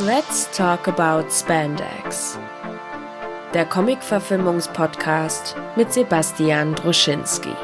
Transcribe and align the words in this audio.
Let's 0.00 0.48
talk 0.56 0.88
about 0.88 1.30
Spandex. 1.30 2.38
Der 3.52 3.66
Comic-Verfilmungspodcast 3.66 5.54
mit 5.76 5.92
Sebastian 5.92 6.74
Druschinski. 6.74 7.54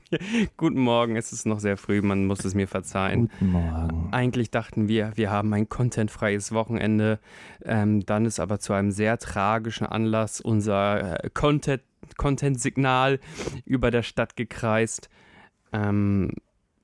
Guten 0.57 0.81
Morgen, 0.81 1.15
es 1.15 1.31
ist 1.31 1.47
noch 1.47 1.61
sehr 1.61 1.77
früh, 1.77 2.03
man 2.03 2.27
muss 2.27 2.45
es 2.45 2.55
mir 2.55 2.67
verzeihen. 2.67 3.31
Guten 3.39 3.53
Morgen. 3.53 4.09
Eigentlich 4.11 4.51
dachten 4.51 4.89
wir, 4.89 5.13
wir 5.15 5.31
haben 5.31 5.55
ein 5.55 5.69
contentfreies 5.69 6.51
Wochenende. 6.51 7.21
Ähm, 7.65 8.05
dann 8.07 8.25
ist 8.25 8.41
aber 8.41 8.59
zu 8.59 8.73
einem 8.73 8.91
sehr 8.91 9.19
tragischen 9.19 9.87
Anlass 9.87 10.41
unser 10.41 11.23
äh, 11.23 11.31
Content 11.31 11.83
Content-Signal 12.17 13.21
über 13.67 13.93
der 13.93 14.03
Stadt 14.03 14.35
gekreist. 14.35 15.09
Ähm, 15.73 16.33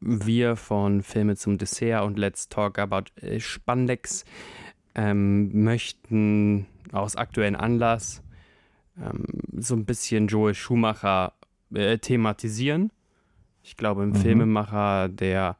wir 0.00 0.56
von 0.56 1.02
Filme 1.02 1.36
zum 1.36 1.58
Dessert 1.58 2.04
und 2.04 2.18
Let's 2.18 2.48
Talk 2.48 2.78
About 2.78 3.04
äh, 3.20 3.40
Spandex 3.40 4.24
ähm, 4.94 5.64
möchten 5.64 6.66
aus 6.92 7.16
aktuellem 7.16 7.56
Anlass 7.56 8.22
ähm, 9.00 9.24
so 9.56 9.74
ein 9.74 9.84
bisschen 9.84 10.28
Joel 10.28 10.54
Schumacher 10.54 11.32
äh, 11.74 11.98
thematisieren. 11.98 12.90
Ich 13.62 13.76
glaube, 13.76 14.02
ein 14.02 14.10
mhm. 14.10 14.16
Filmemacher, 14.16 15.08
der 15.08 15.56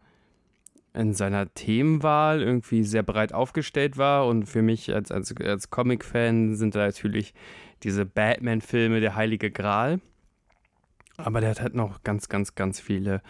in 0.95 1.13
seiner 1.13 1.53
Themenwahl 1.53 2.43
irgendwie 2.43 2.83
sehr 2.83 3.03
breit 3.03 3.35
aufgestellt 3.35 3.99
war. 3.99 4.27
Und 4.27 4.47
für 4.47 4.63
mich 4.63 4.95
als, 4.95 5.13
als, 5.13 5.35
als 5.37 5.71
Comic-Fan 5.71 6.57
sind 6.57 6.75
da 6.75 6.87
natürlich 6.87 7.35
diese 7.83 8.07
Batman-Filme 8.07 9.01
der 9.01 9.15
Heilige 9.15 9.51
Gral. 9.51 10.01
Aber 11.19 11.41
der 11.41 11.51
hat 11.51 11.61
halt 11.61 11.75
noch 11.75 12.03
ganz, 12.03 12.29
ganz, 12.29 12.55
ganz 12.55 12.81
viele 12.81 13.23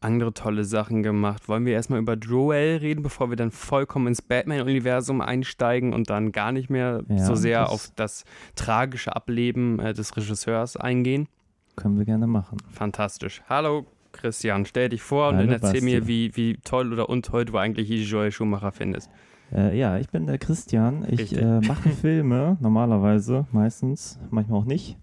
andere 0.00 0.32
tolle 0.32 0.64
Sachen 0.64 1.02
gemacht. 1.02 1.48
Wollen 1.48 1.66
wir 1.66 1.74
erstmal 1.74 2.00
über 2.00 2.14
Joel 2.14 2.78
reden, 2.78 3.02
bevor 3.02 3.30
wir 3.30 3.36
dann 3.36 3.50
vollkommen 3.50 4.08
ins 4.08 4.22
Batman-Universum 4.22 5.20
einsteigen 5.20 5.92
und 5.92 6.08
dann 6.10 6.32
gar 6.32 6.52
nicht 6.52 6.70
mehr 6.70 7.04
ja, 7.08 7.18
so 7.18 7.34
sehr 7.34 7.60
das 7.60 7.70
auf 7.70 7.92
das 7.96 8.24
tragische 8.56 9.14
Ableben 9.14 9.78
äh, 9.78 9.92
des 9.92 10.16
Regisseurs 10.16 10.76
eingehen? 10.76 11.28
Können 11.76 11.98
wir 11.98 12.06
gerne 12.06 12.26
machen. 12.26 12.58
Fantastisch. 12.70 13.42
Hallo 13.48 13.86
Christian, 14.12 14.64
stell 14.64 14.88
dich 14.88 15.02
vor 15.02 15.26
Hallo, 15.26 15.32
und 15.32 15.38
dann 15.38 15.50
erzähl 15.50 15.80
Basti. 15.80 15.84
mir, 15.84 16.06
wie, 16.06 16.34
wie 16.34 16.56
toll 16.64 16.92
oder 16.92 17.08
untoll 17.08 17.44
du 17.44 17.58
eigentlich 17.58 17.88
Joel 18.10 18.32
Schumacher 18.32 18.72
findest. 18.72 19.10
Äh, 19.52 19.78
ja, 19.78 19.98
ich 19.98 20.08
bin 20.08 20.26
der 20.26 20.38
Christian. 20.38 21.06
Ich 21.08 21.36
äh, 21.36 21.60
mache 21.60 21.88
Filme 22.00 22.56
normalerweise, 22.60 23.46
meistens, 23.52 24.18
manchmal 24.30 24.60
auch 24.60 24.64
nicht 24.64 24.96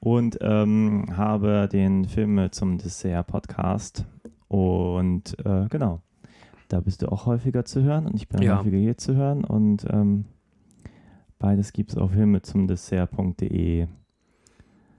und 0.00 0.38
ähm, 0.40 1.06
habe 1.16 1.68
den 1.70 2.04
Film 2.04 2.50
zum 2.52 2.78
Dessert 2.78 3.26
Podcast. 3.26 4.04
Und 4.48 5.38
äh, 5.44 5.66
genau, 5.68 6.02
da 6.68 6.80
bist 6.80 7.02
du 7.02 7.12
auch 7.12 7.26
häufiger 7.26 7.64
zu 7.64 7.82
hören 7.82 8.06
und 8.06 8.16
ich 8.16 8.28
bin 8.28 8.42
ja. 8.42 8.58
häufiger 8.58 8.78
hier 8.78 8.96
zu 8.96 9.14
hören. 9.14 9.44
Und 9.44 9.84
ähm, 9.90 10.24
beides 11.38 11.72
gibt 11.72 11.90
es 11.92 11.96
auf 11.96 12.12
Filme 12.12 12.42
zum 12.42 12.66
Dessert.de. 12.66 13.86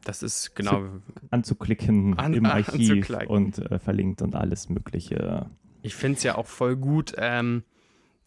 Das 0.04 0.24
ist 0.24 0.56
genau. 0.56 0.84
anzuklicken 1.30 2.18
an, 2.18 2.34
im 2.34 2.46
Archiv 2.48 3.10
und 3.28 3.60
äh, 3.60 3.80
verlinkt 3.80 4.22
und 4.22 4.36
alles 4.36 4.70
Mögliche. 4.70 5.48
Ich 5.82 5.96
finde 5.96 6.18
es 6.18 6.24
ja 6.24 6.36
auch 6.36 6.48
voll 6.48 6.76
gut. 6.76 7.14
Ähm, 7.18 7.64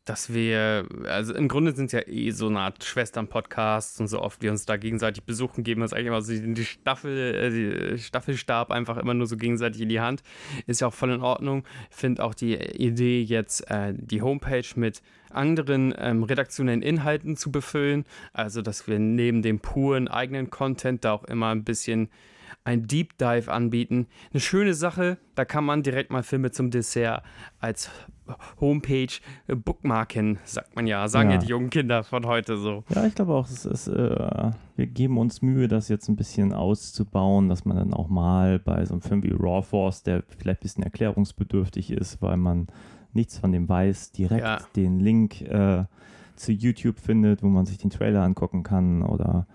dass 0.05 0.35
wir, 0.35 0.87
also 1.05 1.33
im 1.33 1.47
Grunde 1.47 1.73
sind 1.73 1.87
es 1.87 1.93
ja 1.93 2.01
eh 2.07 2.31
so 2.31 2.49
eine 2.49 2.59
Art 2.59 2.83
Schwestern-Podcasts 2.83 4.01
und 4.01 4.09
so 4.09 4.21
oft 4.21 4.43
wir 4.43 4.51
uns 4.51 4.67
da 4.67 4.77
gegenseitig 4.77 5.23
besuchen, 5.23 5.63
geben 5.63 5.83
uns 5.83 5.93
eigentlich 5.93 6.07
immer 6.07 6.23
so 6.23 6.33
die 6.33 6.65
Staffel, 6.65 7.35
äh, 7.35 7.51
die 7.51 7.99
Staffelstab 7.99 8.73
einfach 8.73 8.97
immer 8.97 9.15
nur 9.15 9.27
so 9.27 9.37
gegenseitig 9.37 9.81
in 9.81 9.89
die 9.89 10.01
Hand. 10.01 10.23
Ist 10.67 10.81
ja 10.81 10.89
auch 10.89 10.95
voll 10.95 11.13
in 11.13 11.21
Ordnung. 11.21 11.65
Ich 11.91 11.97
finde 11.97 12.25
auch 12.25 12.35
die 12.35 12.55
Idee, 12.55 13.23
jetzt 13.23 13.71
äh, 13.71 13.95
die 13.97 14.23
Homepage 14.23 14.67
mit 14.75 15.03
anderen 15.31 15.95
ähm, 15.97 16.25
redaktionellen 16.25 16.83
Inhalten 16.83 17.37
zu 17.37 17.53
befüllen. 17.53 18.05
Also, 18.33 18.61
dass 18.61 18.89
wir 18.89 18.99
neben 18.99 19.43
dem 19.43 19.61
puren 19.61 20.09
eigenen 20.09 20.51
Content 20.51 21.05
da 21.05 21.13
auch 21.13 21.25
immer 21.25 21.51
ein 21.51 21.63
bisschen 21.63 22.09
ein 22.65 22.87
Deep 22.87 23.19
Dive 23.19 23.51
anbieten. 23.51 24.07
Eine 24.33 24.41
schöne 24.41 24.75
Sache, 24.75 25.19
da 25.35 25.45
kann 25.45 25.65
man 25.65 25.83
direkt 25.83 26.11
mal 26.11 26.23
Filme 26.23 26.51
zum 26.51 26.71
Dessert 26.71 27.23
als 27.59 27.91
Homepage 28.61 29.13
bookmarken, 29.49 30.39
sagt 30.45 30.77
man 30.77 30.87
ja. 30.87 31.09
Sagen 31.09 31.31
ja. 31.31 31.37
ja, 31.37 31.41
die 31.41 31.49
jungen 31.49 31.71
Kinder 31.71 32.05
von 32.05 32.25
heute 32.27 32.57
so. 32.57 32.85
Ja, 32.95 33.05
ich 33.05 33.15
glaube 33.15 33.33
auch, 33.35 33.49
es 33.49 33.65
ist, 33.65 33.89
äh, 33.89 34.51
wir 34.77 34.87
geben 34.87 35.19
uns 35.19 35.43
Mühe, 35.43 35.69
das 35.69 35.89
jetzt 35.89 36.09
ein 36.09 36.17
bisschen 36.17 36.53
auszubauen, 36.53 37.49
dass 37.49 37.65
man 37.65 37.77
dann 37.77 37.93
auch 37.93 38.09
mal 38.09 38.59
bei 38.59 38.85
so 38.85 38.95
einem 38.95 39.03
Film 39.03 39.23
wie 39.23 39.33
Raw 39.33 39.63
Force, 39.63 40.03
der 40.03 40.23
vielleicht 40.39 40.61
ein 40.61 40.63
bisschen 40.63 40.85
erklärungsbedürftig 40.85 41.91
ist, 41.91 42.23
weil 42.23 42.37
man 42.37 42.69
nichts 43.13 43.39
von 43.39 43.53
dem 43.53 43.69
weiß, 43.69 44.13
direkt 44.13 44.45
ja. 44.45 44.59
den 44.77 45.01
Link 45.01 45.43
äh, 45.43 45.85
zu 46.37 46.53
YouTube 46.53 46.99
findet, 46.99 47.43
wo 47.43 47.49
man 47.49 47.67
sich 47.67 47.79
den 47.79 47.91
Trailer 47.91 48.23
angucken 48.23 48.63
kann 48.63 49.03
oder 49.03 49.47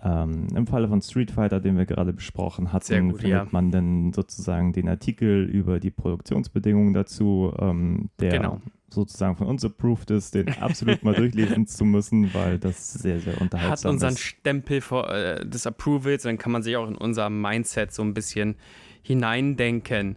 ähm, 0.00 0.46
Im 0.54 0.66
Falle 0.66 0.88
von 0.88 1.02
Street 1.02 1.30
Fighter, 1.30 1.60
den 1.60 1.76
wir 1.76 1.84
gerade 1.84 2.14
besprochen 2.14 2.72
hatten, 2.72 3.10
gut, 3.10 3.20
findet 3.20 3.44
ja. 3.44 3.48
man 3.50 3.70
dann 3.70 4.12
sozusagen 4.12 4.72
den 4.72 4.88
Artikel 4.88 5.44
über 5.44 5.80
die 5.80 5.90
Produktionsbedingungen 5.90 6.94
dazu, 6.94 7.52
ähm, 7.58 8.08
der 8.18 8.38
genau. 8.38 8.60
sozusagen 8.88 9.36
von 9.36 9.48
uns 9.48 9.64
approved 9.64 10.10
ist, 10.10 10.34
den 10.34 10.48
absolut 10.60 11.02
mal 11.02 11.14
durchlesen 11.16 11.66
zu 11.66 11.84
müssen, 11.84 12.32
weil 12.32 12.58
das 12.58 12.94
sehr, 12.94 13.20
sehr 13.20 13.38
unterhaltsam 13.42 13.72
ist. 13.74 13.84
Hat 13.84 13.90
unseren 13.90 14.14
ist. 14.14 14.20
Stempel 14.20 14.80
vor, 14.80 15.12
äh, 15.12 15.46
des 15.46 15.66
Approvals, 15.66 16.22
dann 16.22 16.38
kann 16.38 16.52
man 16.52 16.62
sich 16.62 16.74
auch 16.76 16.88
in 16.88 16.96
unser 16.96 17.28
Mindset 17.28 17.92
so 17.92 18.02
ein 18.02 18.14
bisschen 18.14 18.56
hineindenken. 19.02 20.16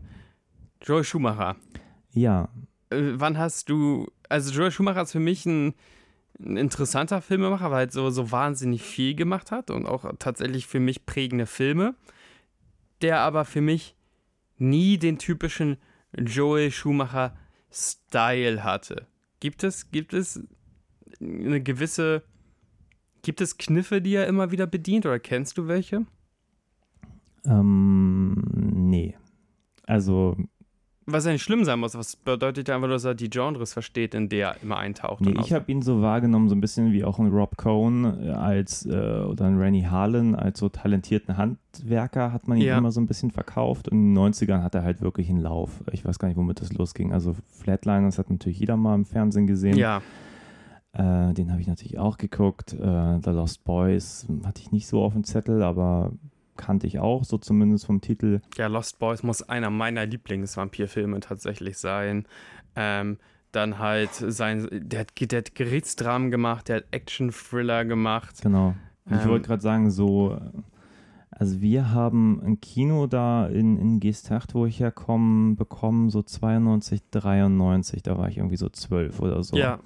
Joel 0.81 1.03
Schumacher. 1.03 1.57
Ja. 2.13 2.47
Äh, 2.91 3.01
wann 3.15 3.37
hast 3.37 3.69
du, 3.69 4.07
also 4.29 4.53
Joel 4.53 4.71
Schumacher 4.71 5.01
ist 5.01 5.11
für 5.11 5.19
mich 5.19 5.45
ein 5.45 5.73
ein 6.39 6.57
interessanter 6.57 7.21
Filmemacher, 7.21 7.71
weil 7.71 7.87
er 7.87 7.91
so, 7.91 8.09
so 8.09 8.31
wahnsinnig 8.31 8.81
viel 8.81 9.15
gemacht 9.15 9.51
hat 9.51 9.71
und 9.71 9.85
auch 9.85 10.11
tatsächlich 10.19 10.67
für 10.67 10.79
mich 10.79 11.05
prägende 11.05 11.45
Filme, 11.45 11.95
der 13.01 13.19
aber 13.19 13.45
für 13.45 13.61
mich 13.61 13.95
nie 14.57 14.97
den 14.97 15.17
typischen 15.17 15.77
Joel 16.17 16.71
Schumacher 16.71 17.35
Style 17.71 18.63
hatte. 18.63 19.07
Gibt 19.39 19.63
es, 19.63 19.91
gibt 19.91 20.13
es 20.13 20.41
eine 21.19 21.61
gewisse, 21.61 22.23
gibt 23.21 23.41
es 23.41 23.57
Kniffe, 23.57 24.01
die 24.01 24.15
er 24.15 24.27
immer 24.27 24.51
wieder 24.51 24.67
bedient 24.67 25.05
oder 25.05 25.19
kennst 25.19 25.57
du 25.57 25.67
welche? 25.67 26.05
Ähm, 27.45 28.33
nee. 28.89 29.15
Also 29.83 30.37
was 31.07 31.25
ja 31.25 31.31
nicht 31.31 31.43
schlimm 31.43 31.63
sein 31.65 31.79
muss, 31.79 31.95
was 31.95 32.15
bedeutet 32.15 32.67
ja 32.67 32.75
einfach, 32.75 32.89
dass 32.89 33.03
er 33.03 33.13
die 33.13 33.29
Genres 33.29 33.73
versteht, 33.73 34.15
in 34.15 34.27
der 34.27 34.49
er 34.49 34.63
immer 34.63 34.77
eintaucht. 34.77 35.21
Nee, 35.21 35.35
ich 35.39 35.53
habe 35.53 35.71
ihn 35.71 35.81
so 35.81 36.01
wahrgenommen, 36.01 36.49
so 36.49 36.55
ein 36.55 36.61
bisschen 36.61 36.93
wie 36.93 37.03
auch 37.03 37.19
ein 37.19 37.27
Rob 37.27 37.57
Cohn 37.57 38.23
äh, 38.23 38.31
als 38.31 38.85
äh, 38.85 38.89
oder 38.89 39.45
ein 39.45 39.57
Rennie 39.57 39.85
Harlan 39.85 40.35
als 40.35 40.59
so 40.59 40.69
talentierten 40.69 41.37
Handwerker 41.37 42.33
hat 42.33 42.47
man 42.47 42.57
ihn 42.57 42.65
ja. 42.65 42.77
immer 42.77 42.91
so 42.91 42.99
ein 43.01 43.05
bisschen 43.05 43.29
verkauft. 43.29 43.87
Und 43.87 43.97
in 43.97 44.15
den 44.15 44.33
90ern 44.33 44.63
hat 44.63 44.73
er 44.73 44.83
halt 44.83 45.01
wirklich 45.01 45.29
einen 45.29 45.41
Lauf. 45.41 45.83
Ich 45.91 46.03
weiß 46.03 46.17
gar 46.17 46.27
nicht, 46.27 46.37
womit 46.37 46.61
das 46.61 46.73
losging. 46.73 47.13
Also 47.13 47.35
Flatliners 47.49 48.17
hat 48.17 48.29
natürlich 48.29 48.59
jeder 48.59 48.75
mal 48.75 48.95
im 48.95 49.05
Fernsehen 49.05 49.45
gesehen. 49.45 49.77
Ja. 49.77 50.01
Äh, 50.93 51.33
den 51.33 51.51
habe 51.51 51.61
ich 51.61 51.67
natürlich 51.67 51.99
auch 51.99 52.17
geguckt. 52.17 52.73
Äh, 52.73 53.19
The 53.23 53.29
Lost 53.31 53.63
Boys 53.63 54.25
hatte 54.43 54.61
ich 54.61 54.71
nicht 54.71 54.87
so 54.87 55.03
auf 55.03 55.13
dem 55.13 55.23
Zettel, 55.23 55.61
aber 55.61 56.13
kannte 56.57 56.87
ich 56.87 56.99
auch, 56.99 57.23
so 57.23 57.37
zumindest 57.37 57.85
vom 57.85 58.01
Titel. 58.01 58.41
Ja, 58.57 58.67
Lost 58.67 58.99
Boys 58.99 59.23
muss 59.23 59.41
einer 59.43 59.69
meiner 59.69 60.05
Lieblingsvampirfilme 60.05 61.19
tatsächlich 61.19 61.77
sein. 61.77 62.27
Ähm, 62.75 63.17
dann 63.51 63.79
halt 63.79 64.13
sein, 64.13 64.67
der 64.71 65.01
hat, 65.01 65.13
der 65.19 65.37
hat 65.37 65.55
Gerichtsdramen 65.55 66.29
gemacht, 66.29 66.67
der 66.67 66.77
hat 66.77 66.85
Action-Thriller 66.91 67.85
gemacht. 67.85 68.41
Genau. 68.41 68.75
Ähm, 69.09 69.19
ich 69.19 69.27
wollte 69.27 69.47
gerade 69.47 69.61
sagen, 69.61 69.91
so, 69.91 70.37
also 71.31 71.61
wir 71.61 71.91
haben 71.91 72.41
ein 72.43 72.59
Kino 72.59 73.07
da 73.07 73.47
in, 73.47 73.77
in 73.77 73.99
Geesthacht, 73.99 74.53
wo 74.55 74.65
ich 74.65 74.79
herkomme, 74.79 75.55
bekommen, 75.55 76.09
so 76.09 76.21
92, 76.21 77.01
93, 77.11 78.03
da 78.03 78.17
war 78.17 78.27
ich 78.27 78.37
irgendwie 78.37 78.57
so 78.57 78.69
zwölf 78.69 79.21
oder 79.21 79.43
so. 79.43 79.55
Ja. 79.57 79.79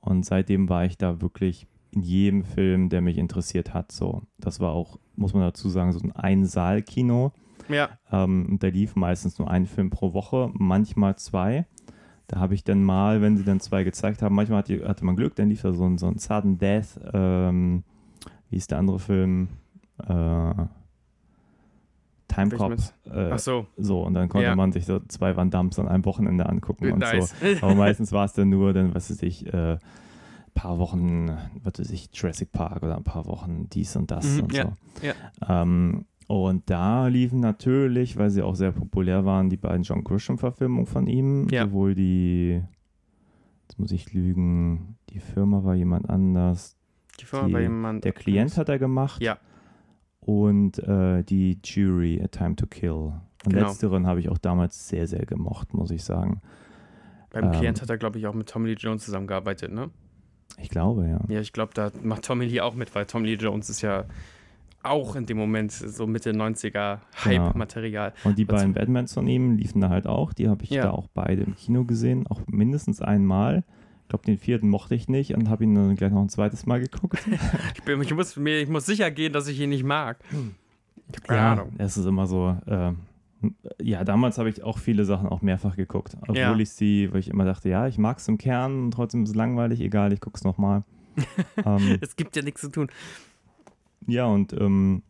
Und 0.00 0.24
seitdem 0.24 0.68
war 0.68 0.84
ich 0.84 0.98
da 0.98 1.20
wirklich 1.20 1.66
in 1.96 2.02
jedem 2.02 2.44
Film, 2.44 2.88
der 2.90 3.00
mich 3.00 3.18
interessiert 3.18 3.74
hat. 3.74 3.90
So, 3.90 4.22
das 4.38 4.60
war 4.60 4.72
auch, 4.72 4.98
muss 5.16 5.34
man 5.34 5.42
dazu 5.42 5.68
sagen, 5.68 5.92
so 5.92 6.00
ein 6.00 6.12
Ein-Saal-Kino. 6.12 7.32
Ja. 7.68 7.88
Ähm, 8.12 8.58
da 8.60 8.68
lief 8.68 8.94
meistens 8.94 9.38
nur 9.38 9.50
ein 9.50 9.66
Film 9.66 9.90
pro 9.90 10.12
Woche, 10.12 10.50
manchmal 10.52 11.16
zwei. 11.16 11.66
Da 12.28 12.38
habe 12.38 12.54
ich 12.54 12.64
dann 12.64 12.84
mal, 12.84 13.22
wenn 13.22 13.36
sie 13.36 13.44
dann 13.44 13.60
zwei 13.60 13.82
gezeigt 13.82 14.22
haben, 14.22 14.34
manchmal 14.34 14.62
hatte, 14.62 15.04
man 15.04 15.16
Glück, 15.16 15.34
dann 15.36 15.48
lief 15.48 15.62
da 15.62 15.72
so 15.72 15.84
ein, 15.84 15.96
so 15.96 16.06
ein 16.06 16.18
Sudden 16.18 16.58
Death, 16.58 17.00
ähm, 17.12 17.82
wie 18.50 18.56
ist 18.56 18.70
der 18.70 18.78
andere 18.78 18.98
Film? 18.98 19.48
Äh, 19.98 20.54
Time 22.28 22.50
Cop. 22.50 22.72
Äh, 23.06 23.30
Ach 23.32 23.38
so. 23.38 23.66
So, 23.76 24.02
und 24.02 24.14
dann 24.14 24.28
konnte 24.28 24.48
ja. 24.48 24.54
man 24.54 24.72
sich 24.72 24.84
so 24.84 25.00
zwei 25.08 25.36
Van 25.36 25.50
Dams 25.50 25.78
an 25.78 25.88
einem 25.88 26.04
Wochenende 26.04 26.46
angucken 26.46 26.92
und 26.92 26.98
nice. 26.98 27.34
so. 27.40 27.46
Aber 27.62 27.74
meistens 27.74 28.12
war 28.12 28.26
es 28.26 28.34
dann 28.34 28.50
nur, 28.50 28.72
dann, 28.72 28.94
was 28.94 29.10
weiß 29.10 29.22
ich, 29.22 29.46
äh, 29.52 29.78
paar 30.56 30.78
Wochen, 30.78 31.28
was 31.62 31.78
weiß 31.78 31.90
ich, 31.90 32.08
Jurassic 32.12 32.50
Park 32.50 32.82
oder 32.82 32.96
ein 32.96 33.04
paar 33.04 33.26
Wochen 33.26 33.68
dies 33.70 33.94
und 33.94 34.10
das 34.10 34.26
mhm, 34.26 34.40
und 34.40 34.52
ja, 34.54 34.62
so. 34.64 35.06
Ja. 35.06 35.62
Ähm, 35.62 36.06
und 36.26 36.68
da 36.68 37.06
liefen 37.06 37.38
natürlich, 37.38 38.16
weil 38.16 38.30
sie 38.30 38.42
auch 38.42 38.56
sehr 38.56 38.72
populär 38.72 39.24
waren, 39.24 39.48
die 39.48 39.56
beiden 39.56 39.82
John 39.82 40.02
Grisham-Verfilmungen 40.02 40.86
von 40.86 41.06
ihm. 41.06 41.46
Ja. 41.50 41.66
Sowohl 41.66 41.94
die, 41.94 42.60
jetzt 43.62 43.78
muss 43.78 43.92
ich 43.92 44.12
lügen, 44.12 44.96
die 45.10 45.20
Firma 45.20 45.62
war 45.62 45.76
jemand 45.76 46.10
anders. 46.10 46.76
Die 47.20 47.26
Firma 47.26 47.46
die, 47.46 47.52
war 47.52 47.60
jemand 47.60 48.04
Der 48.04 48.12
Klient 48.12 48.40
anders. 48.40 48.58
hat 48.58 48.68
er 48.68 48.78
gemacht. 48.80 49.22
Ja. 49.22 49.38
Und 50.18 50.80
äh, 50.80 51.22
die 51.22 51.60
Jury, 51.62 52.20
A 52.20 52.26
Time 52.26 52.56
to 52.56 52.66
Kill. 52.66 53.12
Und 53.44 53.52
genau. 53.52 53.68
letzteren 53.68 54.08
habe 54.08 54.18
ich 54.18 54.28
auch 54.28 54.38
damals 54.38 54.88
sehr, 54.88 55.06
sehr 55.06 55.24
gemocht, 55.26 55.74
muss 55.74 55.92
ich 55.92 56.02
sagen. 56.02 56.40
Beim 57.30 57.44
ähm, 57.44 57.52
Klient 57.52 57.82
hat 57.82 57.90
er, 57.90 57.98
glaube 57.98 58.18
ich, 58.18 58.26
auch 58.26 58.34
mit 58.34 58.48
Tommy 58.48 58.70
Lee 58.70 58.76
Jones 58.76 59.04
zusammengearbeitet, 59.04 59.70
ne? 59.72 59.90
Ich 60.60 60.70
glaube, 60.70 61.06
ja. 61.06 61.20
Ja, 61.28 61.40
ich 61.40 61.52
glaube, 61.52 61.72
da 61.74 61.90
macht 62.02 62.24
Tommy 62.24 62.46
Lee 62.46 62.60
auch 62.60 62.74
mit, 62.74 62.94
weil 62.94 63.06
Tommy 63.06 63.28
Lee 63.28 63.34
Jones 63.34 63.68
ist 63.68 63.82
ja 63.82 64.04
auch 64.82 65.16
in 65.16 65.26
dem 65.26 65.36
Moment 65.36 65.72
so 65.72 66.06
Mitte 66.06 66.30
90er 66.30 66.98
Hype-Material. 67.24 68.12
Genau. 68.12 68.28
Und 68.28 68.38
die 68.38 68.44
beiden 68.44 68.72
Batmans 68.72 69.14
von 69.14 69.26
ihm 69.26 69.56
liefen 69.56 69.80
da 69.80 69.88
halt 69.88 70.06
auch. 70.06 70.32
Die 70.32 70.48
habe 70.48 70.64
ich 70.64 70.70
ja. 70.70 70.84
da 70.84 70.90
auch 70.92 71.08
beide 71.12 71.42
im 71.42 71.56
Kino 71.56 71.84
gesehen, 71.84 72.26
auch 72.28 72.40
mindestens 72.46 73.02
einmal. 73.02 73.64
Ich 74.02 74.08
glaube, 74.08 74.24
den 74.24 74.38
vierten 74.38 74.68
mochte 74.68 74.94
ich 74.94 75.08
nicht 75.08 75.34
und 75.34 75.50
habe 75.50 75.64
ihn 75.64 75.74
dann 75.74 75.96
gleich 75.96 76.12
noch 76.12 76.22
ein 76.22 76.28
zweites 76.28 76.64
Mal 76.64 76.80
geguckt. 76.80 77.18
ich, 77.74 77.82
bin, 77.82 78.00
ich, 78.00 78.14
muss, 78.14 78.36
mir, 78.36 78.60
ich 78.60 78.68
muss 78.68 78.86
sicher 78.86 79.10
gehen, 79.10 79.32
dass 79.32 79.48
ich 79.48 79.58
ihn 79.58 79.70
nicht 79.70 79.84
mag. 79.84 80.18
Ich 81.08 81.16
habe 81.16 81.26
keine 81.26 81.40
ja, 81.40 81.52
Ahnung. 81.52 81.72
Es 81.78 81.96
ist 81.96 82.06
immer 82.06 82.26
so. 82.26 82.56
Äh, 82.66 82.92
ja, 83.80 84.04
damals 84.04 84.38
habe 84.38 84.48
ich 84.48 84.62
auch 84.62 84.78
viele 84.78 85.04
Sachen 85.04 85.28
auch 85.28 85.42
mehrfach 85.42 85.76
geguckt. 85.76 86.16
Obwohl 86.22 86.36
ja. 86.36 86.56
ich 86.56 86.70
sie, 86.70 87.12
weil 87.12 87.20
ich 87.20 87.28
immer 87.28 87.44
dachte, 87.44 87.68
ja, 87.68 87.86
ich 87.86 87.98
mag 87.98 88.18
es 88.18 88.28
im 88.28 88.38
Kern 88.38 88.84
und 88.84 88.90
trotzdem 88.92 89.24
ist 89.24 89.30
es 89.30 89.34
langweilig, 89.34 89.80
egal, 89.80 90.12
ich 90.12 90.20
gucke 90.20 90.36
es 90.36 90.44
nochmal. 90.44 90.84
ähm, 91.64 91.98
es 92.00 92.16
gibt 92.16 92.36
ja 92.36 92.42
nichts 92.42 92.60
zu 92.60 92.70
tun. 92.70 92.88
Ja, 94.06 94.26
und 94.26 94.52
ähm, 94.52 95.02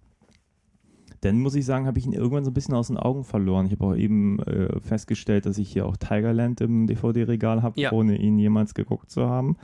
dann 1.21 1.41
muss 1.41 1.55
ich 1.55 1.65
sagen, 1.65 1.87
habe 1.87 1.99
ich 1.99 2.07
ihn 2.07 2.13
irgendwann 2.13 2.45
so 2.45 2.51
ein 2.51 2.55
bisschen 2.55 2.75
aus 2.75 2.89
den 2.89 2.97
Augen 2.97 3.25
verloren. 3.25 3.67
Ich 3.67 3.73
habe 3.73 3.85
auch 3.85 3.97
eben 3.97 4.39
äh, 4.41 4.81
festgestellt, 4.81 5.47
dass 5.47 5.59
ich 5.59 5.71
hier 5.71 5.87
auch 5.87 5.97
Tigerland 5.97 6.61
im 6.61 6.87
DVD-Regal 6.87 7.63
habe, 7.63 7.81
ja. 7.81 7.93
ohne 7.93 8.17
ihn 8.17 8.39
jemals 8.39 8.75
geguckt 8.75 9.11
zu 9.11 9.29
haben. 9.29 9.57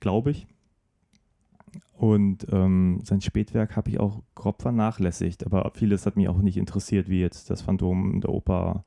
Glaube 0.00 0.30
ich. 0.30 0.46
Und 1.98 2.46
ähm, 2.52 3.00
sein 3.02 3.20
Spätwerk 3.20 3.74
habe 3.74 3.90
ich 3.90 3.98
auch 3.98 4.22
grob 4.36 4.62
vernachlässigt, 4.62 5.44
aber 5.44 5.72
vieles 5.74 6.06
hat 6.06 6.16
mich 6.16 6.28
auch 6.28 6.38
nicht 6.38 6.56
interessiert, 6.56 7.08
wie 7.08 7.20
jetzt 7.20 7.50
das 7.50 7.62
Phantom 7.62 8.20
der 8.20 8.30
Oper. 8.30 8.84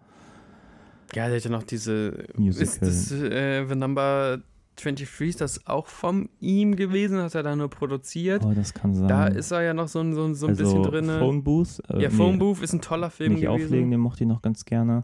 Ja, 1.14 1.28
der 1.28 1.36
hat 1.36 1.44
ja 1.44 1.52
noch 1.52 1.64
diese. 1.64 2.24
Musical. 2.38 2.64
Ist 2.64 2.82
das 2.82 3.12
äh, 3.12 3.66
The 3.68 3.76
Number 3.76 4.40
23 4.78 5.28
ist 5.28 5.42
das 5.42 5.68
auch 5.68 5.88
von 5.88 6.30
ihm 6.40 6.78
gewesen? 6.78 7.22
Hat 7.22 7.36
er 7.36 7.44
da 7.44 7.54
nur 7.54 7.70
produziert? 7.70 8.44
Oh, 8.46 8.54
das 8.54 8.74
kann 8.74 8.94
sein. 8.94 9.10
Da 9.10 9.28
ist 9.28 9.52
er 9.52 9.62
ja 9.62 9.74
noch 9.74 9.90
so, 9.90 10.00
ein, 10.00 10.14
so, 10.14 10.34
so 10.34 10.48
ein 10.48 10.52
also 10.52 10.64
bisschen 10.64 10.84
drin. 10.84 11.20
Phone 11.20 11.44
Booth? 11.44 11.82
Äh, 11.90 12.04
ja, 12.04 12.10
Phone 12.10 12.34
nee, 12.34 12.38
Booth 12.38 12.62
ist 12.62 12.72
ein 12.72 12.80
toller 12.80 13.10
Film 13.10 13.34
nicht 13.34 13.42
gewesen. 13.44 13.66
auflegen, 13.66 13.92
den 13.92 14.00
mochte 14.00 14.24
ich 14.24 14.30
noch 14.30 14.42
ganz 14.42 14.64
gerne. 14.64 15.04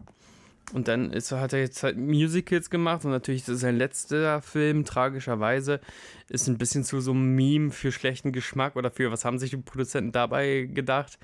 Und 0.72 0.86
dann 0.86 1.12
ist, 1.12 1.32
hat 1.32 1.52
er 1.52 1.60
jetzt 1.60 1.82
halt 1.82 1.96
Musicals 1.96 2.68
gemacht 2.68 3.04
und 3.04 3.10
natürlich 3.10 3.44
sein 3.44 3.76
letzter 3.76 4.42
Film, 4.42 4.84
tragischerweise, 4.84 5.80
ist 6.28 6.46
ein 6.46 6.58
bisschen 6.58 6.84
zu 6.84 7.00
so 7.00 7.12
einem 7.12 7.34
Meme 7.34 7.70
für 7.70 7.90
schlechten 7.90 8.32
Geschmack 8.32 8.76
oder 8.76 8.90
für 8.90 9.10
was 9.10 9.24
haben 9.24 9.38
sich 9.38 9.50
die 9.50 9.56
Produzenten 9.56 10.12
dabei 10.12 10.68
gedacht. 10.72 11.18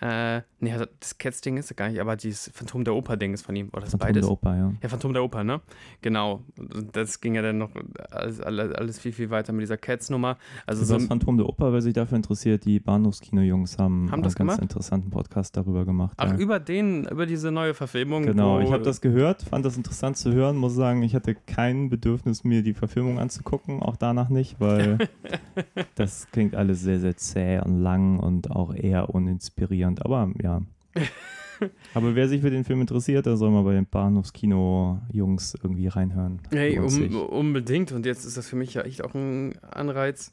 Äh, 0.00 0.42
nee, 0.60 0.72
also 0.72 0.86
das 1.00 1.18
Cats-Ding 1.18 1.56
ist 1.56 1.70
ja 1.70 1.74
gar 1.74 1.88
nicht, 1.88 2.00
aber 2.00 2.16
dieses 2.16 2.50
Phantom 2.54 2.84
der 2.84 2.94
Oper-Ding 2.94 3.34
ist 3.34 3.42
von 3.42 3.56
ihm. 3.56 3.68
Oder 3.72 3.82
das 3.82 3.90
Phantom 3.90 4.06
beides? 4.06 4.22
der 4.22 4.30
Oper, 4.30 4.56
ja. 4.56 4.72
Ja, 4.80 4.88
Phantom 4.88 5.12
der 5.12 5.24
Oper, 5.24 5.42
ne? 5.42 5.60
Genau. 6.02 6.44
Das 6.92 7.20
ging 7.20 7.34
ja 7.34 7.42
dann 7.42 7.58
noch 7.58 7.70
alles, 8.10 8.40
alles 8.40 8.98
viel, 9.00 9.12
viel 9.12 9.30
weiter 9.30 9.52
mit 9.52 9.62
dieser 9.62 9.76
Cats-Nummer. 9.76 10.38
Also 10.66 10.84
so 10.84 10.94
das 10.94 11.06
Phantom 11.06 11.36
der 11.36 11.48
Oper, 11.48 11.72
wer 11.72 11.82
sich 11.82 11.94
dafür 11.94 12.16
interessiert, 12.16 12.64
die 12.64 12.78
Bahnhofskino-Jungs 12.78 13.78
haben, 13.78 14.10
haben 14.12 14.22
das 14.22 14.36
einen 14.36 14.48
ganz 14.48 14.60
interessanten 14.60 15.10
Podcast 15.10 15.56
darüber 15.56 15.84
gemacht. 15.84 16.14
Ach, 16.16 16.30
ja. 16.30 16.36
über 16.38 16.60
den, 16.60 17.04
über 17.08 17.26
diese 17.26 17.50
neue 17.50 17.74
Verfilmung? 17.74 18.22
Genau, 18.22 18.60
ich 18.60 18.70
habe 18.70 18.84
das 18.84 19.00
gehört, 19.00 19.42
fand 19.42 19.64
das 19.64 19.76
interessant 19.76 20.16
zu 20.16 20.32
hören, 20.32 20.56
muss 20.56 20.74
sagen, 20.74 21.02
ich 21.02 21.14
hatte 21.16 21.34
kein 21.34 21.88
Bedürfnis, 21.88 22.44
mir 22.44 22.62
die 22.62 22.74
Verfilmung 22.74 23.18
anzugucken, 23.18 23.82
auch 23.82 23.96
danach 23.96 24.28
nicht, 24.28 24.60
weil 24.60 24.98
das 25.94 26.28
klingt 26.30 26.54
alles 26.54 26.80
sehr, 26.80 27.00
sehr 27.00 27.16
zäh 27.16 27.60
und 27.60 27.80
lang 27.80 28.18
und 28.18 28.50
auch 28.50 28.74
eher 28.74 29.10
uninspirierend 29.10 29.68
inspirierend, 29.68 30.04
aber 30.04 30.30
ja. 30.42 30.62
aber 31.94 32.14
wer 32.14 32.28
sich 32.28 32.40
für 32.40 32.50
den 32.50 32.64
Film 32.64 32.80
interessiert, 32.80 33.26
der 33.26 33.36
soll 33.36 33.50
mal 33.50 33.62
bei 33.62 33.74
den 33.74 33.86
Bahnhofskino-Jungs 33.86 35.56
irgendwie 35.62 35.88
reinhören. 35.88 36.40
Hey, 36.50 36.78
um, 36.78 37.16
unbedingt. 37.28 37.92
Und 37.92 38.06
jetzt 38.06 38.24
ist 38.24 38.36
das 38.36 38.48
für 38.48 38.56
mich 38.56 38.74
ja 38.74 38.82
echt 38.82 39.02
auch 39.02 39.14
ein 39.14 39.58
Anreiz, 39.62 40.32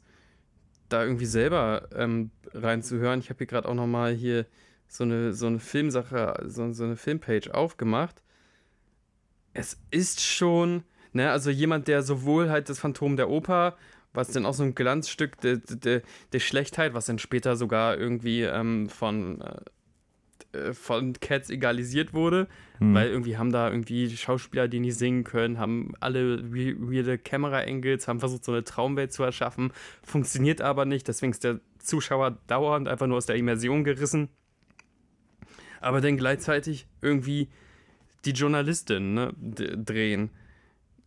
da 0.88 1.02
irgendwie 1.02 1.26
selber 1.26 1.88
ähm, 1.94 2.30
reinzuhören. 2.52 3.20
Ich 3.20 3.30
habe 3.30 3.38
hier 3.38 3.46
gerade 3.46 3.68
auch 3.68 3.74
nochmal 3.74 4.14
hier 4.14 4.46
so 4.88 5.04
eine, 5.04 5.32
so 5.32 5.46
eine 5.46 5.58
Filmsache, 5.58 6.44
so, 6.46 6.72
so 6.72 6.84
eine 6.84 6.96
Filmpage 6.96 7.52
aufgemacht. 7.52 8.22
Es 9.52 9.78
ist 9.90 10.22
schon, 10.22 10.84
ne, 11.12 11.30
also 11.30 11.50
jemand, 11.50 11.88
der 11.88 12.02
sowohl 12.02 12.50
halt 12.50 12.68
das 12.68 12.78
Phantom 12.78 13.16
der 13.16 13.30
Oper 13.30 13.76
was 14.16 14.28
dann 14.28 14.46
auch 14.46 14.54
so 14.54 14.62
ein 14.62 14.74
Glanzstück 14.74 15.40
der, 15.40 15.58
der, 15.58 16.02
der 16.32 16.40
Schlechtheit, 16.40 16.94
was 16.94 17.06
dann 17.06 17.18
später 17.18 17.56
sogar 17.56 17.96
irgendwie 17.96 18.42
ähm, 18.42 18.88
von, 18.88 19.42
äh, 19.42 20.58
äh 20.58 20.72
von 20.74 21.12
Cats 21.14 21.50
egalisiert 21.50 22.14
wurde, 22.14 22.48
mhm. 22.80 22.94
weil 22.94 23.08
irgendwie 23.08 23.36
haben 23.36 23.52
da 23.52 23.70
irgendwie 23.70 24.10
Schauspieler, 24.16 24.68
die 24.68 24.80
nicht 24.80 24.96
singen 24.96 25.24
können, 25.24 25.58
haben 25.58 25.92
alle 26.00 26.52
weirde 26.52 27.18
Kamera-Angles, 27.18 28.08
haben 28.08 28.20
versucht, 28.20 28.44
so 28.44 28.52
eine 28.52 28.64
Traumwelt 28.64 29.12
zu 29.12 29.22
erschaffen, 29.22 29.72
funktioniert 30.02 30.60
aber 30.60 30.84
nicht, 30.84 31.06
deswegen 31.08 31.32
ist 31.32 31.44
der 31.44 31.60
Zuschauer 31.78 32.38
dauernd 32.46 32.88
einfach 32.88 33.06
nur 33.06 33.18
aus 33.18 33.26
der 33.26 33.36
Immersion 33.36 33.84
gerissen. 33.84 34.28
Aber 35.80 36.00
dann 36.00 36.16
gleichzeitig 36.16 36.86
irgendwie 37.00 37.48
die 38.24 38.32
Journalistin 38.32 39.14
ne, 39.14 39.32
drehen. 39.36 40.30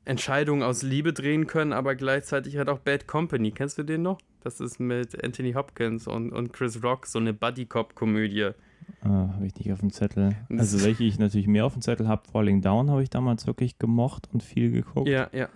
Entscheidungen 0.09 0.63
aus 0.63 0.81
Liebe 0.81 1.13
drehen 1.13 1.45
können, 1.45 1.71
aber 1.71 1.93
gleichzeitig 1.93 2.57
halt 2.57 2.67
auch 2.67 2.79
Bad 2.79 3.05
Company. 3.05 3.51
Kennst 3.51 3.77
du 3.77 3.83
den 3.83 4.01
noch? 4.01 4.17
Das 4.41 4.59
ist 4.59 4.79
mit 4.79 5.23
Anthony 5.23 5.53
Hopkins 5.53 6.07
und, 6.07 6.31
und 6.31 6.51
Chris 6.51 6.83
Rock 6.83 7.05
so 7.05 7.19
eine 7.19 7.31
Buddy-Cop-Komödie. 7.31 8.51
Ah, 9.01 9.29
habe 9.35 9.45
ich 9.45 9.55
nicht 9.55 9.71
auf 9.71 9.81
dem 9.81 9.91
Zettel. 9.91 10.35
Also 10.49 10.83
welche 10.83 11.03
ich 11.03 11.19
natürlich 11.19 11.47
mehr 11.47 11.63
auf 11.63 11.73
dem 11.73 11.83
Zettel 11.83 12.07
habe, 12.07 12.23
Falling 12.31 12.61
Down 12.61 12.89
habe 12.89 13.03
ich 13.03 13.11
damals 13.11 13.45
wirklich 13.45 13.77
gemocht 13.77 14.27
und 14.33 14.41
viel 14.41 14.71
geguckt. 14.71 15.07
Ja, 15.07 15.29
ja. 15.31 15.47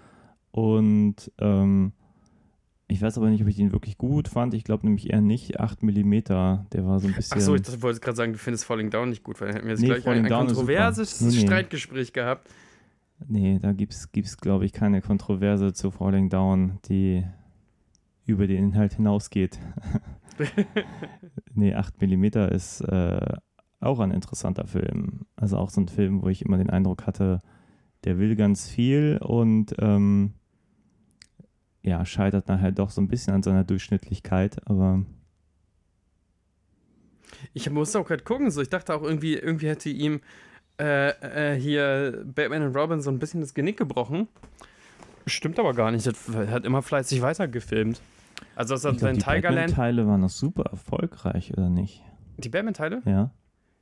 Und 0.51 1.31
ähm, 1.39 1.93
ich 2.88 3.01
weiß 3.01 3.17
aber 3.17 3.31
nicht, 3.31 3.41
ob 3.41 3.48
ich 3.48 3.55
den 3.55 3.72
wirklich 3.72 3.98
gut 3.98 4.27
fand. 4.27 4.53
Ich 4.53 4.63
glaube 4.63 4.86
nämlich 4.86 5.10
eher 5.10 5.22
nicht. 5.22 5.60
8 5.60 5.81
mm, 5.81 6.12
der 6.27 6.67
war 6.86 7.00
so 7.00 7.07
ein 7.07 7.15
bisschen. 7.15 7.38
Achso, 7.38 7.55
ich 7.55 7.81
wollte 7.81 8.01
gerade 8.01 8.17
sagen, 8.17 8.33
du 8.33 8.38
findest 8.38 8.65
Falling 8.65 8.91
Down 8.91 9.10
nicht 9.10 9.24
gut, 9.24 9.41
weil 9.41 9.48
dann 9.48 9.55
hätten 9.55 9.67
wir 9.67 9.74
jetzt 9.74 9.81
nee, 9.81 9.88
gleich 9.88 10.05
ein, 10.05 10.25
ein 10.25 10.31
kontroverses. 10.31 11.41
Streitgespräch 11.41 12.13
gehabt. 12.13 12.48
Nee, 13.27 13.59
da 13.59 13.73
gibt 13.73 13.93
es, 13.93 14.37
glaube 14.37 14.65
ich, 14.65 14.73
keine 14.73 15.01
Kontroverse 15.01 15.73
zu 15.73 15.91
Falling 15.91 16.29
Down, 16.29 16.79
die 16.85 17.23
über 18.25 18.47
den 18.47 18.65
Inhalt 18.65 18.93
hinausgeht. 18.93 19.59
nee, 21.53 21.73
8 21.73 22.01
mm 22.01 22.25
ist 22.51 22.81
äh, 22.81 23.35
auch 23.79 23.99
ein 23.99 24.11
interessanter 24.11 24.67
Film. 24.67 25.25
Also 25.35 25.57
auch 25.57 25.69
so 25.69 25.81
ein 25.81 25.87
Film, 25.87 26.21
wo 26.21 26.29
ich 26.29 26.43
immer 26.43 26.57
den 26.57 26.69
Eindruck 26.69 27.05
hatte, 27.05 27.41
der 28.03 28.17
will 28.17 28.35
ganz 28.35 28.69
viel 28.69 29.19
und 29.21 29.75
ähm, 29.79 30.33
ja, 31.81 32.05
scheitert 32.05 32.47
nachher 32.47 32.71
doch 32.71 32.89
so 32.89 33.01
ein 33.01 33.09
bisschen 33.09 33.33
an 33.33 33.43
seiner 33.43 33.63
Durchschnittlichkeit, 33.63 34.67
aber. 34.67 35.05
Ich 37.53 37.69
musste 37.69 37.99
auch 37.99 38.07
gerade 38.07 38.23
gucken, 38.23 38.51
so 38.51 38.61
ich 38.61 38.69
dachte 38.69 38.95
auch 38.95 39.03
irgendwie, 39.03 39.33
irgendwie 39.33 39.67
hätte 39.67 39.89
ihm 39.89 40.21
äh, 40.79 41.53
äh, 41.53 41.59
hier 41.59 42.23
Batman 42.25 42.63
und 42.63 42.75
Robin 42.75 43.01
so 43.01 43.11
ein 43.11 43.19
bisschen 43.19 43.41
das 43.41 43.53
Genick 43.53 43.77
gebrochen. 43.77 44.27
Stimmt 45.25 45.59
aber 45.59 45.73
gar 45.73 45.91
nicht. 45.91 46.05
Er 46.07 46.51
hat 46.51 46.65
immer 46.65 46.81
fleißig 46.81 47.21
weitergefilmt. 47.21 48.01
Also 48.55 48.75
das 48.75 48.83
ich 48.83 48.97
glaub, 48.99 49.13
die 49.13 49.19
Batman-Teile 49.19 50.07
waren 50.07 50.21
noch 50.21 50.29
super 50.29 50.63
erfolgreich, 50.71 51.53
oder 51.53 51.69
nicht? 51.69 52.03
Die 52.37 52.49
Batman-Teile? 52.49 53.01
Ja. 53.05 53.31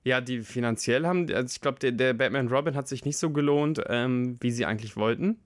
Ja, 0.04 0.20
die 0.20 0.42
finanziell 0.42 1.06
haben, 1.06 1.32
also 1.32 1.54
ich 1.54 1.62
glaube, 1.62 1.80
der, 1.80 1.92
der, 1.92 2.14
Batman 2.14 2.48
Robin 2.48 2.76
hat 2.76 2.88
sich 2.88 3.06
nicht 3.06 3.18
so 3.18 3.30
gelohnt, 3.30 3.82
ähm, 3.88 4.38
wie 4.40 4.50
sie 4.50 4.66
eigentlich 4.66 4.98
wollten. 4.98 5.38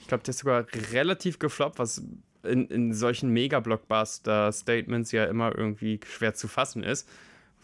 Ich 0.00 0.08
glaube, 0.08 0.22
der 0.24 0.30
ist 0.30 0.40
sogar 0.40 0.66
relativ 0.92 1.38
gefloppt, 1.38 1.78
was 1.78 2.04
in, 2.42 2.66
in 2.66 2.92
solchen 2.92 3.30
Mega-Blockbuster-Statements 3.30 5.12
ja 5.12 5.24
immer 5.24 5.56
irgendwie 5.56 6.00
schwer 6.04 6.34
zu 6.34 6.48
fassen 6.48 6.82
ist, 6.82 7.08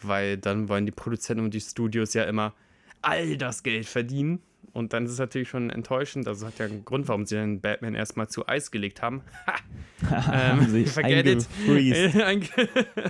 weil 0.01 0.37
dann 0.37 0.67
wollen 0.67 0.85
die 0.87 0.91
Produzenten 0.91 1.45
und 1.45 1.53
die 1.53 1.61
Studios 1.61 2.13
ja 2.13 2.23
immer 2.23 2.53
all 3.01 3.37
das 3.37 3.63
Geld 3.63 3.85
verdienen. 3.85 4.39
Und 4.71 4.93
dann 4.93 5.05
ist 5.05 5.11
es 5.13 5.19
natürlich 5.19 5.49
schon 5.49 5.71
enttäuschend. 5.71 6.27
Also 6.27 6.45
hat 6.45 6.59
ja 6.59 6.65
einen 6.67 6.85
Grund, 6.85 7.07
warum 7.07 7.25
sie 7.25 7.35
den 7.35 7.59
Batman 7.59 7.95
erstmal 7.95 8.27
zu 8.27 8.47
Eis 8.47 8.69
gelegt 8.69 9.01
haben. 9.01 9.21
Haben 10.09 10.67
sie 10.67 10.85
forget 10.85 11.25
it. 11.25 11.47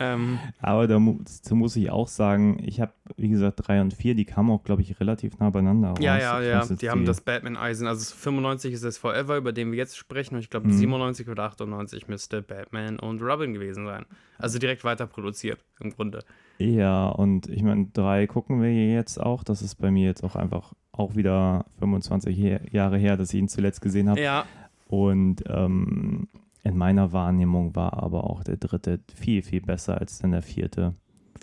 ähm, 0.00 0.38
Aber 0.60 0.86
dazu 0.86 1.54
muss 1.54 1.76
ich 1.76 1.90
auch 1.90 2.08
sagen, 2.08 2.58
ich 2.62 2.80
habe, 2.80 2.92
wie 3.16 3.28
gesagt, 3.28 3.66
3 3.66 3.80
und 3.80 3.94
4, 3.94 4.14
die 4.14 4.24
kamen 4.24 4.50
auch, 4.50 4.62
glaube 4.62 4.82
ich, 4.82 4.98
relativ 5.00 5.38
nah 5.38 5.48
beieinander 5.50 5.88
raus. 5.90 5.98
ja, 6.00 6.18
ja, 6.18 6.40
Ich 6.40 6.48
ja. 6.48 6.60
weiß 6.60 6.70
jetzt 6.70 6.82
Die 6.82 6.90
haben 6.90 7.04
das 7.04 7.20
Batman-Eisen. 7.20 7.86
Also 7.86 8.14
95 8.14 8.74
ist 8.74 8.84
das 8.84 8.98
Forever, 8.98 9.36
über 9.36 9.52
den 9.52 9.70
wir 9.70 9.78
jetzt 9.78 9.96
sprechen. 9.96 10.34
Und 10.34 10.40
ich 10.40 10.50
glaube, 10.50 10.68
Mhm. 10.68 10.72
97 10.72 11.28
oder 11.28 11.44
98 11.44 12.08
müsste 12.08 12.42
Batman 12.42 12.98
und 12.98 13.22
Robin 13.22 13.54
gewesen 13.54 13.86
sein. 13.86 14.04
Also 14.40 14.58
direkt 14.58 14.84
weiter 14.84 15.06
produziert, 15.06 15.64
im 15.80 15.90
Grunde. 15.90 16.24
Ja, 16.58 17.08
und 17.08 17.48
ich 17.48 17.62
meine, 17.62 17.86
3 17.92 18.26
gucken 18.26 18.60
wir 18.60 18.72
jetzt 18.72 19.18
auch. 19.18 19.42
Das 19.44 19.62
ist 19.62 19.76
bei 19.76 19.90
mir 19.90 20.06
jetzt 20.06 20.22
auch 20.24 20.36
einfach 20.36 20.72
auch 20.92 21.14
wieder 21.16 21.64
25 21.78 22.36
her 22.36 22.60
Jahre 22.70 22.98
her, 22.98 23.16
dass 23.16 23.32
ich 23.32 23.40
ihn 23.40 23.48
zuletzt 23.48 23.80
gesehen 23.80 24.08
habe. 24.10 24.20
Ja, 24.20 24.44
Und 24.88 25.42
ähm, 25.46 26.28
in 26.62 26.76
meiner 26.76 27.12
Wahrnehmung 27.12 27.74
war 27.74 28.02
aber 28.02 28.24
auch 28.24 28.44
der 28.44 28.56
dritte 28.56 29.00
viel, 29.14 29.42
viel 29.42 29.62
besser 29.62 29.98
als 29.98 30.18
dann 30.18 30.32
der 30.32 30.42
vierte. 30.42 30.94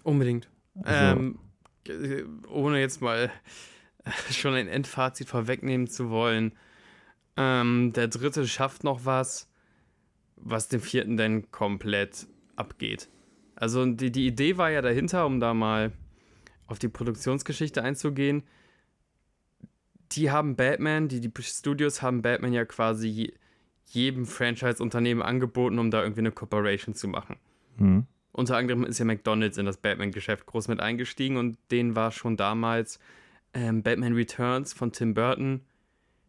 unbedingt. 0.03 0.49
Also, 0.83 1.19
Ähm, 1.19 1.39
äh, 1.87 2.23
ohne 2.49 2.79
jetzt 2.79 3.01
mal 3.01 3.31
schon 4.29 4.53
ein 4.53 4.67
Endfazit 4.67 5.27
vorwegnehmen 5.29 5.87
zu 5.87 6.09
wollen. 6.11 6.51
Ähm, 7.35 7.93
der 7.93 8.07
dritte 8.07 8.47
schafft 8.47 8.83
noch 8.83 9.05
was, 9.05 9.49
was 10.35 10.67
den 10.67 10.79
vierten 10.81 11.17
dann 11.17 11.49
komplett 11.51 12.27
abgeht. 12.57 13.07
Also 13.55 13.85
die, 13.85 14.11
die 14.11 14.27
Idee 14.27 14.57
war 14.57 14.69
ja 14.69 14.81
dahinter, 14.81 15.25
um 15.25 15.39
da 15.39 15.53
mal 15.53 15.91
auf 16.67 16.79
die 16.79 16.89
Produktionsgeschichte 16.89 17.81
einzugehen. 17.81 18.43
Die 20.11 20.31
haben 20.31 20.55
Batman, 20.55 21.07
die, 21.07 21.19
die 21.19 21.31
Studios 21.41 22.01
haben 22.01 22.21
Batman 22.21 22.53
ja 22.53 22.65
quasi 22.65 23.07
je- 23.07 23.33
jedem 23.85 24.25
Franchise-Unternehmen 24.25 25.21
angeboten, 25.21 25.79
um 25.79 25.91
da 25.91 26.01
irgendwie 26.01 26.21
eine 26.21 26.31
Corporation 26.31 26.93
zu 26.95 27.07
machen. 27.07 27.37
hm, 27.77 28.05
Unter 28.31 28.57
anderem 28.57 28.83
ist 28.83 28.99
ja 28.99 29.05
McDonalds 29.05 29.57
in 29.57 29.65
das 29.65 29.77
Batman-Geschäft 29.77 30.45
groß 30.45 30.67
mit 30.67 30.79
eingestiegen 30.79 31.37
und 31.37 31.57
denen 31.71 31.95
war 31.95 32.11
schon 32.11 32.37
damals 32.37 32.99
ähm, 33.53 33.81
Batman 33.83 34.13
Returns 34.13 34.73
von 34.73 34.91
Tim 34.91 35.13
Burton 35.13 35.61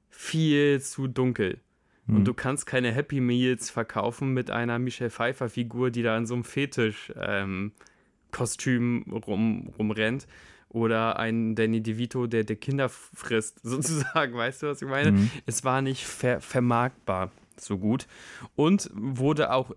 viel 0.08 0.80
zu 0.80 1.06
dunkel. 1.08 1.61
Hm. 2.08 2.16
Und 2.16 2.24
du 2.24 2.34
kannst 2.34 2.66
keine 2.66 2.90
Happy 2.90 3.20
Meals 3.20 3.70
verkaufen 3.70 4.34
mit 4.34 4.50
einer 4.50 4.80
Michelle 4.80 5.10
Pfeiffer-Figur, 5.10 5.90
die 5.90 6.02
da 6.02 6.16
in 6.16 6.26
so 6.26 6.34
einem 6.34 6.44
Fetisch-Kostüm 6.44 9.04
rum, 9.26 9.70
rumrennt. 9.78 10.26
Oder 10.70 11.18
ein 11.18 11.54
Danny 11.54 11.82
DeVito, 11.82 12.26
der, 12.26 12.44
der 12.44 12.56
Kinder 12.56 12.90
frisst, 12.90 13.60
sozusagen. 13.62 14.34
Weißt 14.34 14.62
du, 14.62 14.66
was 14.66 14.82
ich 14.82 14.88
meine? 14.88 15.12
Mhm. 15.12 15.30
Es 15.46 15.64
war 15.64 15.80
nicht 15.80 16.04
ver 16.04 16.40
vermarktbar 16.40 17.30
so 17.56 17.78
gut. 17.78 18.06
Und 18.54 18.90
wurde 18.94 19.52
auch 19.52 19.70
äh, 19.70 19.76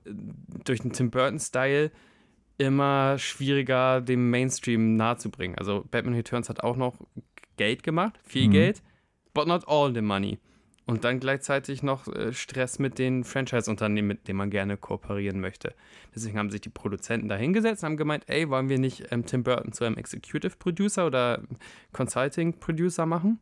durch 0.66 0.82
den 0.82 0.92
Tim 0.92 1.10
Burton-Style 1.10 1.92
immer 2.58 3.18
schwieriger, 3.18 4.02
dem 4.02 4.30
Mainstream 4.30 4.96
nahezubringen. 4.96 5.58
Also 5.58 5.86
Batman 5.90 6.16
Returns 6.16 6.50
hat 6.50 6.64
auch 6.64 6.76
noch 6.76 6.96
Geld 7.58 7.84
gemacht, 7.84 8.20
viel 8.24 8.48
Mhm. 8.48 8.52
Geld, 8.52 8.82
but 9.34 9.48
not 9.48 9.68
all 9.68 9.94
the 9.94 10.02
money. 10.02 10.40
Und 10.92 11.06
dann 11.06 11.22
gleichzeitig 11.22 11.84
noch 11.84 12.10
äh, 12.10 12.34
Stress 12.34 12.78
mit 12.78 13.00
den 13.00 13.24
Franchise-Unternehmen, 13.24 14.10
mit 14.10 14.28
denen 14.28 14.38
man 14.38 14.50
gerne 14.50 14.76
kooperieren 14.76 15.40
möchte. 15.40 15.74
Deswegen 16.14 16.38
haben 16.38 16.50
sich 16.50 16.60
die 16.60 16.68
Produzenten 16.68 17.30
da 17.30 17.38
hingesetzt 17.38 17.82
und 17.82 17.92
haben 17.92 17.98
gemeint, 17.98 18.26
ey, 18.28 18.50
wollen 18.50 18.68
wir 18.68 18.78
nicht 18.78 19.06
ähm, 19.10 19.26
Tim 19.26 19.42
Burton 19.42 19.72
zu 19.72 19.86
einem 19.86 19.96
Executive 19.96 20.58
Producer 20.60 21.08
oder 21.08 21.44
Consulting 21.94 22.60
Producer 22.60 23.06
machen? 23.06 23.40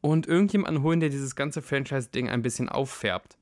Und 0.00 0.26
irgendjemanden 0.26 0.82
holen, 0.82 1.00
der 1.00 1.10
dieses 1.10 1.36
ganze 1.36 1.60
Franchise-Ding 1.60 2.30
ein 2.30 2.40
bisschen 2.40 2.70
auffärbt. 2.70 3.36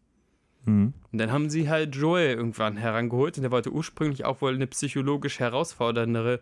Hm. 0.65 0.93
Und 1.13 1.19
dann 1.19 1.31
haben 1.31 1.49
sie 1.49 1.69
halt 1.69 1.95
Joel 1.95 2.35
irgendwann 2.35 2.77
herangeholt 2.77 3.37
und 3.37 3.43
der 3.43 3.53
wollte 3.53 3.71
ursprünglich 3.71 4.25
auch 4.25 4.41
wohl 4.41 4.57
eine 4.57 4.67
psychologisch 4.67 5.39
herausforderndere 5.39 6.41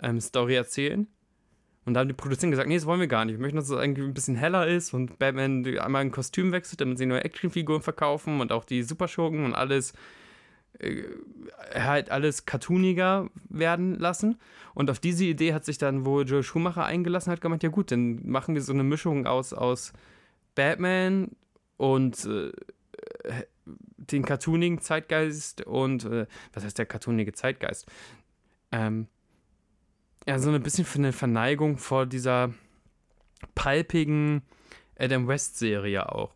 ähm, 0.00 0.18
Story 0.18 0.54
erzählen. 0.54 1.08
Und 1.88 1.94
da 1.94 2.00
haben 2.00 2.08
die 2.08 2.14
Produzenten 2.14 2.50
gesagt, 2.50 2.68
nee, 2.68 2.74
das 2.74 2.84
wollen 2.84 3.00
wir 3.00 3.06
gar 3.06 3.24
nicht. 3.24 3.36
Wir 3.36 3.40
möchten, 3.40 3.56
dass 3.56 3.70
es 3.70 3.70
irgendwie 3.70 4.02
ein 4.02 4.12
bisschen 4.12 4.36
heller 4.36 4.66
ist 4.66 4.92
und 4.92 5.18
Batman 5.18 5.64
einmal 5.78 6.02
ein 6.02 6.10
Kostüm 6.10 6.52
wechselt, 6.52 6.82
damit 6.82 6.98
sie 6.98 7.06
neue 7.06 7.24
Actionfiguren 7.24 7.80
verkaufen 7.80 8.42
und 8.42 8.52
auch 8.52 8.64
die 8.64 8.82
Superschurken 8.82 9.46
und 9.46 9.54
alles 9.54 9.94
äh, 10.80 11.02
halt 11.74 12.10
alles 12.10 12.44
cartooniger 12.44 13.30
werden 13.48 13.98
lassen. 13.98 14.38
Und 14.74 14.90
auf 14.90 14.98
diese 14.98 15.24
Idee 15.24 15.54
hat 15.54 15.64
sich 15.64 15.78
dann 15.78 16.04
wohl 16.04 16.28
Joel 16.28 16.42
Schumacher 16.42 16.84
eingelassen, 16.84 17.32
hat 17.32 17.40
gemeint, 17.40 17.62
ja 17.62 17.70
gut, 17.70 17.90
dann 17.90 18.20
machen 18.28 18.54
wir 18.54 18.60
so 18.60 18.74
eine 18.74 18.84
Mischung 18.84 19.26
aus, 19.26 19.54
aus 19.54 19.94
Batman 20.54 21.30
und 21.78 22.22
äh, 22.26 22.52
den 23.96 24.26
cartoonigen 24.26 24.82
Zeitgeist 24.82 25.62
und 25.62 26.04
äh, 26.04 26.26
was 26.52 26.64
heißt 26.64 26.76
der 26.76 26.84
cartoonige 26.84 27.32
Zeitgeist? 27.32 27.86
Ähm, 28.72 29.06
ja, 30.26 30.38
so 30.38 30.50
ein 30.50 30.62
bisschen 30.62 30.84
für 30.84 30.98
eine 30.98 31.12
Verneigung 31.12 31.78
vor 31.78 32.06
dieser 32.06 32.52
palpigen 33.54 34.42
Adam 34.98 35.28
West-Serie 35.28 36.10
auch 36.12 36.34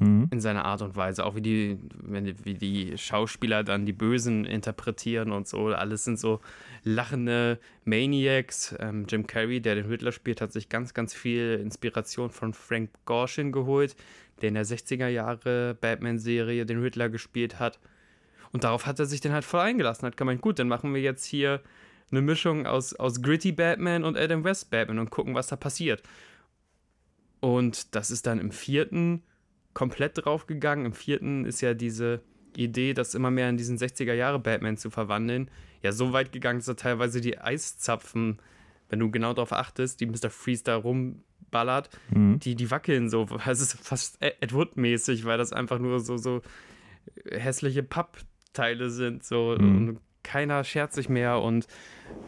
Mhm. 0.00 0.28
in 0.32 0.40
seiner 0.40 0.64
Art 0.64 0.82
und 0.82 0.96
Weise. 0.96 1.24
Auch 1.24 1.36
wie 1.36 1.40
die, 1.42 1.78
wie 2.42 2.54
die 2.54 2.98
Schauspieler 2.98 3.62
dann 3.62 3.86
die 3.86 3.92
Bösen 3.92 4.44
interpretieren 4.44 5.30
und 5.30 5.46
so. 5.46 5.68
Alles 5.68 6.02
sind 6.04 6.18
so 6.18 6.40
lachende 6.82 7.60
Maniacs. 7.84 8.74
Ähm, 8.80 9.06
Jim 9.08 9.28
Carrey, 9.28 9.60
der 9.60 9.76
den 9.76 9.86
Riddler 9.86 10.10
spielt, 10.10 10.40
hat 10.40 10.52
sich 10.52 10.68
ganz, 10.68 10.92
ganz 10.92 11.14
viel 11.14 11.60
Inspiration 11.62 12.30
von 12.30 12.52
Frank 12.52 12.90
Gorshin 13.04 13.52
geholt, 13.52 13.94
der 14.40 14.48
in 14.48 14.54
der 14.54 14.66
60er 14.66 15.06
Jahre 15.08 15.76
Batman-Serie 15.80 16.66
den 16.66 16.80
Riddler 16.82 17.08
gespielt 17.08 17.60
hat. 17.60 17.78
Und 18.52 18.64
darauf 18.64 18.86
hat 18.86 18.98
er 18.98 19.06
sich 19.06 19.20
dann 19.20 19.32
halt 19.32 19.44
voll 19.44 19.60
eingelassen. 19.60 20.06
Hat 20.06 20.16
gemeint, 20.16 20.40
gut, 20.40 20.58
dann 20.58 20.68
machen 20.68 20.94
wir 20.94 21.00
jetzt 21.00 21.24
hier 21.24 21.60
eine 22.10 22.22
Mischung 22.22 22.66
aus, 22.66 22.94
aus 22.94 23.20
Gritty 23.22 23.52
Batman 23.52 24.04
und 24.04 24.16
Adam 24.16 24.44
West 24.44 24.70
Batman 24.70 24.98
und 24.98 25.10
gucken, 25.10 25.34
was 25.34 25.48
da 25.48 25.56
passiert. 25.56 26.02
Und 27.40 27.94
das 27.94 28.10
ist 28.10 28.26
dann 28.26 28.38
im 28.38 28.50
vierten 28.50 29.22
komplett 29.74 30.24
draufgegangen. 30.24 30.86
Im 30.86 30.92
vierten 30.92 31.44
ist 31.44 31.60
ja 31.60 31.74
diese 31.74 32.22
Idee, 32.56 32.94
das 32.94 33.14
immer 33.14 33.30
mehr 33.30 33.50
in 33.50 33.56
diesen 33.56 33.76
60er 33.76 34.14
Jahre 34.14 34.38
Batman 34.38 34.76
zu 34.78 34.88
verwandeln, 34.90 35.50
ja 35.82 35.92
so 35.92 36.12
weit 36.12 36.32
gegangen, 36.32 36.60
dass 36.60 36.66
da 36.66 36.74
teilweise 36.74 37.20
die 37.20 37.38
Eiszapfen, 37.38 38.38
wenn 38.88 38.98
du 38.98 39.10
genau 39.10 39.34
darauf 39.34 39.52
achtest, 39.52 40.00
die 40.00 40.06
Mr. 40.06 40.30
Freeze 40.30 40.64
da 40.64 40.76
rumballert, 40.76 41.90
Mhm. 42.10 42.38
die, 42.38 42.54
die 42.54 42.70
wackeln 42.70 43.10
so. 43.10 43.26
Es 43.46 43.60
ist 43.60 43.74
fast 43.78 44.16
Ed 44.22 44.52
Wood-mäßig, 44.54 45.24
weil 45.26 45.36
das 45.38 45.52
einfach 45.52 45.78
nur 45.78 46.00
so, 46.00 46.16
so 46.16 46.40
hässliche 47.30 47.82
Pappteile 47.82 48.88
sind. 48.90 49.24
So. 49.24 49.56
Mhm. 49.58 49.76
Und 49.88 50.00
keiner 50.26 50.64
schert 50.64 50.92
sich 50.92 51.08
mehr 51.08 51.40
und 51.40 51.66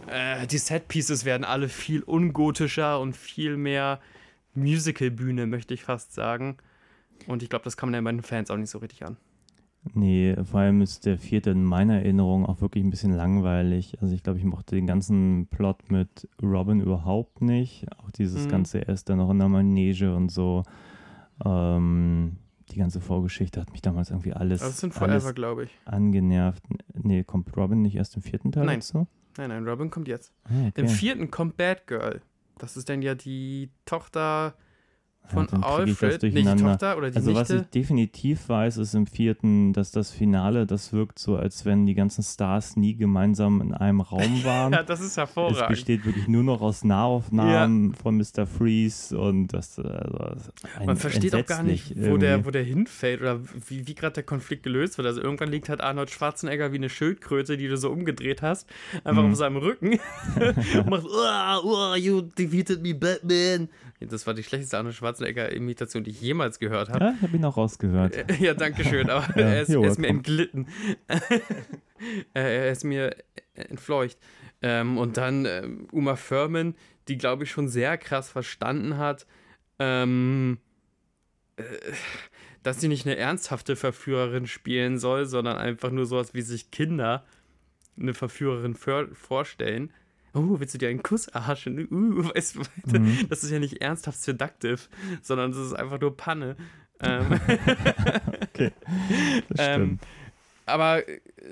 äh, 0.07 0.47
die 0.47 0.59
Setpieces 0.59 1.25
werden 1.25 1.45
alle 1.45 1.69
viel 1.69 2.03
ungotischer 2.03 3.01
und 3.01 3.17
viel 3.17 3.57
mehr 3.57 4.01
Musical-Bühne, 4.55 5.47
möchte 5.47 5.75
ich 5.75 5.83
fast 5.83 6.15
sagen. 6.15 6.57
Und 7.27 7.43
ich 7.43 7.51
glaube, 7.51 7.65
das 7.65 7.77
kann 7.77 7.91
man 7.91 7.95
ja 7.95 8.01
bei 8.01 8.13
den 8.13 8.23
Fans 8.23 8.51
auch 8.51 8.57
nicht 8.57 8.71
so 8.71 8.79
richtig 8.79 9.05
an. 9.05 9.17
Nee, 9.95 10.37
vor 10.45 10.61
allem 10.61 10.81
ist 10.83 11.07
der 11.07 11.19
vierte 11.19 11.51
in 11.51 11.65
meiner 11.65 11.95
Erinnerung 11.97 12.45
auch 12.47 12.61
wirklich 12.61 12.85
ein 12.85 12.91
bisschen 12.91 13.13
langweilig. 13.13 13.97
Also 14.01 14.15
ich 14.15 14.23
glaube, 14.23 14.39
ich 14.39 14.45
mochte 14.45 14.75
den 14.75 14.87
ganzen 14.87 15.47
Plot 15.47 15.91
mit 15.91 16.29
Robin 16.43 16.81
überhaupt 16.81 17.41
nicht. 17.43 17.87
Auch 17.99 18.11
dieses 18.11 18.47
Mhm. 18.47 18.51
ganze, 18.51 18.87
er 18.87 18.95
ist 18.95 19.09
dann 19.09 19.19
noch 19.19 19.31
in 19.31 19.39
der 19.39 19.49
Manege 19.49 20.15
und 20.15 20.31
so. 20.31 20.65
Ähm, 21.45 22.37
die 22.79 22.83
ganze 22.83 23.01
Vorgeschichte 23.01 23.61
hat 23.61 23.73
mich 23.73 23.83
damals 23.83 24.11
irgendwie 24.11 24.33
alles, 24.33 24.61
Das 24.61 24.79
sind 24.79 24.97
alles 25.03 25.25
Forever, 25.25 25.33
glaube 25.35 25.65
ich. 25.65 25.71
angenervt. 25.85 26.63
Nee, 26.95 27.25
kommt 27.25 27.55
Robin 27.57 27.83
nicht 27.83 27.97
erst 27.97 28.15
im 28.15 28.23
vierten 28.23 28.53
Teil 28.53 28.67
Nein. 28.67 28.79
dazu? 28.79 29.09
Nein, 29.37 29.49
nein, 29.49 29.67
Robin 29.67 29.91
kommt 29.91 30.07
jetzt. 30.07 30.33
Ah, 30.45 30.69
okay. 30.69 30.81
Im 30.83 30.89
vierten 30.89 31.29
kommt 31.33 31.57
Batgirl. 31.57 32.23
Das 32.57 32.77
ist 32.77 32.89
dann 32.89 33.03
ja 33.03 33.17
die 33.17 33.71
Tochter 33.85 34.55
von 35.29 35.47
das 35.51 35.63
Alfred. 35.63 36.23
Nicht 36.23 36.37
die. 36.37 36.63
Tochter 36.63 36.97
oder 36.99 37.11
die 37.11 37.17
Also 37.17 37.35
was 37.35 37.51
ich 37.51 37.57
Nichte. 37.57 37.71
definitiv 37.73 38.49
weiß, 38.49 38.77
ist 38.79 38.95
im 38.95 39.07
vierten, 39.07 39.73
dass 39.73 39.91
das 39.91 40.11
Finale, 40.11 40.67
das 40.67 40.93
wirkt 40.93 41.19
so, 41.19 41.37
als 41.37 41.65
wenn 41.65 41.87
die 41.87 41.95
ganzen 41.95 42.23
Stars 42.23 42.77
nie 42.77 42.95
gemeinsam 42.97 43.61
in 43.61 43.75
einem 43.75 44.01
Raum 44.01 44.21
waren. 44.45 44.73
Ja, 44.73 44.83
das 44.83 45.01
ist 45.01 45.07
es 45.09 45.17
hervorragend. 45.17 45.69
besteht 45.69 46.05
wirklich 46.05 46.29
nur 46.29 46.43
noch 46.43 46.61
aus 46.61 46.85
Nahaufnahmen 46.85 47.95
von 47.95 48.17
Mr. 48.17 48.47
Freeze 48.47 49.19
und 49.19 49.49
das, 49.49 49.79
also, 49.79 50.19
das 50.19 50.53
Man 50.87 50.97
versteht 50.97 51.35
auch 51.35 51.47
gar 51.47 51.63
nicht, 51.63 51.95
wo 51.97 52.17
der, 52.17 52.45
wo 52.45 52.51
der 52.51 52.63
hinfällt 52.65 53.21
oder 53.21 53.41
wie, 53.69 53.87
wie 53.87 53.95
gerade 53.95 54.15
der 54.15 54.23
Konflikt 54.23 54.63
gelöst 54.63 54.99
wird. 54.99 55.07
Also 55.07 55.21
irgendwann 55.23 55.51
liegt 55.51 55.69
halt 55.69 55.81
Arnold 55.81 56.11
Schwarzenegger 56.11 56.73
wie 56.73 56.77
eine 56.77 56.89
Schildkröte, 56.91 57.57
die 57.57 57.69
du 57.69 57.77
so 57.77 57.91
umgedreht 57.91 58.43
hast, 58.43 58.69
einfach 59.05 59.23
Mhm. 59.23 59.31
auf 59.33 59.37
seinem 59.37 59.57
Rücken 59.57 59.99
und 60.77 60.91
macht, 60.91 61.05
oh, 61.07 61.61
oh, 61.65 61.95
you 61.97 62.23
defeated 62.23 62.83
me, 62.83 62.95
Batman. 62.95 63.69
Das 64.01 64.27
war 64.27 64.35
die 64.35 64.45
schlechteste 64.45 64.79
Arnold 64.79 64.95
Schwarzenegger-Imitation, 64.95 66.05
die 66.05 66.11
ich 66.11 66.21
jemals 66.21 66.59
gehört 66.59 66.89
habe. 66.91 67.05
Ja, 67.05 67.15
ich 67.17 67.23
habe 67.23 67.37
ihn 67.37 67.45
auch 67.45 67.57
rausgehört. 67.57 68.17
Ja, 68.41 68.55
danke 68.55 68.85
schön, 68.85 69.11
aber 69.11 69.27
Ja, 69.37 69.49
er, 69.49 69.63
ist, 69.63 69.71
you're 69.71 69.85
er 69.85 69.91
ist 69.91 69.99
mir 69.99 70.09
entglitten. 70.09 70.69
er 72.35 72.71
ist 72.71 72.85
mir 72.85 73.17
entfleucht. 73.55 74.19
Ähm, 74.63 74.99
und 74.99 75.17
dann 75.17 75.45
äh, 75.47 75.69
Uma 75.93 76.15
Thurman, 76.15 76.75
die, 77.09 77.19
glaube 77.19 77.45
ich, 77.45 77.51
schon 77.51 77.69
sehr 77.69 77.99
krass 77.99 78.29
verstanden 78.29 78.99
hat, 78.99 79.27
ähm, 79.79 80.59
äh, 81.57 81.63
dass 82.63 82.81
sie 82.81 82.89
nicht 82.89 83.07
eine 83.07 83.17
ernsthafte 83.17 83.77
Verführerin 83.77 84.47
spielen 84.47 84.99
soll, 84.99 85.27
sondern 85.27 85.57
einfach 85.57 85.91
nur 85.91 86.07
sowas, 86.07 86.35
wie 86.35 86.43
sich 86.43 86.71
Kinder 86.71 87.25
eine 87.99 88.15
Verführerin 88.15 88.75
vorstellen. 88.75 89.93
Oh, 90.35 90.59
willst 90.59 90.75
du 90.75 90.79
dir 90.79 90.89
einen 90.89 91.03
Kuss 91.03 91.29
erhaschen? 91.29 91.89
Uh, 91.91 92.25
weißt 92.35 92.57
du, 92.57 92.99
mhm. 92.99 93.29
das 93.29 93.45
ist 93.45 93.51
ja 93.51 93.59
nicht 93.59 93.81
ernsthaft 93.81 94.21
seductive, 94.21 94.81
sondern 95.23 95.53
das 95.53 95.61
ist 95.61 95.75
einfach 95.75 96.01
nur 96.01 96.17
Panne. 96.17 96.57
Ähm, 97.01 97.27
okay. 98.43 98.73
Das 99.49 99.59
ähm, 99.59 99.99
aber 100.67 101.03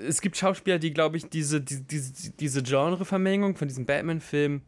es 0.07 0.21
gibt 0.21 0.37
Schauspieler, 0.37 0.79
die, 0.79 0.93
glaube 0.93 1.17
ich, 1.17 1.29
diese, 1.29 1.59
die, 1.59 1.83
diese, 1.83 2.31
diese 2.33 2.63
Genre-Vermengung 2.63 3.55
von 3.55 3.67
diesem 3.67 3.85
Batman-Film 3.85 4.61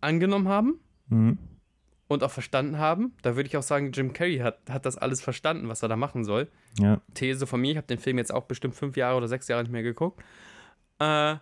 angenommen 0.00 0.48
haben 0.48 0.80
mhm. 1.08 1.38
und 2.08 2.24
auch 2.24 2.30
verstanden 2.30 2.78
haben. 2.78 3.14
Da 3.22 3.36
würde 3.36 3.48
ich 3.48 3.56
auch 3.56 3.62
sagen, 3.62 3.92
Jim 3.92 4.12
Carrey 4.12 4.38
hat, 4.38 4.58
hat 4.68 4.84
das 4.84 4.96
alles 4.98 5.20
verstanden, 5.20 5.68
was 5.68 5.82
er 5.82 5.88
da 5.88 5.96
machen 5.96 6.24
soll. 6.24 6.48
Ja. 6.78 7.00
These 7.14 7.46
von 7.46 7.60
mir, 7.60 7.72
ich 7.72 7.76
habe 7.76 7.86
den 7.86 7.98
Film 7.98 8.18
jetzt 8.18 8.34
auch 8.34 8.44
bestimmt 8.44 8.74
fünf 8.74 8.96
Jahre 8.96 9.16
oder 9.16 9.28
sechs 9.28 9.46
Jahre 9.48 9.62
nicht 9.62 9.72
mehr 9.72 9.82
geguckt. 9.82 10.22
Äh, 10.98 11.36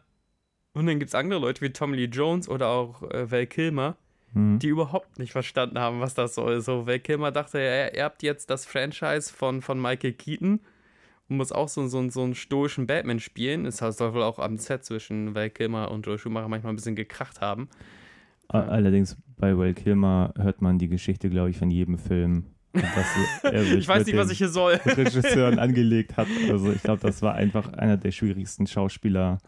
und 0.79 0.87
dann 0.87 1.01
gibt 1.01 1.09
es 1.09 1.15
andere 1.17 1.41
Leute 1.41 1.61
wie 1.61 1.71
Tommy 1.71 1.97
Lee 1.97 2.05
Jones 2.05 2.49
oder 2.49 2.69
auch 2.69 3.03
äh, 3.11 3.29
Val 3.31 3.47
Kilmer, 3.47 3.97
mhm. 4.33 4.61
die 4.61 4.69
überhaupt 4.69 5.19
nicht 5.19 5.33
verstanden 5.33 5.79
haben, 5.79 6.01
was 6.01 6.15
das 6.15 6.37
soll. 6.37 6.61
So, 6.61 6.87
Val 6.87 7.01
Kilmer 7.01 7.33
dachte, 7.33 7.59
er 7.59 7.97
erbt 7.97 8.23
jetzt 8.23 8.49
das 8.49 8.65
Franchise 8.65 9.33
von, 9.33 9.61
von 9.61 9.83
Michael 9.83 10.13
Keaton 10.13 10.61
und 11.29 11.37
muss 11.37 11.51
auch 11.51 11.69
so, 11.69 11.89
so, 11.89 12.09
so 12.11 12.23
einen 12.23 12.37
stoischen 12.37 12.87
Batman 12.87 13.19
spielen. 13.19 13.65
Das 13.65 13.83
heißt, 13.83 13.99
soll 13.99 14.15
wohl 14.15 14.23
auch 14.23 14.39
am 14.39 14.57
Set 14.57 14.85
zwischen 14.85 15.35
Val 15.35 15.51
Kilmer 15.51 15.91
und 15.91 16.07
Joel 16.07 16.19
Schumacher 16.19 16.49
manchmal 16.49 16.73
ein 16.73 16.77
bisschen 16.77 16.95
gekracht 16.95 17.41
haben. 17.41 17.69
Allerdings 18.47 19.17
bei 19.37 19.59
Val 19.59 19.75
Kilmer 19.75 20.33
hört 20.39 20.63
man 20.63 20.79
die 20.79 20.89
Geschichte, 20.89 21.29
glaube 21.29 21.51
ich, 21.51 21.59
von 21.59 21.73
jedem 21.73 21.99
Film. 21.99 22.47
ich 22.73 23.89
weiß 23.89 24.07
nicht, 24.07 24.17
was 24.17 24.31
ich 24.31 24.39
hier 24.39 24.49
soll. 24.49 24.75
Regisseuren 24.85 25.59
angelegt 25.59 26.17
hat. 26.17 26.29
Also 26.49 26.71
ich 26.71 26.83
glaube, 26.85 27.01
das 27.03 27.21
war 27.21 27.35
einfach 27.35 27.73
einer 27.73 27.97
der 27.97 28.13
schwierigsten 28.13 28.69
Schauspieler, 28.69 29.39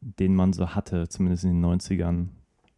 den 0.00 0.34
man 0.34 0.52
so 0.52 0.74
hatte, 0.74 1.08
zumindest 1.08 1.44
in 1.44 1.60
den 1.60 1.64
90ern. 1.64 2.28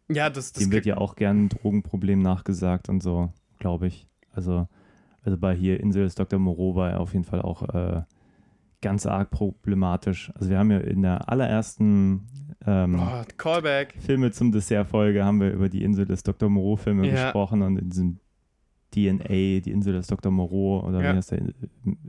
Ja, 0.09 0.29
das, 0.29 0.51
das 0.51 0.63
Dem 0.63 0.71
wird 0.71 0.85
ja 0.85 0.97
auch 0.97 1.15
gern 1.15 1.45
ein 1.45 1.49
Drogenproblem 1.49 2.21
nachgesagt 2.21 2.89
und 2.89 3.01
so, 3.01 3.31
glaube 3.59 3.87
ich. 3.87 4.07
Also, 4.31 4.67
also 5.23 5.37
bei 5.37 5.55
hier 5.55 5.79
Insel 5.79 6.03
des 6.03 6.15
Dr. 6.15 6.39
Moreau 6.39 6.75
war 6.75 6.91
er 6.91 6.99
auf 6.99 7.13
jeden 7.13 7.25
Fall 7.25 7.41
auch 7.41 7.73
äh, 7.73 8.01
ganz 8.81 9.05
arg 9.05 9.31
problematisch. 9.31 10.31
Also 10.35 10.49
wir 10.49 10.59
haben 10.59 10.71
ja 10.71 10.79
in 10.79 11.01
der 11.01 11.29
allerersten 11.29 12.27
ähm, 12.65 12.99
oh, 12.99 13.23
Callback. 13.37 13.95
Filme 13.99 14.31
zum 14.31 14.51
Dessert-Folge 14.51 15.23
haben 15.23 15.39
wir 15.39 15.51
über 15.51 15.69
die 15.69 15.83
Insel 15.83 16.05
des 16.05 16.23
Dr. 16.23 16.49
Moreau-Filme 16.49 17.07
ja. 17.07 17.13
gesprochen 17.13 17.61
und 17.61 17.77
in 17.77 17.89
diesem 17.89 18.19
DNA, 18.93 19.61
die 19.61 19.71
Insel 19.71 19.93
des 19.93 20.07
Dr. 20.07 20.31
Moreau 20.31 20.85
oder 20.85 21.01
ja. 21.01 21.13
wie 21.13 21.17
heißt 21.17 21.31
der 21.31 21.41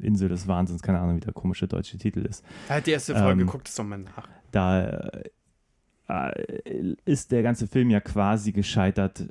Insel 0.01 0.29
des 0.29 0.47
Wahnsinns, 0.47 0.83
keine 0.83 1.01
Ahnung, 1.01 1.17
wie 1.17 1.21
der 1.21 1.33
komische 1.33 1.67
deutsche 1.67 1.97
Titel 1.97 2.21
ist. 2.21 2.45
Er 2.69 2.77
hat 2.77 2.87
die 2.87 2.91
erste 2.91 3.15
Folge 3.15 3.41
ähm, 3.41 3.47
geguckt, 3.47 3.69
ist 3.69 3.79
doch 3.79 3.85
mal 3.85 3.99
nach. 3.99 4.29
Da 4.55 5.11
äh, 6.09 6.95
ist 7.05 7.33
der 7.33 7.43
ganze 7.43 7.67
Film 7.67 7.91
ja 7.91 8.01
quasi 8.01 8.53
gescheitert 8.53 9.29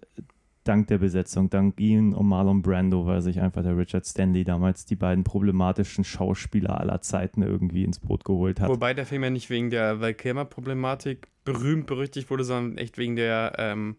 dank 0.63 0.87
der 0.87 0.97
Besetzung, 0.97 1.49
dank 1.49 1.79
ihm 1.79 2.13
und 2.13 2.27
Marlon 2.27 2.61
Brando, 2.61 3.05
weil 3.05 3.21
sich 3.21 3.39
einfach 3.41 3.63
der 3.63 3.77
Richard 3.77 4.05
Stanley 4.05 4.43
damals 4.43 4.85
die 4.85 4.95
beiden 4.95 5.23
problematischen 5.23 6.03
Schauspieler 6.03 6.79
aller 6.79 7.01
Zeiten 7.01 7.41
irgendwie 7.41 7.83
ins 7.83 7.99
Boot 7.99 8.23
geholt 8.23 8.59
hat. 8.59 8.69
Wobei 8.69 8.93
der 8.93 9.05
Film 9.05 9.23
ja 9.23 9.29
nicht 9.29 9.49
wegen 9.49 9.69
der 9.69 9.99
Val 9.99 10.13
Kilmer-Problematik 10.13 11.27
berühmt 11.43 11.87
berüchtigt 11.87 12.29
wurde, 12.29 12.43
sondern 12.43 12.77
echt 12.77 12.97
wegen 12.97 13.15
der 13.15 13.53
ähm, 13.57 13.97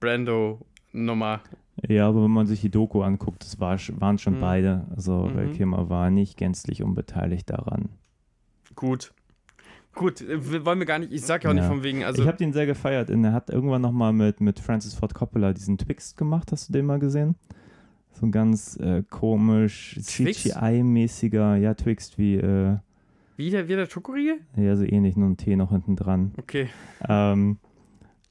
Brando-Nummer. 0.00 1.40
Ja, 1.86 2.08
aber 2.08 2.24
wenn 2.24 2.30
man 2.30 2.46
sich 2.46 2.60
die 2.60 2.70
Doku 2.70 3.02
anguckt, 3.02 3.42
das 3.42 3.60
war, 3.60 3.78
waren 4.00 4.18
schon 4.18 4.36
mhm. 4.36 4.40
beide. 4.40 4.86
Also 4.94 5.28
mhm. 5.28 5.36
Val 5.36 5.48
Kilmer 5.52 5.88
war 5.88 6.10
nicht 6.10 6.36
gänzlich 6.36 6.82
unbeteiligt 6.82 7.48
daran. 7.50 7.90
Gut. 8.74 9.12
Gut, 9.96 10.20
äh, 10.20 10.64
wollen 10.64 10.78
wir 10.78 10.86
gar 10.86 10.98
nicht, 10.98 11.10
ich 11.10 11.22
sag 11.22 11.42
ja 11.42 11.50
auch 11.50 11.54
ja. 11.54 11.62
nicht 11.62 11.68
von 11.68 11.82
wegen, 11.82 12.04
also. 12.04 12.22
Ich 12.22 12.28
habe 12.28 12.36
den 12.36 12.52
sehr 12.52 12.66
gefeiert. 12.66 13.10
Er 13.10 13.32
hat 13.32 13.50
irgendwann 13.50 13.80
nochmal 13.80 14.12
mit, 14.12 14.40
mit 14.40 14.60
Francis 14.60 14.94
Ford 14.94 15.14
Coppola 15.14 15.54
diesen 15.54 15.78
Twixt 15.78 16.18
gemacht, 16.18 16.52
hast 16.52 16.68
du 16.68 16.74
den 16.74 16.84
mal 16.84 16.98
gesehen? 16.98 17.34
So 18.12 18.26
ein 18.26 18.32
ganz 18.32 18.76
äh, 18.76 19.02
komisch, 19.08 19.98
CGI-mäßiger, 20.00 21.56
ja, 21.56 21.74
Twixt 21.74 22.18
wie. 22.18 22.36
Äh, 22.36 22.76
wie 23.38 23.50
der, 23.50 23.68
wie 23.68 23.74
der 23.74 23.86
Schokoriegel? 23.86 24.38
Ja, 24.56 24.76
so 24.76 24.84
ähnlich, 24.84 25.16
nur 25.16 25.28
ein 25.28 25.36
T 25.38 25.56
noch 25.56 25.70
hinten 25.70 25.96
dran. 25.96 26.32
Okay. 26.38 26.68
Ähm, 27.08 27.58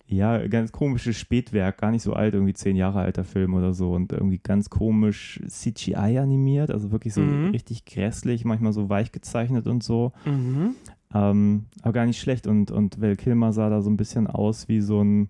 ja, 0.08 0.46
ganz 0.48 0.72
komisches 0.72 1.18
Spätwerk, 1.18 1.80
gar 1.80 1.90
nicht 1.90 2.04
so 2.04 2.14
alt, 2.14 2.36
irgendwie 2.36 2.54
zehn 2.54 2.76
Jahre 2.76 3.00
alter 3.00 3.24
Film 3.24 3.56
oder 3.56 3.74
so 3.74 3.94
und 3.94 4.12
irgendwie 4.12 4.38
ganz 4.38 4.70
komisch 4.70 5.42
CGI 5.48 6.20
animiert, 6.20 6.70
also 6.70 6.92
wirklich 6.92 7.14
so 7.14 7.22
mhm. 7.22 7.50
richtig 7.50 7.86
grässlich, 7.86 8.46
manchmal 8.46 8.72
so 8.72 8.90
weich 8.90 9.12
gezeichnet 9.12 9.66
und 9.66 9.84
so. 9.84 10.12
Mhm. 10.26 10.76
Ähm, 11.16 11.68
aber 11.82 11.94
gar 11.94 12.06
nicht 12.06 12.20
schlecht 12.20 12.46
und, 12.46 12.72
und 12.72 13.02
Val 13.02 13.16
Kilmer 13.16 13.54
sah 13.54 13.70
da 13.70 13.82
so 13.82 13.90
ein 13.90 13.96
bisschen 13.96 14.28
aus 14.28 14.68
wie 14.68 14.82
so 14.82 15.02
ein, 15.02 15.30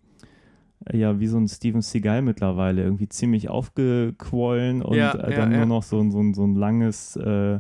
ja, 0.92 1.20
wie 1.20 1.28
so 1.28 1.38
ein 1.38 1.48
Steven 1.48 1.82
Seagal 1.82 2.24
mittlerweile, 2.24 2.82
irgendwie 2.82 3.08
ziemlich 3.08 3.50
aufgequollen 3.50 4.82
und 4.82 4.98
ja, 4.98 5.14
äh, 5.14 5.36
dann 5.36 5.52
ja, 5.52 5.60
nur 5.60 5.68
noch 5.68 5.84
so, 5.84 6.02
so, 6.10 6.34
so 6.34 6.44
ein 6.44 6.56
langes 6.56 7.16
äh, 7.18 7.60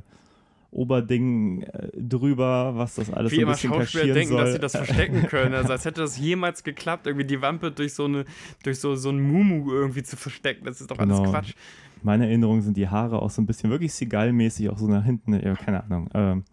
Oberding 0.71 1.61
äh, 1.61 1.89
drüber, 1.95 2.73
was 2.75 2.95
das 2.95 3.13
alles 3.13 3.31
Wie 3.31 3.41
so 3.41 3.41
ein 3.43 3.47
bisschen 3.51 3.73
Schauspieler 3.73 4.13
denken, 4.13 4.33
soll. 4.33 4.43
dass 4.43 4.53
sie 4.53 4.59
das 4.59 4.71
verstecken 4.75 5.21
können. 5.27 5.53
Also 5.53 5.71
als 5.71 5.85
hätte 5.85 6.01
das 6.01 6.17
jemals 6.17 6.63
geklappt, 6.63 7.05
irgendwie 7.05 7.25
die 7.25 7.41
Wampe 7.41 7.71
durch 7.71 7.93
so 7.93 8.05
eine, 8.05 8.25
durch 8.63 8.79
so, 8.79 8.95
so 8.95 9.09
ein 9.09 9.21
Mumu 9.21 9.71
irgendwie 9.71 10.03
zu 10.03 10.17
verstecken. 10.17 10.65
Das 10.65 10.81
ist 10.81 10.89
doch 10.89 10.97
genau. 10.97 11.19
alles 11.19 11.31
Quatsch. 11.31 11.53
Meine 12.01 12.25
Erinnerungen 12.27 12.61
sind 12.61 12.75
die 12.75 12.89
Haare 12.89 13.21
auch 13.21 13.29
so 13.29 13.41
ein 13.41 13.45
bisschen 13.45 13.69
wirklich 13.69 13.93
Seagal-mäßig, 13.93 14.69
auch 14.69 14.77
so 14.77 14.87
nach 14.87 15.05
hinten, 15.05 15.33
ja, 15.33 15.53
keine 15.55 15.83
Ahnung. 15.83 16.09
Ähm, 16.13 16.43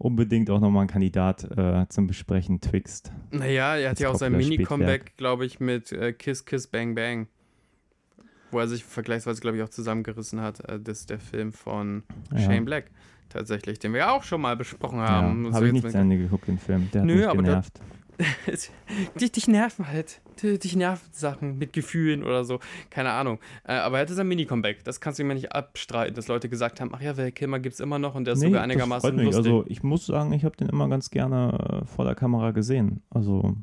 unbedingt 0.00 0.50
auch 0.50 0.60
nochmal 0.60 0.82
ein 0.82 0.88
Kandidat 0.88 1.44
äh, 1.56 1.86
zum 1.88 2.06
Besprechen, 2.06 2.60
Twixt. 2.60 3.12
Naja, 3.30 3.76
er 3.76 3.90
hat 3.90 4.00
ja 4.00 4.08
auch 4.08 4.16
sein 4.16 4.36
Mini-Comeback, 4.36 5.16
glaube 5.16 5.46
ich, 5.46 5.60
mit 5.60 5.92
äh, 5.92 6.12
Kiss 6.12 6.44
Kiss 6.44 6.66
Bang 6.66 6.94
Bang 6.94 7.28
wo 8.52 8.58
er 8.58 8.68
sich 8.68 8.84
vergleichsweise, 8.84 9.40
glaube 9.40 9.56
ich, 9.56 9.62
auch 9.62 9.68
zusammengerissen 9.68 10.40
hat. 10.40 10.60
Äh, 10.68 10.80
das 10.80 11.00
ist 11.00 11.10
der 11.10 11.18
Film 11.18 11.52
von 11.52 12.02
ja. 12.32 12.40
Shane 12.40 12.64
Black 12.64 12.90
tatsächlich, 13.28 13.78
den 13.78 13.94
wir 13.94 14.12
auch 14.12 14.24
schon 14.24 14.40
mal 14.40 14.56
besprochen 14.56 14.98
haben. 14.98 15.46
Ja, 15.46 15.52
habe 15.52 15.66
ich 15.68 15.72
nicht 15.72 15.90
zu 15.90 15.96
Ende 15.96 16.18
geguckt, 16.18 16.48
den 16.48 16.58
Film. 16.58 16.90
Der 16.92 17.04
Nö, 17.04 17.26
hat 17.26 17.36
mich 17.36 17.44
genervt. 17.44 17.80
Dich, 19.20 19.32
dich 19.32 19.48
nerven 19.48 19.88
halt. 19.88 20.20
Dich 20.42 20.74
nerven 20.74 21.08
Sachen 21.12 21.58
mit 21.58 21.72
Gefühlen 21.72 22.22
oder 22.22 22.44
so. 22.44 22.60
Keine 22.88 23.10
Ahnung. 23.10 23.38
Äh, 23.64 23.74
aber 23.74 23.98
er 23.98 24.02
hatte 24.02 24.14
sein 24.14 24.26
Mini-Comeback. 24.28 24.84
Das 24.84 25.00
kannst 25.00 25.18
du 25.18 25.24
mir 25.24 25.34
nicht 25.34 25.52
abstreiten, 25.52 26.14
dass 26.14 26.28
Leute 26.28 26.48
gesagt 26.48 26.80
haben: 26.80 26.90
Ach 26.94 27.00
ja, 27.00 27.16
Val 27.16 27.32
Kilmer 27.32 27.60
gibt 27.60 27.74
es 27.74 27.80
immer 27.80 27.98
noch 27.98 28.14
und 28.14 28.24
der 28.24 28.34
ist 28.34 28.40
nee, 28.40 28.46
sogar 28.46 28.62
einigermaßen 28.62 29.16
das 29.16 29.24
lustig. 29.24 29.36
Also, 29.36 29.64
ich 29.68 29.82
muss 29.82 30.06
sagen, 30.06 30.32
ich 30.32 30.44
habe 30.44 30.56
den 30.56 30.68
immer 30.68 30.88
ganz 30.88 31.10
gerne 31.10 31.82
äh, 31.82 31.86
vor 31.86 32.04
der 32.04 32.14
Kamera 32.14 32.52
gesehen. 32.52 33.02
Also, 33.10 33.56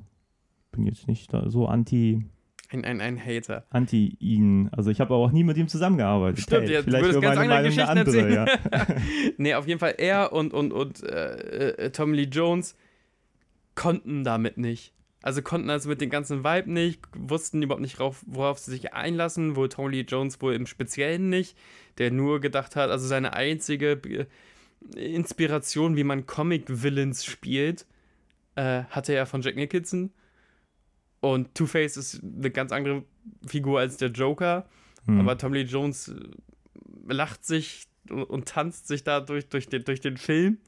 bin 0.71 0.85
jetzt 0.85 1.07
nicht 1.07 1.31
so 1.47 1.67
anti 1.67 2.25
ein, 2.69 2.83
ein, 2.83 2.99
ein 2.99 3.23
Hater. 3.23 3.65
Anti 3.69 4.17
ihn. 4.19 4.69
Also 4.73 4.91
ich 4.91 4.99
habe 4.99 5.13
auch 5.13 5.31
nie 5.31 5.43
mit 5.43 5.57
ihm 5.57 5.67
zusammengearbeitet. 5.67 6.41
Stimmt, 6.41 6.69
hey, 6.69 6.83
vielleicht 6.83 7.05
du 7.05 7.07
würdest 7.07 7.21
ganz 7.21 7.37
andere 7.37 7.63
Geschichten 7.63 7.89
andere, 7.89 8.17
erzählen. 8.17 8.47
Ja. 8.71 8.87
nee, 9.37 9.53
auf 9.53 9.67
jeden 9.67 9.79
Fall 9.79 9.95
er 9.97 10.33
und, 10.33 10.53
und, 10.53 10.73
und 10.73 11.03
äh, 11.03 11.69
äh, 11.69 11.89
Tom 11.91 12.13
Lee 12.13 12.23
Jones 12.23 12.75
konnten 13.77 14.25
damit 14.25 14.57
nicht. 14.57 14.93
Also 15.21 15.41
konnten 15.41 15.69
also 15.69 15.87
mit 15.87 16.01
dem 16.01 16.09
ganzen 16.09 16.43
Vibe 16.43 16.71
nicht, 16.71 17.01
wussten 17.15 17.61
überhaupt 17.61 17.81
nicht, 17.81 17.99
worauf, 17.99 18.59
sie 18.59 18.71
sich 18.71 18.93
einlassen, 18.93 19.55
wohl 19.55 19.69
Lee 19.89 20.01
Jones 20.01 20.41
wohl 20.41 20.53
im 20.53 20.67
Speziellen 20.67 21.29
nicht, 21.29 21.57
der 21.97 22.11
nur 22.11 22.41
gedacht 22.41 22.75
hat, 22.75 22.89
also 22.89 23.07
seine 23.07 23.33
einzige 23.33 23.99
äh, 24.03 24.25
Inspiration, 24.95 25.95
wie 25.95 26.03
man 26.03 26.25
Comic-Villains 26.25 27.25
spielt, 27.25 27.85
äh, 28.55 28.83
hatte 28.89 29.13
er 29.13 29.25
von 29.25 29.41
Jack 29.41 29.55
Nicholson 29.55 30.11
und 31.19 31.53
Two-Face 31.55 31.97
ist 31.97 32.21
eine 32.23 32.51
ganz 32.51 32.71
andere 32.71 33.03
Figur 33.45 33.79
als 33.79 33.97
der 33.97 34.09
Joker. 34.09 34.67
Mhm. 35.05 35.21
Aber 35.21 35.37
Tom 35.37 35.53
Lee 35.53 35.63
Jones 35.63 36.09
äh, 36.09 37.13
lacht 37.13 37.45
sich 37.45 37.87
und 38.09 38.47
tanzt 38.47 38.87
sich 38.87 39.03
da 39.03 39.19
durch, 39.19 39.49
durch, 39.49 39.67
den, 39.67 39.83
durch 39.83 39.99
den 39.99 40.17
Film. 40.17 40.59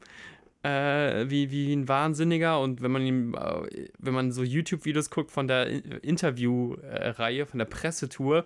Äh, 0.61 1.29
wie, 1.29 1.51
wie 1.51 1.71
ein 1.71 1.87
Wahnsinniger 1.87 2.59
und 2.59 2.81
wenn 2.81 2.91
man 2.91 3.05
ihm, 3.05 3.33
äh, 3.33 3.87
wenn 3.97 4.13
man 4.13 4.33
so 4.33 4.43
YouTube-Videos 4.43 5.09
guckt 5.09 5.31
von 5.31 5.47
der 5.47 5.67
Interview-Reihe, 6.03 7.45
von 7.45 7.59
der 7.59 7.65
Pressetour, 7.65 8.45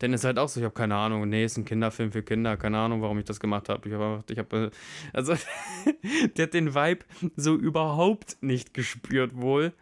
dann 0.00 0.12
ist 0.12 0.24
halt 0.24 0.38
auch 0.38 0.48
so, 0.48 0.58
ich 0.58 0.64
habe 0.64 0.74
keine 0.74 0.96
Ahnung, 0.96 1.28
nee, 1.28 1.44
ist 1.44 1.56
ein 1.56 1.64
Kinderfilm 1.64 2.10
für 2.10 2.24
Kinder, 2.24 2.56
keine 2.56 2.78
Ahnung, 2.78 3.02
warum 3.02 3.18
ich 3.20 3.24
das 3.24 3.38
gemacht 3.38 3.68
habe. 3.68 3.88
Ich 3.88 3.94
habe 3.94 4.24
ich 4.28 4.38
habe, 4.38 4.56
äh, 4.56 4.70
also, 5.16 5.34
der 6.36 6.46
hat 6.46 6.54
den 6.54 6.74
Vibe 6.74 7.04
so 7.36 7.54
überhaupt 7.54 8.38
nicht 8.40 8.74
gespürt 8.74 9.36
wohl. 9.36 9.72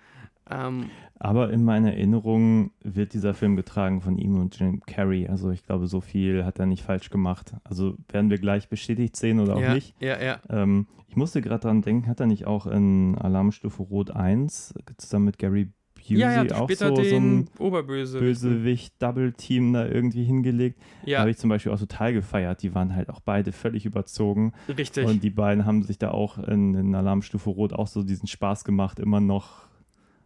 Ähm, 0.51 0.91
Aber 1.19 1.53
in 1.53 1.65
meiner 1.65 1.93
Erinnerung 1.93 2.73
wird 2.83 3.13
dieser 3.13 3.35
Film 3.35 3.57
getragen 3.57 4.01
von 4.01 4.19
ihm 4.19 4.39
und 4.39 4.59
Jim 4.59 4.81
Carrey. 4.87 5.29
Also 5.29 5.51
ich 5.51 5.65
glaube, 5.65 5.87
so 5.87 6.01
viel 6.01 6.45
hat 6.45 6.59
er 6.59 6.67
nicht 6.67 6.83
falsch 6.83 7.11
gemacht. 7.11 7.55
Also 7.65 7.97
werden 8.09 8.31
wir 8.31 8.39
gleich 8.39 8.69
bestätigt 8.69 9.17
sehen 9.17 9.41
oder 9.41 9.57
auch 9.57 9.61
ja, 9.61 9.75
nicht. 9.75 9.95
Ja, 10.01 10.21
ja. 10.21 10.41
Ähm, 10.49 10.87
ich 11.09 11.17
musste 11.17 11.43
gerade 11.43 11.63
dran 11.63 11.83
denken, 11.83 12.09
hat 12.09 12.21
er 12.21 12.27
nicht 12.27 12.47
auch 12.47 12.67
in 12.67 13.17
Alarmstufe 13.19 13.83
Rot 13.83 14.11
1 14.11 14.75
zusammen 14.97 15.27
mit 15.27 15.39
Gary 15.39 15.73
Busey 16.11 16.21
Ja, 16.21 16.43
ja, 16.43 16.57
auch 16.57 16.71
so, 16.71 16.95
so 16.97 17.17
ein 17.17 17.49
Oberböse. 17.59 18.19
Bösewicht-Double-Team 18.19 19.73
da 19.73 19.87
irgendwie 19.87 20.25
hingelegt? 20.25 20.81
Ja, 21.05 21.21
Habe 21.21 21.31
ich 21.31 21.39
zum 21.39 21.51
Beispiel 21.51 21.73
auch 21.73 21.79
total 21.79 22.13
gefeiert. 22.13 22.63
Die 22.63 22.75
waren 22.75 22.95
halt 22.95 23.11
auch 23.11 23.21
beide 23.21 23.53
völlig 23.53 23.87
überzogen. 23.87 24.53
richtig. 24.77 25.07
Und 25.07 25.23
die 25.23 25.31
beiden 25.31 25.67
haben 25.67 25.83
sich 25.83 25.99
da 25.99 26.11
auch 26.11 26.39
in, 26.39 26.75
in 26.75 26.95
Alarmstufe 26.95 27.51
Rot 27.51 27.73
auch 27.73 27.87
so 27.87 28.03
diesen 28.03 28.27
Spaß 28.27 28.65
gemacht, 28.65 28.99
immer 28.99 29.21
noch, 29.21 29.67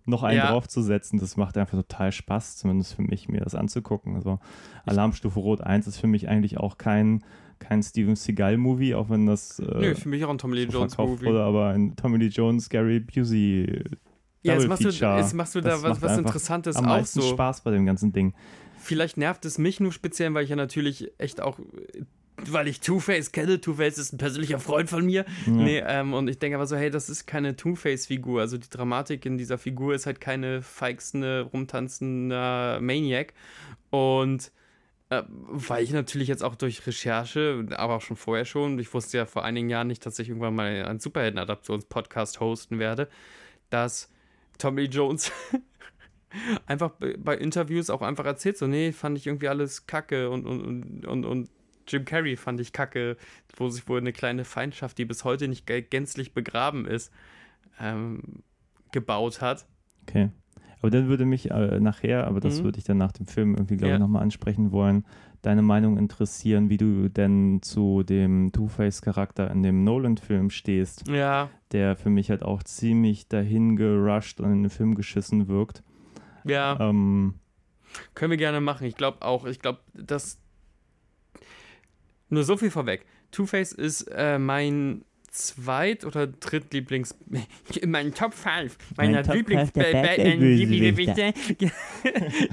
noch 0.07 0.23
einen 0.23 0.39
Ja. 0.39 0.51
draufzusetzen. 0.51 1.19
Das 1.19 1.37
macht 1.37 1.57
einfach 1.57 1.77
total 1.79 2.13
Spaß, 2.13 2.57
zumindest 2.57 2.95
für 2.95 3.03
mich, 3.03 3.29
mir 3.29 3.41
das 3.41 3.55
anzugucken. 3.55 4.15
Also 4.17 4.39
Alarmstufe 4.85 5.39
Rot 5.41 5.61
1 5.61 5.87
ist 5.87 5.99
für 5.99 6.07
mich 6.07 6.29
eigentlich 6.29 6.59
auch 6.59 6.77
kein, 6.79 7.25
kein 7.59 7.83
Steven 7.83 8.17
Seagal-Movie, 8.17 8.95
auch 8.95 9.09
wenn 9.11 9.27
das 9.27 9.59
äh, 9.59 9.65
Nö, 9.65 9.95
für 9.95 10.09
mich 10.09 10.25
auch 10.25 10.31
ein 10.31 10.39
Tommy 10.39 10.57
Lee 10.57 10.67
so 10.71 10.79
Jones 10.79 10.95
verkauft 10.95 11.21
Movie. 11.23 11.27
wurde, 11.27 11.43
aber 11.43 11.69
ein 11.71 11.97
Tommy 11.97 12.19
Lee 12.19 12.27
Jones, 12.29 12.69
Gary 12.69 13.01
Busey 13.01 13.83
Ja, 14.43 14.55
jetzt 14.55 14.69
machst, 14.69 14.85
du, 14.85 14.89
jetzt 14.91 15.33
machst 15.35 15.55
du 15.55 15.61
da 15.63 15.71
Das 15.71 15.83
was, 15.83 16.03
was 16.03 16.19
Interessantes 16.19 16.77
am 16.77 16.85
auch 16.85 16.89
meisten 16.89 17.21
so. 17.23 17.29
Spaß 17.31 17.63
bei 17.63 17.71
dem 17.71 17.87
ganzen 17.87 18.13
Ding. 18.13 18.35
Vielleicht 18.77 19.17
nervt 19.17 19.47
es 19.47 19.57
mich 19.57 19.81
nur 19.81 19.93
speziell, 19.93 20.35
weil 20.35 20.45
ich 20.45 20.51
ja 20.51 20.57
natürlich 20.57 21.11
echt 21.19 21.41
auch, 21.41 21.59
weil 22.53 22.69
ich 22.69 22.81
Two-Face 22.81 23.33
kenne. 23.33 23.61
Two-Face 23.61 23.99
ist 23.99 24.13
ein 24.13 24.19
persönlicher 24.19 24.59
Freund 24.59 24.91
von 24.91 25.05
mir. 25.05 25.25
Ja. 25.47 25.53
Nee, 25.53 25.83
ähm, 25.87 26.15
und 26.15 26.29
ich 26.29 26.39
denke 26.39 26.57
aber 26.57 26.67
so, 26.67 26.77
hey, 26.77 26.91
das 26.91 27.09
ist 27.09 27.27
keine 27.27 27.57
Two-Face-Figur. 27.57 28.41
Also 28.41 28.59
die 28.59 28.69
Dramatik 28.69 29.27
in 29.27 29.39
dieser 29.39 29.59
Figur 29.59 29.95
ist 29.95 30.07
halt 30.07 30.21
keine 30.21 30.63
feixende, 30.63 31.49
rumtanzender 31.53 32.81
Maniac. 32.81 33.33
Und 33.91 34.53
äh, 35.11 35.23
weil 35.29 35.85
ich 35.85 35.93
natürlich 35.93 36.29
jetzt 36.29 36.43
auch 36.43 36.55
durch 36.55 36.87
Recherche, 36.87 37.67
aber 37.77 37.97
auch 37.97 38.01
schon 38.01 38.17
vorher 38.17 38.45
schon, 38.45 38.79
ich 38.79 38.93
wusste 38.95 39.19
ja 39.19 39.27
vor 39.27 39.45
einigen 39.45 39.69
Jahren 39.69 39.87
nicht, 39.87 40.05
dass 40.07 40.19
ich 40.19 40.29
irgendwann 40.29 40.55
mal 40.55 40.85
einen 40.85 41.01
Superhelden-Adaptions-Podcast 41.01 42.41
hosten 42.41 42.79
werde, 42.79 43.09
dass 43.71 44.11
Tommy 44.59 44.85
Jones 44.85 45.31
einfach 46.67 46.91
bei, 46.91 47.17
bei 47.19 47.37
Interviews 47.37 47.91
auch 47.91 48.03
einfach 48.03 48.25
erzählt, 48.25 48.57
so, 48.57 48.67
nee, 48.67 48.93
fand 48.93 49.19
ich 49.19 49.27
irgendwie 49.27 49.49
alles 49.49 49.87
kacke 49.87 50.31
und, 50.31 50.47
und, 50.47 50.63
und, 50.63 51.07
und, 51.07 51.25
und 51.25 51.51
Jim 51.87 52.05
Carrey 52.05 52.37
fand 52.37 52.61
ich 52.61 52.73
kacke, 52.73 53.17
wo 53.57 53.69
sich 53.69 53.87
wohl 53.89 53.99
eine 53.99 54.13
kleine 54.13 54.45
Feindschaft, 54.45 54.99
die 54.99 55.05
bis 55.05 55.25
heute 55.25 55.49
nicht 55.49 55.69
gä- 55.69 55.83
gänzlich 55.83 56.33
begraben 56.35 56.87
ist, 56.87 57.13
ähm, 57.81 58.43
gebaut 58.93 59.41
hat. 59.41 59.67
Okay. 60.07 60.31
Aber 60.81 60.91
dann 60.91 61.09
würde 61.09 61.25
mich 61.25 61.51
äh, 61.51 61.81
nachher, 61.81 62.27
aber 62.27 62.41
das 62.41 62.61
Mhm. 62.61 62.65
würde 62.65 62.79
ich 62.79 62.85
dann 62.85 62.99
nach 62.99 63.13
dem 63.13 63.27
Film 63.27 63.55
irgendwie, 63.55 63.77
glaube 63.77 63.91
Ja. 63.91 63.95
ich, 63.97 64.01
nochmal 64.01 64.23
ansprechen 64.23 64.71
wollen, 64.71 65.07
deine 65.41 65.63
Meinung 65.63 65.97
interessieren, 65.97 66.69
wie 66.69 66.77
du 66.77 67.09
denn 67.09 67.61
zu 67.63 68.03
dem 68.03 68.53
Two-Face-Charakter 68.53 69.51
in 69.51 69.63
dem 69.63 69.83
Nolan-Film 69.85 70.51
stehst, 70.51 71.09
Ja, 71.09 71.49
der 71.73 71.97
für 71.97 72.11
mich 72.11 72.29
halt 72.29 72.43
auch 72.43 72.63
ziemlich 72.63 73.29
dahin 73.29 73.77
gerusht 73.77 74.41
und 74.41 74.53
in 74.53 74.63
den 74.65 74.71
Film 74.71 74.95
geschissen 74.95 75.49
wirkt. 75.49 75.83
ja, 76.45 76.77
Ähm, 76.79 77.35
können 78.15 78.31
wir 78.33 78.37
gerne 78.39 78.61
machen. 78.61 78.87
Ich 78.87 78.97
glaube 78.97 79.23
auch, 79.23 79.47
ich 79.47 79.61
glaube, 79.61 79.81
dass. 79.95 80.39
Nur 82.29 82.45
so 82.45 82.57
viel 82.57 82.71
vorweg. 82.71 83.05
Two-Face 83.31 83.73
ist 83.73 84.03
äh, 84.15 84.39
mein 84.39 85.05
zweit- 85.31 86.05
oder 86.05 86.27
drittlieblings. 86.29 87.17
mein 87.87 88.15
Top 88.15 88.35
5 88.35 88.77
meiner 88.97 89.23
Mein 89.27 89.37
lieblings 89.37 89.73
Batman-Bösewichte. 89.73 91.35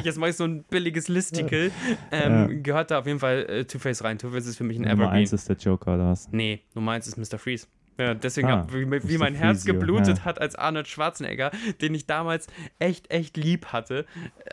Jetzt 0.03 0.17
mache 0.17 0.31
ich 0.31 0.36
so 0.36 0.45
ein 0.45 0.63
billiges 0.63 1.07
Listicle. 1.07 1.71
Ähm, 2.12 2.63
Gehört 2.63 2.91
da 2.91 2.99
auf 2.99 3.05
jeden 3.07 3.19
Fall 3.19 3.45
äh, 3.47 3.65
Two-Face 3.65 4.03
rein. 4.03 4.17
Two-Face 4.17 4.47
ist 4.47 4.57
für 4.57 4.63
mich 4.63 4.77
ein 4.77 4.81
Nummer 4.81 4.93
Evergreen. 4.93 5.21
eins 5.21 5.34
ist 5.34 5.47
der 5.47 5.57
Joker, 5.57 5.93
oder 5.95 6.07
was? 6.07 6.27
Nee, 6.31 6.62
Nummer 6.73 6.93
eins 6.93 7.07
ist 7.07 7.17
Mr. 7.17 7.38
Freeze. 7.38 7.67
Ja, 7.97 8.13
deswegen, 8.13 8.47
Ah, 8.47 8.58
hab, 8.60 8.73
wie, 8.73 8.88
wie 8.89 9.17
mein 9.17 9.36
Herz 9.36 9.63
Freeze, 9.63 9.73
geblutet 9.73 10.17
ja. 10.19 10.25
hat 10.25 10.41
als 10.41 10.56
Arnold 10.56 10.88
Schwarzenegger, 10.88 11.51
den 11.82 11.93
ich 11.93 12.06
damals 12.08 12.47
echt, 12.80 13.12
echt 13.12 13.38
lieb 13.38 13.67
hatte. 13.67 14.06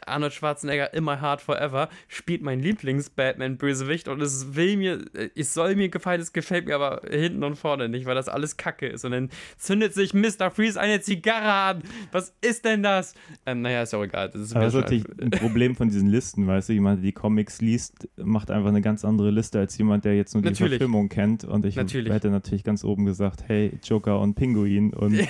Arnold 0.07 0.33
Schwarzenegger, 0.35 0.92
immer 0.92 1.20
hard 1.20 1.40
forever, 1.40 1.88
spielt 2.09 2.42
mein 2.42 2.61
Lieblings-Batman-Bösewicht 2.61 4.09
und 4.09 4.20
es 4.20 4.55
will 4.57 4.77
mir, 4.77 5.05
es 5.35 5.55
soll 5.55 5.77
mir 5.77 5.88
gefallen, 5.88 6.20
es 6.20 6.33
gefällt 6.33 6.66
mir 6.66 6.74
aber 6.74 7.03
hinten 7.09 7.42
und 7.44 7.57
vorne 7.57 7.88
nicht, 7.88 8.07
weil 8.07 8.14
das 8.14 8.29
alles 8.29 8.57
Kacke 8.57 8.87
ist. 8.87 9.05
Und 9.05 9.12
dann 9.12 9.31
zündet 9.57 9.94
sich 9.94 10.14
Mr. 10.14 10.51
Freeze 10.51 10.81
eine 10.81 11.01
Zigarre 11.01 11.53
an. 11.53 11.83
Was 12.12 12.35
ist 12.40 12.64
denn 12.64 12.83
das? 12.83 13.14
Ähm, 13.46 13.62
naja, 13.62 13.83
ist 13.83 13.94
auch 13.94 14.03
egal. 14.03 14.31
Das 14.31 14.40
ist 14.42 14.55
Aber 14.55 14.64
das 14.64 14.74
ist 14.74 14.81
natürlich 14.81 15.05
ein 15.20 15.31
Problem 15.31 15.74
von 15.77 15.88
diesen 15.88 16.09
Listen, 16.09 16.46
weißt 16.46 16.68
du? 16.68 16.72
Jemand, 16.72 16.98
der 16.98 17.05
die 17.05 17.12
Comics 17.12 17.61
liest, 17.61 18.09
macht 18.16 18.51
einfach 18.51 18.68
eine 18.68 18.81
ganz 18.83 19.05
andere 19.05 19.31
Liste 19.31 19.59
als 19.59 19.77
jemand, 19.79 20.05
der 20.05 20.16
jetzt 20.16 20.35
nur 20.35 20.42
die 20.42 20.48
Natürlich. 20.51 20.79
Verfilmung 20.79 21.09
kennt. 21.09 21.44
Und 21.44 21.64
ich 21.64 21.77
Natürlich. 21.77 22.12
hätte 22.12 22.31
natürlich 22.31 22.64
ganz 22.64 22.85
oben 22.85 23.07
gesagt, 23.07 23.27
hey, 23.46 23.78
Joker 23.84 24.20
und 24.20 24.34
Pinguin. 24.34 24.92
Und 24.94 25.14
ja, 25.16 25.26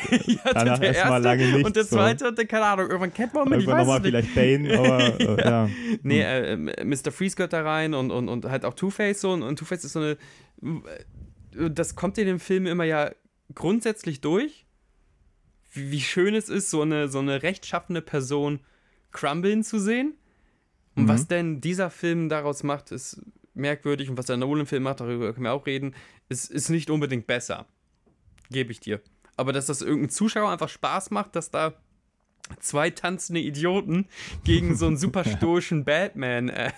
danach 0.52 0.78
der 0.78 0.94
erstmal 0.94 1.24
erste 1.24 1.28
lange 1.28 1.52
nichts. 1.52 1.66
Und 1.66 1.76
der 1.76 1.84
so. 1.84 1.96
zweite, 1.96 2.28
und 2.28 2.38
der, 2.38 2.46
keine 2.46 2.66
Ahnung, 2.66 2.86
irgendwann 2.86 3.12
Catwoman, 3.14 3.60
ich 3.60 3.66
Irgendwann 3.66 3.78
weiß 3.78 3.86
nochmal 3.86 4.00
nicht. 4.00 4.34
vielleicht 4.34 4.34
Bane, 4.34 4.78
aber 4.78 5.20
äh, 5.20 5.44
ja. 5.44 5.68
Nee, 6.02 6.20
äh, 6.22 6.84
Mr. 6.84 7.10
Freeze 7.12 7.36
gehört 7.36 7.52
da 7.52 7.62
rein 7.62 7.94
und, 7.94 8.10
und, 8.10 8.28
und 8.28 8.44
halt 8.46 8.64
auch 8.64 8.74
Two-Face 8.74 9.20
so. 9.20 9.32
Und, 9.32 9.42
und 9.42 9.58
Two-Face 9.58 9.84
ist 9.84 9.92
so 9.92 10.00
eine. 10.00 10.16
äh, 11.56 11.70
Das 11.70 11.96
kommt 11.96 12.18
in 12.18 12.26
dem 12.26 12.40
Film 12.40 12.66
immer 12.66 12.84
ja 12.84 13.10
grundsätzlich 13.54 14.20
durch, 14.20 14.66
wie, 15.72 15.90
wie 15.90 16.00
schön 16.00 16.34
es 16.34 16.48
ist, 16.48 16.70
so 16.70 16.82
eine, 16.82 17.08
so 17.08 17.18
eine 17.18 17.42
rechtschaffene 17.42 18.02
Person 18.02 18.60
crumblen 19.10 19.62
zu 19.64 19.78
sehen. 19.78 20.14
Und 20.94 21.04
Mhm. 21.04 21.08
was 21.08 21.28
denn 21.28 21.60
dieser 21.60 21.90
Film 21.90 22.28
daraus 22.28 22.62
macht, 22.62 22.90
ist 22.92 23.22
merkwürdig. 23.54 24.10
Und 24.10 24.18
was 24.18 24.26
der 24.26 24.36
Nolan-Film 24.36 24.82
macht, 24.82 25.00
darüber 25.00 25.32
können 25.32 25.44
wir 25.44 25.52
auch 25.52 25.66
reden, 25.66 25.94
ist, 26.28 26.50
ist 26.50 26.68
nicht 26.68 26.90
unbedingt 26.90 27.26
besser. 27.26 27.66
Gebe 28.50 28.72
ich 28.72 28.80
dir. 28.80 29.00
Aber 29.36 29.52
dass 29.52 29.66
das 29.66 29.82
irgendein 29.82 30.10
Zuschauer 30.10 30.50
einfach 30.50 30.68
Spaß 30.68 31.10
macht, 31.10 31.36
dass 31.36 31.50
da 31.50 31.74
zwei 32.60 32.90
tanzende 32.90 33.40
Idioten 33.40 34.06
gegen 34.44 34.74
so 34.74 34.86
einen 34.86 34.96
super 34.98 35.24
stoischen 35.24 35.84
Batman. 35.84 36.48
Äh, 36.48 36.72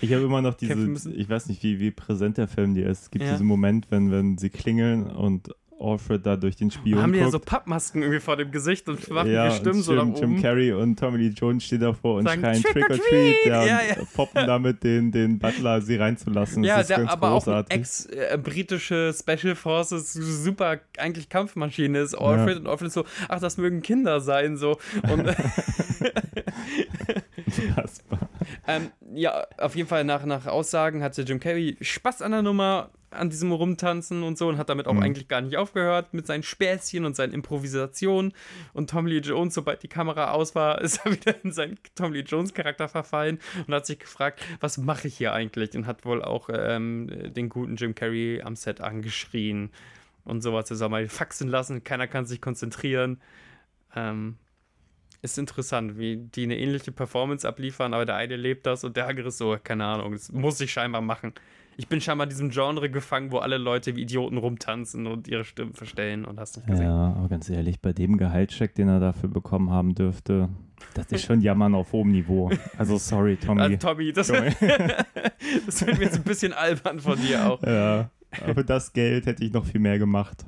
Ich 0.00 0.12
habe 0.12 0.24
immer 0.24 0.42
noch 0.42 0.54
diese, 0.54 0.90
ich 1.12 1.28
weiß 1.28 1.46
nicht, 1.48 1.62
wie, 1.62 1.78
wie 1.78 1.90
präsent 1.90 2.36
der 2.38 2.48
Film 2.48 2.74
dir 2.74 2.88
ist. 2.88 3.02
Es 3.02 3.10
gibt 3.10 3.24
Ja. 3.24 3.32
diesen 3.32 3.46
Moment, 3.46 3.90
wenn, 3.90 4.10
wenn 4.10 4.38
sie 4.38 4.50
klingeln 4.50 5.06
und 5.06 5.50
Alfred 5.84 6.24
da 6.24 6.36
durch 6.36 6.56
den 6.56 6.70
Spion 6.70 7.02
haben 7.02 7.12
die 7.12 7.18
ja 7.18 7.26
so 7.26 7.32
guckt. 7.38 7.46
Pappmasken 7.46 8.02
irgendwie 8.02 8.20
vor 8.20 8.36
dem 8.36 8.50
Gesicht 8.50 8.88
und 8.88 9.08
machen 9.10 9.30
ja, 9.30 9.48
die 9.48 9.56
Stimmen 9.56 9.76
und 9.76 9.82
so 9.82 9.94
Jim, 9.94 10.12
nach 10.12 10.20
Jim 10.20 10.32
oben. 10.32 10.42
Carrey 10.42 10.72
und 10.72 10.98
Tommy 10.98 11.18
Lee 11.18 11.34
Jones 11.36 11.64
stehen 11.64 11.80
davor 11.80 12.16
und 12.16 12.24
Sagen, 12.24 12.42
schreien 12.42 12.62
"Trick 12.62 12.90
or 12.90 12.96
Treat, 12.96 13.00
treat!" 13.00 13.46
ja, 13.46 13.64
Ja, 13.64 13.78
und 13.78 13.96
ja. 13.98 14.04
poppen 14.14 14.46
damit 14.46 14.84
den, 14.84 15.12
den 15.12 15.38
Butler, 15.38 15.80
sie 15.80 15.96
reinzulassen. 15.96 16.64
Ja, 16.64 16.74
das 16.76 16.82
ist 16.84 16.90
der 16.90 16.98
ganz 16.98 17.12
aber 17.12 17.30
auch 17.30 17.44
großartig. 17.44 17.72
ein 17.74 17.80
ex-britische 17.80 19.12
Special 19.12 19.54
Forces 19.54 20.12
super 20.12 20.78
eigentlich 20.98 21.28
Kampfmaschine 21.28 22.00
ist. 22.00 22.14
Alfred 22.14 22.58
und 22.58 22.66
Alfred 22.66 22.92
so, 22.92 23.04
ach, 23.28 23.40
das 23.40 23.56
mögen 23.56 23.82
Kinder 23.82 24.20
sein, 24.20 24.56
so. 24.56 24.78
Und 25.10 25.28
ähm, 28.66 28.90
ja, 29.14 29.46
auf 29.58 29.76
jeden 29.76 29.88
Fall 29.88 30.04
nach, 30.04 30.24
nach 30.24 30.46
Aussagen 30.46 31.02
hatte 31.02 31.22
Jim 31.22 31.40
Carrey 31.40 31.76
Spaß 31.80 32.22
an 32.22 32.32
der 32.32 32.42
Nummer, 32.42 32.90
an 33.14 33.30
diesem 33.30 33.52
Rumtanzen 33.52 34.22
und 34.22 34.36
so 34.38 34.48
und 34.48 34.58
hat 34.58 34.68
damit 34.68 34.86
auch 34.86 34.94
Mhm. 34.94 35.02
eigentlich 35.02 35.28
gar 35.28 35.40
nicht 35.40 35.56
aufgehört 35.56 36.12
mit 36.14 36.26
seinen 36.26 36.42
Späßchen 36.42 37.04
und 37.04 37.16
seinen 37.16 37.32
Improvisationen. 37.32 38.32
Und 38.72 38.90
Tommy 38.90 39.10
Lee 39.10 39.18
Jones, 39.18 39.54
sobald 39.54 39.82
die 39.82 39.88
Kamera 39.88 40.32
aus 40.32 40.54
war, 40.54 40.80
ist 40.82 41.04
er 41.04 41.12
wieder 41.12 41.34
in 41.44 41.52
seinen 41.52 41.78
Tommy 41.94 42.18
Lee 42.18 42.24
Jones 42.24 42.54
Charakter 42.54 42.88
verfallen 42.88 43.38
und 43.66 43.74
hat 43.74 43.86
sich 43.86 43.98
gefragt, 43.98 44.40
was 44.60 44.78
mache 44.78 45.08
ich 45.08 45.16
hier 45.16 45.32
eigentlich? 45.32 45.74
Und 45.74 45.86
hat 45.86 46.04
wohl 46.04 46.22
auch 46.22 46.48
ähm, 46.52 47.08
den 47.34 47.48
guten 47.48 47.76
Jim 47.76 47.94
Carrey 47.94 48.42
am 48.42 48.56
Set 48.56 48.80
angeschrien 48.80 49.70
und 50.24 50.42
sowas. 50.42 50.70
Er 50.70 50.76
soll 50.76 50.88
mal 50.88 51.08
faxen 51.08 51.48
lassen, 51.48 51.84
keiner 51.84 52.06
kann 52.06 52.26
sich 52.26 52.40
konzentrieren. 52.40 53.20
Ähm, 53.94 54.36
ist 55.22 55.38
interessant, 55.38 55.96
wie 55.98 56.16
die 56.18 56.42
eine 56.42 56.58
ähnliche 56.58 56.92
Performance 56.92 57.48
abliefern, 57.48 57.94
aber 57.94 58.04
der 58.04 58.16
eine 58.16 58.36
lebt 58.36 58.66
das 58.66 58.84
und 58.84 58.96
der 58.96 59.06
andere 59.06 59.28
ist 59.28 59.38
so, 59.38 59.56
keine 59.62 59.86
Ahnung, 59.86 60.12
das 60.12 60.30
muss 60.30 60.60
ich 60.60 60.70
scheinbar 60.70 61.00
machen. 61.00 61.32
Ich 61.76 61.88
bin 61.88 62.00
scheinbar 62.00 62.26
in 62.26 62.30
diesem 62.30 62.50
Genre 62.50 62.90
gefangen, 62.90 63.32
wo 63.32 63.38
alle 63.38 63.58
Leute 63.58 63.96
wie 63.96 64.02
Idioten 64.02 64.38
rumtanzen 64.38 65.06
und 65.06 65.28
ihre 65.28 65.44
Stimmen 65.44 65.74
verstellen 65.74 66.24
und 66.24 66.38
hast 66.38 66.56
nicht 66.56 66.66
gesehen. 66.66 66.86
Ja, 66.86 67.14
aber 67.16 67.28
ganz 67.28 67.48
ehrlich, 67.50 67.80
bei 67.80 67.92
dem 67.92 68.16
Gehaltscheck, 68.16 68.74
den 68.74 68.88
er 68.88 69.00
dafür 69.00 69.28
bekommen 69.28 69.70
haben 69.70 69.94
dürfte, 69.94 70.48
das 70.94 71.10
ist 71.10 71.24
schon 71.24 71.40
Jammern 71.40 71.74
auf 71.74 71.92
hohem 71.92 72.12
Niveau. 72.12 72.50
Also 72.76 72.98
sorry, 72.98 73.36
Tommy. 73.36 73.60
Also 73.64 73.76
Tommy, 73.76 74.12
das, 74.12 74.28
Tommy. 74.28 74.50
das 75.66 75.86
wird 75.86 75.98
mir 75.98 76.04
jetzt 76.04 76.16
ein 76.16 76.24
bisschen 76.24 76.52
albern 76.52 77.00
von 77.00 77.18
dir 77.18 77.50
auch. 77.50 77.62
ja, 77.62 78.10
aber 78.42 78.54
für 78.54 78.64
das 78.64 78.92
Geld 78.92 79.26
hätte 79.26 79.44
ich 79.44 79.52
noch 79.52 79.64
viel 79.64 79.80
mehr 79.80 79.98
gemacht. 79.98 80.44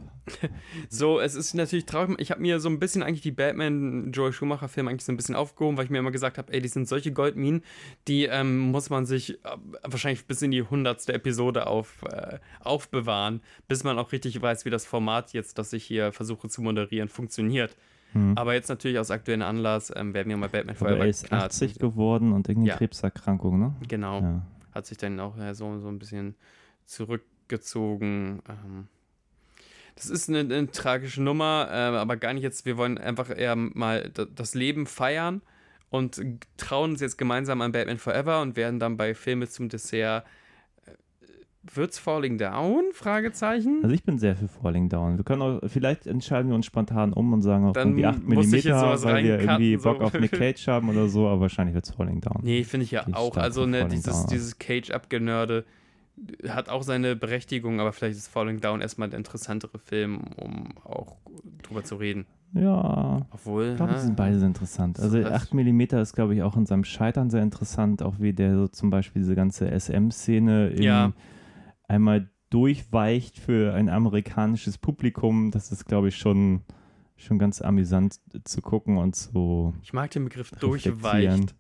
So, 0.89 1.21
es 1.21 1.35
ist 1.35 1.55
natürlich 1.55 1.87
traurig. 1.87 2.17
Ich 2.19 2.31
habe 2.31 2.41
mir 2.41 2.61
so 2.61 2.69
ein 2.69 2.79
bisschen 2.79 3.03
eigentlich 3.03 3.21
die 3.21 3.31
Batman 3.31 4.13
Joel 4.13 4.33
Schumacher 4.33 4.69
Filme 4.69 4.91
eigentlich 4.91 5.05
so 5.05 5.13
ein 5.13 5.17
bisschen 5.17 5.35
aufgehoben, 5.35 5.77
weil 5.77 5.85
ich 5.85 5.91
mir 5.91 5.99
immer 5.99 6.11
gesagt 6.11 6.39
habe, 6.39 6.53
ey, 6.53 6.61
die 6.61 6.69
sind 6.69 6.89
solche 6.89 7.13
Goldminen, 7.13 7.63
die 8.09 8.25
ähm, 8.25 8.59
muss 8.59 8.91
man 8.91 9.07
sich 9.07 9.35
äh, 9.45 9.57
wahrscheinlich 9.83 10.27
bis 10.27 10.43
in 10.43 10.51
die 10.51 10.63
hundertste 10.63 11.13
Episode 11.13 11.67
auf, 11.67 12.03
äh, 12.11 12.39
aufbewahren, 12.61 13.41
bis 13.69 13.85
man 13.85 13.99
auch 13.99 14.13
richtig 14.13 14.41
weiß, 14.41 14.65
wie 14.65 14.71
das 14.71 14.87
Format 14.87 15.33
jetzt, 15.33 15.59
das 15.59 15.73
ich 15.73 15.85
hier 15.85 16.13
versuche 16.13 16.49
zu 16.49 16.63
moderieren, 16.63 17.09
funktioniert. 17.09 17.77
Hm. 18.13 18.37
Aber 18.37 18.55
jetzt 18.55 18.69
natürlich 18.69 18.99
aus 18.99 19.11
aktuellem 19.11 19.43
Anlass 19.43 19.93
ähm, 19.95 20.15
werden 20.15 20.29
wir 20.29 20.37
mal 20.37 20.49
Batman 20.49 20.77
Forever. 20.77 21.05
Er 21.05 21.07
ist 21.07 21.33
80 21.33 21.79
geworden 21.79 22.33
und 22.33 22.49
irgendeine 22.49 22.71
ja. 22.71 22.77
Krebserkrankung, 22.77 23.59
ne? 23.59 23.75
Genau. 23.89 24.21
Ja. 24.21 24.47
Hat 24.73 24.87
sich 24.87 24.99
dann 24.99 25.19
auch 25.21 25.37
ja, 25.37 25.55
so, 25.55 25.79
so 25.79 25.89
ein 25.89 25.99
bisschen 25.99 26.35
zurückgezogen. 26.87 28.43
Ähm, 28.49 28.89
das 29.97 30.11
ist 30.11 30.29
eine, 30.29 30.41
eine 30.41 30.71
tragische 30.71 31.23
Nummer, 31.23 31.69
äh, 31.71 31.75
aber 31.75 32.17
gar 32.17 32.35
nicht 32.35 32.43
jetzt. 32.43 32.67
Wir 32.67 32.77
wollen 32.77 32.99
einfach 32.99 33.31
eher 33.37 33.57
mal 33.57 34.11
das 34.35 34.55
Leben 34.55 34.87
feiern 34.87 35.41
und 35.89 36.21
trauen 36.59 36.93
uns 36.93 37.01
jetzt 37.01 37.17
gemeinsam 37.17 37.63
an 37.63 37.73
Batman 37.73 37.99
Forever 37.99 38.43
und 38.43 38.57
werden 38.57 38.79
dann 38.79 38.99
bei 38.99 39.15
Filme 39.15 39.49
zum 39.49 39.71
Dessert 39.71 40.25
äh, 40.85 40.91
Wird's 41.75 41.99
Falling 41.99 42.37
Down? 42.37 42.85
Fragezeichen. 42.93 43.81
Also 43.83 43.95
ich 43.95 44.05
bin 44.05 44.19
sehr 44.19 44.37
für 44.37 44.49
Falling 44.49 44.91
Down. 44.91 45.17
Wir 45.17 45.25
können 45.25 45.41
auch, 45.41 45.61
vielleicht 45.67 46.07
entscheiden 46.07 46.51
wir 46.51 46.57
uns 46.57 46.67
spontan 46.67 47.15
um 47.15 47.33
und 47.33 47.41
sagen 47.41 47.65
auch 47.65 47.73
Dann 47.73 47.99
irgendwie 47.99 48.07
8 48.07 48.23
mm, 48.23 49.05
weil 49.05 49.25
wir 49.25 49.41
irgendwie 49.41 49.77
Bock 49.79 49.99
so. 49.99 50.05
auf 50.05 50.13
Nick 50.13 50.33
Cage 50.39 50.69
haben 50.69 50.91
oder 50.91 51.09
so, 51.09 51.27
aber 51.27 51.41
wahrscheinlich 51.41 51.75
wird's 51.75 51.91
Falling 51.91 52.21
Down. 52.21 52.43
Nee, 52.43 52.65
finde 52.65 52.85
ich 52.85 52.91
ja 52.91 53.07
ich 53.09 53.15
auch. 53.15 53.39
Also 53.39 53.65
ne, 53.65 53.87
dieses, 53.87 54.27
dieses 54.27 54.59
Cage-Abgenörde 54.59 55.65
hat 56.49 56.69
auch 56.69 56.83
seine 56.83 57.17
Berechtigung, 57.17 57.81
aber 57.81 57.93
vielleicht 57.93 58.17
ist 58.17 58.29
Falling 58.29 58.61
Down 58.61 58.81
erstmal 58.81 59.09
der 59.11 59.19
interessantere 59.19 59.79
Film, 59.79 60.21
um 60.37 60.77
auch 60.85 61.17
drüber 61.63 61.85
zu 61.85 61.97
reden. 61.97 62.27
Ja. 62.55 63.27
Obwohl. 63.31 63.71
Ich 63.71 63.77
glaube, 63.77 63.95
die 63.95 64.01
sind 64.01 64.17
beide 64.17 64.39
sehr 64.39 64.49
interessant. 64.49 64.99
Also 64.99 65.23
8 65.23 65.53
mm 65.53 65.81
ist, 65.81 66.15
glaube 66.15 66.35
ich, 66.35 66.43
auch 66.43 66.57
in 66.57 66.67
seinem 66.67 66.85
Scheitern 66.85 67.31
sehr 67.31 67.43
interessant, 67.43 68.03
auch 68.03 68.15
wie 68.19 68.33
der 68.33 68.57
so 68.57 68.69
zum 68.69 68.91
Beispiel 68.91 69.23
diese 69.23 69.35
ganze 69.35 69.71
SM-Szene 69.79 70.81
ja. 70.81 71.13
einmal 71.87 72.31
durchweicht 72.51 73.39
für 73.39 73.75
ein 73.75 73.89
amerikanisches 73.89 74.79
Publikum. 74.79 75.51
Das 75.51 75.73
ist, 75.73 75.85
glaube 75.85 76.09
ich, 76.09 76.17
schon, 76.17 76.63
schon 77.17 77.39
ganz 77.39 77.61
amüsant 77.61 78.21
zu 78.45 78.63
gucken 78.63 78.97
und 78.97 79.17
so. 79.17 79.75
Ich 79.83 79.93
mag 79.93 80.11
den 80.11 80.25
Begriff 80.25 80.51
durchweicht. 80.53 81.55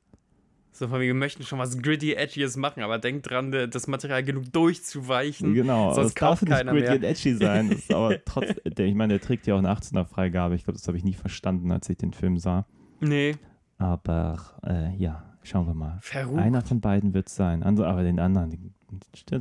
So 0.76 0.88
von 0.88 1.00
wir 1.00 1.14
möchten 1.14 1.42
schon 1.42 1.58
was 1.58 1.80
gritty, 1.80 2.12
edgyes 2.12 2.56
machen, 2.56 2.82
aber 2.82 2.98
denkt 2.98 3.30
dran, 3.30 3.50
das 3.50 3.86
Material 3.86 4.22
genug 4.22 4.52
durchzuweichen. 4.52 5.54
Genau, 5.54 5.94
sonst 5.94 6.08
das 6.08 6.14
darf 6.14 6.44
keiner 6.44 6.74
nicht 6.74 6.84
gritty 6.84 6.98
mehr. 7.00 7.08
und 7.10 7.16
edgy 7.16 7.34
sein. 7.34 7.70
Das 7.70 7.78
ist 7.78 7.94
aber 7.94 8.18
trotzdem, 8.26 8.86
ich 8.86 8.94
meine, 8.94 9.14
der 9.14 9.26
trägt 9.26 9.46
ja 9.46 9.54
auch 9.54 9.58
eine 9.58 9.72
18er 9.72 10.04
Freigabe. 10.04 10.54
Ich 10.54 10.64
glaube, 10.64 10.78
das 10.78 10.86
habe 10.86 10.98
ich 10.98 11.04
nie 11.04 11.14
verstanden, 11.14 11.72
als 11.72 11.88
ich 11.88 11.96
den 11.96 12.12
Film 12.12 12.36
sah. 12.38 12.66
Nee. 13.00 13.36
Aber 13.78 14.38
äh, 14.66 14.94
ja, 14.96 15.24
schauen 15.44 15.66
wir 15.66 15.72
mal. 15.72 15.98
Verrucht. 16.02 16.38
Einer 16.38 16.60
von 16.60 16.82
beiden 16.82 17.14
wird 17.14 17.28
es 17.28 17.36
sein. 17.36 17.62
Also, 17.62 17.86
aber 17.86 18.02
den 18.02 18.20
anderen, 18.20 18.50
den, 18.50 18.74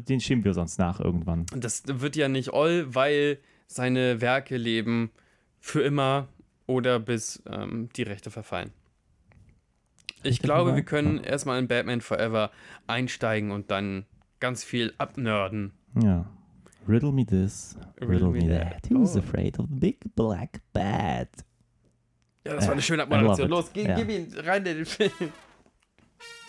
den 0.06 0.22
schieben 0.22 0.46
wir 0.46 0.54
sonst 0.54 0.80
nach 0.80 1.02
irgendwann. 1.02 1.48
Das 1.54 1.84
wird 1.86 2.16
ja 2.16 2.30
nicht 2.30 2.54
all, 2.54 2.96
weil 2.96 3.40
seine 3.68 4.22
Werke 4.22 4.56
leben 4.56 5.12
für 5.60 5.82
immer 5.82 6.30
oder 6.66 7.00
bis 7.00 7.44
ähm, 7.46 7.90
die 7.98 8.04
Rechte 8.04 8.32
verfallen. 8.32 8.72
Ich 10.26 10.40
glaube, 10.42 10.76
wir 10.76 10.84
können 10.84 11.24
erstmal 11.24 11.60
in 11.60 11.68
Batman 11.68 12.02
Forever 12.02 12.52
einsteigen 12.88 13.52
und 13.52 13.72
dann 13.72 14.06
ganz 14.40 14.64
viel 14.64 14.94
abnörden. 14.98 15.74
Ja. 16.02 16.26
Riddle 16.88 17.12
me 17.12 17.26
this, 17.26 17.78
riddle, 18.00 18.28
riddle 18.28 18.48
me 18.48 18.60
that. 18.60 18.90
Who's 18.90 19.16
oh. 19.16 19.20
afraid 19.20 19.58
of 19.60 19.68
the 19.70 19.80
big 19.80 19.98
black 20.16 20.62
bat? 20.74 21.30
Ja, 22.46 22.54
das 22.54 22.66
war 22.66 22.74
eine 22.74 22.82
schöne 22.82 23.04
Abmoderation. 23.04 23.50
Los, 23.50 23.72
gib, 23.74 23.88
ja. 23.88 23.96
gib 23.96 24.10
ihn 24.10 24.28
rein 24.38 24.66
in 24.66 24.78
den 24.78 24.86
Film. 24.86 25.12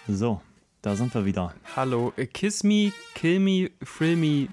So, 0.09 0.43
da 0.83 0.95
sind 0.95 1.15
wir 1.15 1.25
wieder. 1.25 1.55
Hallo, 1.75 2.13
Kiss 2.35 2.63
Me, 2.63 2.93
Kill 3.15 3.41
Me, 3.41 3.71
Thrill 3.85 4.17
Me, 4.17 4.49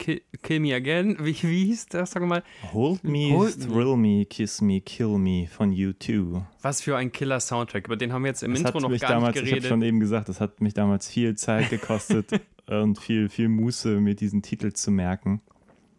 Kill, 0.00 0.22
kill 0.42 0.60
Me 0.60 0.74
Again. 0.74 1.18
Wie, 1.20 1.36
wie 1.42 1.66
hieß 1.66 1.86
das? 1.86 2.12
Sag 2.12 2.22
mal. 2.22 2.42
Hold 2.72 3.04
Me, 3.04 3.30
Hold 3.32 3.60
Thrill 3.60 3.96
Me, 3.96 4.24
Kiss 4.24 4.62
Me, 4.62 4.80
Kill 4.80 5.18
Me 5.18 5.46
von 5.46 5.72
U2. 5.72 6.42
Was 6.62 6.80
für 6.80 6.96
ein 6.96 7.12
Killer-Soundtrack. 7.12 7.86
Über 7.86 7.96
den 7.96 8.12
haben 8.12 8.22
wir 8.24 8.28
jetzt 8.28 8.42
im 8.42 8.52
das 8.52 8.62
Intro 8.62 8.80
noch 8.80 8.98
gar 8.98 9.10
damals, 9.10 9.34
nicht 9.34 9.44
geredet. 9.44 9.58
Ich 9.58 9.64
habe 9.64 9.68
schon 9.68 9.82
eben 9.82 10.00
gesagt, 10.00 10.30
das 10.30 10.40
hat 10.40 10.62
mich 10.62 10.72
damals 10.72 11.08
viel 11.08 11.36
Zeit 11.36 11.68
gekostet 11.70 12.40
und 12.66 12.98
viel, 12.98 13.28
viel 13.28 13.48
Muße, 13.48 14.00
mir 14.00 14.14
diesen 14.14 14.40
Titel 14.40 14.72
zu 14.72 14.90
merken. 14.90 15.42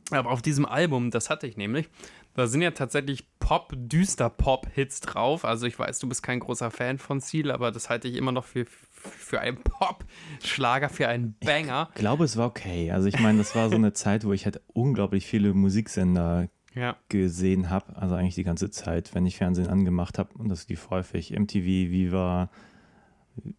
Aber 0.09 0.31
auf 0.31 0.41
diesem 0.41 0.65
Album, 0.65 1.11
das 1.11 1.29
hatte 1.29 1.45
ich 1.45 1.55
nämlich, 1.55 1.87
da 2.33 2.47
sind 2.47 2.61
ja 2.63 2.71
tatsächlich 2.71 3.27
Pop, 3.39 3.73
düster 3.75 4.29
Pop-Hits 4.29 5.01
drauf. 5.01 5.45
Also 5.45 5.67
ich 5.67 5.77
weiß, 5.77 5.99
du 5.99 6.09
bist 6.09 6.23
kein 6.23 6.39
großer 6.39 6.71
Fan 6.71 6.97
von 6.97 7.21
Ziel, 7.21 7.51
aber 7.51 7.71
das 7.71 7.89
halte 7.89 8.07
ich 8.07 8.15
immer 8.15 8.31
noch 8.31 8.45
für, 8.45 8.65
für 9.01 9.41
einen 9.41 9.57
Pop-Schlager, 9.57 10.89
für 10.89 11.07
einen 11.07 11.35
Banger. 11.39 11.89
Ich 11.93 11.99
glaube, 11.99 12.23
es 12.23 12.37
war 12.37 12.47
okay. 12.47 12.91
Also 12.91 13.07
ich 13.07 13.19
meine, 13.19 13.39
das 13.39 13.55
war 13.55 13.69
so 13.69 13.75
eine 13.75 13.93
Zeit, 13.93 14.25
wo 14.25 14.33
ich 14.33 14.45
halt 14.45 14.61
unglaublich 14.67 15.25
viele 15.25 15.53
Musiksender 15.53 16.47
ja. 16.73 16.95
gesehen 17.09 17.69
habe. 17.69 17.95
Also 17.95 18.15
eigentlich 18.15 18.35
die 18.35 18.43
ganze 18.43 18.69
Zeit, 18.69 19.13
wenn 19.13 19.25
ich 19.25 19.37
Fernsehen 19.37 19.67
angemacht 19.67 20.19
habe. 20.19 20.33
Und 20.37 20.49
das 20.49 20.67
lief 20.67 20.89
häufig. 20.89 21.31
MTV, 21.37 21.65
Viva, 21.65 22.49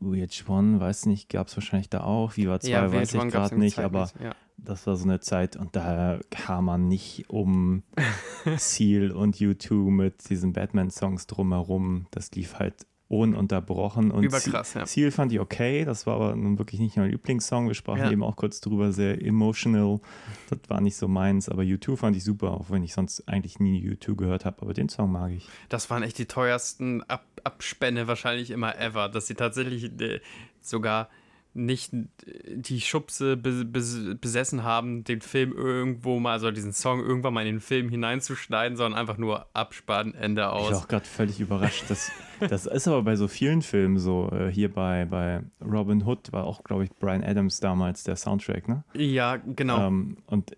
VH1, 0.02 0.80
weiß 0.80 1.06
nicht, 1.06 1.28
gab 1.28 1.48
es 1.48 1.56
wahrscheinlich 1.56 1.90
da 1.90 2.04
auch. 2.04 2.36
Viva 2.36 2.60
2 2.60 2.68
ja, 2.68 2.92
weiß 2.92 3.14
ich 3.14 3.28
gerade 3.28 3.58
nicht, 3.58 3.78
aber 3.78 4.10
ja. 4.22 4.32
das 4.58 4.86
war 4.86 4.96
so 4.96 5.04
eine 5.04 5.20
Zeit 5.20 5.56
und 5.56 5.74
da 5.76 6.20
kam 6.30 6.66
man 6.66 6.88
nicht 6.88 7.30
um 7.30 7.82
Seal 8.56 9.10
und 9.10 9.36
U2 9.36 9.90
mit 9.90 10.28
diesen 10.28 10.52
Batman-Songs 10.52 11.26
drumherum. 11.26 12.06
Das 12.10 12.30
lief 12.32 12.58
halt 12.58 12.86
ununterbrochen. 13.12 14.10
Und 14.10 14.24
Überkrass, 14.24 14.74
ja. 14.74 14.84
Ziel 14.84 15.10
fand 15.10 15.32
ich 15.32 15.40
okay, 15.40 15.84
das 15.84 16.06
war 16.06 16.14
aber 16.16 16.34
nun 16.34 16.58
wirklich 16.58 16.80
nicht 16.80 16.96
mein 16.96 17.10
Lieblingssong. 17.10 17.68
Wir 17.68 17.74
sprachen 17.74 18.04
ja. 18.04 18.10
eben 18.10 18.22
auch 18.22 18.36
kurz 18.36 18.60
drüber, 18.60 18.92
sehr 18.92 19.20
emotional. 19.22 20.00
Das 20.48 20.58
war 20.68 20.80
nicht 20.80 20.96
so 20.96 21.08
meins, 21.08 21.48
aber 21.48 21.62
U2 21.62 21.96
fand 21.96 22.16
ich 22.16 22.24
super, 22.24 22.52
auch 22.52 22.70
wenn 22.70 22.82
ich 22.82 22.94
sonst 22.94 23.28
eigentlich 23.28 23.60
nie 23.60 23.86
U2 23.86 24.16
gehört 24.16 24.44
habe, 24.44 24.62
aber 24.62 24.72
den 24.72 24.88
Song 24.88 25.12
mag 25.12 25.32
ich. 25.32 25.48
Das 25.68 25.90
waren 25.90 26.02
echt 26.02 26.18
die 26.18 26.26
teuersten 26.26 27.02
Ab 27.04 27.24
Abspänne 27.44 28.06
wahrscheinlich 28.06 28.52
immer 28.52 28.78
ever, 28.78 29.08
dass 29.08 29.26
sie 29.26 29.34
tatsächlich 29.34 30.00
äh, 30.00 30.20
sogar 30.60 31.08
nicht 31.54 31.92
die 31.92 32.80
Schubse 32.80 33.36
besessen 33.36 34.64
haben, 34.64 35.04
den 35.04 35.20
Film 35.20 35.52
irgendwo 35.52 36.18
mal, 36.18 36.32
also 36.32 36.50
diesen 36.50 36.72
Song 36.72 37.00
irgendwann 37.00 37.34
mal 37.34 37.46
in 37.46 37.56
den 37.56 37.60
Film 37.60 37.88
hineinzuschneiden, 37.90 38.76
sondern 38.76 38.98
einfach 38.98 39.18
nur 39.18 39.46
Abspann, 39.52 40.14
Ende 40.14 40.50
aus. 40.50 40.62
Ich 40.62 40.68
bin 40.70 40.78
auch 40.78 40.88
gerade 40.88 41.04
völlig 41.04 41.40
überrascht. 41.40 41.84
Das, 41.88 42.10
das 42.40 42.66
ist 42.66 42.88
aber 42.88 43.02
bei 43.02 43.16
so 43.16 43.28
vielen 43.28 43.62
Filmen 43.62 43.98
so. 43.98 44.30
Äh, 44.30 44.50
hier 44.50 44.72
bei, 44.72 45.04
bei 45.04 45.42
Robin 45.62 46.06
Hood 46.06 46.32
war 46.32 46.44
auch, 46.44 46.64
glaube 46.64 46.84
ich, 46.84 46.90
Brian 46.90 47.22
Adams 47.22 47.60
damals 47.60 48.04
der 48.04 48.16
Soundtrack, 48.16 48.68
ne? 48.68 48.84
Ja, 48.94 49.36
genau. 49.36 49.86
Ähm, 49.86 50.18
und 50.26 50.56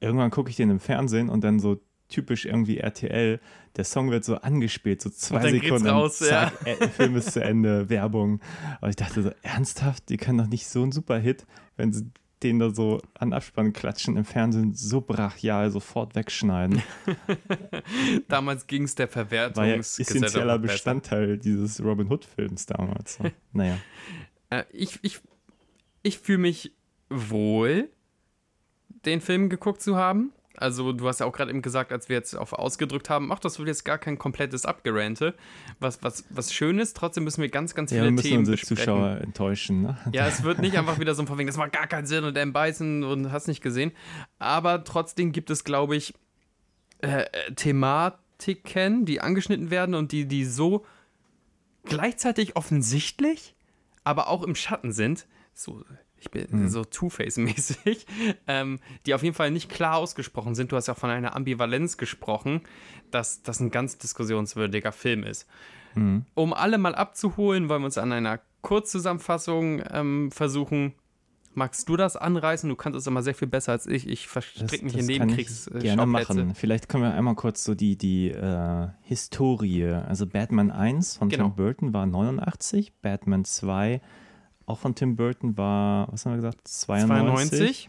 irgendwann 0.00 0.30
gucke 0.30 0.50
ich 0.50 0.56
den 0.56 0.70
im 0.70 0.80
Fernsehen 0.80 1.28
und 1.28 1.44
dann 1.44 1.60
so 1.60 1.80
typisch 2.10 2.44
irgendwie 2.44 2.78
RTL. 2.78 3.40
Der 3.76 3.84
Song 3.84 4.10
wird 4.10 4.24
so 4.24 4.36
angespielt, 4.36 5.00
so 5.00 5.10
zwei 5.10 5.50
Sekunden. 5.50 5.86
Raus, 5.86 6.18
zack, 6.18 6.52
ja. 6.66 6.72
Äh, 6.72 6.88
Film 6.88 7.16
ist 7.16 7.32
zu 7.32 7.42
Ende, 7.42 7.88
Werbung. 7.88 8.40
Aber 8.80 8.90
ich 8.90 8.96
dachte 8.96 9.22
so, 9.22 9.30
ernsthaft, 9.42 10.08
die 10.08 10.16
können 10.16 10.38
doch 10.38 10.48
nicht 10.48 10.66
so 10.66 10.82
ein 10.82 10.92
Superhit, 10.92 11.46
wenn 11.76 11.92
sie 11.92 12.10
den 12.42 12.58
da 12.58 12.70
so 12.70 13.00
an 13.14 13.32
Abspann 13.32 13.72
klatschen 13.72 14.16
im 14.16 14.24
Fernsehen 14.24 14.74
so 14.74 15.00
brachial 15.00 15.70
sofort 15.70 16.14
wegschneiden. 16.14 16.82
damals 18.28 18.66
ging 18.66 18.84
es 18.84 18.94
der 18.94 19.08
Verwertungs 19.08 19.56
War 19.56 19.66
ja 19.66 19.76
essentieller 19.76 20.58
Bestandteil 20.58 21.38
dieses 21.38 21.82
Robin 21.82 22.10
Hood-Films 22.10 22.66
damals. 22.66 23.18
naja. 23.52 23.78
Äh, 24.48 24.64
ich 24.72 24.98
ich, 25.02 25.20
ich 26.02 26.18
fühle 26.18 26.38
mich 26.38 26.72
wohl, 27.10 27.90
den 29.04 29.20
Film 29.20 29.48
geguckt 29.48 29.82
zu 29.82 29.96
haben. 29.96 30.32
Also 30.60 30.92
du 30.92 31.08
hast 31.08 31.20
ja 31.20 31.26
auch 31.26 31.32
gerade 31.32 31.50
eben 31.50 31.62
gesagt, 31.62 31.90
als 31.90 32.08
wir 32.10 32.16
jetzt 32.16 32.36
auf 32.36 32.52
ausgedrückt 32.52 33.08
haben, 33.08 33.32
ach, 33.32 33.38
das 33.38 33.58
wird 33.58 33.68
jetzt 33.68 33.84
gar 33.84 33.96
kein 33.96 34.18
komplettes 34.18 34.66
Abgerante. 34.66 35.34
Was, 35.78 36.02
was, 36.02 36.24
was 36.28 36.52
schön 36.52 36.78
ist, 36.78 36.96
trotzdem 36.96 37.24
müssen 37.24 37.40
wir 37.40 37.48
ganz, 37.48 37.74
ganz 37.74 37.90
viele 37.90 38.02
ja, 38.02 38.04
wir 38.04 38.12
müssen 38.12 38.28
Themen 38.28 38.38
unsere 38.40 38.58
besprechen. 38.58 38.76
Zuschauer 38.76 39.20
enttäuschen. 39.22 39.82
Ne? 39.82 39.98
Ja, 40.12 40.26
es 40.28 40.42
wird 40.42 40.58
nicht 40.58 40.76
einfach 40.78 40.98
wieder 40.98 41.14
so 41.14 41.22
ein 41.22 41.26
Verwegen, 41.26 41.46
das 41.46 41.56
macht 41.56 41.72
gar 41.72 41.86
keinen 41.86 42.06
Sinn 42.06 42.24
und 42.24 42.36
M. 42.36 42.52
Beißen 42.52 43.04
und 43.04 43.32
hast 43.32 43.48
nicht 43.48 43.62
gesehen. 43.62 43.92
Aber 44.38 44.84
trotzdem 44.84 45.32
gibt 45.32 45.48
es, 45.48 45.64
glaube 45.64 45.96
ich, 45.96 46.12
äh, 46.98 47.24
Thematiken, 47.56 49.06
die 49.06 49.22
angeschnitten 49.22 49.70
werden 49.70 49.94
und 49.94 50.12
die, 50.12 50.26
die 50.26 50.44
so 50.44 50.84
gleichzeitig 51.84 52.56
offensichtlich, 52.56 53.54
aber 54.04 54.28
auch 54.28 54.42
im 54.42 54.54
Schatten 54.54 54.92
sind. 54.92 55.26
So 55.54 55.84
ich 56.20 56.30
bin 56.30 56.46
mhm. 56.50 56.68
so 56.68 56.84
Two-Face-mäßig, 56.84 58.06
ähm, 58.46 58.78
die 59.06 59.14
auf 59.14 59.22
jeden 59.22 59.34
Fall 59.34 59.50
nicht 59.50 59.70
klar 59.70 59.96
ausgesprochen 59.96 60.54
sind. 60.54 60.70
Du 60.70 60.76
hast 60.76 60.86
ja 60.86 60.94
von 60.94 61.10
einer 61.10 61.34
Ambivalenz 61.34 61.96
gesprochen, 61.96 62.60
dass 63.10 63.42
das 63.42 63.60
ein 63.60 63.70
ganz 63.70 63.98
diskussionswürdiger 63.98 64.92
Film 64.92 65.24
ist. 65.24 65.46
Mhm. 65.94 66.26
Um 66.34 66.52
alle 66.52 66.78
mal 66.78 66.94
abzuholen, 66.94 67.68
wollen 67.68 67.82
wir 67.82 67.86
uns 67.86 67.98
an 67.98 68.12
einer 68.12 68.40
Kurzzusammenfassung 68.60 69.82
ähm, 69.90 70.30
versuchen. 70.30 70.94
Magst 71.54 71.88
du 71.88 71.96
das 71.96 72.16
anreißen? 72.16 72.68
Du 72.68 72.76
kannst 72.76 72.96
es 72.96 73.06
immer 73.06 73.22
sehr 73.22 73.34
viel 73.34 73.48
besser 73.48 73.72
als 73.72 73.86
ich. 73.86 74.06
Ich 74.06 74.28
verstricke 74.28 74.84
mich 74.84 74.96
in 74.96 75.06
Nebenkriegs 75.06 75.68
gerne 75.80 76.06
machen. 76.06 76.54
Vielleicht 76.54 76.88
können 76.88 77.02
wir 77.02 77.12
einmal 77.12 77.34
kurz 77.34 77.64
so 77.64 77.74
die, 77.74 77.96
die 77.96 78.28
äh, 78.28 78.88
Historie. 79.00 79.86
Also 79.86 80.26
Batman 80.26 80.70
1 80.70 81.16
von 81.16 81.28
genau. 81.28 81.46
Tim 81.46 81.56
Burton 81.56 81.92
war 81.92 82.06
89, 82.06 82.92
Batman 83.02 83.44
2 83.44 84.00
auch 84.70 84.78
von 84.78 84.94
Tim 84.94 85.16
Burton 85.16 85.56
war, 85.56 86.08
was 86.10 86.24
haben 86.24 86.32
wir 86.32 86.36
gesagt, 86.36 86.66
92. 86.66 87.58
92. 87.58 87.88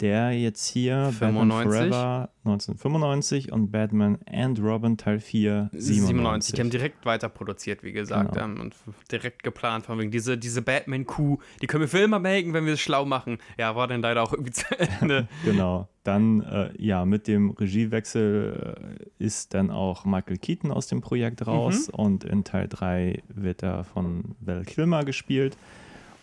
der 0.00 0.32
jetzt 0.32 0.66
hier 0.66 1.12
95. 1.12 1.18
Batman 1.20 1.62
Forever 1.62 2.28
1995 2.46 3.52
und 3.52 3.70
Batman 3.70 4.18
and 4.26 4.58
Robin 4.58 4.96
Teil 4.96 5.20
4 5.20 5.68
97. 5.72 6.06
97. 6.06 6.54
Die 6.54 6.60
haben 6.62 6.70
direkt 6.70 7.04
weiter 7.04 7.28
produziert, 7.28 7.82
wie 7.82 7.92
gesagt. 7.92 8.32
Genau. 8.32 8.44
Ähm, 8.46 8.60
und 8.60 8.74
direkt 9.12 9.42
geplant, 9.42 9.84
von 9.84 9.98
wegen 9.98 10.10
diese, 10.10 10.38
diese 10.38 10.62
Batman-Kuh, 10.62 11.38
die 11.60 11.66
können 11.66 11.82
wir 11.82 11.88
für 11.88 11.98
immer 11.98 12.18
melken, 12.18 12.54
wenn 12.54 12.64
wir 12.64 12.72
es 12.72 12.80
schlau 12.80 13.04
machen. 13.04 13.36
Ja, 13.58 13.76
war 13.76 13.88
dann 13.88 14.00
leider 14.00 14.22
auch 14.22 14.32
irgendwie 14.32 14.52
zu 14.52 14.64
Ende. 14.78 15.28
Genau. 15.44 15.86
Dann, 16.02 16.40
äh, 16.44 16.70
ja, 16.78 17.04
mit 17.04 17.28
dem 17.28 17.50
Regiewechsel 17.50 19.04
äh, 19.18 19.22
ist 19.22 19.52
dann 19.52 19.70
auch 19.70 20.06
Michael 20.06 20.38
Keaton 20.38 20.72
aus 20.72 20.86
dem 20.86 21.02
Projekt 21.02 21.46
raus 21.46 21.88
Mhm. 21.88 21.94
und 21.94 22.24
in 22.24 22.44
Teil 22.44 22.68
3 22.68 23.22
wird 23.28 23.62
er 23.62 23.84
von 23.84 24.34
Val 24.40 24.64
Kilmer 24.64 25.04
gespielt, 25.04 25.58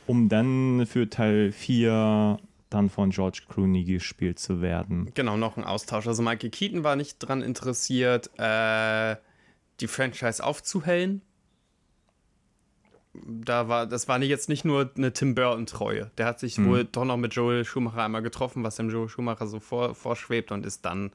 um 0.07 0.29
dann 0.29 0.85
für 0.85 1.09
Teil 1.09 1.51
4 1.51 2.37
dann 2.69 2.89
von 2.89 3.11
George 3.11 3.43
Clooney 3.47 3.83
gespielt 3.85 4.39
zu 4.39 4.61
werden. 4.61 5.11
genau, 5.13 5.37
noch 5.37 5.55
ein 5.57 5.63
Austausch. 5.63 6.05
Also 6.07 6.21
Michael 6.21 6.49
Keaton 6.49 6.83
war 6.83 6.95
nicht 6.95 7.19
dran 7.19 7.41
interessiert, 7.41 8.29
äh, 8.37 9.15
die 9.79 9.87
Franchise 9.87 10.43
aufzuhellen. 10.43 11.21
Da 13.13 13.67
war, 13.67 13.87
das 13.87 14.07
war 14.07 14.21
jetzt 14.21 14.47
nicht 14.49 14.63
nur 14.65 14.91
eine 14.95 15.11
Tim 15.11 15.33
Burton-Treue. 15.33 16.11
Der 16.17 16.25
hat 16.25 16.39
sich 16.39 16.57
Mhm. 16.57 16.67
wohl 16.69 16.83
doch 16.85 17.05
noch 17.05 17.17
mit 17.17 17.33
Joel 17.33 17.65
Schumacher 17.65 18.03
einmal 18.03 18.21
getroffen, 18.21 18.63
was 18.63 18.75
dem 18.75 18.89
Joel 18.89 19.09
Schumacher 19.09 19.47
so 19.47 19.59
vor, 19.59 19.95
vorschwebt 19.95 20.51
und 20.51 20.65
ist 20.65 20.85
dann 20.85 21.11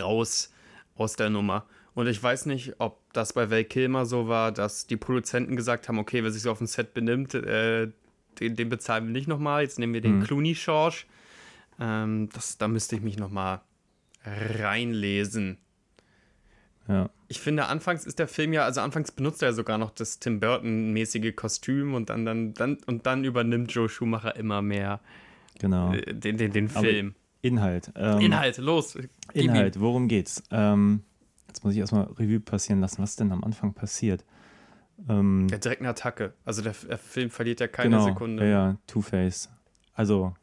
raus 0.00 0.52
aus 0.94 1.16
der 1.16 1.30
Nummer. 1.30 1.64
Und 1.94 2.06
ich 2.06 2.22
weiß 2.22 2.46
nicht, 2.46 2.74
ob 2.78 2.99
das 3.12 3.32
bei 3.32 3.50
Val 3.50 3.64
Kilmer 3.64 4.06
so 4.06 4.28
war, 4.28 4.52
dass 4.52 4.86
die 4.86 4.96
Produzenten 4.96 5.56
gesagt 5.56 5.88
haben, 5.88 5.98
okay, 5.98 6.22
wer 6.22 6.30
sich 6.30 6.42
so 6.42 6.50
auf 6.50 6.58
dem 6.58 6.66
Set 6.66 6.94
benimmt, 6.94 7.34
äh, 7.34 7.88
den, 8.38 8.56
den 8.56 8.68
bezahlen 8.68 9.06
wir 9.06 9.12
nicht 9.12 9.26
nochmal, 9.28 9.62
jetzt 9.62 9.78
nehmen 9.78 9.92
wir 9.94 10.00
den 10.00 10.18
Mhm. 10.18 10.22
Clooney 10.24 10.54
Schorsch. 10.54 11.06
Ähm, 11.80 12.28
das, 12.32 12.58
da 12.58 12.68
müsste 12.68 12.96
ich 12.96 13.02
mich 13.02 13.18
nochmal 13.18 13.60
reinlesen. 14.24 15.58
Ja. 16.88 17.08
Ich 17.28 17.40
finde, 17.40 17.66
anfangs 17.66 18.04
ist 18.04 18.18
der 18.18 18.26
Film 18.28 18.52
ja, 18.52 18.64
also 18.64 18.80
anfangs 18.80 19.12
benutzt 19.12 19.42
er 19.42 19.52
sogar 19.52 19.78
noch 19.78 19.90
das 19.90 20.18
Tim 20.18 20.40
Burton-mäßige 20.40 21.34
Kostüm 21.36 21.94
und 21.94 22.10
dann, 22.10 22.24
dann, 22.24 22.54
dann, 22.54 22.78
und 22.86 23.06
dann 23.06 23.24
übernimmt 23.24 23.70
Joe 23.72 23.88
Schumacher 23.88 24.34
immer 24.36 24.60
mehr 24.62 25.00
Genau. 25.60 25.92
äh, 25.92 26.14
den, 26.14 26.36
den, 26.36 26.52
den 26.52 26.70
Aber- 26.70 26.80
Film. 26.80 27.14
Inhalt. 27.42 27.90
Ähm, 27.96 28.18
Inhalt, 28.20 28.58
los. 28.58 28.98
Inhalt, 29.32 29.80
worum 29.80 30.08
geht's? 30.08 30.42
Ähm, 30.50 31.04
jetzt 31.50 31.64
muss 31.64 31.74
ich 31.74 31.80
erstmal 31.80 32.04
Revue 32.04 32.40
passieren 32.40 32.80
lassen, 32.80 33.02
was 33.02 33.16
denn 33.16 33.32
am 33.32 33.44
Anfang 33.44 33.72
passiert. 33.74 34.24
Ähm, 35.08 35.48
Ja, 35.50 35.58
direkt 35.58 35.80
eine 35.82 35.90
Attacke. 35.90 36.32
Also 36.44 36.62
der, 36.62 36.74
der 36.88 36.98
Film 36.98 37.30
verliert 37.30 37.60
ja 37.60 37.68
keine 37.68 37.90
genau, 37.96 38.04
Sekunde. 38.06 38.44
Ja, 38.44 38.50
ja, 38.70 38.76
Two-Face. 38.86 39.50
Also, 39.94 40.34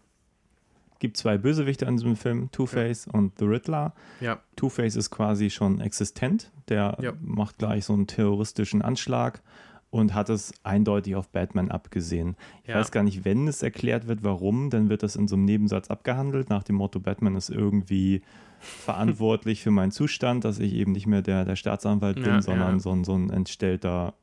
gibt 1.00 1.18
zwei 1.18 1.38
Bösewichte 1.38 1.86
in 1.86 1.98
diesem 1.98 2.16
Film, 2.16 2.50
Two-Face 2.52 3.08
und 3.08 3.38
The 3.40 3.46
Riddler. 3.46 3.94
Ja. 4.20 4.40
Two-Face 4.56 4.96
ist 4.96 5.10
quasi 5.12 5.50
schon 5.50 5.80
existent. 5.80 6.52
Der 6.70 6.98
Ja. 7.02 7.14
macht 7.22 7.60
gleich 7.60 7.86
so 7.86 7.94
einen 7.94 8.08
terroristischen 8.08 8.82
Anschlag 8.82 9.42
und 9.90 10.14
hat 10.14 10.30
es 10.30 10.54
eindeutig 10.64 11.16
auf 11.16 11.30
Batman 11.30 11.70
abgesehen. 11.72 12.36
Ich 12.64 12.70
Ja. 12.70 12.76
weiß 12.76 12.92
gar 12.92 13.04
nicht, 13.04 13.26
wenn 13.26 13.48
es 13.48 13.62
erklärt 13.64 14.08
wird, 14.08 14.24
warum, 14.24 14.70
dann 14.70 14.90
wird 14.90 15.04
das 15.04 15.16
in 15.16 15.28
so 15.28 15.36
einem 15.36 15.46
Nebensatz 15.46 15.90
abgehandelt, 15.90 16.50
nach 16.50 16.64
dem 16.64 16.76
Motto, 16.76 17.00
Batman 17.00 17.36
ist 17.36 17.50
irgendwie 17.50 18.22
verantwortlich 18.60 19.62
für 19.62 19.72
meinen 19.72 19.92
Zustand, 19.92 20.46
dass 20.46 20.60
ich 20.60 20.74
eben 20.74 20.92
nicht 20.92 21.08
mehr 21.08 21.22
der, 21.22 21.46
der 21.46 21.56
Staatsanwalt 21.56 22.16
bin, 22.16 22.26
Ja, 22.26 22.42
sondern 22.42 22.76
ja. 22.76 22.80
So, 22.80 22.92
ein, 22.92 23.04
so 23.04 23.14
ein 23.16 23.30
entstellter 23.30 24.14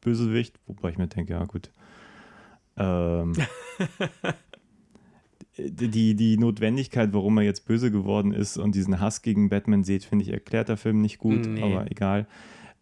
Bösewicht, 0.00 0.58
wobei 0.66 0.90
ich 0.90 0.98
mir 0.98 1.08
denke, 1.08 1.32
ja 1.32 1.44
gut. 1.44 1.70
Ähm, 2.76 3.32
die, 5.58 6.14
die 6.14 6.36
Notwendigkeit, 6.36 7.12
warum 7.12 7.38
er 7.38 7.44
jetzt 7.44 7.66
böse 7.66 7.90
geworden 7.90 8.32
ist 8.32 8.58
und 8.58 8.74
diesen 8.74 9.00
Hass 9.00 9.22
gegen 9.22 9.48
Batman 9.48 9.84
sieht, 9.84 10.04
finde 10.04 10.24
ich, 10.24 10.32
erklärt 10.32 10.68
der 10.68 10.76
Film 10.76 11.00
nicht 11.00 11.18
gut, 11.18 11.46
Nee. 11.46 11.62
aber 11.62 11.90
egal. 11.90 12.26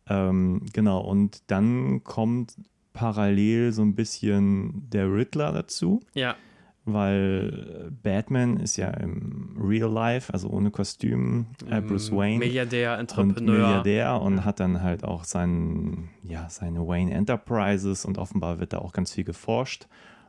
Ähm, 0.09 0.63
genau, 0.73 1.01
und 1.01 1.43
dann 1.47 2.03
kommt 2.05 2.57
parallel 2.93 3.73
so 3.73 3.83
ein 3.83 3.95
bisschen 3.95 4.89
der 4.91 5.13
Riddler 5.13 5.53
dazu, 5.53 6.01
Ja, 6.15 6.37
weil 6.85 7.91
Batman 8.03 8.59
ist 8.59 8.77
ja 8.77 8.91
im 8.91 9.57
Real 9.59 9.91
Life, 9.91 10.33
also 10.33 10.49
ohne 10.49 10.71
Kostüm, 10.71 11.47
äh, 11.71 11.81
Bruce 11.81 12.13
Wayne 12.13 12.39
Milliardär, 12.39 12.95
und 12.95 13.01
Entrepreneur. 13.01 13.55
Milliardär 13.55 14.21
und 14.21 14.45
hat 14.45 14.61
dann 14.61 14.83
halt 14.83 15.05
auch 15.05 15.25
sein, 15.25 16.11
ja, 16.23 16.49
seine 16.51 16.87
Wayne 16.87 17.13
Enterprises 17.13 18.05
und 18.05 18.19
offenbar 18.19 18.61
wird 18.61 18.73
da 18.73 18.79
auch 18.79 18.93
ganz 18.93 19.13
viel 19.13 19.25
geforscht. 19.25 19.87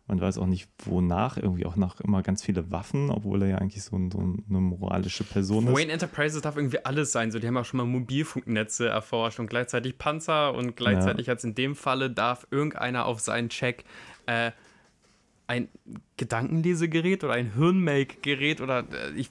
Man 0.07 0.21
weiß 0.21 0.37
auch 0.37 0.45
nicht, 0.45 0.69
wonach, 0.85 1.37
irgendwie 1.37 1.65
auch 1.65 1.75
nach 1.75 1.99
immer 1.99 2.21
ganz 2.21 2.43
viele 2.43 2.71
Waffen, 2.71 3.09
obwohl 3.09 3.41
er 3.41 3.47
ja 3.47 3.57
eigentlich 3.57 3.83
so, 3.83 3.95
ein, 3.95 4.11
so 4.11 4.19
eine 4.19 4.59
moralische 4.59 5.23
Person 5.23 5.67
ist. 5.67 5.73
Wayne 5.75 5.91
Enterprises 5.91 6.43
darf 6.43 6.57
irgendwie 6.57 6.85
alles 6.85 7.11
sein. 7.11 7.31
So, 7.31 7.39
die 7.39 7.47
haben 7.47 7.57
auch 7.57 7.65
schon 7.65 7.79
mal 7.79 7.87
Mobilfunknetze 7.87 8.87
erforscht 8.87 9.39
und 9.39 9.49
gleichzeitig 9.49 9.97
Panzer 9.97 10.53
und 10.53 10.75
gleichzeitig 10.75 11.25
jetzt 11.25 11.43
in 11.43 11.55
dem 11.55 11.75
Falle 11.75 12.11
darf 12.11 12.45
irgendeiner 12.51 13.07
auf 13.07 13.19
seinen 13.19 13.49
Check 13.49 13.83
äh, 14.27 14.51
ein 15.47 15.67
Gedankenlesegerät 16.17 17.23
oder 17.23 17.33
ein 17.33 17.53
Hirnmelkgerät 17.53 18.61
oder 18.61 18.79
äh, 18.91 19.11
ich 19.15 19.29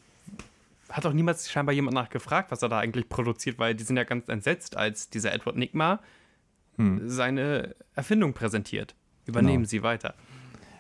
hat 0.91 1.07
auch 1.07 1.13
niemals 1.13 1.51
scheinbar 1.51 1.75
jemand 1.75 1.95
nachgefragt, 1.95 2.51
was 2.53 2.63
er 2.63 2.69
da 2.69 2.79
eigentlich 2.79 3.09
produziert, 3.09 3.59
weil 3.59 3.75
die 3.75 3.83
sind 3.85 3.97
ja 3.97 4.05
ganz 4.05 4.29
entsetzt, 4.29 4.77
als 4.77 5.11
dieser 5.11 5.33
Edward 5.33 5.57
Nigma 5.57 6.01
Hm. 6.77 7.09
seine 7.09 7.75
Erfindung 7.95 8.33
präsentiert. 8.33 8.95
Übernehmen 9.27 9.59
Genau. 9.63 9.69
Sie 9.69 9.83
weiter. 9.85 10.15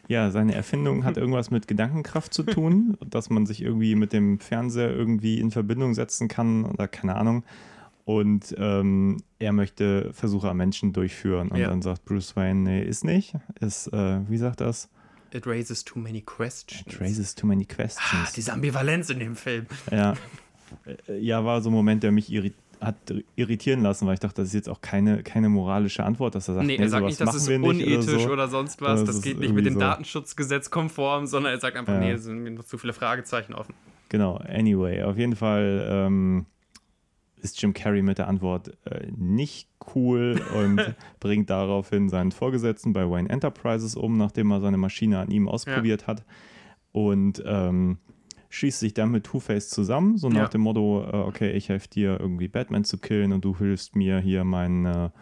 Ja, 0.09 0.31
seine 0.33 0.55
Erfindung 0.55 1.05
hat 1.05 1.16
irgendwas 1.16 1.51
mit 1.53 1.66
Gedankenkraft 1.68 2.35
zu 2.35 2.42
tun, 2.42 2.97
dass 3.07 3.31
man 3.31 3.47
sich 3.47 3.62
irgendwie 3.62 3.94
mit 3.94 4.12
dem 4.12 4.38
Fernseher 4.40 4.90
irgendwie 4.90 5.38
in 5.40 5.51
Verbindung 5.53 5.94
setzen 5.94 6.29
kann 6.29 6.64
oder 6.64 6.88
keine 6.88 7.14
Ahnung. 7.16 7.44
Und 8.05 8.55
ähm, 8.59 9.16
er 9.38 9.53
möchte 9.53 10.12
Versuche 10.12 10.51
am 10.51 10.59
Menschen 10.59 10.92
durchführen. 10.92 11.49
Und 11.49 11.57
Ja. 11.59 11.68
dann 11.68 11.81
sagt 11.81 12.05
Bruce 12.05 12.37
Wayne, 12.37 12.61
nee, 12.61 12.83
ist 12.85 13.05
nicht. 13.05 13.35
Ist, 13.61 13.87
äh, 13.94 14.29
wie 14.29 14.37
sagt 14.37 14.61
das? 14.61 14.90
It 15.35 15.47
raises 15.47 15.85
too 15.85 15.99
many 15.99 16.20
questions. 16.23 16.87
It 16.87 17.01
raises 17.01 17.35
too 17.35 17.47
many 17.47 17.66
Ah, 17.70 17.75
questions. 17.75 18.33
diese 18.35 18.53
Ambivalenz 18.53 19.11
in 19.11 19.18
dem 19.18 19.35
Film. 19.37 19.66
Ja. 19.90 20.14
Äh, 21.09 21.18
ja, 21.18 21.44
war 21.44 21.61
so 21.61 21.70
ein 21.70 21.73
Moment, 21.73 22.03
der 22.03 22.12
mich 22.12 22.31
irri 22.33 22.53
hat 22.81 22.97
irritieren 23.37 23.83
lassen, 23.83 24.07
weil 24.07 24.14
ich 24.14 24.20
dachte, 24.20 24.42
das 24.42 24.49
ist 24.49 24.55
jetzt 24.55 24.68
auch 24.68 24.83
keine, 24.83 25.23
keine 25.23 25.49
moralische 25.49 26.05
Antwort, 26.05 26.35
dass 26.35 26.49
er 26.49 26.55
sagt, 26.55 26.66
Nee, 26.66 26.77
er 26.77 26.88
sagt 26.90 27.01
sowas 27.01 27.18
nicht, 27.18 27.20
das 27.29 27.35
ist 27.35 27.49
unethisch 27.49 28.23
so. 28.25 28.31
oder, 28.31 28.49
sonst 28.49 28.83
was. 28.83 29.01
Das 29.05 29.16
Das, 29.16 29.23
geht 29.23 29.38
nicht 29.38 29.55
mit 29.55 29.64
dem 29.64 29.75
so. 29.75 29.81
Datenschutzgesetz 29.81 30.68
konform, 30.70 31.27
sondern 31.27 31.53
er 31.55 31.61
sagt 31.61 31.77
einfach, 31.79 31.94
Ja. 31.94 32.01
nee, 32.01 32.11
es 32.12 32.25
sind 32.25 32.40
mir 32.42 32.51
noch 32.51 32.64
zu 32.64 32.77
viele 32.77 32.92
Fragezeichen 32.92 33.55
offen. 33.55 33.73
Genau, 34.11 34.37
anyway, 34.37 35.03
auf 35.03 35.16
jeden 35.16 35.35
Fall 35.35 35.87
ähm, 35.88 36.47
ist 37.44 37.61
Jim 37.62 37.74
Carrey 37.74 38.02
mit 38.02 38.18
der 38.18 38.26
Antwort 38.28 38.76
äh, 38.87 39.07
nicht 39.16 39.68
cool 39.94 40.40
und 40.59 40.80
bringt 41.20 41.50
daraufhin 41.50 42.09
seinen 42.09 42.33
Vorgesetzten 42.33 42.92
bei 42.92 43.09
Wayne 43.09 43.28
Enterprises 43.30 43.94
um, 43.96 44.16
nachdem 44.16 44.50
er 44.50 44.61
seine 44.61 44.78
Maschine 44.78 45.18
an 45.20 45.30
ihm 45.30 45.46
ausprobiert 45.48 46.07
hat 46.07 46.24
und 46.92 47.42
ähm, 47.46 47.98
schießt 48.48 48.80
sich 48.80 48.94
dann 48.94 49.11
mit 49.11 49.24
Two-Face 49.24 49.68
zusammen, 49.68 50.16
so 50.16 50.28
nach 50.28 50.42
Ja. 50.42 50.48
dem 50.48 50.62
Motto, 50.62 51.04
äh, 51.04 51.16
okay, 51.16 51.50
ich 51.52 51.68
helfe 51.68 51.88
dir 51.88 52.18
irgendwie 52.18 52.48
Batman 52.48 52.85
zu 52.85 52.98
killen 52.98 53.33
und 53.33 53.44
du 53.44 53.57
hilfst 53.59 53.94
mir 53.94 54.18
hier 54.20 54.44
meine 54.44 55.12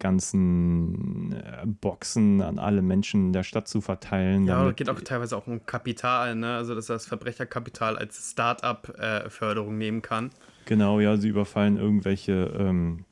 ganzen 0.00 1.32
äh, 1.32 1.64
Boxen 1.66 2.42
an 2.42 2.58
alle 2.58 2.82
Menschen 2.82 3.32
der 3.32 3.42
Stadt 3.42 3.68
zu 3.68 3.80
verteilen. 3.80 4.44
Ja, 4.46 4.58
damit- 4.60 4.76
geht 4.76 4.90
auch 4.90 5.00
teilweise 5.00 5.36
auch 5.36 5.46
um 5.46 5.64
Kapital, 5.66 6.34
ne? 6.34 6.56
Also, 6.56 6.74
dass 6.74 6.88
er 6.90 6.96
das 6.96 7.06
Verbrecherkapital 7.06 7.96
als 7.96 8.30
Start-up-Förderung 8.32 9.78
nehmen 9.78 10.02
kann. 10.02 10.30
Genau, 10.66 11.00
ja, 11.00 11.16
sie 11.16 11.28
überfallen 11.28 11.76
irgendwelche, 11.76 12.54
ähm, 12.58 13.04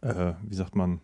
äh, 0.00 0.32
wie 0.42 0.54
sagt 0.54 0.74
man, 0.74 1.00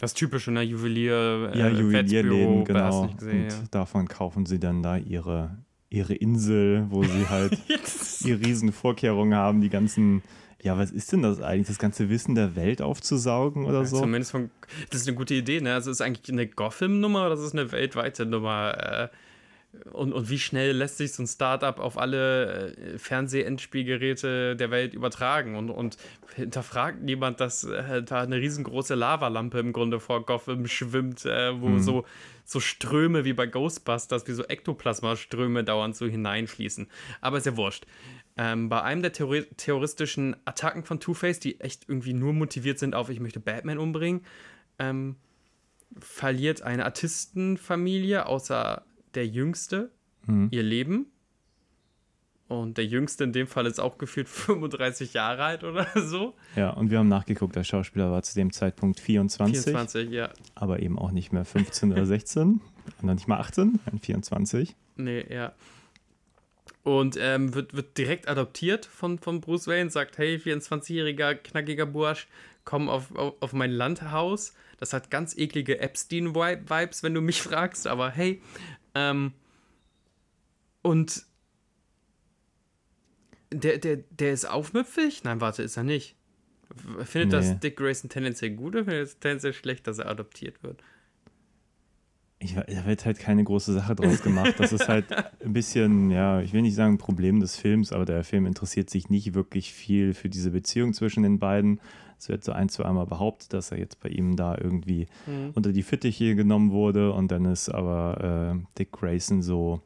Das 0.00 0.14
typische, 0.14 0.50
ne? 0.50 0.62
Juwelier, 0.62 1.52
ja, 1.54 1.68
äh, 1.68 1.72
Juwelierläden, 1.72 2.60
Wettbüro, 2.60 2.78
hast 2.78 3.02
genau. 3.02 3.14
gesehen, 3.16 3.48
und 3.60 3.74
davon 3.74 4.08
kaufen 4.08 4.46
sie 4.46 4.58
dann 4.58 4.82
da 4.82 4.96
ihre, 4.96 5.58
ihre 5.90 6.14
Insel, 6.14 6.86
wo 6.90 7.02
sie 7.02 7.28
halt 7.28 7.52
ja. 7.68 7.76
die 8.24 8.32
riesen 8.32 8.72
Vorkehrungen 8.72 9.34
haben, 9.34 9.60
die 9.60 9.70
ganzen, 9.70 10.22
ja, 10.62 10.78
was 10.78 10.90
ist 10.90 11.12
denn 11.12 11.22
das 11.22 11.40
eigentlich, 11.40 11.68
das 11.68 11.78
ganze 11.78 12.08
Wissen 12.08 12.34
der 12.34 12.56
Welt 12.56 12.80
aufzusaugen 12.80 13.64
oder 13.64 13.84
so? 13.84 14.00
Zumindest 14.00 14.30
von, 14.30 14.50
das 14.90 15.02
ist 15.02 15.08
eine 15.08 15.16
gute 15.16 15.34
Idee, 15.34 15.60
ne? 15.60 15.74
Also, 15.74 15.90
ist 15.90 16.00
eigentlich 16.00 16.30
eine 16.30 16.46
Gotham-Nummer 16.46 17.26
oder 17.26 17.30
das 17.30 17.40
ist 17.40 17.54
eine 17.54 17.72
weltweite 17.72 18.24
Nummer? 18.24 18.74
Äh, 18.76 19.08
und, 19.92 20.12
und 20.12 20.30
wie 20.30 20.38
schnell 20.38 20.72
lässt 20.76 20.96
sich 20.96 21.12
so 21.12 21.22
ein 21.22 21.26
Startup 21.26 21.78
auf 21.78 21.98
alle 21.98 22.74
äh, 22.74 22.98
Fernseh-Endspielgeräte 22.98 24.56
der 24.56 24.70
Welt 24.70 24.94
übertragen? 24.94 25.56
Und, 25.56 25.70
und 25.70 25.98
hinterfragt 26.34 27.02
niemand, 27.02 27.40
dass 27.40 27.64
äh, 27.64 28.02
da 28.02 28.22
eine 28.22 28.36
riesengroße 28.36 28.94
Lavalampe 28.94 29.58
im 29.58 29.72
Grunde 29.72 30.00
vor 30.00 30.24
Gotham 30.24 30.66
schwimmt, 30.66 31.26
äh, 31.26 31.60
wo 31.60 31.68
Mhm. 31.68 31.78
so, 31.80 32.04
so 32.44 32.60
Ströme 32.60 33.24
wie 33.24 33.34
bei 33.34 33.46
Ghostbusters, 33.46 34.26
wie 34.26 34.32
so 34.32 34.44
Ektoplasmaströme 34.44 35.64
dauernd 35.64 35.96
so 35.96 36.06
hineinfließen. 36.06 36.88
Aber 37.20 37.38
ist 37.38 37.46
ja 37.46 37.56
wurscht. 37.56 37.86
Ähm, 38.38 38.68
bei 38.68 38.82
einem 38.82 39.02
der 39.02 39.12
Theori 39.12 39.44
terroristischen 39.56 40.36
Attacken 40.46 40.84
von 40.84 40.98
Two-Face, 40.98 41.40
die 41.40 41.60
echt 41.60 41.88
irgendwie 41.88 42.14
nur 42.14 42.32
motiviert 42.32 42.78
sind 42.78 42.94
auf, 42.94 43.10
ich 43.10 43.20
möchte 43.20 43.40
Batman 43.40 43.78
umbringen, 43.78 44.24
ähm, 44.78 45.16
verliert 45.98 46.62
eine 46.62 46.84
Artistenfamilie, 46.84 48.26
außer 48.26 48.84
der 49.14 49.26
Jüngste, 49.26 49.90
Hm. 50.26 50.48
ihr 50.50 50.62
Leben. 50.62 51.06
Und 52.48 52.78
der 52.78 52.86
Jüngste 52.86 53.24
in 53.24 53.32
dem 53.32 53.46
Fall 53.46 53.66
ist 53.66 53.78
auch 53.78 53.98
gefühlt 53.98 54.28
35 54.28 55.12
Jahre 55.14 55.44
alt 55.44 55.64
oder 55.64 55.86
so. 55.96 56.34
Ja, 56.56 56.70
und 56.70 56.90
wir 56.90 56.98
haben 56.98 57.08
nachgeguckt, 57.08 57.54
der 57.56 57.64
Schauspieler 57.64 58.10
war 58.10 58.22
zu 58.22 58.34
dem 58.34 58.52
Zeitpunkt 58.52 59.00
24. 59.00 59.64
24, 59.64 60.10
ja. 60.10 60.30
Aber 60.54 60.80
eben 60.80 60.98
auch 60.98 61.10
nicht 61.10 61.32
mehr 61.32 61.44
15 61.44 61.92
oder 61.92 62.06
16. 62.06 62.42
Und 62.52 62.62
dann 63.02 63.16
nicht 63.16 63.28
mal 63.28 63.38
18, 63.38 63.80
dann 63.84 63.98
24. 63.98 64.74
Nee, 64.96 65.26
ja. 65.32 65.52
Und 66.84 67.18
ähm, 67.20 67.54
wird, 67.54 67.74
wird 67.74 67.98
direkt 67.98 68.28
adoptiert 68.28 68.86
von, 68.86 69.18
von 69.18 69.42
Bruce 69.42 69.66
Wayne, 69.66 69.90
sagt, 69.90 70.16
hey, 70.16 70.36
24-jähriger, 70.36 71.34
knackiger 71.34 71.84
Bursch, 71.84 72.28
komm 72.64 72.88
auf, 72.88 73.14
auf, 73.14 73.34
auf 73.40 73.52
mein 73.52 73.70
Landhaus. 73.72 74.54
Das 74.78 74.94
hat 74.94 75.10
ganz 75.10 75.36
eklige 75.36 75.80
Epstein-Vibes, 75.80 77.02
wenn 77.02 77.12
du 77.12 77.20
mich 77.20 77.42
fragst, 77.42 77.86
aber 77.86 78.10
hey. 78.10 78.40
Ähm, 78.98 79.32
und 80.82 81.24
der, 83.52 83.78
der, 83.78 83.98
der 84.10 84.32
ist 84.32 84.44
aufmüpfig? 84.44 85.24
Nein, 85.24 85.40
warte, 85.40 85.62
ist 85.62 85.76
er 85.76 85.84
nicht. 85.84 86.16
Findet 87.04 87.30
nee. 87.30 87.48
das 87.48 87.60
Dick 87.60 87.76
Grayson 87.76 88.10
tendenziell 88.10 88.50
gut 88.50 88.74
oder 88.74 88.84
findet 88.84 89.08
es 89.08 89.18
tendenziell 89.18 89.54
schlecht, 89.54 89.86
dass 89.86 89.98
er 89.98 90.08
adoptiert 90.08 90.62
wird? 90.62 90.82
Ich, 92.40 92.54
da 92.54 92.86
wird 92.86 93.04
halt 93.04 93.18
keine 93.18 93.42
große 93.42 93.72
Sache 93.72 93.96
draus 93.96 94.22
gemacht. 94.22 94.54
Das 94.58 94.72
ist 94.72 94.86
halt 94.86 95.06
ein 95.44 95.52
bisschen, 95.52 96.10
ja, 96.10 96.40
ich 96.40 96.52
will 96.52 96.62
nicht 96.62 96.76
sagen 96.76 96.98
Problem 96.98 97.40
des 97.40 97.56
Films, 97.56 97.90
aber 97.92 98.04
der 98.04 98.22
Film 98.22 98.46
interessiert 98.46 98.90
sich 98.90 99.08
nicht 99.08 99.34
wirklich 99.34 99.72
viel 99.72 100.14
für 100.14 100.28
diese 100.28 100.50
Beziehung 100.50 100.92
zwischen 100.92 101.22
den 101.22 101.38
beiden. 101.38 101.80
Es 102.18 102.28
wird 102.28 102.44
so 102.44 102.52
ein, 102.52 102.68
zwei 102.68 102.90
Mal 102.92 103.06
behauptet, 103.06 103.52
dass 103.52 103.70
er 103.70 103.78
jetzt 103.78 104.00
bei 104.00 104.08
ihm 104.08 104.36
da 104.36 104.56
irgendwie 104.56 105.06
mhm. 105.26 105.52
unter 105.54 105.72
die 105.72 105.82
Fittiche 105.82 106.34
genommen 106.34 106.72
wurde 106.72 107.12
und 107.12 107.30
dann 107.30 107.44
ist 107.44 107.68
aber 107.68 108.54
äh, 108.54 108.66
Dick 108.78 108.92
Grayson 108.92 109.42
so 109.42 109.80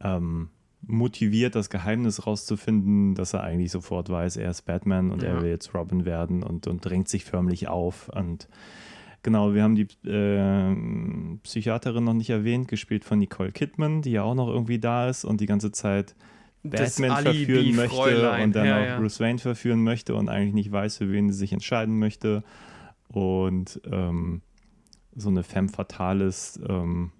ähm, 0.00 0.50
motiviert, 0.82 1.54
das 1.54 1.70
Geheimnis 1.70 2.26
rauszufinden, 2.26 3.14
dass 3.14 3.34
er 3.34 3.42
eigentlich 3.42 3.70
sofort 3.70 4.08
weiß, 4.08 4.36
er 4.36 4.50
ist 4.50 4.62
Batman 4.62 5.10
und 5.10 5.22
ja. 5.22 5.30
er 5.30 5.42
will 5.42 5.50
jetzt 5.50 5.74
Robin 5.74 6.04
werden 6.04 6.42
und, 6.42 6.66
und 6.66 6.84
drängt 6.84 7.08
sich 7.08 7.24
förmlich 7.24 7.68
auf. 7.68 8.08
Und 8.08 8.48
genau, 9.22 9.54
wir 9.54 9.62
haben 9.62 9.74
die 9.74 9.88
äh, 10.08 11.38
Psychiaterin 11.42 12.04
noch 12.04 12.14
nicht 12.14 12.30
erwähnt, 12.30 12.68
gespielt 12.68 13.04
von 13.04 13.18
Nicole 13.18 13.52
Kidman, 13.52 14.02
die 14.02 14.12
ja 14.12 14.22
auch 14.22 14.34
noch 14.34 14.48
irgendwie 14.48 14.78
da 14.78 15.08
ist 15.08 15.24
und 15.24 15.40
die 15.40 15.46
ganze 15.46 15.72
Zeit 15.72 16.14
Batman 16.62 17.22
verführen 17.22 17.74
möchte 17.76 17.96
Fräulein. 17.96 18.44
und 18.44 18.56
dann 18.56 18.66
ja, 18.66 18.80
auch 18.80 18.86
ja. 18.86 18.98
Bruce 18.98 19.20
Wayne 19.20 19.38
verführen 19.38 19.82
möchte 19.82 20.14
und 20.14 20.28
eigentlich 20.28 20.54
nicht 20.54 20.72
weiß, 20.72 20.98
für 20.98 21.10
wen 21.10 21.30
sie 21.30 21.38
sich 21.38 21.52
entscheiden 21.52 21.98
möchte. 21.98 22.42
Und 23.08 23.80
ähm, 23.90 24.42
so 25.14 25.28
eine 25.28 25.42
Femme 25.42 25.68
Fatales 25.68 26.60
ähm, 26.68 27.12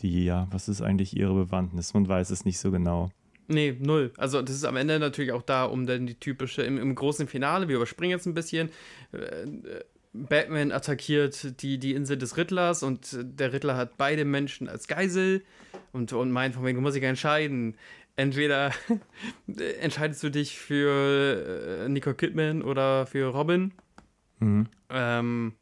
die, 0.00 0.24
ja, 0.24 0.46
was 0.50 0.68
ist 0.68 0.82
eigentlich 0.82 1.16
ihre 1.16 1.34
Bewandtnis? 1.34 1.94
Man 1.94 2.08
weiß 2.08 2.30
es 2.30 2.44
nicht 2.44 2.58
so 2.58 2.70
genau. 2.70 3.10
Nee, 3.48 3.76
null. 3.78 4.12
Also 4.16 4.42
das 4.42 4.56
ist 4.56 4.64
am 4.64 4.76
Ende 4.76 4.98
natürlich 4.98 5.32
auch 5.32 5.42
da, 5.42 5.64
um 5.64 5.86
dann 5.86 6.06
die 6.06 6.18
typische, 6.18 6.62
im, 6.62 6.78
im 6.78 6.94
großen 6.94 7.28
Finale, 7.28 7.68
wir 7.68 7.76
überspringen 7.76 8.10
jetzt 8.10 8.26
ein 8.26 8.34
bisschen, 8.34 8.70
äh, 9.12 9.46
Batman 10.12 10.72
attackiert 10.72 11.60
die, 11.62 11.78
die 11.78 11.92
Insel 11.92 12.16
des 12.16 12.36
Rittlers 12.36 12.82
und 12.82 13.16
der 13.22 13.52
Rittler 13.52 13.76
hat 13.76 13.98
beide 13.98 14.24
Menschen 14.24 14.66
als 14.68 14.88
Geisel 14.88 15.44
und, 15.92 16.12
und 16.12 16.30
meint 16.30 16.54
von 16.54 16.64
wegen, 16.64 16.76
du 16.76 16.82
musst 16.82 16.96
dich 16.96 17.02
entscheiden. 17.04 17.76
Entweder 18.16 18.72
entscheidest 19.80 20.22
du 20.22 20.30
dich 20.30 20.58
für 20.58 21.84
äh, 21.84 21.88
Nicole 21.88 22.16
Kidman 22.16 22.62
oder 22.62 23.06
für 23.06 23.26
Robin. 23.26 23.72
Mhm. 24.38 24.68
Ähm, 24.90 25.52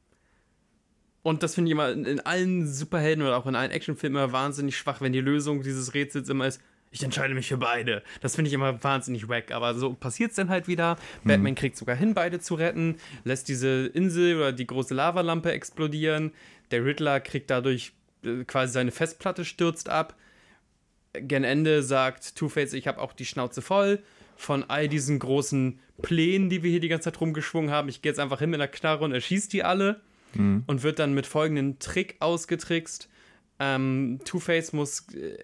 und 1.23 1.43
das 1.43 1.55
finde 1.55 1.69
ich 1.69 1.73
immer 1.73 1.91
in, 1.91 2.05
in, 2.05 2.21
allen 2.21 2.67
Superhelden 2.67 3.25
oder 3.25 3.37
auch 3.37 3.47
in 3.47 3.57
allen 3.57 3.71
Actionfilmen 3.71 4.23
immer 4.23 4.33
wahnsinnig 4.33 4.77
schwach, 4.77 5.01
wenn 5.01 5.13
die 5.13 5.21
Lösung 5.21 5.63
dieses 5.63 5.95
Rätsels 5.95 6.29
immer 6.29 6.47
ist, 6.47 6.61
ich 6.95 7.03
entscheide 7.03 7.35
mich 7.35 7.49
für 7.49 7.57
beide. 7.57 8.05
Das 8.21 8.37
finde 8.37 8.49
ich 8.49 8.55
immer 8.55 8.83
wahnsinnig 8.85 9.29
wack. 9.29 9.51
Aber 9.51 9.75
so 9.75 9.95
passiert 9.95 10.31
es 10.31 10.37
dann 10.37 10.49
halt 10.49 10.69
wieder. 10.69 10.95
Mhm. 11.25 11.29
Batman 11.29 11.55
kriegt 11.57 11.77
sogar 11.77 11.97
hin, 11.97 12.15
beide 12.15 12.39
zu 12.39 12.55
retten, 12.55 12.99
lässt 13.25 13.49
diese 13.49 13.87
Insel 13.87 14.37
oder 14.37 14.53
die 14.53 14.67
große 14.67 14.95
Lavalampe 14.95 15.51
explodieren. 15.51 16.33
Der 16.71 16.85
Riddler 16.85 17.19
kriegt 17.19 17.51
dadurch 17.51 17.93
äh, 18.23 18.45
quasi 18.45 18.75
seine 18.75 18.93
Festplatte 18.93 19.45
stürzt 19.45 19.89
ab. 19.89 20.15
Gen 21.21 21.45
Ende 21.45 21.83
sagt 21.83 22.37
Two-Face, 22.37 22.73
ich 22.73 22.87
habe 22.87 23.01
auch 23.01 23.13
die 23.13 23.25
Schnauze 23.25 23.63
voll 23.63 24.03
von 24.37 24.65
all 24.65 24.89
diesen 24.89 25.19
großen 25.19 25.79
Plänen, 26.03 26.51
die 26.51 26.63
wir 26.63 26.71
hier 26.71 26.81
die 26.81 26.89
ganze 26.89 27.11
Zeit 27.11 27.21
rumgeschwungen 27.21 27.71
haben. 27.71 27.89
Ich 27.89 28.03
gehe 28.03 28.11
jetzt 28.11 28.19
einfach 28.19 28.41
hin 28.41 28.51
mit 28.51 28.61
einer 28.61 28.69
Knarre 28.69 29.05
und 29.05 29.13
erschieße 29.13 29.49
die 29.49 29.63
alle 29.63 30.01
mhm. 30.35 30.65
und 30.67 30.83
wird 30.83 30.99
dann 30.99 31.15
mit 31.15 31.27
folgendem 31.27 31.79
Trick 31.79 32.17
ausgetrickst. 32.21 33.09
Ähm, 33.61 34.21
Two-Face 34.25 34.73
muss 34.73 35.07
äh, 35.15 35.39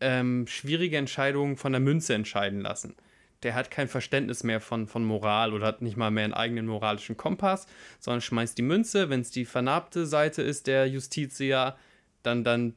ähm, 0.00 0.46
schwierige 0.46 0.96
Entscheidungen 0.96 1.56
von 1.56 1.72
der 1.72 1.80
Münze 1.80 2.14
entscheiden 2.14 2.60
lassen. 2.60 2.94
Der 3.42 3.54
hat 3.54 3.72
kein 3.72 3.88
Verständnis 3.88 4.44
mehr 4.44 4.60
von, 4.60 4.86
von 4.86 5.04
Moral 5.04 5.52
oder 5.52 5.66
hat 5.66 5.82
nicht 5.82 5.96
mal 5.96 6.12
mehr 6.12 6.24
einen 6.24 6.34
eigenen 6.34 6.66
moralischen 6.66 7.16
Kompass, 7.16 7.66
sondern 7.98 8.20
schmeißt 8.20 8.56
die 8.56 8.62
Münze, 8.62 9.10
wenn 9.10 9.20
es 9.20 9.32
die 9.32 9.44
vernarbte 9.44 10.06
Seite 10.06 10.42
ist, 10.42 10.68
der 10.68 10.86
Justitia, 10.86 11.76
dann, 12.22 12.44
dann 12.44 12.74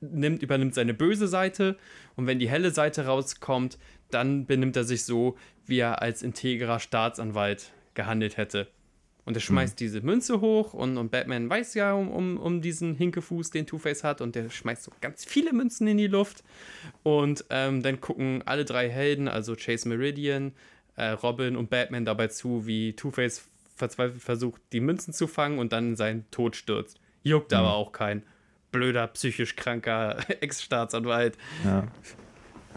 nimmt, 0.00 0.42
übernimmt 0.42 0.74
seine 0.74 0.94
böse 0.94 1.28
Seite 1.28 1.76
und 2.16 2.26
wenn 2.26 2.38
die 2.38 2.48
helle 2.48 2.70
Seite 2.70 3.06
rauskommt, 3.06 3.78
dann 4.10 4.46
benimmt 4.46 4.76
er 4.76 4.84
sich 4.84 5.04
so, 5.04 5.36
wie 5.66 5.78
er 5.78 6.02
als 6.02 6.22
integrer 6.22 6.80
Staatsanwalt 6.80 7.72
gehandelt 7.94 8.36
hätte. 8.36 8.68
Und 9.24 9.36
er 9.36 9.40
schmeißt 9.40 9.76
mhm. 9.76 9.78
diese 9.78 10.00
Münze 10.00 10.40
hoch 10.40 10.74
und, 10.74 10.96
und 10.96 11.12
Batman 11.12 11.48
weiß 11.48 11.74
ja 11.74 11.92
um, 11.92 12.10
um, 12.10 12.38
um 12.38 12.60
diesen 12.60 12.96
Hinkefuß, 12.96 13.50
den 13.50 13.66
Two-Face 13.66 14.02
hat, 14.02 14.20
und 14.20 14.34
der 14.34 14.50
schmeißt 14.50 14.82
so 14.82 14.92
ganz 15.00 15.24
viele 15.24 15.52
Münzen 15.52 15.86
in 15.86 15.96
die 15.96 16.08
Luft. 16.08 16.42
Und 17.04 17.44
ähm, 17.50 17.82
dann 17.82 18.00
gucken 18.00 18.42
alle 18.46 18.64
drei 18.64 18.88
Helden, 18.88 19.28
also 19.28 19.54
Chase 19.54 19.88
Meridian, 19.88 20.52
äh, 20.96 21.10
Robin 21.10 21.56
und 21.56 21.70
Batman 21.70 22.04
dabei 22.04 22.28
zu, 22.28 22.66
wie 22.66 22.94
Two-Face 22.94 23.48
verzweifelt 23.76 24.22
versucht, 24.22 24.60
die 24.72 24.80
Münzen 24.80 25.12
zu 25.12 25.28
fangen 25.28 25.58
und 25.58 25.72
dann 25.72 25.90
in 25.90 25.96
seinen 25.96 26.30
Tod 26.32 26.56
stürzt. 26.56 26.98
Juckt 27.22 27.52
mhm. 27.52 27.58
aber 27.58 27.74
auch 27.74 27.92
kein 27.92 28.24
blöder, 28.72 29.06
psychisch 29.08 29.54
kranker 29.54 30.16
Ex-Staatsanwalt. 30.40 31.38
Ja. 31.64 31.86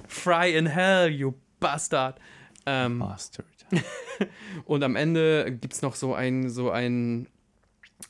Fry 0.07 0.55
in 0.55 0.67
hell, 0.67 1.09
you 1.09 1.33
bastard. 1.59 2.19
Ähm, 2.65 2.99
Bastard. 2.99 3.47
und 4.65 4.83
am 4.83 4.95
Ende 4.95 5.51
gibt 5.51 5.73
es 5.73 5.81
noch 5.81 5.95
so 5.95 6.13
ein, 6.13 6.49
so 6.49 6.69
ein, 6.69 7.27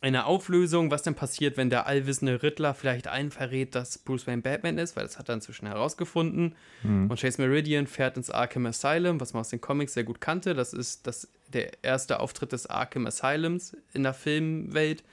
eine 0.02 0.26
Auflösung, 0.26 0.92
was 0.92 1.04
denn 1.04 1.16
passiert, 1.16 1.58
wenn 1.58 1.70
der 1.70 1.88
allwissende 1.88 2.42
Riddler 2.44 2.74
vielleicht 2.74 3.08
allen 3.08 3.32
verrät, 3.32 3.76
dass 3.76 3.98
Bruce 3.98 4.28
Wayne 4.28 4.42
Batman 4.42 4.78
ist, 4.78 4.96
weil 4.96 5.04
das 5.04 5.18
hat 5.18 5.30
er 5.30 5.36
inzwischen 5.36 5.68
herausgefunden. 5.68 6.56
Mhm. 6.84 7.10
Und 7.10 7.20
Chase 7.20 7.42
Meridian 7.42 7.88
fährt 7.88 8.18
ins 8.18 8.30
Arkham 8.30 8.66
Asylum, 8.66 9.20
was 9.20 9.34
man 9.34 9.42
aus 9.42 9.50
den 9.50 9.62
Comics 9.62 9.94
sehr 9.94 10.04
gut 10.04 10.20
kannte. 10.20 10.54
Das 10.54 10.74
ist 10.74 11.08
das, 11.08 11.28
der 11.54 11.84
erste 11.84 12.20
Auftritt 12.20 12.52
des 12.52 12.68
Arkham 12.68 13.06
Asylums 13.08 13.78
in 13.94 14.04
der 14.04 14.14
Filmwelt. 14.14 15.04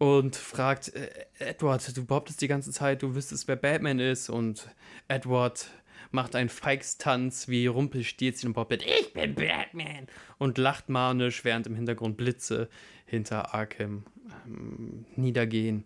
Und 0.00 0.34
fragt, 0.34 0.94
Edward, 1.38 1.94
du 1.94 2.06
behauptest 2.06 2.40
die 2.40 2.48
ganze 2.48 2.72
Zeit, 2.72 3.02
du 3.02 3.14
wüsstest, 3.14 3.46
wer 3.48 3.56
Batman 3.56 3.98
ist. 3.98 4.30
Und 4.30 4.74
Edward 5.08 5.70
macht 6.10 6.34
einen 6.34 6.48
Feigstanz 6.48 7.48
wie 7.48 7.66
Rumpelstilzchen 7.66 8.48
und 8.48 8.54
behauptet, 8.54 8.82
ich 8.82 9.12
bin 9.12 9.34
Batman 9.34 10.06
und 10.38 10.56
lacht 10.56 10.88
manisch, 10.88 11.44
während 11.44 11.66
im 11.66 11.74
Hintergrund 11.74 12.16
Blitze 12.16 12.70
hinter 13.04 13.52
Arkham 13.54 14.04
ähm, 14.46 15.04
niedergehen. 15.16 15.84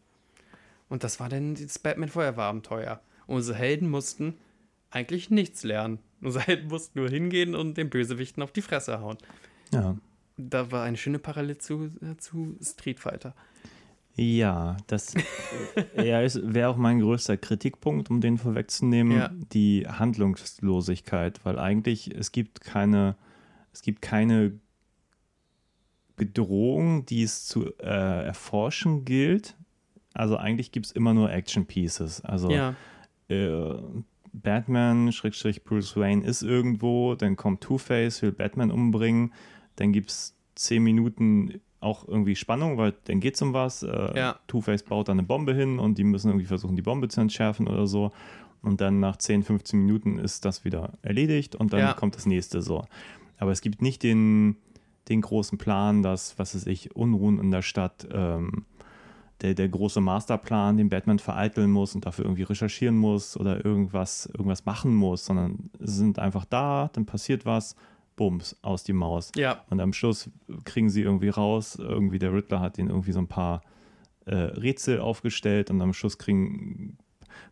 Und 0.89 1.03
das 1.03 1.19
war 1.19 1.29
dann 1.29 1.57
das 1.57 1.81
Batman-Feuerwehrabenteuer. 1.81 3.01
Unsere 3.27 3.59
Helden 3.59 3.89
mussten 3.89 4.39
eigentlich 4.91 5.29
nichts 5.29 5.65
lernen. 5.65 5.99
Unsere 6.21 6.45
Helden 6.45 6.69
mussten 6.69 7.01
nur 7.01 7.09
hingehen 7.09 7.57
und 7.57 7.77
den 7.77 7.91
Bösewichten 7.91 8.45
auf 8.45 8.53
die 8.53 8.63
Fresse 8.63 9.01
hauen. 9.01 9.19
Ja. 9.73 9.97
Da 10.37 10.71
war 10.71 10.85
eine 10.85 10.99
schöne 10.99 11.19
Parallele 11.19 11.59
zu, 11.59 11.91
äh, 12.01 12.17
zu 12.17 12.57
Street 12.63 13.01
Fighter. 13.01 13.35
Ja, 14.17 14.77
das 14.87 15.15
ja, 15.97 16.21
wäre 16.23 16.69
auch 16.69 16.77
mein 16.77 17.01
größter 17.01 17.37
Kritikpunkt, 17.37 18.11
um 18.11 18.21
den 18.21 18.39
vorwegzunehmen, 18.39 19.19
ja. 19.19 19.31
die 19.53 19.87
Handlungslosigkeit, 19.89 21.45
weil 21.45 21.59
eigentlich 21.59 22.15
es 22.15 22.31
gibt 22.31 22.61
keine, 22.61 23.17
es 23.73 23.83
gibt 23.83 24.03
keine 24.03 24.53
Bedrohung, 26.17 27.07
die 27.07 27.25
es 27.25 27.47
zu 27.47 27.77
äh, 27.79 28.25
erforschen 28.27 29.05
gilt. 29.05 29.57
Also 30.13 30.37
eigentlich 30.37 30.71
gibt 30.71 30.87
es 30.87 30.93
immer 30.93 31.13
nur 31.13 31.33
Action 31.33 31.67
Pieces. 31.67 32.21
Also 32.21 32.51
ja. 32.51 32.77
äh, 33.29 33.75
Batman, 34.33 35.11
Schrägstrich 35.11 35.65
Bruce 35.65 35.97
Wayne 35.97 36.25
ist 36.25 36.43
irgendwo, 36.43 37.17
dann 37.17 37.35
kommt 37.35 37.63
Two-Face, 37.63 38.23
will 38.23 38.33
Batman 38.33 38.71
umbringen, 38.71 39.33
dann 39.75 39.93
gibt 39.93 40.11
es 40.11 40.37
zehn 40.55 40.85
Minuten 40.85 41.61
auch 41.85 42.09
irgendwie 42.09 42.37
Spannung, 42.37 42.79
weil 42.79 42.95
dann 43.05 43.21
geht 43.21 43.35
es 43.35 43.43
um 43.43 43.53
was. 43.53 43.83
Äh, 43.83 44.17
ja. 44.17 44.37
Two-Face 44.47 44.83
baut 44.83 45.09
da 45.09 45.13
eine 45.13 45.23
Bombe 45.23 45.55
hin 45.55 45.79
und 45.79 45.99
die 45.99 46.05
müssen 46.05 46.29
irgendwie 46.29 46.47
versuchen, 46.47 46.77
die 46.77 46.83
Bombe 46.83 47.09
zu 47.09 47.21
entschärfen 47.21 47.69
oder 47.69 47.87
so. 47.87 48.13
Und 48.63 48.81
dann 48.81 48.99
nach 48.99 49.17
10, 49.17 49.43
15 49.43 49.79
Minuten 49.79 50.19
ist 50.19 50.45
das 50.45 50.65
wieder 50.65 50.93
erledigt 51.03 51.55
und 51.55 51.73
dann 51.73 51.81
ja. 51.81 51.93
kommt 51.93 52.17
das 52.17 52.27
nächste 52.27 52.63
so. 52.63 52.85
Aber 53.39 53.53
es 53.53 53.61
gibt 53.61 53.83
nicht 53.83 54.03
den, 54.03 54.57
den 55.09 55.21
großen 55.21 55.59
Plan, 55.59 56.03
dass, 56.03 56.39
was 56.39 56.55
weiß 56.55 56.67
ich, 56.67 56.97
Unruhen 56.97 57.39
in 57.39 57.51
der 57.51 57.63
Stadt 57.63 58.09
ähm, 58.11 58.65
der, 59.43 59.55
der 59.55 59.69
große 59.69 60.01
Masterplan, 60.01 60.79
den 60.79 60.89
Batman 60.89 61.19
vereiteln 61.19 61.71
muss 61.71 61.95
und 61.95 62.07
dafür 62.07 62.25
irgendwie 62.25 62.45
recherchieren 62.45 62.97
muss 62.97 63.37
oder 63.37 63.65
irgendwas, 63.65 64.27
irgendwas 64.27 64.65
machen 64.65 64.95
muss, 64.95 65.27
sondern 65.27 65.71
sie 65.79 65.97
sind 65.97 66.19
einfach 66.19 66.47
da, 66.47 66.89
dann 66.93 67.05
passiert 67.05 67.45
was, 67.45 67.77
bums, 68.17 68.57
aus 68.63 68.85
die 68.85 68.93
Maus. 68.93 69.33
Ja. 69.37 69.65
Und 69.71 69.81
am 69.81 69.93
Schluss 69.93 70.31
kriegen 70.65 70.91
sie 70.91 71.03
irgendwie 71.03 71.29
raus, 71.29 71.77
irgendwie 71.77 72.19
der 72.19 72.33
Riddler 72.33 72.61
hat 72.61 72.79
ihnen 72.79 72.89
irgendwie 72.91 73.13
so 73.13 73.19
ein 73.19 73.29
paar 73.29 73.63
äh, 74.27 74.35
Rätsel 74.35 75.01
aufgestellt 75.01 75.71
und 75.71 75.81
am 75.83 75.93
Schluss 75.93 76.19
kriegen, 76.19 76.97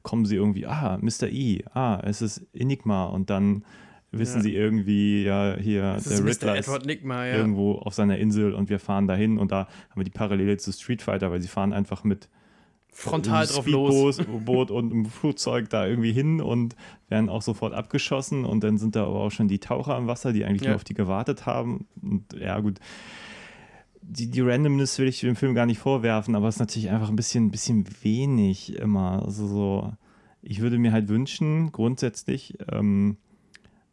kommen 0.03 0.25
sie 0.25 0.37
irgendwie, 0.37 0.67
ah, 0.67 0.99
Mr. 1.01 1.29
E, 1.29 1.65
ah, 1.75 2.01
es 2.05 2.23
ist 2.23 2.47
Enigma 2.55 3.05
und 3.07 3.31
dann 3.31 3.65
wissen 4.11 4.37
Ja. 4.39 4.43
sie 4.43 4.55
irgendwie, 4.55 5.25
ja, 5.25 5.57
hier, 5.59 5.95
Das 5.95 6.05
der 6.05 6.19
ist. 6.19 6.25
Riddler 6.25 6.59
ist 6.59 6.87
Nigma, 6.87 7.27
ja. 7.27 7.37
irgendwo 7.37 7.73
auf 7.77 7.95
seiner 7.95 8.19
Insel 8.19 8.53
und 8.55 8.69
wir 8.69 8.79
fahren 8.79 9.07
dahin 9.07 9.39
und 9.39 9.53
da 9.53 9.67
haben 9.91 10.01
wir 10.01 10.05
die 10.05 10.11
Parallele 10.11 10.57
zu 10.59 10.73
Street 10.73 11.03
Fighter, 11.03 11.31
weil 11.31 11.41
sie 11.43 11.49
fahren 11.49 11.73
einfach 11.73 12.05
mit 12.05 12.29
Frontal 12.95 13.47
drauf 13.47 13.67
los. 13.67 14.21
Boot 14.45 14.71
und 14.71 14.93
einem 14.93 15.07
Flugzeug 15.07 15.71
da 15.71 15.87
irgendwie 15.87 16.13
hin 16.13 16.41
und 16.43 16.77
werden 17.09 17.29
auch 17.31 17.43
sofort 17.43 17.73
abgeschossen 17.73 18.45
und 18.45 18.63
dann 18.63 18.77
sind 18.79 18.95
da 18.97 19.07
aber 19.07 19.21
auch 19.21 19.31
schon 19.31 19.49
die 19.49 19.59
Taucher 19.59 19.97
im 19.97 20.07
Wasser, 20.07 20.33
die 20.33 20.45
eigentlich 20.45 20.63
Ja. 20.63 20.69
nur 20.69 20.77
auf 20.77 20.85
die 20.85 20.95
gewartet 20.95 21.47
haben 21.47 21.87
und 22.03 22.25
ja 22.39 22.61
gut, 22.61 22.79
die, 24.03 24.31
die 24.31 24.41
Randomness 24.41 24.99
will 24.99 25.09
ich 25.09 25.21
dem 25.21 25.37
Film 25.37 25.55
gar 25.55 25.67
nicht 25.67 25.79
vorwerfen, 25.79 26.35
aber 26.35 26.49
es 26.49 26.57
ist 26.57 26.61
natürlich 26.61 26.91
einfach 26.91 27.09
ein 27.09 27.17
bisschen, 27.17 27.51
bisschen 27.51 27.87
wenig 28.03 28.77
immer. 28.77 29.23
Also 29.25 29.47
so, 29.47 29.93
ich 30.43 30.61
würde 30.61 30.79
mir 30.79 30.93
halt 30.93 31.09
wünschen, 31.09 31.71
grundsätzlich, 31.73 32.59
ähm, 32.71 33.17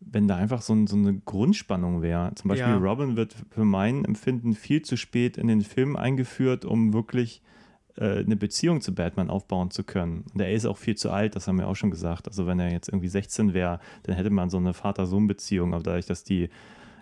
wenn 0.01 0.27
da 0.27 0.35
einfach 0.35 0.61
so, 0.61 0.73
ein, 0.73 0.87
so 0.87 0.95
eine 0.95 1.13
Grundspannung 1.19 2.01
wäre. 2.01 2.33
Zum 2.35 2.49
Beispiel 2.49 2.67
Ja. 2.69 2.77
Robin 2.77 3.15
wird 3.15 3.35
für 3.51 3.65
mein 3.65 4.03
Empfinden 4.03 4.55
viel 4.55 4.81
zu 4.81 4.97
spät 4.97 5.37
in 5.37 5.47
den 5.47 5.61
Film 5.61 5.95
eingeführt, 5.95 6.65
um 6.65 6.91
wirklich 6.93 7.41
eine 7.97 8.35
Beziehung 8.35 8.81
zu 8.81 8.93
Batman 8.95 9.29
aufbauen 9.29 9.71
zu 9.71 9.83
können. 9.83 10.25
Und 10.33 10.39
er 10.39 10.51
ist 10.51 10.65
auch 10.65 10.77
viel 10.77 10.95
zu 10.95 11.11
alt, 11.11 11.35
das 11.35 11.47
haben 11.47 11.57
wir 11.59 11.67
auch 11.67 11.75
schon 11.75 11.91
gesagt. 11.91 12.27
Also 12.27 12.47
wenn 12.47 12.59
er 12.59 12.71
jetzt 12.71 12.87
irgendwie 12.89 13.09
16 13.09 13.53
wäre, 13.53 13.79
dann 14.03 14.15
hätte 14.15 14.29
man 14.29 14.49
so 14.49 14.57
eine 14.57 14.73
Vater-Sohn-Beziehung, 14.73 15.73
aber 15.73 15.83
dadurch, 15.83 16.05
dass 16.05 16.23
die 16.23 16.49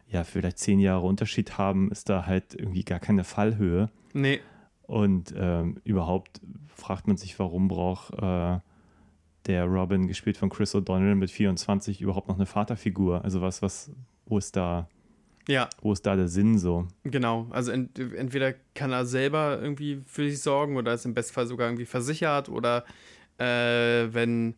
ja 0.10 0.24
vielleicht 0.24 0.58
zehn 0.58 0.80
Jahre 0.80 1.06
Unterschied 1.06 1.58
haben, 1.58 1.92
ist 1.92 2.10
da 2.10 2.26
halt 2.26 2.56
irgendwie 2.56 2.84
gar 2.84 3.00
keine 3.00 3.24
Fallhöhe. 3.24 3.90
Nee, 4.14 4.40
Und 4.84 5.34
ähm, 5.38 5.82
überhaupt 5.84 6.42
fragt 6.68 7.08
man 7.08 7.18
sich, 7.18 7.38
warum 7.40 7.68
braucht 7.68 8.14
äh, 8.14 8.60
der 9.46 9.66
Robin, 9.66 10.08
gespielt 10.08 10.38
von 10.38 10.50
Chris 10.50 10.74
O'Donnell 10.76 11.16
mit 11.16 11.30
24, 11.30 12.02
überhaupt 12.02 12.30
noch 12.30 12.36
eine 12.36 12.46
Vaterfigur? 12.46 13.24
Also 13.24 13.42
was, 13.42 13.62
was, 13.62 13.92
wo 14.26 14.38
ist 14.38 14.56
da, 14.56 14.88
ja, 15.48 15.70
wo 15.82 15.94
ist 15.94 16.06
da 16.06 16.16
der 16.16 16.28
Sinn 16.28 16.58
so? 16.58 16.88
genau. 17.04 17.48
Also 17.52 17.72
ent 17.72 17.98
entweder 17.98 18.54
kann 18.76 18.92
er 18.92 19.06
selber 19.06 19.60
irgendwie 19.62 20.02
für 20.06 20.30
sich 20.30 20.42
sorgen 20.42 20.78
oder 20.78 20.94
ist 20.94 21.06
im 21.06 21.14
Bestfall 21.14 21.48
sogar 21.48 21.68
irgendwie 21.68 21.86
versichert 21.86 22.50
oder 22.50 22.84
äh, 23.38 24.14
wenn 24.14 24.56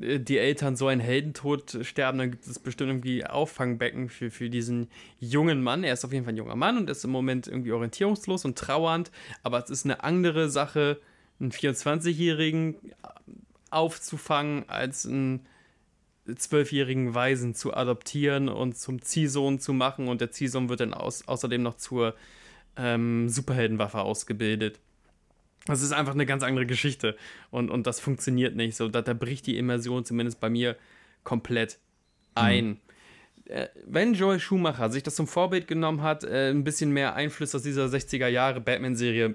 äh, 0.00 0.18
die 0.18 0.38
Eltern 0.38 0.76
so 0.76 0.88
einen 0.88 1.00
Heldentod 1.00 1.78
sterben, 1.82 2.18
dann 2.18 2.30
gibt 2.32 2.46
es 2.46 2.58
bestimmt 2.58 2.90
irgendwie 2.90 3.24
Auffangbecken 3.24 4.08
für, 4.08 4.30
für 4.30 4.50
diesen 4.50 4.88
jungen 5.20 5.62
Mann. 5.62 5.84
Er 5.84 5.92
ist 5.92 6.04
auf 6.04 6.12
jeden 6.12 6.24
Fall 6.24 6.34
ein 6.34 6.38
junger 6.38 6.56
Mann 6.56 6.76
und 6.76 6.90
ist 6.90 7.04
im 7.04 7.10
Moment 7.10 7.46
irgendwie 7.46 7.72
orientierungslos 7.72 8.44
und 8.44 8.58
trauernd, 8.58 9.10
aber 9.42 9.62
es 9.62 9.70
ist 9.70 9.84
eine 9.84 10.02
andere 10.02 10.50
Sache, 10.50 11.00
einen 11.40 11.52
24-Jährigen 11.52 12.76
aufzufangen, 13.70 14.68
als 14.68 15.06
einen 15.06 15.46
zwölfjährigen 16.36 17.14
Waisen 17.14 17.54
zu 17.54 17.74
adoptieren 17.74 18.48
und 18.48 18.76
zum 18.76 19.02
Ziehsohn 19.02 19.58
zu 19.58 19.72
machen 19.72 20.08
und 20.08 20.20
der 20.20 20.30
Ziehsohn 20.30 20.68
wird 20.68 20.80
dann 20.80 20.94
aus, 20.94 21.26
außerdem 21.26 21.62
noch 21.62 21.76
zur 21.76 22.14
ähm, 22.76 23.28
Superheldenwaffe 23.28 24.00
ausgebildet. 24.00 24.78
Das 25.66 25.82
ist 25.82 25.92
einfach 25.92 26.14
eine 26.14 26.26
ganz 26.26 26.42
andere 26.42 26.66
Geschichte 26.66 27.16
und, 27.50 27.70
und 27.70 27.86
das 27.86 28.00
funktioniert 28.00 28.56
nicht 28.56 28.76
so. 28.76 28.88
Da, 28.88 29.02
da 29.02 29.14
bricht 29.14 29.46
die 29.46 29.58
Immersion 29.58 30.04
zumindest 30.04 30.40
bei 30.40 30.50
mir 30.50 30.76
komplett 31.24 31.78
ein. 32.34 32.80
Äh, 33.44 33.68
Wenn 33.86 34.14
Joel 34.14 34.40
Schumacher 34.40 34.90
sich 34.90 35.02
das 35.02 35.14
zum 35.14 35.28
Vorbild 35.28 35.68
genommen 35.68 36.02
hat, 36.02 36.24
äh, 36.24 36.50
ein 36.50 36.64
bisschen 36.64 36.90
mehr 36.90 37.14
Einfluss 37.14 37.54
aus 37.54 37.62
dieser 37.62 37.86
60er 37.86 38.26
Jahre 38.26 38.60
Batman-Serie 38.60 39.34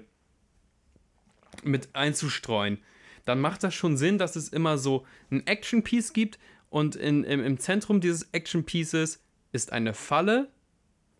mit 1.64 1.88
einzustreuen, 1.94 2.78
dann 3.24 3.40
macht 3.40 3.62
das 3.62 3.74
schon 3.74 3.96
Sinn, 3.96 4.18
dass 4.18 4.36
es 4.36 4.48
immer 4.48 4.78
so 4.78 5.06
ein 5.30 5.46
Action-Piece 5.46 6.12
gibt 6.12 6.38
und 6.70 6.96
in, 6.96 7.24
im, 7.24 7.44
im 7.44 7.58
Zentrum 7.58 8.00
dieses 8.00 8.28
Action-Pieces 8.32 9.22
ist 9.52 9.72
eine 9.72 9.94
Falle, 9.94 10.48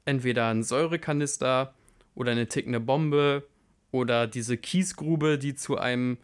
entweder 0.04 0.48
ein 0.48 0.62
Säurekanister 0.62 1.74
oder 2.14 2.32
eine 2.32 2.48
tickende 2.48 2.80
Bombe 2.80 3.46
oder 3.90 4.26
diese 4.26 4.56
Kiesgrube, 4.56 5.38
die 5.38 5.54
zu 5.54 5.78
einem, 5.78 6.18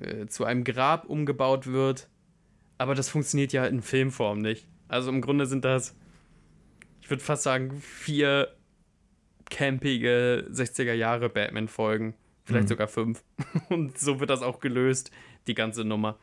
äh, 0.00 0.26
zu 0.26 0.44
einem 0.44 0.64
Grab 0.64 1.06
umgebaut 1.06 1.66
wird. 1.66 2.08
Aber 2.76 2.94
das 2.94 3.08
funktioniert 3.08 3.52
ja 3.52 3.66
in 3.66 3.82
Filmform 3.82 4.40
nicht. 4.40 4.66
Also 4.88 5.10
im 5.10 5.20
Grunde 5.20 5.46
sind 5.46 5.64
das, 5.64 5.96
ich 7.00 7.10
würde 7.10 7.22
fast 7.22 7.42
sagen, 7.42 7.80
vier 7.80 8.54
campige 9.50 10.46
60er 10.50 10.92
Jahre 10.92 11.28
Batman-Folgen. 11.28 12.14
Vielleicht 12.44 12.64
Mhm. 12.64 12.68
sogar 12.68 12.88
fünf. 12.88 13.22
Und 13.68 13.98
so 13.98 14.20
wird 14.20 14.30
das 14.30 14.42
auch 14.42 14.60
gelöst, 14.60 15.10
die 15.46 15.54
ganze 15.54 15.84
Nummer. 15.84 16.18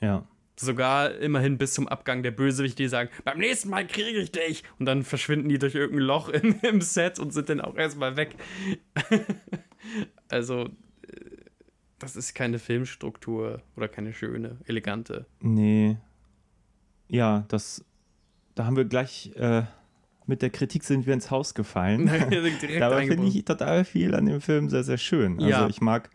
Ja. 0.00 0.26
Sogar 0.60 1.14
immerhin 1.16 1.56
bis 1.56 1.72
zum 1.74 1.88
Abgang 1.88 2.22
der 2.22 2.32
Bösewichte, 2.32 2.82
die 2.82 2.88
sagen, 2.88 3.08
beim 3.24 3.38
nächsten 3.38 3.70
Mal 3.70 3.86
kriege 3.86 4.18
ich 4.18 4.30
dich. 4.30 4.62
Und 4.78 4.86
dann 4.86 5.04
verschwinden 5.04 5.48
die 5.48 5.58
durch 5.58 5.74
irgendein 5.74 6.06
Loch 6.06 6.28
im, 6.30 6.56
im 6.62 6.80
Set 6.80 7.18
und 7.18 7.32
sind 7.32 7.48
dann 7.48 7.60
auch 7.60 7.76
erstmal 7.76 8.16
weg. 8.16 8.34
also, 10.28 10.64
äh, 10.64 10.68
das 11.98 12.16
ist 12.16 12.34
keine 12.34 12.58
Filmstruktur 12.58 13.62
oder 13.76 13.88
keine 13.88 14.12
schöne, 14.12 14.58
elegante. 14.66 15.26
Nee. 15.40 15.96
Ja, 17.08 17.44
das, 17.48 17.84
da 18.54 18.64
haben 18.66 18.76
wir 18.76 18.84
gleich 18.84 19.32
äh, 19.36 19.62
mit 20.26 20.42
der 20.42 20.50
Kritik 20.50 20.84
sind 20.84 21.06
wir 21.06 21.14
ins 21.14 21.30
Haus 21.30 21.54
gefallen. 21.54 22.06
Dabei 22.78 23.06
finde 23.06 23.26
ich 23.26 23.44
total 23.44 23.84
viel 23.84 24.14
an 24.14 24.26
dem 24.26 24.40
Film 24.40 24.68
sehr, 24.68 24.84
sehr 24.84 24.98
schön. 24.98 25.38
Also 25.38 25.48
Ja. 25.48 25.68
ich 25.68 25.80
mag, 25.80 26.10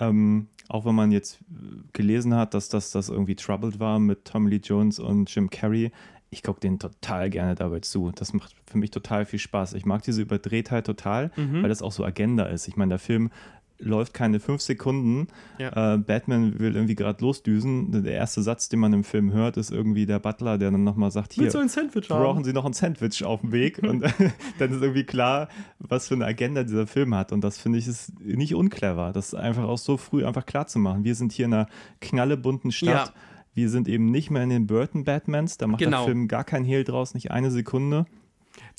ähm, 0.00 0.48
auch 0.68 0.84
wenn 0.84 0.94
man 0.94 1.12
jetzt 1.12 1.40
äh, 1.50 1.82
gelesen 1.92 2.34
hat, 2.34 2.54
dass 2.54 2.68
das, 2.68 2.90
das 2.90 3.08
irgendwie 3.08 3.36
Troubled 3.36 3.78
war 3.80 3.98
mit 3.98 4.24
Tommy 4.24 4.50
Lee 4.50 4.60
Jones 4.62 4.98
und 4.98 5.32
Jim 5.34 5.50
Carrey, 5.50 5.92
ich 6.30 6.42
gucke 6.42 6.58
den 6.60 6.78
total 6.78 7.30
gerne 7.30 7.54
dabei 7.54 7.80
zu. 7.80 8.10
Das 8.14 8.32
macht 8.32 8.54
für 8.66 8.78
mich 8.78 8.90
total 8.90 9.24
viel 9.24 9.38
Spaß. 9.38 9.74
Ich 9.74 9.86
mag 9.86 10.02
diese 10.02 10.22
Überdrehtheit 10.22 10.84
total, 10.84 11.30
Mhm. 11.36 11.62
weil 11.62 11.68
das 11.68 11.82
auch 11.82 11.92
so 11.92 12.04
Agenda 12.04 12.44
ist. 12.46 12.66
Ich 12.66 12.76
meine, 12.76 12.90
der 12.90 12.98
Film 12.98 13.30
läuft 13.78 14.14
keine 14.14 14.40
fünf 14.40 14.62
Sekunden. 14.62 15.28
Ja. 15.58 15.94
Äh, 15.94 15.98
Batman 15.98 16.58
will 16.58 16.74
irgendwie 16.74 16.94
gerade 16.94 17.22
losdüsen. 17.22 18.02
Der 18.04 18.14
erste 18.14 18.42
Satz, 18.42 18.68
den 18.68 18.80
man 18.80 18.92
im 18.92 19.04
Film 19.04 19.32
hört, 19.32 19.56
ist 19.56 19.70
irgendwie 19.70 20.06
der 20.06 20.18
Butler, 20.18 20.58
der 20.58 20.70
dann 20.70 20.84
nochmal 20.84 21.10
sagt, 21.10 21.32
hier, 21.34 21.54
ein 21.54 21.68
Sandwich 21.68 22.08
brauchen 22.08 22.44
Sie 22.44 22.52
noch 22.52 22.64
ein 22.64 22.72
Sandwich 22.72 23.24
auf 23.24 23.40
dem 23.40 23.52
Weg? 23.52 23.80
Und 23.82 24.02
dann 24.58 24.70
ist 24.72 24.82
irgendwie 24.82 25.04
klar, 25.04 25.48
was 25.78 26.08
für 26.08 26.14
eine 26.14 26.24
Agenda 26.24 26.62
dieser 26.64 26.86
Film 26.86 27.14
hat. 27.14 27.32
Und 27.32 27.42
das 27.42 27.58
finde 27.58 27.78
ich 27.78 27.86
ist 27.86 28.18
nicht 28.20 28.54
unclever, 28.54 29.12
das 29.12 29.34
einfach 29.34 29.64
auch 29.64 29.78
so 29.78 29.96
früh 29.96 30.24
einfach 30.24 30.46
klar 30.46 30.66
zu 30.66 30.78
machen. 30.78 31.04
Wir 31.04 31.14
sind 31.14 31.32
hier 31.32 31.46
in 31.46 31.54
einer 31.54 31.68
knallebunten 32.00 32.72
Stadt. 32.72 33.08
Ja. 33.08 33.14
Wir 33.54 33.70
sind 33.70 33.88
eben 33.88 34.10
nicht 34.10 34.30
mehr 34.30 34.42
in 34.42 34.50
den 34.50 34.66
Burton 34.66 35.04
Batmans. 35.04 35.56
Da 35.56 35.66
macht 35.66 35.80
Genau. 35.80 35.98
der 35.98 36.06
Film 36.06 36.28
gar 36.28 36.44
kein 36.44 36.64
Hehl 36.64 36.84
draus, 36.84 37.14
nicht 37.14 37.30
eine 37.30 37.50
Sekunde. 37.50 38.04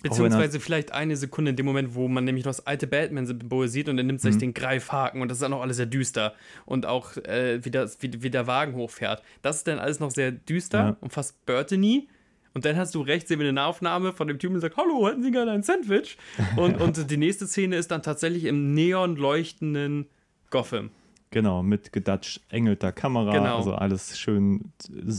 Beziehungsweise 0.03 0.59
vielleicht 0.59 0.91
eine 0.91 1.15
Sekunde 1.15 1.49
in 1.51 1.55
dem 1.55 1.65
Moment, 1.65 1.95
wo 1.95 2.07
man 2.07 2.23
nämlich 2.23 2.45
noch 2.45 2.51
das 2.51 2.65
alte 2.67 2.85
Batman-Symbol 2.87 3.67
sieht 3.67 3.89
und 3.89 3.97
er 3.97 4.03
nimmt 4.03 4.21
sich 4.21 4.35
Mhm. 4.35 4.39
den 4.39 4.53
Greifhaken 4.53 5.21
und 5.21 5.29
das 5.29 5.37
ist 5.37 5.41
dann 5.41 5.53
auch 5.53 5.61
alles 5.61 5.77
sehr 5.77 5.85
düster. 5.87 6.33
Und 6.65 6.85
auch 6.85 7.17
äh, 7.17 7.59
wie, 7.65 7.71
das, 7.71 7.97
wie, 8.01 8.21
wie 8.21 8.29
der 8.29 8.45
Wagen 8.47 8.75
hochfährt. 8.75 9.23
Das 9.41 9.57
ist 9.57 9.67
dann 9.67 9.79
alles 9.79 9.99
noch 9.99 10.11
sehr 10.11 10.31
düster 10.31 10.77
Ja. 10.79 10.97
und 11.01 11.11
fast 11.13 11.45
Burtony. 11.45 12.07
Und 12.53 12.65
dann 12.65 12.75
hast 12.75 12.95
du 12.95 13.01
rechts 13.01 13.29
sehen 13.29 13.39
wir 13.39 13.45
eine 13.45 13.53
Nahaufnahme 13.53 14.13
von 14.13 14.27
dem 14.27 14.39
Typen, 14.39 14.53
der 14.55 14.61
sagt, 14.61 14.77
hallo, 14.77 15.07
hätten 15.07 15.21
Sie 15.23 15.31
gerne 15.31 15.51
ein 15.51 15.61
Sandwich? 15.63 16.17
Und, 16.57 16.81
und 16.81 17.09
die 17.11 17.17
nächste 17.17 17.45
Szene 17.45 17.75
ist 17.75 17.91
dann 17.91 18.01
tatsächlich 18.01 18.45
im 18.45 18.73
neon 18.73 19.15
leuchtenden 19.15 20.07
Gotham. 20.49 20.89
Genau, 21.29 21.61
mit 21.61 21.91
gedatscht 21.91 22.41
engelter 22.49 22.91
Kamera, 22.91 23.31
Genau. 23.33 23.57
also 23.57 23.75
alles 23.75 24.17
schön 24.17 24.71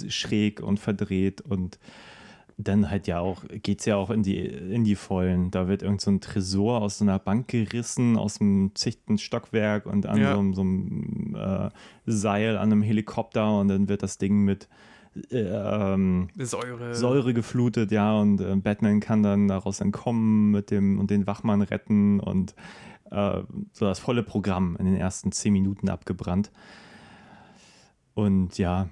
schräg 0.09 0.61
und 0.61 0.81
verdreht 0.81 1.41
und 1.43 1.79
dann 2.61 2.91
halt 2.91 3.07
ja 3.07 3.21
auch, 3.21 3.45
geht 3.63 3.79
es 3.81 3.87
ja 3.87 3.95
auch 3.97 4.11
in 4.11 4.25
die, 4.25 4.37
in 4.45 4.83
die 4.83 4.97
Vollen. 4.97 5.53
Da 5.53 5.69
wird 5.69 5.83
irgend 5.85 6.01
so 6.01 6.11
ein 6.11 6.21
Tresor 6.21 6.83
aus 6.83 6.99
so 6.99 7.05
einer 7.05 7.21
Bank 7.21 7.47
gerissen, 7.47 8.17
aus 8.17 8.39
dem 8.39 8.73
zichten 8.75 9.17
Stockwerk 9.17 9.87
und 9.87 10.07
an 10.07 10.19
Ja. 10.21 10.35
so, 10.35 10.41
einem- 10.41 10.55
so 10.55 10.61
einem 10.63 11.37
äh, 11.39 11.71
Seil 12.07 12.57
an 12.59 12.73
einem 12.73 12.83
Helikopter 12.83 13.61
und 13.61 13.69
dann 13.69 13.89
wird 13.89 14.03
das 14.03 14.19
Ding 14.19 14.45
mit 14.45 14.69
äh, 15.31 15.39
ähm, 15.39 16.29
Säure. 16.37 16.95
Säure 16.97 17.33
geflutet, 17.33 17.91
ja, 17.93 18.19
und 18.21 18.41
äh, 18.41 18.57
Batman 18.57 18.99
kann 19.01 19.23
dann 19.23 19.47
daraus 19.49 19.81
entkommen 19.81 20.51
mit 20.51 20.71
dem 20.73 20.99
und 20.99 21.11
den 21.11 21.27
Wachmann 21.29 21.63
retten 21.63 22.19
und 22.21 22.55
äh, 23.13 23.41
so 23.73 23.85
das 23.87 24.01
volle 24.01 24.23
Programm 24.25 24.77
in 24.79 24.85
den 24.85 24.97
ersten 24.97 25.31
zehn 25.33 25.53
Minuten 25.53 25.89
abgebrannt. 25.89 26.51
Und 28.15 28.59
ja, 28.59 28.89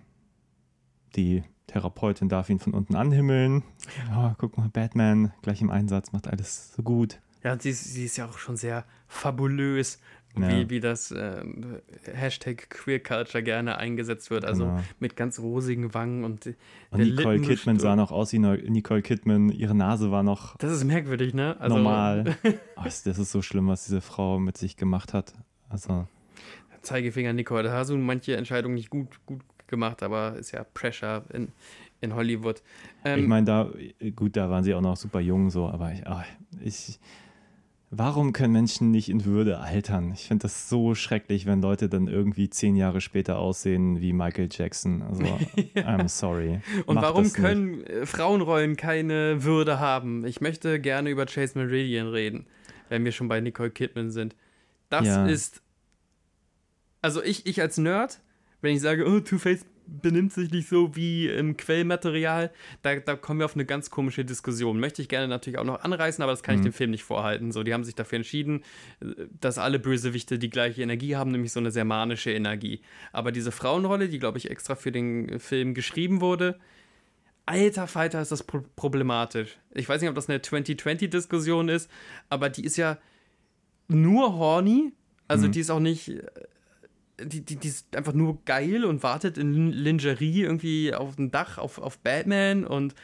die 1.16 1.42
Therapeutin 1.66 2.28
darf 2.28 2.48
ihn 2.48 2.58
von 2.58 2.74
unten 2.74 2.94
anhimmeln. 2.94 3.62
Ja, 4.08 4.34
guck 4.38 4.56
mal, 4.56 4.68
Batman, 4.68 5.32
gleich 5.42 5.60
im 5.60 5.70
Einsatz, 5.70 6.12
macht 6.12 6.28
alles 6.28 6.74
so 6.74 6.82
gut. 6.82 7.18
Ja, 7.42 7.52
und 7.52 7.62
sie, 7.62 7.70
ist- 7.70 7.92
sie 7.92 8.04
ist 8.04 8.16
ja 8.16 8.26
auch 8.26 8.38
schon 8.38 8.56
sehr 8.56 8.84
fabulös 9.08 9.98
ja. 10.38 10.48
wie, 10.48 10.70
wie 10.70 10.80
das 10.80 11.10
äh, 11.10 11.44
Hashtag 12.12 12.68
Queer 12.70 13.00
Culture 13.00 13.42
gerne 13.42 13.78
eingesetzt 13.78 14.30
wird. 14.30 14.44
Also 14.44 14.64
genau. 14.64 14.80
mit 15.00 15.16
ganz 15.16 15.38
rosigen 15.38 15.94
Wangen 15.94 16.24
und, 16.24 16.46
und 16.90 17.00
Nicole 17.00 17.40
Kidman 17.40 17.78
sah 17.78 17.96
noch 17.96 18.12
aus 18.12 18.32
wie 18.32 18.38
Nicole 18.38 19.02
Kidman. 19.02 19.50
Ihre 19.50 19.74
Nase 19.74 20.10
war 20.10 20.22
noch. 20.22 20.56
Das 20.58 20.72
ist 20.72 20.84
merkwürdig, 20.84 21.34
ne? 21.34 21.56
Also, 21.58 21.76
normal. 21.76 22.36
oh, 22.76 22.82
das 22.84 23.06
ist 23.06 23.32
so 23.32 23.42
schlimm, 23.42 23.68
was 23.68 23.84
diese 23.84 24.00
Frau 24.00 24.38
mit 24.38 24.58
sich 24.58 24.76
gemacht 24.76 25.14
hat. 25.14 25.34
Also. 25.68 26.06
Zeigefinger 26.82 27.32
Nicole, 27.32 27.64
da 27.64 27.72
hast 27.72 27.90
du 27.90 27.96
manche 27.96 28.36
Entscheidungen 28.36 28.76
nicht 28.76 28.90
gut, 28.90 29.18
gut 29.26 29.42
gemacht, 29.66 30.02
aber 30.02 30.36
ist 30.36 30.52
ja 30.52 30.64
Pressure 30.64 31.24
in, 31.32 31.48
in 32.00 32.14
Hollywood. 32.14 32.62
Ähm, 33.04 33.20
ich 33.20 33.26
meine, 33.26 33.46
da, 33.46 33.70
gut, 34.14 34.36
da 34.36 34.50
waren 34.50 34.64
sie 34.64 34.74
auch 34.74 34.80
noch 34.80 34.96
super 34.96 35.20
jung, 35.20 35.50
so, 35.50 35.66
aber 35.68 35.92
ich, 35.92 36.06
ach, 36.06 36.24
ich 36.62 36.98
Warum 37.90 38.32
können 38.32 38.52
Menschen 38.52 38.90
nicht 38.90 39.08
in 39.08 39.24
Würde 39.24 39.60
altern? 39.60 40.10
Ich 40.12 40.26
finde 40.26 40.42
das 40.42 40.68
so 40.68 40.96
schrecklich, 40.96 41.46
wenn 41.46 41.62
Leute 41.62 41.88
dann 41.88 42.08
irgendwie 42.08 42.50
zehn 42.50 42.74
Jahre 42.74 43.00
später 43.00 43.38
aussehen 43.38 44.00
wie 44.00 44.12
Michael 44.12 44.48
Jackson. 44.50 45.02
Also, 45.02 45.22
ja. 45.22 45.36
I'm 45.82 46.08
sorry. 46.08 46.60
Und 46.86 46.96
Mach 46.96 47.02
warum 47.02 47.32
können. 47.32 47.84
Äh, 47.84 48.04
Frauenrollen 48.04 48.76
keine 48.76 49.44
Würde 49.44 49.78
haben? 49.78 50.26
Ich 50.26 50.40
möchte 50.40 50.80
gerne 50.80 51.10
über 51.10 51.26
Chase 51.26 51.56
Meridian 51.56 52.08
reden, 52.08 52.46
wenn 52.88 53.04
wir 53.04 53.12
schon 53.12 53.28
bei 53.28 53.40
Nicole 53.40 53.70
Kidman 53.70 54.10
sind. 54.10 54.34
Das 54.88 55.06
ja. 55.06 55.26
ist. 55.26 55.62
Also, 57.02 57.22
ich, 57.22 57.46
ich 57.46 57.60
als 57.60 57.78
Nerd, 57.78 58.20
wenn 58.61 58.74
ich 58.74 58.80
sage, 58.80 59.07
oh, 59.07 59.20
Two-Face 59.20 59.64
benimmt 59.86 60.32
sich 60.32 60.50
nicht 60.50 60.68
so 60.68 60.96
wie 60.96 61.28
im 61.28 61.57
Quellmaterial. 61.57 62.50
Da, 62.82 62.96
da 62.96 63.14
kommen 63.14 63.40
wir 63.40 63.44
auf 63.44 63.54
eine 63.54 63.64
ganz 63.64 63.90
komische 63.90 64.24
Diskussion. 64.24 64.80
Möchte 64.80 65.02
ich 65.02 65.09
gerne 65.09 65.28
natürlich 65.28 65.59
auch 65.59 65.64
noch 65.64 65.80
anreißen, 65.80 66.22
aber 66.22 66.32
das 66.32 66.42
kann 66.42 66.57
mhm. 66.57 66.61
ich 66.61 66.64
dem 66.66 66.72
Film 66.72 66.90
nicht 66.90 67.04
vorhalten. 67.04 67.52
So, 67.52 67.62
die 67.62 67.72
haben 67.72 67.84
sich 67.84 67.94
dafür 67.94 68.16
entschieden, 68.16 68.62
dass 69.40 69.59
alle 69.59 69.78
Bösewichte 69.78 70.38
die 70.38 70.50
gleiche 70.50 70.82
Energie 70.82 71.16
haben, 71.16 71.30
nämlich 71.30 71.52
so 71.52 71.61
eine 71.61 71.70
sehr 71.70 71.84
manische 71.84 72.32
Energie. 72.32 72.80
Aber 73.12 73.32
diese 73.32 73.52
Frauenrolle, 73.52 74.09
die, 74.09 74.18
glaube 74.18 74.38
ich, 74.38 74.50
extra 74.50 74.74
für 74.74 74.92
den 74.92 75.38
Film 75.38 75.74
geschrieben 75.74 76.20
wurde, 76.20 76.59
alter 77.44 77.86
Fighter 77.86 78.20
ist 78.20 78.32
das 78.32 78.42
pro 78.42 78.62
problematisch. 78.74 79.57
Ich 79.72 79.88
weiß 79.88 80.00
nicht, 80.00 80.11
ob 80.11 80.16
das 80.16 80.28
eine 80.28 80.38
2020-Diskussion 80.38 81.68
ist, 81.68 81.88
aber 82.28 82.48
die 82.48 82.64
ist 82.64 82.76
ja 82.76 82.98
nur 83.88 84.36
horny. 84.36 84.92
Also 85.28 85.46
mhm. 85.46 85.52
die 85.52 85.61
ist 85.61 85.70
auch 85.70 85.80
nicht 85.80 86.12
die, 87.20 87.40
die, 87.40 87.56
die 87.56 87.68
ist 87.68 87.94
einfach 87.96 88.12
nur 88.12 88.44
geil 88.44 88.84
und 88.84 89.02
wartet 89.02 89.38
in 89.38 89.72
Lingerie 89.72 90.42
irgendwie 90.42 90.94
auf 90.94 91.16
dem 91.16 91.30
Dach 91.30 91.58
auf, 91.58 91.78
auf 91.78 91.98
Batman 91.98 92.64
und, 92.64 92.94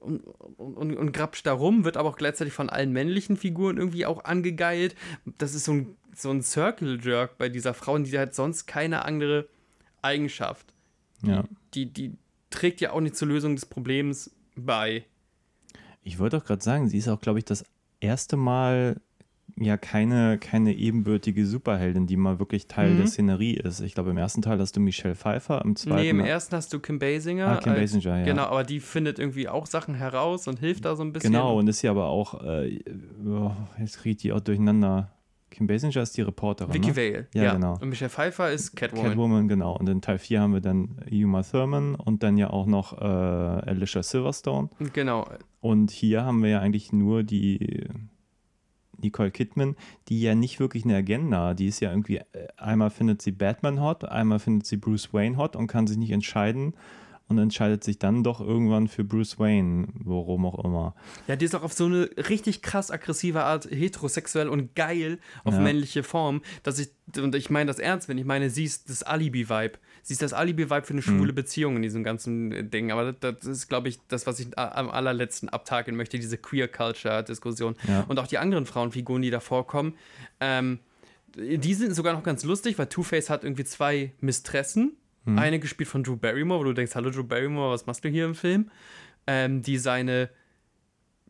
und, 0.00 0.20
und, 0.56 0.96
und 0.96 1.12
grapscht 1.12 1.46
da 1.46 1.52
rum, 1.52 1.84
wird 1.84 1.96
aber 1.96 2.08
auch 2.08 2.16
gleichzeitig 2.16 2.54
von 2.54 2.70
allen 2.70 2.92
männlichen 2.92 3.36
Figuren 3.36 3.76
irgendwie 3.76 4.06
auch 4.06 4.24
angegeilt. 4.24 4.94
Das 5.38 5.54
ist 5.54 5.64
so 5.64 5.72
ein, 5.72 5.96
so 6.14 6.30
ein 6.30 6.42
Circle-Jerk 6.42 7.36
bei 7.36 7.48
dieser 7.48 7.74
Frau 7.74 7.94
und 7.94 8.04
die 8.04 8.18
hat 8.18 8.34
sonst 8.34 8.66
keine 8.66 9.04
andere 9.04 9.48
Eigenschaft. 10.02 10.72
Ja. 11.22 11.44
Die, 11.74 11.86
die, 11.86 12.10
die 12.10 12.16
trägt 12.50 12.80
ja 12.80 12.92
auch 12.92 13.00
nicht 13.00 13.16
zur 13.16 13.28
Lösung 13.28 13.54
des 13.54 13.66
Problems 13.66 14.30
bei. 14.56 15.04
Ich 16.02 16.18
wollte 16.18 16.38
auch 16.38 16.44
gerade 16.44 16.62
sagen, 16.62 16.88
sie 16.88 16.98
ist 16.98 17.08
auch, 17.08 17.20
glaube 17.20 17.38
ich, 17.38 17.44
das 17.44 17.64
erste 18.00 18.36
Mal 18.36 19.00
ja 19.60 19.76
keine, 19.76 20.38
keine 20.38 20.74
ebenbürtige 20.74 21.46
Superheldin, 21.46 22.06
die 22.06 22.16
mal 22.16 22.38
wirklich 22.38 22.66
Teil 22.66 22.90
mhm. 22.90 22.98
der 22.98 23.06
Szenerie 23.06 23.54
ist. 23.54 23.80
Ich 23.80 23.94
glaube, 23.94 24.10
im 24.10 24.16
ersten 24.16 24.42
Teil 24.42 24.58
hast 24.58 24.76
du 24.76 24.80
Michelle 24.80 25.14
Pfeiffer, 25.14 25.62
im 25.64 25.76
zweiten. 25.76 26.02
Nee, 26.02 26.10
im 26.10 26.20
ersten 26.20 26.56
hast 26.56 26.72
du 26.72 26.80
Kim 26.80 26.98
Basinger. 26.98 27.48
Ah, 27.48 27.56
Kim 27.56 27.72
als, 27.72 27.80
Basinger, 27.80 28.18
ja. 28.18 28.24
Genau, 28.24 28.44
aber 28.44 28.64
die 28.64 28.80
findet 28.80 29.18
irgendwie 29.18 29.48
auch 29.48 29.66
Sachen 29.66 29.94
heraus 29.94 30.48
und 30.48 30.58
hilft 30.58 30.84
da 30.84 30.96
so 30.96 31.02
ein 31.02 31.12
bisschen. 31.12 31.32
Genau, 31.32 31.58
und 31.58 31.68
ist 31.68 31.82
ja 31.82 31.90
aber 31.90 32.06
auch, 32.06 32.42
äh, 32.42 32.80
oh, 33.26 33.52
jetzt 33.78 33.98
kriegt 33.98 34.22
die 34.22 34.32
auch 34.32 34.40
durcheinander. 34.40 35.12
Kim 35.50 35.66
Basinger 35.66 36.02
ist 36.02 36.16
die 36.16 36.22
Reporterin. 36.22 36.74
Vicky 36.74 36.88
ne? 36.88 36.96
Vale, 36.96 37.26
ja, 37.32 37.42
ja, 37.42 37.54
genau. 37.54 37.78
Und 37.80 37.88
Michelle 37.88 38.10
Pfeiffer 38.10 38.50
ist 38.50 38.76
Catwoman. 38.76 39.08
Catwoman, 39.08 39.48
genau. 39.48 39.76
Und 39.76 39.88
in 39.88 40.02
Teil 40.02 40.18
4 40.18 40.40
haben 40.42 40.52
wir 40.52 40.60
dann 40.60 40.96
Uma 41.10 41.42
Thurman 41.42 41.94
und 41.94 42.22
dann 42.22 42.36
ja 42.36 42.50
auch 42.50 42.66
noch 42.66 43.00
äh, 43.00 43.04
Alicia 43.04 44.02
Silverstone. 44.02 44.68
Genau. 44.92 45.26
Und 45.60 45.90
hier 45.90 46.24
haben 46.24 46.42
wir 46.42 46.50
ja 46.50 46.60
eigentlich 46.60 46.92
nur 46.92 47.22
die 47.22 47.88
Nicole 48.98 49.30
Kidman, 49.30 49.76
die 50.08 50.20
ja 50.20 50.34
nicht 50.34 50.60
wirklich 50.60 50.84
eine 50.84 50.96
Agenda, 50.96 51.54
die 51.54 51.66
ist 51.66 51.80
ja 51.80 51.90
irgendwie, 51.90 52.16
äh, 52.16 52.48
einmal 52.56 52.90
findet 52.90 53.22
sie 53.22 53.32
Batman 53.32 53.80
hot, 53.80 54.04
einmal 54.04 54.38
findet 54.38 54.66
sie 54.66 54.76
Bruce 54.76 55.12
Wayne 55.12 55.36
hot 55.36 55.56
und 55.56 55.66
kann 55.66 55.86
sich 55.86 55.96
nicht 55.96 56.10
entscheiden 56.10 56.74
und 57.28 57.38
entscheidet 57.38 57.84
sich 57.84 57.98
dann 57.98 58.24
doch 58.24 58.40
irgendwann 58.40 58.88
für 58.88 59.04
Bruce 59.04 59.38
Wayne, 59.38 59.88
worum 59.94 60.46
auch 60.46 60.64
immer. 60.64 60.94
Ja, 61.26 61.36
die 61.36 61.44
ist 61.44 61.54
auch 61.54 61.62
auf 61.62 61.74
so 61.74 61.84
eine 61.84 62.08
richtig 62.28 62.62
krass 62.62 62.90
aggressive 62.90 63.44
Art 63.44 63.66
heterosexuell 63.70 64.48
und 64.48 64.74
geil 64.74 65.18
auf 65.44 65.54
ja. 65.54 65.60
männliche 65.60 66.02
Form, 66.02 66.42
dass 66.62 66.78
ich, 66.78 66.88
und 67.16 67.34
ich 67.34 67.50
meine 67.50 67.66
das 67.66 67.78
ernst, 67.78 68.08
wenn 68.08 68.18
ich 68.18 68.24
meine, 68.24 68.50
sie 68.50 68.64
ist 68.64 68.88
das 68.88 69.02
Alibi-Vibe. 69.02 69.78
Sie 70.08 70.14
ist 70.14 70.22
das 70.22 70.32
Alibi-Vibe 70.32 70.86
für 70.86 70.94
eine 70.94 71.02
schwule 71.02 71.32
mhm. 71.32 71.36
Beziehung 71.36 71.76
in 71.76 71.82
diesem 71.82 72.02
ganzen 72.02 72.70
Ding. 72.70 72.90
Aber 72.90 73.12
das, 73.12 73.36
das 73.40 73.46
ist, 73.46 73.68
glaube 73.68 73.88
ich, 73.88 73.98
das, 74.08 74.26
was 74.26 74.40
ich 74.40 74.58
am 74.58 74.88
allerletzten 74.88 75.50
abtakeln 75.50 75.96
möchte, 75.96 76.18
diese 76.18 76.38
Queer-Culture-Diskussion. 76.38 77.76
Ja. 77.86 78.04
Und 78.08 78.18
auch 78.18 78.26
die 78.26 78.38
anderen 78.38 78.64
Frauenfiguren, 78.64 79.20
die 79.20 79.30
da 79.30 79.40
vorkommen, 79.40 79.94
ähm, 80.40 80.78
die 81.36 81.74
sind 81.74 81.94
sogar 81.94 82.14
noch 82.14 82.22
ganz 82.22 82.42
lustig, 82.42 82.78
weil 82.78 82.86
Two-Face 82.86 83.28
hat 83.28 83.44
irgendwie 83.44 83.64
zwei 83.64 84.12
Mistressen 84.20 84.96
Mhm. 85.28 85.38
Eine 85.38 85.58
gespielt 85.58 85.88
von 85.88 86.02
Drew 86.02 86.16
Barrymore, 86.16 86.60
wo 86.60 86.64
du 86.64 86.72
denkst, 86.72 86.94
hallo 86.94 87.10
Drew 87.10 87.24
Barrymore, 87.24 87.72
was 87.72 87.86
machst 87.86 88.04
du 88.04 88.08
hier 88.08 88.24
im 88.24 88.34
Film? 88.34 88.70
Ähm, 89.26 89.62
die 89.62 89.78
seine 89.78 90.30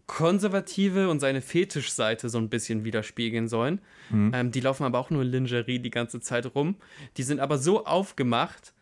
konservative 0.09 1.11
und 1.11 1.21
seine 1.21 1.41
Fetischseite 1.41 2.29
so 2.29 2.39
ein 2.39 2.49
bisschen 2.49 2.85
widerspiegeln 2.85 3.47
sollen. 3.47 3.81
Mhm. 4.11 4.33
Ähm, 4.35 4.51
die 4.51 4.61
laufen 4.61 4.83
aber 4.85 4.99
auch 4.99 5.11
nur 5.11 5.23
in 5.23 5.29
Lingerie 5.29 5.79
die 5.79 5.91
ganze 5.91 6.19
Zeit 6.21 6.53
rum. 6.57 6.75
Die 7.17 7.23
sind 7.23 7.39
aber 7.39 7.59
so 7.59 7.85
aufgemacht, 7.85 8.73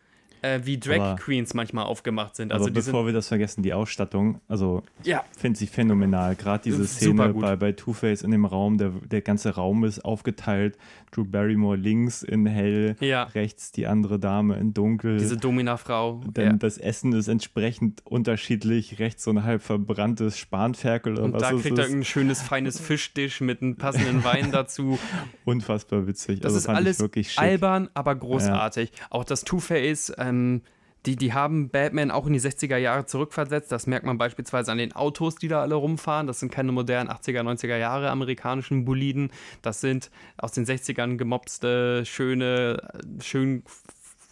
äh, 0.41 0.61
wie 0.63 0.79
Drag 0.79 0.99
aber, 0.99 1.15
Queens 1.17 1.53
manchmal 1.53 1.85
aufgemacht 1.85 2.37
sind. 2.37 2.53
Also 2.53 2.65
aber 2.65 2.73
bevor 2.75 3.05
wir 3.05 3.13
das 3.13 3.27
vergessen, 3.27 3.61
die 3.61 3.73
Ausstattung, 3.73 4.39
also 4.47 4.83
ja. 5.03 5.25
finde 5.37 5.59
sie 5.59 5.67
phänomenal. 5.67 6.35
Gerade 6.35 6.63
diese 6.63 6.87
Szene 6.87 7.33
bei, 7.33 7.55
bei 7.57 7.71
Two-Face 7.73 8.21
in 8.21 8.31
dem 8.31 8.45
Raum, 8.45 8.77
der, 8.77 8.89
der 8.89 9.21
ganze 9.21 9.55
Raum 9.55 9.83
ist 9.83 10.05
aufgeteilt. 10.05 10.77
Drew 11.11 11.23
Barrymore 11.23 11.77
links 11.77 12.23
in 12.23 12.45
hell, 12.45 12.95
ja. 12.99 13.23
rechts 13.23 13.71
die 13.71 13.87
andere 13.87 14.19
Dame 14.19 14.57
in 14.57 14.73
dunkel. 14.73 15.17
Diese 15.17 15.37
Domina-Frau. 15.37 16.21
Dann 16.33 16.45
ja. 16.45 16.53
das 16.53 16.77
Essen 16.77 17.13
ist 17.13 17.27
entsprechend 17.27 18.05
unterschiedlich. 18.05 18.99
Rechts 18.99 19.23
so 19.23 19.31
ein 19.31 19.43
halb 19.43 19.61
verbranntes 19.61 20.37
Spanferkel 20.37 21.13
oder 21.13 21.23
Und 21.23 21.33
was 21.33 21.41
da 21.41 21.51
kriegt 21.53 21.77
er 21.77 21.85
ein 21.85 22.03
schönes, 22.03 22.41
feines 22.41 22.79
Fischdisch 22.79 23.41
mit 23.41 23.61
einem 23.61 23.77
passenden 23.77 24.23
Wein 24.23 24.51
dazu. 24.51 24.99
Unfassbar 25.45 26.07
witzig. 26.07 26.41
Das 26.41 26.53
also 26.53 26.69
ist 26.69 26.75
alles 26.75 27.37
albern, 27.37 27.89
aber 27.93 28.15
großartig. 28.15 28.91
Auch 29.09 29.23
das 29.23 29.43
Two-Face 29.43 30.13
ähm, 30.17 30.61
die, 31.07 31.15
die 31.15 31.33
haben 31.33 31.69
Batman 31.69 32.11
auch 32.11 32.27
in 32.27 32.33
die 32.33 32.41
60er 32.41 32.75
Jahre 32.75 33.05
zurückversetzt. 33.05 33.71
Das 33.71 33.87
merkt 33.87 34.05
man 34.05 34.17
beispielsweise 34.17 34.71
an 34.71 34.77
den 34.77 34.93
Autos, 34.93 35.35
die 35.35 35.47
da 35.47 35.61
alle 35.61 35.75
rumfahren. 35.75 36.27
Das 36.27 36.41
sind 36.41 36.51
keine 36.51 36.73
modernen 36.73 37.09
80er, 37.09 37.41
90er 37.41 37.77
Jahre 37.77 38.09
amerikanischen 38.09 38.83
Boliden. 38.83 39.31
Das 39.61 39.79
sind 39.79 40.11
aus 40.37 40.51
den 40.51 40.65
60ern 40.65 41.15
gemobste, 41.15 42.05
schöne, 42.05 42.89
schön 43.21 43.63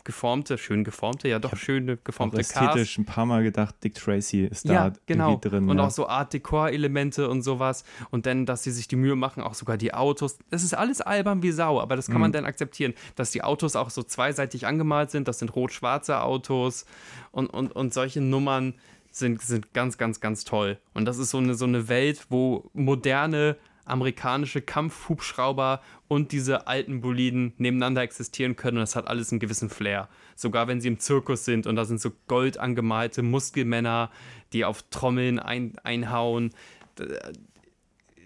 geformte, 0.06 0.58
schön 0.58 0.84
geformte, 0.84 1.28
ja 1.28 1.39
doch 1.39 1.56
schöne 1.58 1.97
geformte 1.97 2.38
auch 2.38 2.39
ästhetisch 2.39 2.97
ein 2.97 3.06
paar 3.06 3.26
Mal 3.26 3.43
gedacht, 3.43 3.76
Dick 3.84 3.95
Tracy 3.95 4.45
ist 4.45 4.66
ja, 4.66 4.89
da 4.91 4.95
genau. 5.06 5.38
drin. 5.38 5.68
Und 5.68 5.78
ja. 5.78 5.86
auch 5.86 5.91
so 5.91 6.08
Art 6.08 6.32
Dekor-Elemente 6.32 7.30
und 7.30 7.41
sowas. 7.41 7.84
Und 8.12 8.26
dann, 8.26 8.45
dass 8.45 8.64
sie 8.64 8.72
sich 8.72 8.88
die 8.88 8.95
Mühe 8.95 9.16
machen, 9.16 9.43
auch 9.43 9.56
sogar 9.56 9.78
die 9.78 9.93
Autos. 9.93 10.38
Das 10.49 10.64
ist 10.64 10.74
alles 10.74 11.01
albern 11.01 11.43
wie 11.43 11.51
Sau, 11.51 11.82
aber 11.82 11.95
das 11.95 12.06
kann 12.08 12.16
mhm. 12.16 12.22
man 12.22 12.32
dann 12.32 12.45
akzeptieren, 12.45 12.93
dass 13.16 13.32
die 13.32 13.43
Autos 13.43 13.76
auch 13.76 13.89
so 13.89 14.03
zweiseitig 14.03 14.66
angemalt 14.68 15.12
sind. 15.12 15.28
Das 15.28 15.39
sind 15.39 15.56
rot-schwarze 15.56 16.22
Autos 16.22 16.86
und, 17.32 17.47
und, 17.47 17.76
und 17.76 17.93
solche 17.93 18.22
Nummern 18.22 18.76
sind, 19.12 19.41
sind 19.41 19.74
ganz, 19.74 19.97
ganz, 19.97 20.20
ganz 20.20 20.43
toll. 20.43 20.78
Und 20.93 21.06
das 21.06 21.18
ist 21.18 21.32
so 21.32 21.39
eine, 21.39 21.56
so 21.56 21.66
eine 21.66 21.88
Welt, 21.88 22.28
wo 22.30 22.70
moderne 22.74 23.58
amerikanische 23.86 24.61
Kampfhubschrauber 24.61 25.81
und 26.07 26.31
diese 26.31 26.67
alten 26.67 27.01
Boliden 27.01 27.53
nebeneinander 27.57 28.01
existieren 28.01 28.55
können 28.55 28.77
und 28.77 28.81
das 28.81 28.95
hat 28.95 29.07
alles 29.07 29.31
einen 29.31 29.39
gewissen 29.39 29.69
Flair. 29.69 30.09
Sogar 30.36 30.67
wenn 30.67 30.81
sie 30.81 30.88
im 30.88 30.99
Zirkus 30.99 31.45
sind 31.45 31.67
und 31.67 31.75
da 31.75 31.86
sind 31.86 32.01
so 32.01 32.11
gold 32.27 32.57
angemalte 32.57 33.21
Muskelmänner, 33.21 34.11
die 34.53 34.65
auf 34.65 34.83
Trommeln 34.89 35.39
ein, 35.39 35.77
einhauen. 35.83 36.51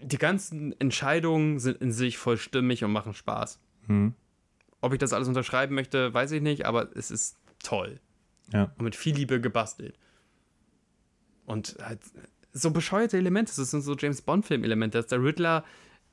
Die 0.01 0.17
ganzen 0.17 0.79
Entscheidungen 0.79 1.59
sind 1.59 1.81
in 1.81 1.91
sich 1.91 2.17
voll 2.17 2.37
stimmig 2.37 2.83
und 2.83 2.91
machen 2.91 3.13
Spaß. 3.13 3.59
Hm. 3.87 4.13
Ob 4.81 4.93
ich 4.93 4.99
das 4.99 5.11
alles 5.11 5.27
unterschreiben 5.27 5.75
möchte, 5.75 6.13
weiß 6.13 6.31
ich 6.31 6.41
nicht, 6.41 6.65
aber 6.65 6.95
es 6.95 7.11
ist 7.11 7.37
toll. 7.61 7.99
Ja. 8.53 8.71
Und 8.77 8.85
mit 8.85 8.95
viel 8.95 9.13
Liebe 9.13 9.41
gebastelt. 9.41 9.95
Und 11.45 11.75
halt 11.81 11.99
so 12.53 12.71
bescheuerte 12.71 13.17
Elemente. 13.17 13.53
Das 13.55 13.71
sind 13.71 13.81
so 13.81 13.95
James 13.95 14.21
Bond-Film-Elemente, 14.21 14.97
dass 14.97 15.07
der 15.07 15.23
Riddler 15.23 15.63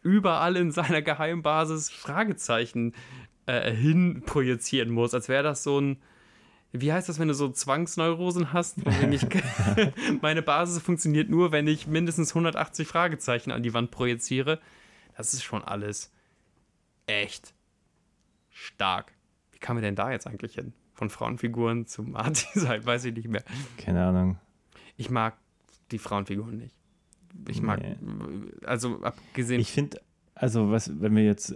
überall 0.02 0.56
in 0.56 0.70
seiner 0.70 1.02
Geheimbasis 1.02 1.90
Fragezeichen 1.90 2.94
äh, 3.46 3.72
hin 3.72 4.22
projizieren 4.24 4.90
muss, 4.90 5.14
als 5.14 5.28
wäre 5.28 5.42
das 5.42 5.62
so 5.62 5.80
ein. 5.80 5.98
Wie 6.72 6.92
heißt 6.92 7.08
das, 7.08 7.18
wenn 7.18 7.28
du 7.28 7.34
so 7.34 7.48
Zwangsneurosen 7.48 8.52
hast? 8.52 8.78
Ich, 9.10 9.26
meine 10.20 10.42
Basis 10.42 10.82
funktioniert 10.82 11.30
nur, 11.30 11.52
wenn 11.52 11.66
ich 11.66 11.86
mindestens 11.86 12.30
180 12.30 12.86
Fragezeichen 12.86 13.50
an 13.50 13.62
die 13.62 13.72
Wand 13.72 13.90
projiziere. 13.90 14.60
Das 15.16 15.32
ist 15.32 15.42
schon 15.42 15.64
alles 15.64 16.12
echt 17.06 17.54
stark. 18.50 19.12
Wie 19.52 19.58
kam 19.58 19.76
wir 19.76 19.82
denn 19.82 19.96
da 19.96 20.10
jetzt 20.10 20.26
eigentlich 20.26 20.54
hin? 20.54 20.74
Von 20.92 21.08
Frauenfiguren 21.08 21.86
zum 21.86 22.16
Art-Design, 22.16 22.84
weiß 22.86 23.06
ich 23.06 23.14
nicht 23.14 23.28
mehr. 23.28 23.44
Keine 23.78 24.04
Ahnung. 24.04 24.38
Ich 24.96 25.08
mag 25.08 25.36
die 25.90 25.98
Frauenfiguren 25.98 26.56
nicht. 26.56 26.74
Ich 27.48 27.62
mag, 27.62 27.80
nee. 27.80 27.96
also 28.64 29.02
abgesehen. 29.02 29.60
Ich 29.60 29.70
finde, 29.70 30.00
also 30.34 30.70
was, 30.70 31.00
wenn 31.00 31.14
wir 31.14 31.24
jetzt, 31.24 31.54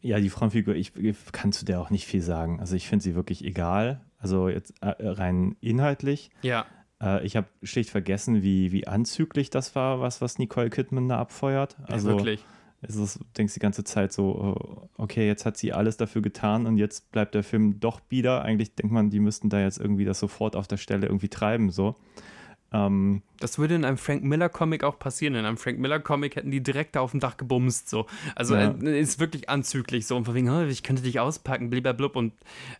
ja, 0.00 0.20
die 0.20 0.30
Frauenfigur, 0.30 0.74
ich, 0.74 0.92
kann 1.32 1.52
zu 1.52 1.64
der 1.64 1.80
auch 1.80 1.90
nicht 1.90 2.06
viel 2.06 2.22
sagen. 2.22 2.60
Also 2.60 2.76
ich 2.76 2.88
finde 2.88 3.02
sie 3.02 3.14
wirklich 3.14 3.44
egal. 3.44 4.00
Also 4.18 4.48
jetzt 4.48 4.74
äh, 4.80 4.94
rein 5.00 5.56
inhaltlich. 5.60 6.30
Ja. 6.42 6.66
Äh, 7.00 7.24
ich 7.26 7.36
habe 7.36 7.48
schlicht 7.62 7.90
vergessen, 7.90 8.42
wie, 8.42 8.72
wie 8.72 8.86
anzüglich 8.86 9.50
das 9.50 9.74
war, 9.74 10.00
was, 10.00 10.20
was 10.20 10.38
Nicole 10.38 10.70
Kidman 10.70 11.08
da 11.08 11.18
abfeuert. 11.18 11.76
Also, 11.84 12.10
ja, 12.10 12.16
wirklich. 12.16 12.44
Es 12.82 12.94
ist, 12.94 13.20
denkst 13.36 13.54
die 13.54 13.60
ganze 13.60 13.84
Zeit 13.84 14.12
so, 14.12 14.36
oh, 14.36 14.88
okay, 14.96 15.26
jetzt 15.26 15.46
hat 15.46 15.56
sie 15.56 15.72
alles 15.72 15.96
dafür 15.96 16.22
getan 16.22 16.66
und 16.66 16.76
jetzt 16.76 17.10
bleibt 17.10 17.34
der 17.34 17.42
Film 17.42 17.80
doch 17.80 18.00
bieder. 18.00 18.42
Eigentlich 18.42 18.74
denkt 18.74 18.92
man, 18.92 19.10
die 19.10 19.18
müssten 19.18 19.48
da 19.48 19.60
jetzt 19.60 19.78
irgendwie 19.78 20.04
das 20.04 20.18
sofort 20.20 20.54
auf 20.54 20.68
der 20.68 20.76
Stelle 20.76 21.06
irgendwie 21.06 21.28
treiben, 21.28 21.70
so. 21.70 21.96
Ähm, 22.72 23.22
das 23.38 23.58
würde 23.58 23.74
in 23.74 23.84
einem 23.84 23.98
Frank 23.98 24.24
Miller 24.24 24.48
Comic 24.48 24.82
auch 24.82 24.98
passieren. 24.98 25.34
In 25.34 25.44
einem 25.44 25.56
Frank 25.56 25.78
Miller 25.78 26.00
Comic 26.00 26.36
hätten 26.36 26.50
die 26.50 26.62
direkt 26.62 26.96
auf 26.96 27.12
dem 27.12 27.20
Dach 27.20 27.36
gebumst. 27.36 27.88
So. 27.88 28.06
Also 28.34 28.56
ja. 28.56 28.74
äh, 28.82 29.00
ist 29.00 29.20
wirklich 29.20 29.48
anzüglich 29.48 30.06
so. 30.06 30.16
Und 30.16 30.24
von 30.24 30.34
wegen, 30.34 30.50
oh, 30.50 30.64
ich 30.64 30.82
könnte 30.82 31.02
dich 31.02 31.20
auspacken, 31.20 31.70
blub. 31.70 32.16
Und 32.16 32.32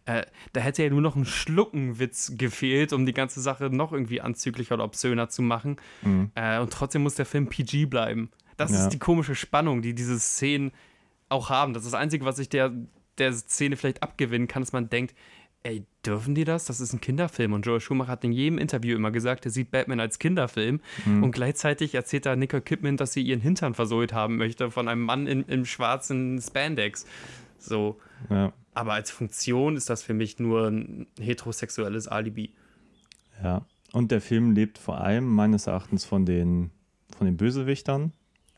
äh, 0.07 0.24
da 0.53 0.61
hätte 0.61 0.82
ja 0.82 0.91
nur 0.91 1.03
noch 1.03 1.16
ein 1.16 1.24
Schluckenwitz 1.24 2.32
gefehlt, 2.37 2.93
um 2.93 3.07
die 3.07 3.14
ganze 3.14 3.41
Sache 3.41 3.70
noch 3.70 3.93
irgendwie 3.93 4.20
anzüglicher 4.20 4.74
oder 4.74 4.84
obszöner 4.84 5.28
zu 5.28 5.43
machen. 5.43 5.76
Mhm. 6.03 6.30
Äh, 6.34 6.59
und 6.59 6.72
trotzdem 6.72 7.03
muss 7.03 7.14
der 7.14 7.26
Film 7.26 7.49
PG 7.49 7.87
bleiben. 7.87 8.30
Das 8.57 8.72
ja. 8.72 8.78
ist 8.78 8.89
die 8.89 8.99
komische 8.99 9.34
Spannung, 9.34 9.82
die 9.82 9.95
diese 9.95 10.18
Szenen 10.18 10.72
auch 11.28 11.51
haben. 11.51 11.74
Das 11.74 11.84
ist 11.84 11.93
das 11.93 12.01
Einzige, 12.01 12.24
was 12.24 12.39
ich 12.39 12.49
der, 12.49 12.72
der 13.18 13.32
Szene 13.32 13.76
vielleicht 13.76 14.03
abgewinnen 14.03 14.49
kann, 14.49 14.62
dass 14.62 14.72
man 14.72 14.89
denkt, 14.89 15.14
ey, 15.67 15.85
dürfen 16.05 16.35
die 16.35 16.45
das? 16.45 16.67
Das 16.67 16.81
ist 16.81 16.93
ein 16.93 17.01
Kinderfilm. 17.01 17.53
Und 17.53 17.67
Joel 17.67 17.81
Schumacher 17.81 18.12
hat 18.12 18.25
in 18.25 18.33
jedem 18.33 18.59
Interview 18.59 18.97
immer 18.97 19.11
gesagt, 19.11 19.45
er 19.45 19.51
sieht 19.51 19.71
Batman 19.71 20.01
als 20.01 20.19
Kinderfilm. 20.19 20.81
Mhm. 21.05 21.25
Und 21.25 21.33
gleichzeitig 21.33 21.95
erzählt 21.95 22.27
da 22.27 22.37
Nicole 22.37 22.62
Kidman, 22.62 22.97
dass 22.97 23.12
sie 23.12 23.23
ihren 23.23 23.41
Hintern 23.41 23.75
versohlt 23.75 24.12
haben 24.12 24.37
möchte 24.37 24.71
von 24.71 24.89
einem 24.89 25.03
Mann 25.03 25.27
in, 25.27 25.43
im 25.45 25.64
schwarzen 25.64 26.41
Spandex. 26.41 27.07
So. 27.59 27.99
Ja. 28.31 28.53
Aber 28.75 28.93
als 28.93 29.11
Funktion 29.11 29.77
ist 29.77 29.91
das 29.91 30.03
für 30.03 30.14
mich 30.14 30.39
nur 30.39 30.69
ein 30.69 31.07
heterosexuelles 31.19 32.07
Alibi. 32.07 32.53
Ja. 33.43 33.67
Und 33.93 34.11
der 34.11 34.21
Film 34.21 34.53
lebt 34.53 34.79
vor 34.79 35.01
allem 35.01 35.27
meines 35.27 35.67
Erachtens 35.67 36.05
von 36.05 36.27
den, 36.27 36.71
von 37.17 37.27
den 37.27 37.37
Bösewichtern. 37.37 38.12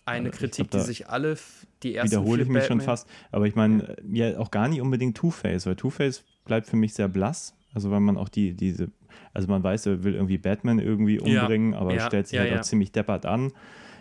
Eine 0.05 0.29
also 0.29 0.39
Kritik, 0.39 0.71
glaub, 0.71 0.83
die 0.83 0.87
sich 0.87 1.09
alle 1.09 1.37
die 1.83 1.95
ersten 1.95 2.11
Wiederhole 2.11 2.43
ich 2.43 2.49
mich 2.49 2.61
Batman 2.63 2.81
schon 2.81 2.87
fast. 2.87 3.09
Aber 3.31 3.47
ich 3.47 3.55
meine, 3.55 3.97
ja, 4.11 4.39
auch 4.39 4.51
gar 4.51 4.69
nicht 4.69 4.81
unbedingt 4.81 5.17
Two-Face, 5.17 5.67
weil 5.67 5.77
Two-Face 5.77 6.25
bleibt 6.49 6.67
für 6.67 6.77
mich 6.77 6.95
sehr 6.95 7.07
blass. 7.07 7.55
Also 7.73 7.91
weil 7.91 8.01
man 8.01 8.17
auch 8.17 8.29
die, 8.29 8.55
diese, 8.55 8.91
also 9.33 9.47
man 9.47 9.63
weiß, 9.63 9.87
er 9.87 10.03
will 10.03 10.15
irgendwie 10.15 10.39
Batman 10.39 10.79
irgendwie 10.81 11.21
umbringen, 11.21 11.75
ja, 11.75 11.79
aber 11.79 11.95
ja, 11.95 12.07
stellt 12.07 12.27
sich 12.27 12.37
ja, 12.37 12.43
halt 12.43 12.59
auch 12.59 12.63
ziemlich 12.63 12.91
deppert 12.91 13.27
an. 13.27 13.53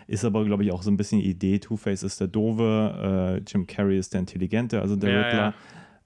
Ist 0.08 0.24
aber, 0.24 0.44
glaube 0.44 0.64
ich, 0.64 0.72
auch 0.72 0.82
so 0.82 0.90
ein 0.90 0.96
bisschen 0.96 1.20
die 1.20 1.28
Idee, 1.28 1.58
Two-Face 1.58 2.02
ist 2.02 2.18
der 2.18 2.28
Dove, 2.28 3.38
äh, 3.38 3.42
Jim 3.46 3.66
Carrey 3.66 3.98
ist 3.98 4.14
der 4.14 4.20
Intelligente, 4.20 4.80
also 4.80 4.96
der 4.96 5.26
Riddler. 5.26 5.54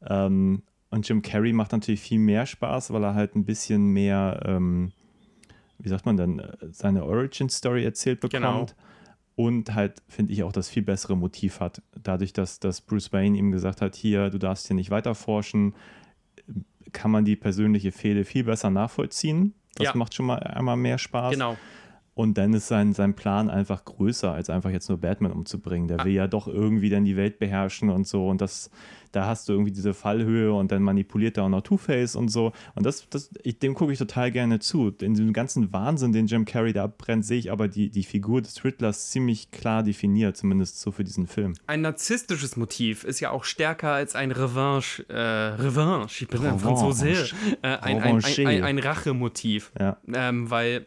Ähm, 0.07 0.63
und 0.91 1.09
Jim 1.09 1.23
Carrey 1.23 1.53
macht 1.53 1.73
natürlich 1.73 2.01
viel 2.01 2.19
mehr 2.19 2.45
Spaß, 2.45 2.93
weil 2.93 3.05
er 3.05 3.15
halt 3.15 3.37
ein 3.37 3.45
bisschen 3.45 3.87
mehr, 3.87 4.43
ähm, 4.45 4.91
wie 5.79 5.89
sagt 5.89 6.05
man 6.05 6.17
denn, 6.17 6.43
seine 6.73 7.05
Origin-Story 7.05 7.85
erzählt 7.85 8.21
bekommt. 8.21 8.43
Genau. 8.43 8.67
Und 9.35 9.75
halt, 9.75 10.03
finde 10.09 10.33
ich, 10.33 10.43
auch 10.43 10.53
das 10.53 10.69
viel 10.69 10.83
bessere 10.83 11.17
Motiv 11.17 11.61
hat. 11.61 11.81
Dadurch, 12.03 12.33
dass, 12.33 12.59
dass 12.59 12.83
Bruce 12.83 13.13
Wayne 13.13 13.39
ihm 13.39 13.51
gesagt 13.53 13.81
hat, 13.81 13.95
hier, 13.95 14.29
du 14.31 14.39
darfst 14.39 14.67
hier 14.67 14.77
nicht 14.77 14.91
weiter 14.91 15.15
forschen, 15.15 15.75
kann 16.93 17.11
man 17.11 17.25
die 17.25 17.37
persönliche 17.37 17.93
Fehde 17.93 18.25
viel 18.25 18.45
besser 18.45 18.71
nachvollziehen. 18.71 19.55
Das 19.75 19.87
ja. 19.87 19.95
macht 19.95 20.15
schon 20.15 20.27
mal 20.27 20.39
einmal 20.39 20.77
mehr 20.77 20.99
Spaß. 20.99 21.33
Genau. 21.33 21.57
Und 22.15 22.37
dann 22.37 22.53
ist 22.53 22.69
sein, 22.69 22.93
sein 22.93 23.15
Plan 23.15 23.49
einfach 23.49 23.87
größer, 23.87 24.31
als 24.31 24.51
einfach 24.51 24.71
jetzt 24.71 24.89
nur 24.89 24.99
Batman 24.99 25.33
umzubringen. 25.33 25.89
Der 25.89 26.01
ah. 26.01 26.05
will 26.05 26.13
ja 26.13 26.27
doch 26.27 26.47
irgendwie 26.47 26.91
dann 26.91 27.05
die 27.05 27.17
Welt 27.17 27.39
beherrschen 27.39 27.89
und 27.89 28.07
so. 28.07 28.29
Und 28.29 28.43
das, 28.43 28.71
da 29.13 29.27
hast 29.27 29.49
du 29.49 29.55
irgendwie 29.55 29.73
diese 29.73 29.95
Fallhöhe 29.95 30.53
und 30.53 30.73
dann 30.73 30.83
manipuliert 30.83 31.39
er 31.39 31.45
auch 31.45 31.49
noch 31.49 31.63
Two-Face 31.63 32.15
und 32.15 32.29
so. 32.29 32.53
Und 32.75 32.85
das, 32.85 33.09
das 33.09 33.31
ich, 33.43 33.59
dem 33.61 33.73
gucke 33.73 33.95
ich 33.95 33.99
total 33.99 34.31
gerne 34.31 34.59
zu. 34.59 34.93
In 35.01 35.15
diesem 35.15 35.33
ganzen 35.33 35.73
Wahnsinn, 35.73 36.13
den 36.13 36.27
Jim 36.27 36.45
Carrey 36.45 36.75
da 36.75 36.85
abbrennt, 36.85 37.25
sehe 37.25 37.39
ich 37.39 37.51
aber 37.51 37.69
die, 37.69 37.89
die 37.89 38.05
Figur 38.05 38.43
des 38.43 38.63
Riddlers 38.63 39.11
ziemlich 39.11 39.51
klar 39.51 39.83
definiert, 39.83 40.37
zumindest 40.37 40.81
so 40.81 40.91
für 40.91 41.05
diesen 41.05 41.27
Film. 41.27 41.55
Ein 41.67 41.81
narzisstisches 41.81 42.59
Motiv 42.59 43.05
ist 43.05 43.21
ja 43.21 43.31
auch 43.31 43.45
stärker 43.45 43.93
als 43.93 44.15
ein 44.15 44.33
Revanche, 44.33 45.03
äh, 45.09 45.17
Revanche, 45.63 46.25
ich 46.25 46.29
bin 46.29 46.45
ein 46.45 46.59
Franzose, 46.59 47.09
äh, 47.63 47.69
ein, 47.69 48.03
ein, 48.03 48.23
ein, 48.23 48.47
ein, 48.47 48.65
ein 48.65 48.79
Rachemotiv. 48.79 49.73
Ja. 49.79 49.97
Ähm, 50.13 50.51
weil 50.51 50.87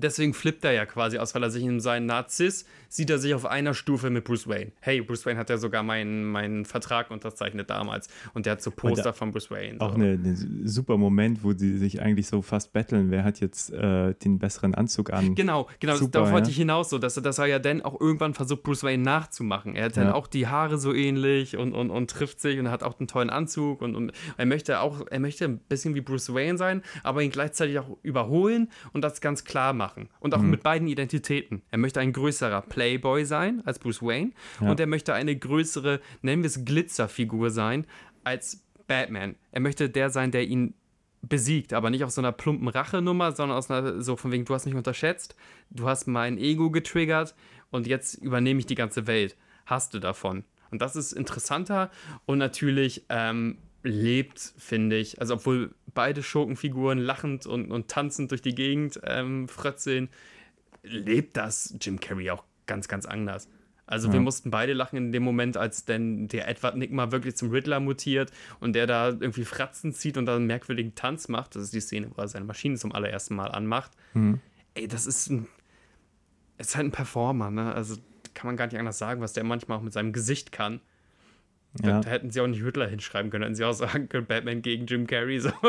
deswegen 0.00 0.34
flippt 0.34 0.64
er 0.64 0.72
ja 0.72 0.86
quasi 0.86 1.18
aus, 1.18 1.34
weil 1.34 1.42
er 1.42 1.50
sich 1.50 1.62
in 1.62 1.80
seinen 1.80 2.06
Narziss 2.06 2.66
sieht 2.88 3.10
er 3.10 3.18
sich 3.18 3.34
auf 3.34 3.46
einer 3.46 3.74
Stufe 3.74 4.10
mit 4.10 4.24
Bruce 4.24 4.48
Wayne. 4.48 4.72
Hey, 4.80 5.00
Bruce 5.00 5.26
Wayne 5.26 5.38
hat 5.38 5.50
ja 5.50 5.58
sogar 5.58 5.82
meinen, 5.82 6.24
meinen 6.24 6.64
Vertrag 6.64 7.10
unterzeichnet 7.10 7.70
damals 7.70 8.08
und 8.34 8.46
der 8.46 8.52
hat 8.52 8.62
so 8.62 8.70
Poster 8.70 9.12
von 9.12 9.32
Bruce 9.32 9.50
Wayne. 9.50 9.80
Auch 9.80 9.90
so. 9.90 9.94
eine, 9.96 10.12
eine, 10.12 10.36
super 10.64 10.96
Moment, 10.96 11.42
wo 11.44 11.52
sie 11.52 11.78
sich 11.78 12.00
eigentlich 12.00 12.26
so 12.26 12.42
fast 12.42 12.72
betteln, 12.72 13.10
wer 13.10 13.24
hat 13.24 13.40
jetzt 13.40 13.72
äh, 13.72 14.14
den 14.14 14.38
besseren 14.38 14.74
Anzug 14.74 15.12
an. 15.12 15.34
Genau, 15.34 15.68
genau, 15.80 15.96
super, 15.96 16.10
darauf 16.12 16.28
ja? 16.28 16.34
wollte 16.34 16.50
ich 16.50 16.56
hinaus, 16.56 16.90
so, 16.90 16.98
dass, 16.98 17.14
dass 17.14 17.38
er 17.38 17.46
ja 17.46 17.58
dann 17.58 17.82
auch 17.82 18.00
irgendwann 18.00 18.34
versucht, 18.34 18.62
Bruce 18.62 18.82
Wayne 18.82 19.02
nachzumachen. 19.02 19.74
Er 19.74 19.86
hat 19.86 19.96
ja. 19.96 20.04
dann 20.04 20.12
auch 20.12 20.26
die 20.26 20.46
Haare 20.46 20.78
so 20.78 20.92
ähnlich 20.92 21.56
und, 21.56 21.72
und, 21.72 21.90
und 21.90 22.10
trifft 22.10 22.40
sich 22.40 22.58
und 22.58 22.70
hat 22.70 22.82
auch 22.82 22.98
einen 22.98 23.08
tollen 23.08 23.30
Anzug 23.30 23.82
und, 23.82 23.94
und 23.94 24.12
er 24.36 24.46
möchte 24.46 24.80
auch, 24.80 25.06
er 25.10 25.20
möchte 25.20 25.44
ein 25.44 25.58
bisschen 25.58 25.94
wie 25.94 26.00
Bruce 26.00 26.32
Wayne 26.32 26.58
sein, 26.58 26.82
aber 27.02 27.22
ihn 27.22 27.30
gleichzeitig 27.30 27.78
auch 27.78 27.96
überholen 28.02 28.70
und 28.92 29.02
das 29.02 29.20
ganz 29.20 29.44
klar 29.44 29.72
machen. 29.72 30.08
Und 30.20 30.34
auch 30.34 30.42
mhm. 30.42 30.50
mit 30.50 30.62
beiden 30.62 30.88
Identitäten. 30.88 31.62
Er 31.70 31.78
möchte 31.78 32.00
ein 32.00 32.12
größerer 32.12 32.62
Playboy 32.76 33.24
sein 33.24 33.62
als 33.64 33.78
Bruce 33.78 34.02
Wayne 34.02 34.32
ja. 34.60 34.70
und 34.70 34.78
er 34.78 34.86
möchte 34.86 35.14
eine 35.14 35.34
größere, 35.34 35.98
nennen 36.20 36.42
wir 36.42 36.48
es 36.48 36.66
Glitzerfigur 36.66 37.48
sein 37.48 37.86
als 38.22 38.62
Batman. 38.86 39.34
Er 39.50 39.62
möchte 39.62 39.88
der 39.88 40.10
sein, 40.10 40.30
der 40.30 40.46
ihn 40.46 40.74
besiegt, 41.22 41.72
aber 41.72 41.88
nicht 41.88 42.04
auf 42.04 42.10
so 42.10 42.20
einer 42.20 42.32
plumpen 42.32 42.68
Rachenummer, 42.68 43.32
sondern 43.32 43.56
aus 43.56 43.70
einer, 43.70 44.02
so 44.02 44.16
von 44.16 44.30
wegen, 44.30 44.44
du 44.44 44.52
hast 44.52 44.66
mich 44.66 44.74
unterschätzt, 44.74 45.36
du 45.70 45.88
hast 45.88 46.06
mein 46.06 46.36
Ego 46.36 46.70
getriggert 46.70 47.34
und 47.70 47.86
jetzt 47.86 48.16
übernehme 48.16 48.60
ich 48.60 48.66
die 48.66 48.74
ganze 48.74 49.06
Welt. 49.06 49.38
Hast 49.64 49.94
du 49.94 49.98
davon? 49.98 50.44
Und 50.70 50.82
das 50.82 50.96
ist 50.96 51.12
interessanter 51.12 51.90
und 52.26 52.36
natürlich 52.36 53.06
ähm, 53.08 53.56
lebt, 53.84 54.52
finde 54.58 54.96
ich, 54.96 55.18
also 55.18 55.34
obwohl 55.34 55.74
beide 55.94 56.22
Schurkenfiguren 56.22 56.98
lachend 56.98 57.46
und, 57.46 57.70
und 57.70 57.88
tanzend 57.88 58.32
durch 58.32 58.42
die 58.42 58.54
Gegend 58.54 59.00
ähm, 59.04 59.48
frötzeln, 59.48 60.10
lebt 60.82 61.38
das 61.38 61.74
Jim 61.80 61.98
Carrey 62.00 62.30
auch 62.30 62.44
ganz, 62.66 62.88
ganz 62.88 63.06
anders. 63.06 63.48
Also 63.86 64.08
ja. 64.08 64.14
wir 64.14 64.20
mussten 64.20 64.50
beide 64.50 64.72
lachen 64.72 64.96
in 64.96 65.12
dem 65.12 65.22
Moment, 65.22 65.56
als 65.56 65.84
denn 65.84 66.26
der 66.26 66.48
Edward 66.48 66.76
Nick 66.76 66.90
wirklich 66.92 67.36
zum 67.36 67.50
Riddler 67.50 67.78
mutiert 67.78 68.32
und 68.58 68.72
der 68.72 68.86
da 68.86 69.08
irgendwie 69.08 69.44
Fratzen 69.44 69.92
zieht 69.92 70.16
und 70.18 70.26
da 70.26 70.36
einen 70.36 70.46
merkwürdigen 70.46 70.96
Tanz 70.96 71.28
macht. 71.28 71.54
Das 71.54 71.62
ist 71.62 71.72
die 71.72 71.80
Szene, 71.80 72.10
wo 72.12 72.20
er 72.20 72.28
seine 72.28 72.44
Maschine 72.44 72.76
zum 72.76 72.92
allerersten 72.92 73.36
Mal 73.36 73.52
anmacht. 73.52 73.92
Mhm. 74.14 74.40
Ey, 74.74 74.88
das 74.88 75.06
ist 75.06 75.30
ein. 75.30 75.46
Es 76.58 76.68
ist 76.68 76.76
halt 76.76 76.86
ein 76.86 76.92
Performer, 76.92 77.50
ne? 77.50 77.74
Also 77.74 77.96
kann 78.34 78.46
man 78.46 78.56
gar 78.56 78.66
nicht 78.66 78.78
anders 78.78 78.98
sagen, 78.98 79.20
was 79.20 79.34
der 79.34 79.44
manchmal 79.44 79.78
auch 79.78 79.82
mit 79.82 79.92
seinem 79.92 80.12
Gesicht 80.12 80.52
kann. 80.52 80.80
Ja. 81.82 81.92
Da, 81.92 82.00
da, 82.00 82.10
hätten 82.10 82.30
sie 82.30 82.40
auch 82.40 82.46
nicht 82.46 82.64
Riddler 82.64 82.88
hinschreiben 82.88 83.30
können, 83.30 83.44
hätten 83.44 83.54
sie 83.54 83.64
auch 83.64 83.72
sagen 83.72 84.08
können, 84.08 84.26
Batman 84.26 84.62
gegen 84.62 84.86
Jim 84.86 85.06
Carrey. 85.06 85.38
So. 85.38 85.50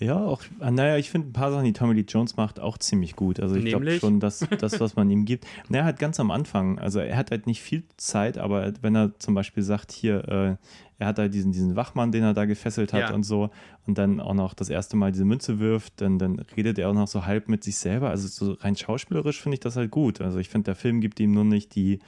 Ja, 0.00 0.18
auch, 0.18 0.42
ah, 0.58 0.72
naja, 0.72 0.96
ich 0.96 1.08
finde 1.08 1.28
ein 1.28 1.32
paar 1.32 1.52
Sachen, 1.52 1.64
die 1.64 1.72
Tommy 1.72 1.94
Lee 1.94 2.04
Jones 2.06 2.36
macht, 2.36 2.58
auch 2.58 2.78
ziemlich 2.78 3.14
gut. 3.14 3.38
Also 3.38 3.54
ich 3.54 3.64
glaube 3.64 3.98
schon, 4.00 4.18
dass 4.18 4.40
das, 4.58 4.80
was 4.80 4.96
man 4.96 5.08
ihm 5.08 5.24
gibt. 5.24 5.46
Naja, 5.68 5.84
halt 5.84 5.98
ganz 5.98 6.18
am 6.18 6.30
Anfang, 6.30 6.78
also 6.78 6.98
er 6.98 7.16
hat 7.16 7.30
halt 7.30 7.46
nicht 7.46 7.62
viel 7.62 7.84
Zeit, 7.96 8.36
aber 8.36 8.72
wenn 8.82 8.96
er 8.96 9.18
zum 9.18 9.34
Beispiel 9.34 9.62
sagt, 9.62 9.92
hier, 9.92 10.28
äh, 10.28 10.56
er 10.98 11.06
hat 11.06 11.18
halt 11.18 11.32
diesen, 11.32 11.52
diesen 11.52 11.76
Wachmann, 11.76 12.10
den 12.10 12.24
er 12.24 12.34
da 12.34 12.44
gefesselt 12.44 12.92
hat 12.92 13.00
ja. 13.00 13.14
und 13.14 13.22
so, 13.22 13.50
und 13.86 13.96
dann 13.96 14.20
auch 14.20 14.34
noch 14.34 14.54
das 14.54 14.68
erste 14.68 14.96
Mal 14.96 15.12
diese 15.12 15.24
Münze 15.24 15.60
wirft, 15.60 16.00
dann, 16.00 16.18
dann 16.18 16.40
redet 16.56 16.78
er 16.78 16.90
auch 16.90 16.94
noch 16.94 17.08
so 17.08 17.24
halb 17.24 17.48
mit 17.48 17.62
sich 17.62 17.76
selber. 17.76 18.10
Also 18.10 18.26
so 18.28 18.52
rein 18.60 18.76
schauspielerisch 18.76 19.40
finde 19.40 19.54
ich 19.54 19.60
das 19.60 19.76
halt 19.76 19.90
gut. 19.90 20.20
Also 20.20 20.38
ich 20.38 20.48
finde, 20.48 20.66
der 20.66 20.74
Film 20.74 21.00
gibt 21.00 21.20
ihm 21.20 21.32
nur 21.32 21.44
nicht 21.44 21.74
die, 21.76 22.00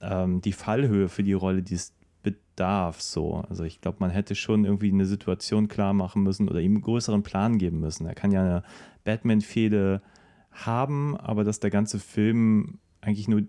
ähm, 0.00 0.40
die 0.40 0.52
Fallhöhe 0.52 1.08
für 1.08 1.22
die 1.22 1.32
Rolle, 1.32 1.62
die 1.62 1.74
es 1.74 1.92
bedarf. 2.22 3.00
So. 3.00 3.36
Also 3.48 3.64
ich 3.64 3.80
glaube, 3.80 3.98
man 4.00 4.10
hätte 4.10 4.34
schon 4.34 4.64
irgendwie 4.64 4.90
eine 4.92 5.06
Situation 5.06 5.68
klar 5.68 5.92
machen 5.92 6.22
müssen 6.22 6.48
oder 6.48 6.60
ihm 6.60 6.72
einen 6.74 6.82
größeren 6.82 7.22
Plan 7.22 7.58
geben 7.58 7.80
müssen. 7.80 8.06
Er 8.06 8.14
kann 8.14 8.32
ja 8.32 8.40
eine 8.40 8.62
Batman-Fehde 9.04 10.02
haben, 10.50 11.16
aber 11.16 11.44
dass 11.44 11.60
der 11.60 11.70
ganze 11.70 11.98
Film 11.98 12.78
eigentlich 13.00 13.28
nur 13.28 13.42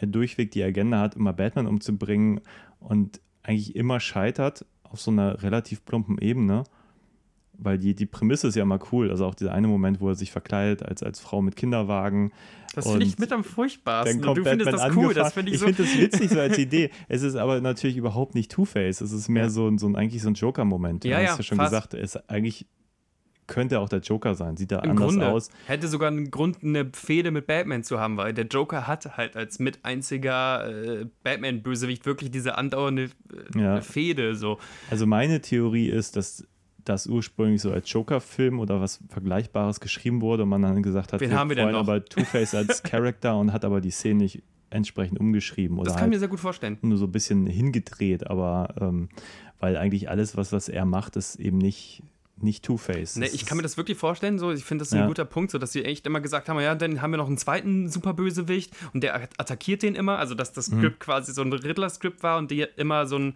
durchweg 0.00 0.50
die 0.50 0.62
Agenda 0.62 1.00
hat, 1.00 1.14
immer 1.14 1.32
Batman 1.32 1.66
umzubringen 1.66 2.40
und 2.78 3.20
eigentlich 3.42 3.76
immer 3.76 4.00
scheitert 4.00 4.64
auf 4.82 5.00
so 5.00 5.10
einer 5.10 5.42
relativ 5.42 5.84
plumpen 5.84 6.18
Ebene, 6.18 6.64
weil 7.62 7.78
die, 7.78 7.94
die 7.94 8.06
Prämisse 8.06 8.48
ist 8.48 8.54
ja 8.56 8.64
mal 8.64 8.78
cool. 8.92 9.10
Also 9.10 9.26
auch 9.26 9.34
dieser 9.34 9.52
eine 9.52 9.68
Moment, 9.68 10.00
wo 10.00 10.08
er 10.08 10.14
sich 10.14 10.30
verkleidet 10.32 10.82
als, 10.82 11.02
als 11.02 11.20
Frau 11.20 11.42
mit 11.42 11.56
Kinderwagen. 11.56 12.32
Das 12.74 12.88
finde 12.88 13.04
ich 13.04 13.18
mit 13.18 13.32
am 13.32 13.42
furchtbarsten. 13.44 14.22
Du 14.22 14.34
findest 14.34 14.44
Batman 14.44 14.72
das 14.72 14.96
cool, 14.96 15.04
angefahren. 15.04 15.14
das 15.16 15.32
finde 15.32 15.50
ich, 15.50 15.54
ich 15.54 15.60
so. 15.60 15.66
finde 15.66 15.82
das 15.82 15.98
witzig 15.98 16.30
so 16.30 16.38
als 16.40 16.58
Idee. 16.66 16.90
Es 17.08 17.22
ist 17.22 17.34
aber 17.36 17.60
natürlich 17.60 17.96
überhaupt 17.96 18.34
nicht 18.34 18.50
Two-Face. 18.52 19.00
Es 19.00 19.12
ist 19.12 19.28
mehr 19.28 19.44
Ja. 19.44 19.50
so, 19.50 19.66
ein- 19.68 19.78
so 19.78 19.88
ein, 19.88 19.96
eigentlich 19.96 20.22
so 20.22 20.28
ein 20.28 20.34
Joker-Moment. 20.34 21.04
Ja, 21.04 21.18
du 21.18 21.22
ja, 21.24 21.30
hast 21.30 21.38
ja 21.38 21.42
schon 21.42 21.58
fast. 21.58 21.70
gesagt, 21.70 21.94
es 21.94 22.16
eigentlich 22.28 22.66
könnte 23.48 23.80
auch 23.80 23.88
der 23.88 23.98
Joker 23.98 24.36
sein. 24.36 24.56
Sieht 24.56 24.70
da 24.70 24.78
Im 24.78 24.90
anders 24.92 25.08
Grunde 25.08 25.26
aus. 25.28 25.48
hätte 25.66 25.88
sogar 25.88 26.06
einen 26.06 26.30
Grund, 26.30 26.58
eine 26.62 26.88
Fehde 26.94 27.32
mit 27.32 27.48
Batman 27.48 27.82
zu 27.82 27.98
haben, 27.98 28.16
weil 28.16 28.32
der 28.32 28.46
Joker 28.46 28.86
hat 28.86 29.16
halt 29.16 29.34
als 29.36 29.58
mit 29.58 29.84
einziger 29.84 31.00
äh, 31.00 31.06
Batman-Bösewicht 31.24 32.06
wirklich 32.06 32.30
diese 32.30 32.56
andauernde 32.56 33.10
äh, 33.56 33.60
Ja. 33.60 33.80
Fehde. 33.80 34.36
So. 34.36 34.58
Also 34.88 35.04
meine 35.06 35.40
Theorie 35.40 35.88
ist, 35.88 36.14
dass 36.14 36.46
das 36.84 37.06
ursprünglich 37.06 37.60
so 37.62 37.72
als 37.72 37.90
Joker-Film 37.92 38.58
oder 38.60 38.80
was 38.80 39.00
Vergleichbares 39.08 39.80
geschrieben 39.80 40.20
wurde 40.20 40.44
und 40.44 40.48
man 40.48 40.62
dann 40.62 40.82
gesagt 40.82 41.12
hat, 41.12 41.20
Wen 41.20 41.34
haben 41.34 41.48
wir 41.50 41.56
denn 41.56 41.70
noch? 41.72 41.80
aber 41.80 42.04
Two-Face 42.04 42.54
als 42.54 42.82
Charakter 42.82 43.36
und 43.38 43.52
hat 43.52 43.64
aber 43.64 43.80
die 43.80 43.90
Szene 43.90 44.22
nicht 44.22 44.42
entsprechend 44.70 45.18
umgeschrieben 45.18 45.78
oder 45.78 45.86
Das 45.86 45.94
kann 45.94 45.98
ich 45.98 46.02
halt 46.02 46.10
mir 46.10 46.18
sehr 46.20 46.28
gut 46.28 46.40
vorstellen. 46.40 46.78
nur 46.82 46.96
so 46.98 47.06
ein 47.06 47.12
bisschen 47.12 47.46
hingedreht, 47.46 48.28
aber 48.28 48.74
ähm, 48.80 49.08
weil 49.58 49.76
eigentlich 49.76 50.08
alles, 50.08 50.36
was, 50.36 50.52
was 50.52 50.68
er 50.68 50.84
macht, 50.84 51.16
ist 51.16 51.36
eben 51.36 51.58
nicht, 51.58 52.02
nicht 52.40 52.64
Two-Face. 52.64 53.16
Nee, 53.16 53.26
ich 53.26 53.44
kann 53.46 53.56
mir 53.56 53.62
das 53.62 53.76
wirklich 53.76 53.98
vorstellen, 53.98 54.38
so, 54.38 54.52
ich 54.52 54.64
finde 54.64 54.82
das 54.82 54.92
ein 54.92 55.00
Ja. 55.00 55.06
guter 55.06 55.24
Punkt, 55.24 55.50
so 55.50 55.58
dass 55.58 55.72
sie 55.72 55.84
echt 55.84 56.06
immer 56.06 56.20
gesagt 56.20 56.48
haben, 56.48 56.58
ja, 56.60 56.74
dann 56.74 57.02
haben 57.02 57.10
wir 57.10 57.18
noch 57.18 57.26
einen 57.26 57.36
zweiten 57.36 57.88
Superbösewicht 57.88 58.72
und 58.94 59.02
der 59.02 59.14
attackiert 59.38 59.82
den 59.82 59.94
immer, 59.96 60.18
also 60.18 60.34
dass 60.34 60.52
das 60.52 60.70
Mhm. 60.70 60.78
Skript 60.78 61.00
quasi 61.00 61.32
so 61.32 61.42
ein 61.42 61.52
Riddler-Skript 61.52 62.22
war 62.22 62.38
und 62.38 62.50
die 62.50 62.64
immer 62.76 63.06
so 63.06 63.18
ein, 63.18 63.34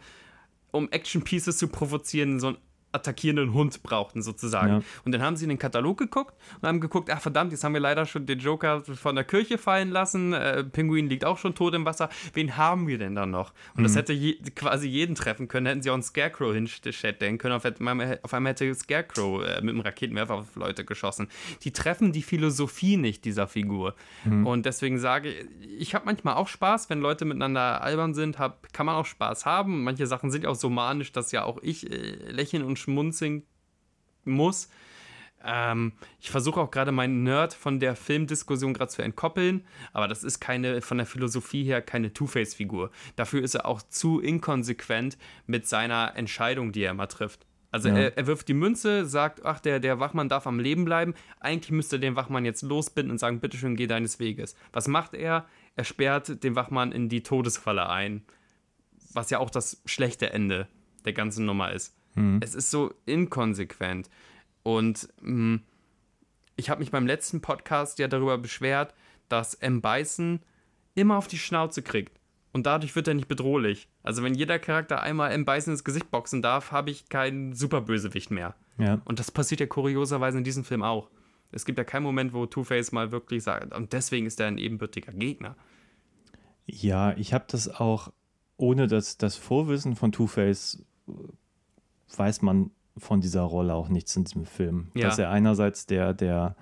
um 0.71 0.89
Action-Pieces 0.91 1.59
zu 1.59 1.69
provozieren, 1.69 2.41
so 2.41 2.47
einen 2.49 2.57
attackierenden 2.95 3.53
Hund 3.53 3.83
brauchten 3.83 4.23
sozusagen. 4.23 4.73
Ja. 4.75 4.83
Und 5.05 5.13
dann 5.13 5.23
haben 5.23 5.37
sie 5.37 5.45
in 5.45 5.49
den 5.51 5.59
Katalog 5.59 5.99
geguckt 5.99 6.35
und 6.61 6.69
haben 6.69 6.81
geguckt, 6.81 7.11
ach 7.11 7.21
verdammt, 7.21 7.53
jetzt 7.53 7.65
haben 7.65 7.75
wir 7.75 7.81
leider 7.81 8.07
schon 8.07 8.27
den 8.27 8.39
Joker 8.39 8.83
von 8.85 9.15
der 9.15 9.25
Kirche 9.25 9.59
fallen 9.59 9.91
lassen, 9.91 10.33
äh, 10.33 10.65
Pinguin 10.65 11.09
liegt 11.09 11.25
auch 11.25 11.39
schon 11.39 11.55
tot 11.55 11.75
im 11.75 11.85
Wasser, 11.85 12.09
wen 12.33 12.57
haben 12.57 12.87
wir 12.87 12.99
denn 12.99 13.15
dann 13.15 13.31
noch? 13.31 13.53
Und 13.75 13.81
Mhm. 13.81 13.83
das 13.85 13.97
hätte 13.97 14.13
je, 14.13 14.35
quasi 14.55 14.89
jeden 14.89 15.15
treffen 15.15 15.49
können, 15.49 15.67
hätten 15.67 15.83
sie 15.83 15.91
auch 15.91 15.95
einen 15.95 16.03
Scarecrow 16.03 16.55
hinstellen 16.55 17.39
können, 17.39 17.55
auf 17.55 17.65
einmal, 17.65 18.19
auf 18.23 18.33
einmal 18.35 18.51
hätte 18.53 18.75
Scarecrow 18.75 19.43
äh, 19.45 19.61
mit 19.61 19.71
einem 19.71 19.81
Raketenwerfer 19.81 20.35
auf 20.35 20.57
Leute 20.57 20.85
geschossen. 20.85 21.29
Die 21.63 21.73
treffen 21.73 22.13
die 22.13 22.23
Philosophie 22.23 22.97
nicht 22.97 23.25
dieser 23.25 23.47
Figur. 23.47 23.95
Und 24.45 24.65
deswegen 24.67 24.99
sage 24.99 25.31
ich, 25.31 25.47
ich 25.79 25.95
habe 25.95 26.07
manchmal 26.07 26.35
auch 26.35 26.49
Spaß, 26.49 26.89
wenn 26.91 27.01
Leute 27.01 27.25
miteinander 27.25 27.83
albern 27.83 28.15
sind, 28.15 28.39
hab, 28.39 28.73
kann 28.73 28.87
man 28.87 28.95
auch 28.95 29.07
Spaß 29.07 29.45
haben. 29.45 29.85
Manche 29.85 30.07
Sachen 30.07 30.31
sind 30.31 30.45
ja 30.45 30.51
auch 30.51 30.55
so 30.55 30.71
manisch, 30.71 31.13
dass 31.13 31.33
ja 31.33 31.45
auch 31.45 31.59
ich 31.63 31.91
äh, 31.91 32.31
lächeln 32.31 32.63
und 32.63 32.79
schmunzeln 32.85 33.43
muss. 34.25 34.69
Ähm, 35.47 35.93
ich 36.21 36.31
versuche 36.31 36.61
auch 36.61 36.71
gerade 36.71 36.93
meinen 36.93 37.23
Nerd 37.23 37.53
von 37.53 37.81
der 37.81 37.97
Filmdiskussion 37.97 38.73
gerade 38.73 38.91
zu 38.91 39.03
entkoppeln, 39.03 39.67
aber 39.93 40.09
das 40.09 40.25
ist 40.25 40.41
keine, 40.41 40.81
von 40.81 40.97
der 40.97 41.07
Philosophie 41.07 41.65
her, 41.65 41.83
keine 41.83 42.13
Two-Face-Figur. 42.13 42.91
Dafür 43.17 43.43
ist 43.43 43.55
er 43.55 43.67
auch 43.67 43.83
zu 43.83 44.21
inkonsequent 44.21 45.19
mit 45.47 45.67
seiner 45.67 46.13
Entscheidung, 46.17 46.73
die 46.73 46.83
er 46.83 46.93
immer 46.93 47.09
trifft. 47.09 47.47
Also 47.71 47.89
Ja. 47.89 47.97
er, 47.97 48.17
er 48.17 48.27
wirft 48.27 48.49
die 48.49 48.55
Münze, 48.55 49.05
sagt, 49.05 49.45
ach, 49.45 49.61
der, 49.61 49.81
der 49.81 49.99
Wachmann 50.01 50.29
darf 50.29 50.47
am 50.47 50.61
Leben 50.61 50.85
bleiben. 50.85 51.13
Eigentlich 51.41 51.73
müsste 51.73 51.97
er 51.97 52.01
den 52.01 52.17
Wachmann 52.17 52.45
jetzt 52.47 52.63
losbinden 52.63 53.11
und 53.11 53.19
sagen, 53.19 53.41
bitteschön, 53.41 53.77
geh 53.77 53.87
deines 53.87 54.19
Weges. 54.21 54.55
Was 54.73 54.89
macht 54.89 55.13
er? 55.13 55.45
Er 55.77 55.85
sperrt 55.85 56.43
den 56.45 56.55
Wachmann 56.55 56.93
in 56.93 57.09
die 57.09 57.23
Todesfalle 57.23 57.89
ein. 57.91 58.23
Was 59.13 59.29
ja 59.31 59.41
auch 59.41 59.51
das 59.51 59.83
schlechte 59.85 60.33
Ende 60.33 60.69
der 61.05 61.13
ganzen 61.13 61.45
Nummer 61.45 61.73
ist. 61.73 61.95
Es 62.41 62.55
ist 62.55 62.71
so 62.71 62.95
inkonsequent. 63.07 64.09
Und 64.63 65.09
mh, 65.21 65.61
ich 66.57 66.71
habe 66.71 66.81
mich 66.81 66.91
beim 66.91 67.07
letzten 67.07 67.41
Podcast 67.41 67.99
ja 67.99 68.09
darüber 68.09 68.39
beschwert, 68.39 68.95
dass 69.29 69.55
M. 69.55 69.83
Bison 69.83 70.41
immer 70.95 71.17
auf 71.17 71.27
die 71.27 71.39
Schnauze 71.39 71.83
kriegt. 71.83 72.21
Und 72.53 72.67
dadurch 72.67 72.95
wird 72.95 73.09
er 73.09 73.15
nicht 73.15 73.27
bedrohlich. 73.27 73.89
Also 74.05 74.23
wenn 74.23 74.35
jeder 74.35 74.61
Charakter 74.61 75.03
einmal 75.03 75.33
M. 75.33 75.45
Bison 75.45 75.73
ins 75.73 75.83
Gesicht 75.83 76.11
boxen 76.13 76.41
darf, 76.41 76.71
habe 76.71 76.91
ich 76.91 77.09
keinen 77.09 77.53
Superbösewicht 77.53 78.31
mehr. 78.31 78.55
Ja. 78.79 79.01
Und 79.05 79.19
das 79.19 79.33
passiert 79.33 79.61
ja 79.61 79.67
kurioserweise 79.67 80.39
in 80.39 80.45
diesem 80.45 80.65
Film 80.65 80.83
auch. 80.83 81.11
Es 81.51 81.65
gibt 81.65 81.79
ja 81.79 81.85
keinen 81.85 82.05
Moment, 82.05 82.33
wo 82.33 82.47
Two-Face 82.47 82.93
mal 82.93 83.13
wirklich 83.13 83.43
sagt, 83.43 83.75
und 83.75 83.93
deswegen 83.93 84.27
ist 84.27 84.41
er 84.41 84.49
ein 84.49 84.59
ebenbürtiger 84.59 85.13
Gegner. 85.13 85.57
Ja, 86.67 87.17
ich 87.17 87.33
habe 87.33 87.45
das 87.49 87.69
auch, 87.69 88.13
ohne 88.57 88.87
das, 88.87 89.19
das 89.19 89.37
Vorwissen 89.37 89.95
von 89.95 90.11
Two-Face, 90.11 90.85
weiß 92.19 92.43
man 92.43 92.71
von 92.97 93.21
dieser 93.21 93.43
Rolle 93.43 93.75
auch 93.75 93.89
nichts 93.89 94.15
in 94.17 94.25
diesem 94.25 94.45
Film. 94.47 94.89
Ja. 94.95 95.09
Dass 95.09 95.19
er 95.19 95.31
einerseits 95.31 95.87
der, 95.87 96.15
der 96.15 96.57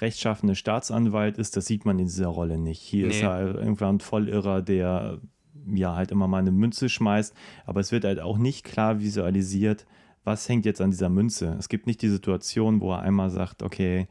rechtschaffene 0.00 0.54
Staatsanwalt 0.54 1.38
ist, 1.38 1.56
das 1.56 1.66
sieht 1.66 1.84
man 1.84 1.98
in 1.98 2.06
dieser 2.06 2.28
Rolle 2.28 2.58
nicht. 2.58 2.80
Hier 2.80 3.08
ist 3.08 3.20
Nee. 3.20 3.26
er 3.28 3.54
irgendwann 3.54 3.96
ein 3.96 4.00
Vollirrer, 4.00 4.62
der 4.62 5.20
ja 5.66 5.94
halt 5.94 6.10
immer 6.10 6.26
mal 6.28 6.38
eine 6.38 6.50
Münze 6.52 6.88
schmeißt, 6.88 7.34
aber 7.64 7.80
es 7.80 7.92
wird 7.92 8.04
halt 8.04 8.20
auch 8.20 8.38
nicht 8.38 8.64
klar 8.64 9.00
visualisiert, 9.00 9.86
was 10.24 10.48
hängt 10.48 10.64
jetzt 10.64 10.80
an 10.80 10.90
dieser 10.90 11.08
Münze. 11.10 11.54
Es 11.58 11.68
gibt 11.68 11.86
nicht 11.86 12.02
die 12.02 12.08
Situation, 12.08 12.80
wo 12.80 12.92
er 12.92 13.00
einmal 13.00 13.30
sagt, 13.30 13.62
okay, 13.62 14.08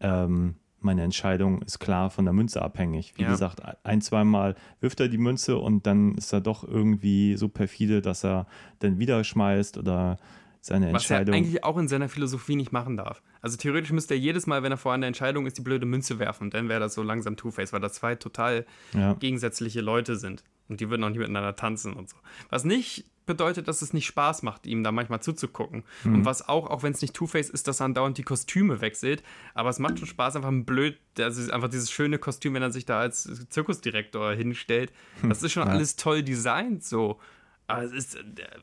ähm, 0.00 0.56
meine 0.84 1.02
Entscheidung 1.02 1.62
ist 1.62 1.78
klar 1.78 2.10
von 2.10 2.24
der 2.24 2.34
Münze 2.34 2.62
abhängig. 2.62 3.14
Wie 3.16 3.22
Ja. 3.22 3.30
gesagt, 3.30 3.60
ein, 3.84 4.00
zweimal 4.00 4.54
wirft 4.80 5.00
er 5.00 5.08
die 5.08 5.18
Münze 5.18 5.58
und 5.58 5.86
dann 5.86 6.14
ist 6.16 6.32
er 6.32 6.40
doch 6.40 6.62
irgendwie 6.66 7.36
so 7.36 7.48
perfide, 7.48 8.02
dass 8.02 8.24
er 8.24 8.46
dann 8.80 8.98
wieder 8.98 9.24
schmeißt 9.24 9.78
oder 9.78 10.18
seine 10.60 10.86
Was 10.92 11.10
er 11.10 11.18
Entscheidung. 11.18 11.34
eigentlich 11.34 11.62
auch 11.64 11.76
in 11.76 11.88
seiner 11.88 12.08
Philosophie 12.08 12.56
nicht 12.56 12.72
machen 12.72 12.96
darf. 12.96 13.22
Also 13.42 13.56
theoretisch 13.58 13.92
müsste 13.92 14.14
er 14.14 14.20
jedes 14.20 14.46
Mal, 14.46 14.62
wenn 14.62 14.72
er 14.72 14.78
vor 14.78 14.94
einer 14.94 15.06
Entscheidung 15.06 15.46
ist, 15.46 15.58
die 15.58 15.62
blöde 15.62 15.84
Münze 15.84 16.18
werfen. 16.18 16.44
Und 16.44 16.54
dann 16.54 16.68
wäre 16.70 16.80
das 16.80 16.94
so 16.94 17.02
langsam 17.02 17.36
Two-Face, 17.36 17.72
weil 17.74 17.80
das 17.80 17.92
zwei 17.94 18.14
total 18.14 18.64
ja. 18.94 19.12
gegensätzliche 19.14 19.82
Leute 19.82 20.16
sind. 20.16 20.42
Und 20.68 20.80
die 20.80 20.88
würden 20.88 21.04
auch 21.04 21.10
nicht 21.10 21.18
miteinander 21.18 21.54
tanzen 21.56 21.92
und 21.92 22.08
so. 22.08 22.16
Was 22.48 22.64
nicht 22.64 23.04
bedeutet, 23.26 23.68
dass 23.68 23.82
es 23.82 23.92
nicht 23.92 24.06
Spaß 24.06 24.42
macht, 24.42 24.66
ihm 24.66 24.82
da 24.84 24.92
manchmal 24.92 25.20
zuzugucken. 25.22 25.84
Und 26.04 26.24
was 26.24 26.48
auch, 26.48 26.68
auch 26.68 26.82
wenn 26.82 26.92
es 26.92 27.00
nicht 27.02 27.14
Two-Face 27.14 27.50
ist, 27.50 27.66
dass 27.68 27.80
er 27.80 27.86
andauernd 27.86 28.18
die 28.18 28.22
Kostüme 28.22 28.80
wechselt. 28.80 29.22
Aber 29.54 29.70
es 29.70 29.78
macht 29.78 29.98
schon 29.98 30.08
Spaß, 30.08 30.36
einfach 30.36 30.48
ein 30.50 30.64
blöd, 30.64 30.98
also 31.18 31.50
einfach 31.52 31.68
dieses 31.68 31.90
schöne 31.90 32.18
Kostüm, 32.18 32.54
wenn 32.54 32.62
er 32.62 32.70
sich 32.70 32.84
da 32.86 33.00
als 33.00 33.22
Zirkusdirektor 33.48 34.32
hinstellt. 34.34 34.92
Das 35.22 35.42
ist 35.42 35.52
schon 35.52 35.66
Ja. 35.66 35.72
alles 35.72 35.96
toll 35.96 36.22
designt 36.22 36.84
so. 36.84 37.18
Aber 37.66 37.82
es 37.82 37.92
ist, 37.92 38.18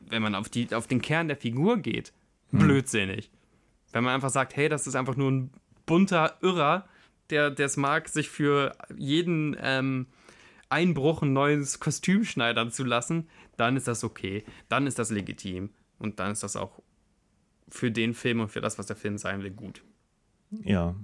wenn 0.08 0.22
man 0.22 0.34
auf, 0.34 0.48
die, 0.48 0.72
auf 0.74 0.86
den 0.86 1.02
Kern 1.02 1.26
der 1.28 1.36
Figur 1.36 1.78
geht, 1.78 2.12
blödsinnig. 2.52 3.30
Wenn 3.92 4.04
man 4.04 4.14
einfach 4.14 4.30
sagt, 4.30 4.56
hey, 4.56 4.68
das 4.68 4.86
ist 4.86 4.94
einfach 4.94 5.16
nur 5.16 5.30
ein 5.30 5.50
bunter 5.86 6.36
Irrer, 6.40 6.86
der 7.30 7.58
es 7.58 7.76
mag, 7.76 8.08
sich 8.08 8.28
für 8.28 8.76
jeden 8.96 9.56
ähm, 9.60 10.06
Einbruch 10.68 11.22
ein 11.22 11.32
neues 11.32 11.80
Kostüm 11.80 12.24
schneidern 12.24 12.70
zu 12.70 12.84
lassen, 12.84 13.28
dann 13.62 13.76
ist 13.76 13.86
das 13.86 14.02
okay. 14.04 14.44
Dann 14.68 14.86
ist 14.88 14.98
das 14.98 15.10
legitim. 15.10 15.70
Und 15.98 16.18
dann 16.18 16.32
ist 16.32 16.42
das 16.42 16.56
auch 16.56 16.82
für 17.68 17.92
den 17.92 18.12
Film 18.12 18.40
und 18.40 18.48
für 18.48 18.60
das, 18.60 18.76
was 18.76 18.86
der 18.86 18.96
Film 18.96 19.18
sein 19.18 19.42
will, 19.42 19.52
gut. 19.52 19.82
ja. 20.50 20.94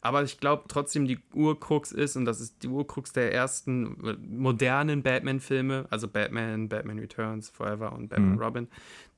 Aber 0.00 0.22
ich 0.22 0.38
glaube 0.38 0.66
trotzdem, 0.68 1.06
die 1.08 1.18
Urkrux 1.34 1.90
ist, 1.90 2.14
und 2.14 2.24
das 2.24 2.40
ist 2.40 2.62
die 2.62 2.68
Urkrux 2.68 3.12
der 3.12 3.34
ersten 3.34 3.98
äh, 4.06 4.12
modernen 4.28 5.02
Batman-Filme, 5.02 5.86
also 5.90 6.06
Batman, 6.06 6.68
Batman 6.68 7.00
Returns, 7.00 7.50
Forever 7.50 7.92
und 7.92 8.08
Batman 8.08 8.34
Mhm. 8.34 8.38
Robin, 8.38 8.68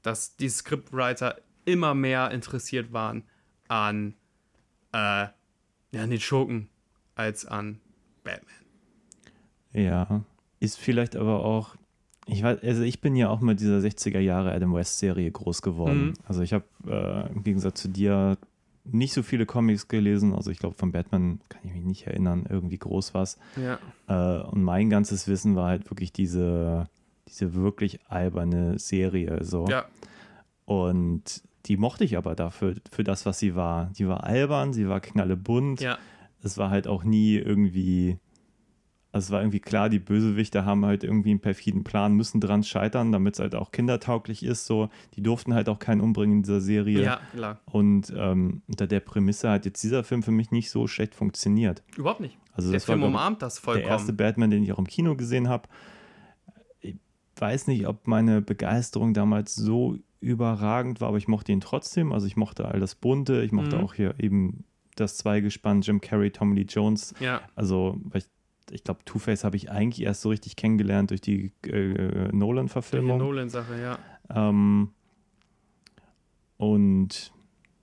dass 0.01 0.37
die 0.37 0.49
Scriptwriter 0.49 1.37
immer 1.67 1.95
mehr 1.95 2.31
interessiert 2.31 2.95
waren 2.95 3.25
an, 3.69 4.15
äh, 4.93 4.97
ja, 5.93 6.03
an 6.03 6.09
den 6.11 6.19
Schurken 6.21 6.71
als 7.15 7.45
an 7.45 7.79
Batman. 8.25 8.55
Ja, 9.75 10.25
ist 10.61 10.79
vielleicht 10.79 11.15
aber 11.15 11.45
auch, 11.45 11.77
ich 12.31 12.43
weiß, 12.43 12.63
also 12.63 12.83
ich 12.83 13.01
bin 13.01 13.17
ja 13.17 13.29
auch 13.29 13.41
mit 13.41 13.61
dieser 13.61 13.79
60er 13.79 14.21
Jahre 14.21 14.53
Adam 14.53 14.75
West 14.75 14.99
Serie 14.99 15.31
groß 15.31 15.63
geworden. 15.63 16.07
Mhm. 16.07 16.15
Also 16.25 16.43
ich 16.43 16.53
habe 16.53 16.65
äh, 16.87 17.33
im 17.33 17.43
Gegensatz 17.43 17.81
zu 17.83 17.89
dir 17.89 18.37
nicht 18.85 19.13
so 19.13 19.23
viele 19.23 19.47
Comics 19.47 19.89
gelesen. 19.89 20.35
Also 20.35 20.51
ich 20.51 20.59
glaube 20.59 20.77
von 20.77 20.93
Batman 20.93 21.41
kann 21.49 21.61
ich 21.65 21.73
mich 21.73 21.85
nicht 21.85 22.07
erinnern, 22.07 22.47
irgendwie 22.49 22.79
groß 22.79 23.15
was. 23.15 23.39
Ja. 23.57 23.79
Äh, 24.09 24.43
und 24.45 24.63
mein 24.63 24.91
ganzes 24.91 25.29
Wissen 25.29 25.57
war 25.57 25.69
halt 25.69 25.91
wirklich 25.91 26.13
diese, 26.13 26.89
diese 27.29 27.55
wirklich 27.55 28.01
alberne 28.09 28.79
Serie. 28.79 29.45
So. 29.45 29.67
Ja, 29.69 29.87
Und 30.65 31.43
die 31.67 31.77
mochte 31.77 32.05
ich 32.05 32.17
aber 32.17 32.35
dafür, 32.35 32.75
für 32.91 33.05
das, 33.05 33.27
was 33.27 33.39
sie 33.39 33.55
war. 33.55 33.91
Die 33.99 34.09
war 34.09 34.25
albern, 34.25 34.73
sie 34.73 34.89
war 34.89 35.01
knallebunt 35.01 35.81
ja. 35.81 35.99
es 36.43 36.57
war 36.57 36.71
halt 36.71 36.89
auch 36.89 37.05
nie 37.05 37.37
irgendwie, 37.37 38.19
also 39.13 39.27
es 39.27 39.31
war 39.33 39.41
irgendwie 39.41 39.61
klar, 39.61 39.89
die 39.89 39.99
Bösewichte 39.99 40.65
haben 40.65 40.85
halt 40.87 41.03
irgendwie 41.05 41.31
einen 41.31 41.41
perfiden 41.41 41.83
Plan, 41.85 42.15
müssen 42.15 42.41
dran 42.41 42.63
scheitern, 42.63 43.11
damit 43.11 43.35
es 43.35 43.41
halt 43.41 43.55
auch 43.55 43.73
kindertauglich 43.73 44.45
ist. 44.45 44.67
So, 44.67 44.89
die 45.15 45.23
durften 45.23 45.53
halt 45.55 45.69
auch 45.69 45.79
keinen 45.79 46.01
umbringen 46.01 46.39
in 46.39 46.43
dieser 46.43 46.61
Serie. 46.61 47.03
Ja, 47.03 47.21
klar. 47.33 47.59
Und 47.67 48.13
ähm, 48.17 48.63
unter 48.69 48.87
der 48.87 49.01
Prämisse 49.01 49.51
hat 49.51 49.65
jetzt 49.65 49.83
dieser 49.83 50.05
Film 50.05 50.23
für 50.23 50.31
mich 50.31 50.51
nicht 50.53 50.71
so 50.71 50.87
schlecht 50.87 51.15
funktioniert. 51.15 51.83
Überhaupt 51.97 52.21
nicht. 52.21 52.39
Also 52.53 52.71
der 52.71 52.81
Film 52.81 53.01
ich, 53.01 53.07
umarmt 53.07 53.43
das 53.43 53.61
der 53.61 53.83
erste 53.83 54.07
vollkommen. 54.09 54.17
Batman, 54.17 54.51
den 54.51 54.63
ich 54.63 54.73
auch 54.73 54.79
im 54.79 54.87
Kino 54.87 55.17
gesehen 55.17 55.49
habe. 55.49 55.69
weiß 57.37 57.69
nicht, 57.69 57.87
ob 57.87 58.07
meine 58.07 58.43
Begeisterung 58.43 59.15
damals 59.15 59.55
so 59.55 59.97
überragend 60.21 61.01
war, 61.01 61.09
aber 61.09 61.17
ich 61.17 61.27
mochte 61.29 61.53
ihn 61.53 61.61
trotzdem. 61.63 62.13
Also 62.13 62.27
ich 62.27 62.37
mochte 62.37 62.67
all 62.67 62.81
das 62.81 62.95
Bunte, 62.95 63.43
ich 63.43 63.53
mochte 63.53 63.77
Mhm. 63.77 63.83
auch 63.85 63.95
hier 63.95 64.15
eben 64.19 64.65
das 64.97 65.17
Zweigespann, 65.17 65.81
Jim 65.81 66.01
Carrey, 66.03 66.31
Tommy 66.31 66.57
Lee 66.57 66.67
Jones. 66.69 67.15
Ja. 67.21 67.41
Also, 67.55 67.99
weil 68.05 68.21
ich, 68.21 68.29
ich 68.71 68.85
glaube, 68.85 69.01
Two-Face 69.05 69.45
habe 69.45 69.57
ich 69.57 69.71
eigentlich 69.71 70.05
erst 70.05 70.23
so 70.23 70.29
richtig 70.31 70.57
kennengelernt 70.57 71.11
durch 71.11 71.21
die 71.21 71.53
äh, 71.67 72.29
Die 72.31 72.37
Nolan-Verfilmung. 72.37 73.19
Nolan-Sache, 73.19 73.81
ja. 73.81 73.99
Ähm, 74.35 74.91
und 76.57 77.33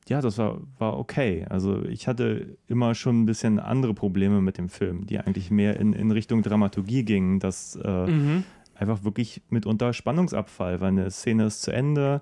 ja, 0.07 0.21
das 0.21 0.37
war, 0.37 0.61
war 0.77 0.97
okay. 0.97 1.45
Also 1.49 1.83
ich 1.83 2.07
hatte 2.07 2.57
immer 2.67 2.95
schon 2.95 3.21
ein 3.21 3.25
bisschen 3.25 3.59
andere 3.59 3.93
Probleme 3.93 4.39
mit 4.41 4.57
dem 4.57 4.69
Film, 4.69 5.05
die 5.05 5.19
eigentlich 5.19 5.51
mehr 5.51 5.79
in, 5.79 5.93
in 5.93 6.11
Richtung 6.11 6.43
Dramaturgie 6.43 7.03
gingen, 7.03 7.39
dass 7.39 7.75
äh, 7.75 8.07
Mhm. 8.07 8.43
einfach 8.75 9.03
wirklich 9.03 9.41
mitunter 9.49 9.91
Spannungsabfall, 9.93 10.79
weil 10.79 10.89
eine 10.89 11.11
Szene 11.11 11.45
ist 11.47 11.61
zu 11.61 11.71
Ende. 11.71 12.21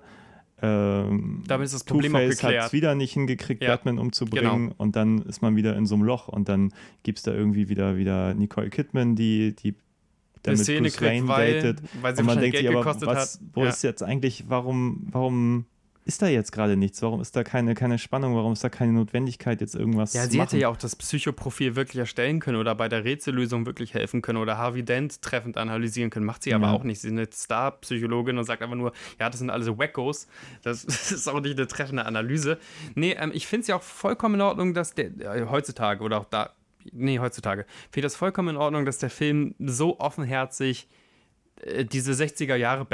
Ähm, 0.62 1.42
Damit 1.46 1.66
ist 1.66 1.74
das 1.74 1.84
Problem 1.84 2.14
auch 2.14 2.18
Two-Face 2.18 2.42
hat 2.42 2.48
geklärt. 2.50 2.66
es 2.66 2.72
wieder 2.72 2.94
nicht 2.94 3.12
hingekriegt, 3.12 3.62
Ja, 3.62 3.68
genau. 3.68 3.76
Batman 3.76 3.98
umzubringen 3.98 4.72
und 4.76 4.96
dann 4.96 5.22
ist 5.22 5.42
man 5.42 5.54
wieder 5.54 5.76
in 5.76 5.84
so 5.84 5.96
einem 5.96 6.04
Loch 6.04 6.28
und 6.28 6.48
dann 6.48 6.72
gibt 7.02 7.18
es 7.18 7.24
da 7.24 7.32
irgendwie 7.32 7.68
wieder, 7.68 7.96
wieder 7.96 8.32
Nicole 8.34 8.70
Kidman, 8.70 9.16
die, 9.16 9.54
die 9.54 9.74
dann 10.42 10.52
Eine 10.52 10.58
mit 10.58 10.64
Szene 10.64 10.80
Bruce 10.82 10.96
kriegt, 10.96 11.10
Wayne 11.10 11.28
weil, 11.28 11.54
datet 11.62 11.82
weil 12.00 12.14
sie 12.14 12.20
und 12.20 12.26
man 12.26 12.40
denkt 12.40 12.52
Geld 12.56 12.66
sich 12.66 12.76
aber, 12.76 13.06
was, 13.06 13.34
hat. 13.34 13.40
wo 13.52 13.64
ja. 13.64 13.68
ist 13.68 13.82
jetzt 13.82 14.02
eigentlich, 14.02 14.44
warum, 14.48 15.06
warum 15.10 15.66
ist 16.06 16.22
da 16.22 16.28
jetzt 16.28 16.52
gerade 16.52 16.76
nichts? 16.76 17.02
Warum 17.02 17.20
ist 17.20 17.34
da 17.36 17.42
keine, 17.44 17.74
keine 17.74 17.98
Spannung? 17.98 18.34
Warum 18.36 18.52
ist 18.52 18.62
da 18.64 18.68
keine 18.68 18.92
Notwendigkeit, 18.92 19.60
jetzt 19.60 19.74
irgendwas 19.74 20.14
Ja, 20.14 20.22
zu 20.22 20.30
sie 20.30 20.36
machen? 20.38 20.46
hätte 20.46 20.58
ja 20.58 20.68
auch 20.68 20.76
das 20.76 20.96
Psychoprofil 20.96 21.76
wirklich 21.76 21.98
erstellen 21.98 22.38
können 22.40 22.56
oder 22.58 22.74
bei 22.74 22.88
der 22.88 23.04
Rätsellösung 23.04 23.66
wirklich 23.66 23.92
helfen 23.92 24.22
können 24.22 24.38
oder 24.38 24.56
Harvey 24.56 24.84
Dent 24.84 25.20
treffend 25.20 25.58
analysieren 25.58 26.10
können. 26.10 26.24
Macht 26.24 26.44
sie 26.44 26.54
aber 26.54 26.68
Ja. 26.68 26.72
auch 26.72 26.84
nicht. 26.84 27.00
Sie 27.00 27.08
ist 27.08 27.12
eine 27.12 27.26
Star-Psychologin 27.30 28.38
und 28.38 28.44
sagt 28.44 28.62
einfach 28.62 28.76
nur, 28.76 28.92
ja, 29.18 29.28
das 29.28 29.40
sind 29.40 29.50
alles 29.50 29.66
Wackos. 29.68 30.28
Das, 30.62 30.84
ist 31.10 31.28
auch 31.28 31.40
nicht 31.40 31.58
eine 31.58 31.66
treffende 31.66 32.06
Analyse. 32.06 32.58
Nee, 32.94 33.12
ähm, 33.18 33.32
ich 33.34 33.46
finde 33.46 33.62
es 33.62 33.66
ja 33.66 33.76
auch 33.76 33.82
vollkommen 33.82 34.36
in 34.36 34.40
Ordnung, 34.42 34.74
dass 34.74 34.94
der 34.94 35.06
äh, 35.20 35.46
heutzutage 35.50 36.02
oder 36.04 36.20
auch 36.20 36.26
da, 36.26 36.50
nee, 36.92 37.18
heutzutage, 37.18 37.66
finde 37.90 38.06
das 38.06 38.14
vollkommen 38.14 38.50
in 38.50 38.56
Ordnung, 38.56 38.84
dass 38.84 38.98
der 38.98 39.10
Film 39.10 39.54
so 39.58 39.98
offenherzig 39.98 40.86
äh, 41.62 41.84
diese 41.84 42.12
60er 42.12 42.54
Jahre 42.54 42.84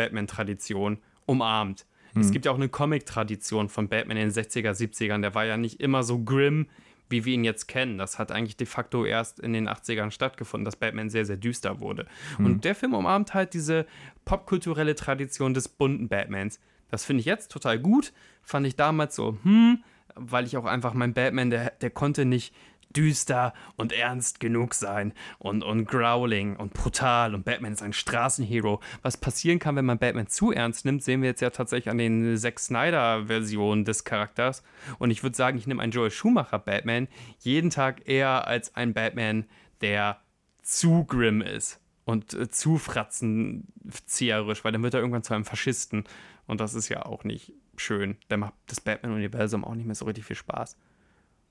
Es 2.20 2.30
gibt 2.30 2.44
ja 2.44 2.52
auch 2.52 2.56
eine 2.56 2.68
Comic-Tradition 2.68 3.68
von 3.68 3.88
Batman 3.88 4.16
in 4.16 4.28
den 4.28 4.32
60er, 4.32 4.72
70ern. 4.72 5.22
Der 5.22 5.34
war 5.34 5.44
ja 5.44 5.56
nicht 5.56 5.80
immer 5.80 6.02
so 6.02 6.18
grim, 6.18 6.66
wie 7.08 7.24
wir 7.24 7.34
ihn 7.34 7.44
jetzt 7.44 7.68
kennen. 7.68 7.98
Das 7.98 8.18
hat 8.18 8.32
eigentlich 8.32 8.56
de 8.56 8.66
facto 8.66 9.04
erst 9.04 9.38
in 9.38 9.52
den 9.52 9.68
80ern 9.68 10.10
stattgefunden, 10.10 10.64
dass 10.64 10.76
Batman 10.76 11.10
sehr, 11.10 11.24
sehr 11.24 11.36
düster 11.36 11.80
wurde. 11.80 12.06
Und 12.38 12.64
der 12.64 12.74
Film 12.74 12.94
umarmt 12.94 13.34
halt 13.34 13.54
diese 13.54 13.86
popkulturelle 14.24 14.94
Tradition 14.94 15.54
des 15.54 15.68
bunten 15.68 16.08
Batmans. 16.08 16.58
Das 16.90 17.04
finde 17.04 17.20
ich 17.20 17.26
jetzt 17.26 17.50
total 17.50 17.78
gut. 17.78 18.12
Fand 18.42 18.66
ich 18.66 18.76
damals 18.76 19.14
so, 19.14 19.38
hm, 19.42 19.82
weil 20.14 20.44
ich 20.44 20.56
auch 20.56 20.64
einfach 20.64 20.94
mein 20.94 21.14
Batman, 21.14 21.50
der, 21.50 21.70
der 21.70 21.90
konnte 21.90 22.24
nicht 22.24 22.54
düster 22.92 23.52
und 23.76 23.92
ernst 23.92 24.40
genug 24.40 24.74
sein 24.74 25.12
und, 25.38 25.62
und 25.62 25.86
growling 25.86 26.56
und 26.56 26.72
brutal 26.72 27.34
und 27.34 27.44
Batman 27.44 27.72
ist 27.72 27.82
ein 27.82 27.92
Straßenhero. 27.92 28.80
Was 29.02 29.16
passieren 29.16 29.58
kann, 29.58 29.76
wenn 29.76 29.84
man 29.84 29.98
Batman 29.98 30.26
zu 30.26 30.52
ernst 30.52 30.84
nimmt, 30.84 31.02
sehen 31.02 31.22
wir 31.22 31.28
jetzt 31.28 31.40
ja 31.40 31.50
tatsächlich 31.50 31.90
an 31.90 31.98
den 31.98 32.36
Zack 32.36 32.58
Snyder-Versionen 32.58 33.84
des 33.84 34.04
Charakters. 34.04 34.62
Und 34.98 35.10
ich 35.10 35.22
würde 35.22 35.36
sagen, 35.36 35.58
ich 35.58 35.66
nehme 35.66 35.82
einen 35.82 35.92
Joel 35.92 36.10
Schumacher 36.10 36.58
Batman 36.58 37.08
jeden 37.40 37.70
Tag 37.70 38.08
eher 38.08 38.46
als 38.46 38.74
einen 38.74 38.94
Batman, 38.94 39.46
der 39.80 40.20
zu 40.62 41.04
grim 41.04 41.42
ist 41.42 41.80
und 42.04 42.34
äh, 42.34 42.50
zu 42.50 42.78
fratzenzieherisch, 42.78 44.64
weil 44.64 44.72
dann 44.72 44.82
wird 44.82 44.94
er 44.94 45.00
irgendwann 45.00 45.22
zu 45.22 45.34
einem 45.34 45.44
Faschisten. 45.44 46.04
Und 46.46 46.60
das 46.60 46.74
ist 46.74 46.88
ja 46.88 47.04
auch 47.06 47.24
nicht 47.24 47.52
schön. 47.76 48.16
Da 48.28 48.36
macht 48.36 48.54
das 48.66 48.80
Batman-Universum 48.80 49.64
auch 49.64 49.74
nicht 49.74 49.86
mehr 49.86 49.94
so 49.94 50.04
richtig 50.04 50.24
viel 50.24 50.36
Spaß. 50.36 50.76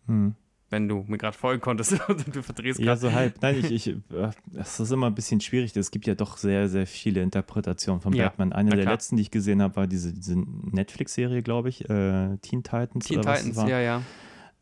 Hm. 0.07 0.35
Wenn 0.71 0.87
du 0.87 1.03
mir 1.07 1.17
gerade 1.19 1.37
folgen 1.37 1.61
konntest 1.61 1.99
und 2.09 2.35
du 2.35 2.41
verdrehst 2.41 2.79
Ja, 2.79 2.85
gerade. 2.85 2.99
so 3.01 3.11
halb. 3.11 3.39
Nein, 3.41 3.57
ich, 3.59 3.71
ich, 3.71 3.87
äh, 3.89 4.31
das 4.47 4.79
ist 4.79 4.89
immer 4.91 5.07
ein 5.07 5.13
bisschen 5.13 5.39
schwierig. 5.41 5.75
Es 5.75 5.91
gibt 5.91 6.07
ja 6.07 6.15
doch 6.15 6.37
sehr, 6.37 6.67
sehr 6.69 6.87
viele 6.87 7.21
Interpretationen 7.21 8.01
von 8.01 8.13
Ja, 8.13 8.29
Batman. 8.29 8.53
Eine 8.53 8.71
der 8.71 8.85
letzten, 8.85 9.17
die 9.17 9.21
ich 9.21 9.31
gesehen 9.31 9.61
habe, 9.61 9.75
war 9.75 9.85
diese, 9.85 10.13
diese 10.13 10.35
Netflix-Serie, 10.39 11.43
glaube 11.43 11.69
ich, 11.69 11.87
äh, 11.89 12.37
Teen 12.41 12.63
Titans. 12.63 13.05
Teen 13.05 13.21
Titans, 13.21 13.57
ja, 13.67 13.79
ja. 13.79 14.01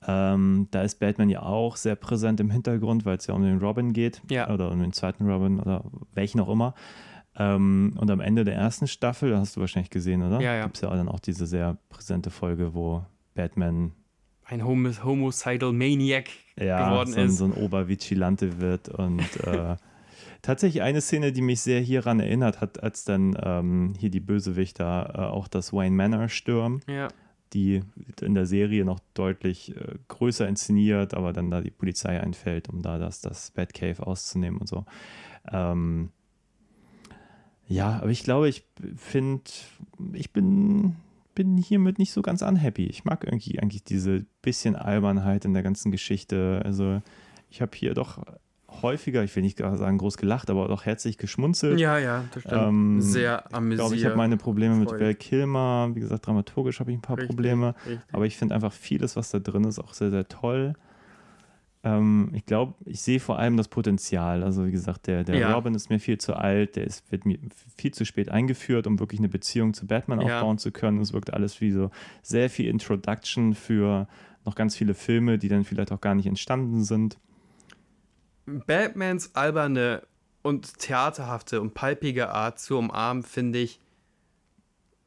Ähm, 0.08 0.68
da 0.72 0.82
ist 0.82 1.00
Batman 1.00 1.30
ja 1.30 1.44
auch 1.44 1.76
sehr 1.76 1.96
präsent 1.96 2.40
im 2.40 2.50
Hintergrund, 2.50 3.06
weil 3.06 3.18
es 3.18 3.28
ja 3.28 3.34
um 3.36 3.44
den 3.44 3.60
Robin 3.60 3.94
geht. 3.94 4.22
Ja. 4.30 4.50
Oder 4.50 4.72
um 4.72 4.80
den 4.80 4.94
zweiten 4.94 5.30
Robin 5.30 5.60
oder 5.60 5.84
welchen 6.14 6.40
auch 6.40 6.50
immer. 6.50 6.74
Ähm, 7.36 7.96
und 8.00 8.10
am 8.10 8.20
Ende 8.20 8.44
der 8.46 8.56
ersten 8.56 8.88
Staffel, 8.88 9.38
hast 9.38 9.56
du 9.56 9.60
wahrscheinlich 9.62 9.90
gesehen, 9.92 10.24
oder? 10.24 10.42
Ja, 10.42 10.56
ja. 10.56 10.64
Gibt 10.64 10.78
es 10.78 10.82
ja 10.82 10.90
dann 10.90 11.08
auch 11.08 11.20
diese 11.20 11.46
sehr 11.46 11.78
präsente 11.90 12.32
Folge, 12.32 12.74
wo 12.74 13.06
Batman 13.36 13.92
Ein 14.50 14.66
Homicidal 14.66 15.74
Maniac 15.74 16.30
ja, 16.58 16.90
geworden 16.90 17.12
so, 17.14 17.20
ein- 17.20 17.26
ist. 17.28 17.38
so 17.38 17.46
ein 17.46 17.54
Obervigilante 17.54 18.60
wird. 18.60 18.90
Und 18.90 19.20
äh, 19.46 19.76
tatsächlich 20.42 20.82
eine 20.82 21.02
Szene, 21.02 21.32
die 21.32 21.42
mich 21.42 21.62
sehr 21.62 21.82
hieran 21.82 22.20
erinnert 22.20 22.60
hat, 22.62 22.82
als 22.82 23.04
dann 23.06 23.38
ähm, 23.42 23.94
hier 24.00 24.10
die 24.10 24.20
Bösewichter 24.20 25.14
äh, 25.14 25.18
auch 25.22 25.48
das 25.48 25.72
Wayne 25.72 25.96
Manor 25.96 26.30
stürmen, 26.30 26.82
Ja. 26.88 27.10
die 27.54 27.82
in 28.22 28.34
der 28.34 28.46
Serie 28.48 28.86
noch 28.86 29.00
deutlich 29.14 29.76
äh, 29.76 29.96
größer 30.08 30.48
inszeniert, 30.48 31.14
aber 31.14 31.32
dann 31.34 31.52
da 31.52 31.62
die 31.62 31.72
Polizei 31.72 32.20
einfällt, 32.20 32.70
um 32.70 32.82
da 32.82 32.98
das, 32.98 33.22
das 33.22 33.52
Batcave 33.52 34.06
auszunehmen 34.06 34.60
und 34.60 34.68
so. 34.68 34.86
Ähm, 35.52 36.10
ja, 37.68 37.98
aber 38.02 38.10
ich 38.10 38.24
glaube, 38.24 38.50
ich 38.50 38.66
finde, 38.96 39.44
ich 40.14 40.32
bin, 40.34 40.96
bin 41.40 41.56
hiermit 41.56 42.00
nicht 42.00 42.12
so 42.12 42.22
ganz 42.22 42.42
unhappy. 42.42 42.86
Ich 42.88 43.06
mag 43.06 43.24
irgendwie 43.24 43.60
eigentlich 43.62 43.86
diese 43.86 44.26
bisschen 44.42 44.76
Albernheit 44.76 45.46
in 45.46 45.54
der 45.54 45.64
ganzen 45.64 45.90
Geschichte. 45.90 46.62
Also 46.66 47.02
ich 47.50 47.62
habe 47.62 47.72
hier 47.76 47.94
doch 47.94 48.22
häufiger, 48.82 49.24
ich 49.24 49.34
will 49.38 49.44
nicht 49.44 49.58
sagen 49.60 49.98
groß 49.98 50.18
gelacht, 50.18 50.50
aber 50.50 50.68
doch 50.68 50.86
herzlich 50.86 51.18
geschmunzelt. 51.18 51.80
ja, 51.80 51.98
ja, 51.98 52.26
das 52.34 52.44
stimmt. 52.44 52.62
Ähm, 52.62 53.02
Sehr 53.02 53.46
Ich 53.48 53.56
amüsiert. 53.56 53.80
glaube, 53.80 53.96
ich 53.96 54.06
habe 54.06 54.18
meine 54.18 54.36
Probleme 54.36 54.76
mit 54.76 54.90
Freud. 54.90 55.02
Val 55.02 55.16
Kilmer. 55.16 55.92
Wie 55.94 56.02
gesagt, 56.02 56.28
dramaturgisch 56.28 56.82
habe 56.82 56.92
ich 56.92 56.98
ein 56.98 57.02
paar 57.02 57.18
Richtig, 57.18 57.36
Probleme. 57.36 57.74
richtig. 57.86 58.00
Aber 58.12 58.26
ich 58.26 58.36
finde 58.38 58.54
einfach 58.56 58.74
vieles, 58.74 59.16
was 59.16 59.32
da 59.32 59.40
drin 59.40 59.64
ist, 59.64 59.80
auch 59.80 59.94
sehr, 59.94 60.10
sehr 60.10 60.28
toll. 60.28 60.74
Ähm, 61.84 62.32
ich 62.34 62.46
glaube, 62.46 62.74
ich 62.86 63.02
sehe 63.02 63.20
vor 63.22 63.40
allem 63.40 63.56
das 63.56 63.70
Potenzial. 63.70 64.44
Also 64.44 64.66
wie 64.66 64.72
gesagt, 64.72 65.08
der, 65.08 65.24
der 65.24 65.38
Ja. 65.38 65.54
Robin 65.54 65.74
ist 65.76 65.90
mir 65.90 66.00
viel 66.00 66.18
zu 66.18 66.36
alt, 66.36 66.76
der 66.76 66.86
ist, 66.86 67.10
wird 67.12 67.26
mir 67.26 67.40
viel 67.78 67.94
zu 67.94 68.06
spät 68.06 68.30
eingeführt, 68.30 68.86
um 68.86 69.00
wirklich 69.00 69.20
eine 69.20 69.30
Beziehung 69.30 69.74
zu 69.74 69.88
Batman 69.88 70.20
Ja. 70.22 70.38
aufbauen 70.40 70.58
zu 70.58 70.72
können. 70.72 71.00
Es 71.00 71.14
wirkt 71.14 71.32
alles 71.34 71.62
wie 71.62 71.72
so 71.72 71.90
sehr 72.22 72.50
viel 72.50 72.68
Introduction 72.68 73.54
für 73.54 74.08
noch 74.46 74.56
ganz 74.56 74.76
viele 74.76 74.94
Filme, 74.94 75.38
die 75.38 75.48
dann 75.48 75.64
vielleicht 75.64 75.92
auch 75.92 76.02
gar 76.02 76.16
nicht 76.16 76.26
entstanden 76.26 76.84
sind. 76.84 77.18
Batmans 78.46 79.36
alberne 79.36 80.04
und 80.42 80.80
theaterhafte 80.80 81.62
und 81.62 81.74
palpige 81.74 82.30
Art 82.30 82.60
zu 82.60 82.78
umarmen, 82.78 83.24
finde 83.24 83.60
ich, 83.60 83.80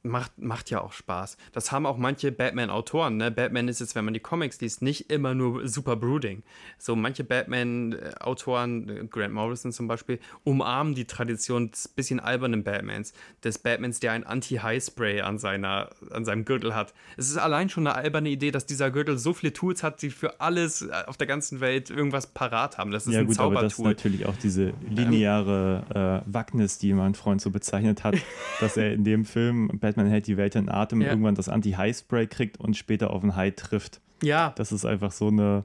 macht, 0.03 0.39
macht 0.39 0.71
ja 0.71 0.81
auch 0.81 0.93
Spaß. 0.93 1.37
Das 1.53 1.71
haben 1.71 1.87
auch 1.87 1.97
manche 1.97 2.33
Batman-Autoren. 2.33 3.17
Ne? 3.17 3.31
Batman 3.31 3.69
ist 3.69 3.81
jetzt, 3.81 3.95
wenn 3.95 4.05
man 4.05 4.15
die 4.15 4.21
Comics 4.21 4.61
liest, 4.61 4.83
nicht 4.83 5.11
immer 5.11 5.35
nur 5.35 5.69
super 5.69 5.97
brooding. 5.97 6.43
So 6.79 6.97
manche 6.97 7.25
Batman-Autoren, 7.25 8.89
äh, 8.89 9.07
Grant 9.09 9.33
Morrison 9.33 9.73
zum 9.73 9.87
Beispiel, 9.87 10.19
umarmen 10.45 10.95
die 10.95 11.05
Tradition 11.05 11.71
des 11.71 11.89
bisschen 11.89 12.19
albernen 12.19 12.65
Batmans. 12.65 13.13
Des 13.45 13.59
Batmans, 13.59 14.01
der 14.01 14.13
ein 14.13 14.25
Anti-High-Spray 14.25 15.21
an, 15.21 15.39
seiner, 15.39 15.91
an 16.11 16.25
seinem 16.25 16.45
Gürtel 16.45 16.75
hat. 16.75 16.95
Es 17.17 17.31
ist 17.31 17.37
allein 17.37 17.69
schon 17.69 17.87
eine 17.87 17.95
alberne 17.97 18.31
Idee, 18.31 18.51
dass 18.51 18.67
dieser 18.67 18.91
Gürtel 18.91 19.19
so 19.19 19.33
viele 19.33 19.53
Tools 19.53 19.83
hat, 19.83 20.03
die 20.03 20.11
für 20.11 20.41
alles 20.41 20.83
äh, 20.83 20.91
auf 21.07 21.17
der 21.17 21.29
ganzen 21.29 21.61
Welt 21.61 21.91
irgendwas 21.91 22.27
parat 22.27 22.79
haben. 22.79 22.91
Das 22.91 23.07
ist 23.07 23.15
ja 23.15 23.21
ein 23.21 23.27
gut, 23.27 23.39
aber 23.39 23.63
das 23.63 23.73
ist 23.73 23.77
Zaubertool. 23.77 23.95
natürlich 23.95 24.27
auch 24.27 24.37
diese 24.37 24.73
lineare 24.89 26.23
äh, 26.27 26.33
Wackness, 26.33 26.79
die 26.79 26.93
mein 26.93 27.15
Freund 27.15 27.41
so 27.41 27.51
bezeichnet 27.51 28.03
hat, 28.03 28.17
dass 28.61 28.77
er 28.77 28.93
in 28.93 29.05
dem 29.05 29.25
Film 29.25 29.71
Batman 29.79 29.92
hält 29.97 30.27
die 30.27 30.37
Welt 30.37 30.55
in 30.55 30.69
Atem 30.69 31.01
Ja. 31.01 31.09
irgendwann 31.09 31.35
das 31.35 31.49
Anti-High-Spray 31.49 32.27
kriegt 32.27 32.59
und 32.59 32.77
später 32.77 33.11
auf 33.11 33.23
ein 33.23 33.37
High 33.37 33.55
trifft. 33.55 34.01
Ja, 34.23 34.53
Das 34.57 34.73
ist 34.73 34.85
einfach 34.85 35.13
so 35.13 35.29
eine 35.29 35.65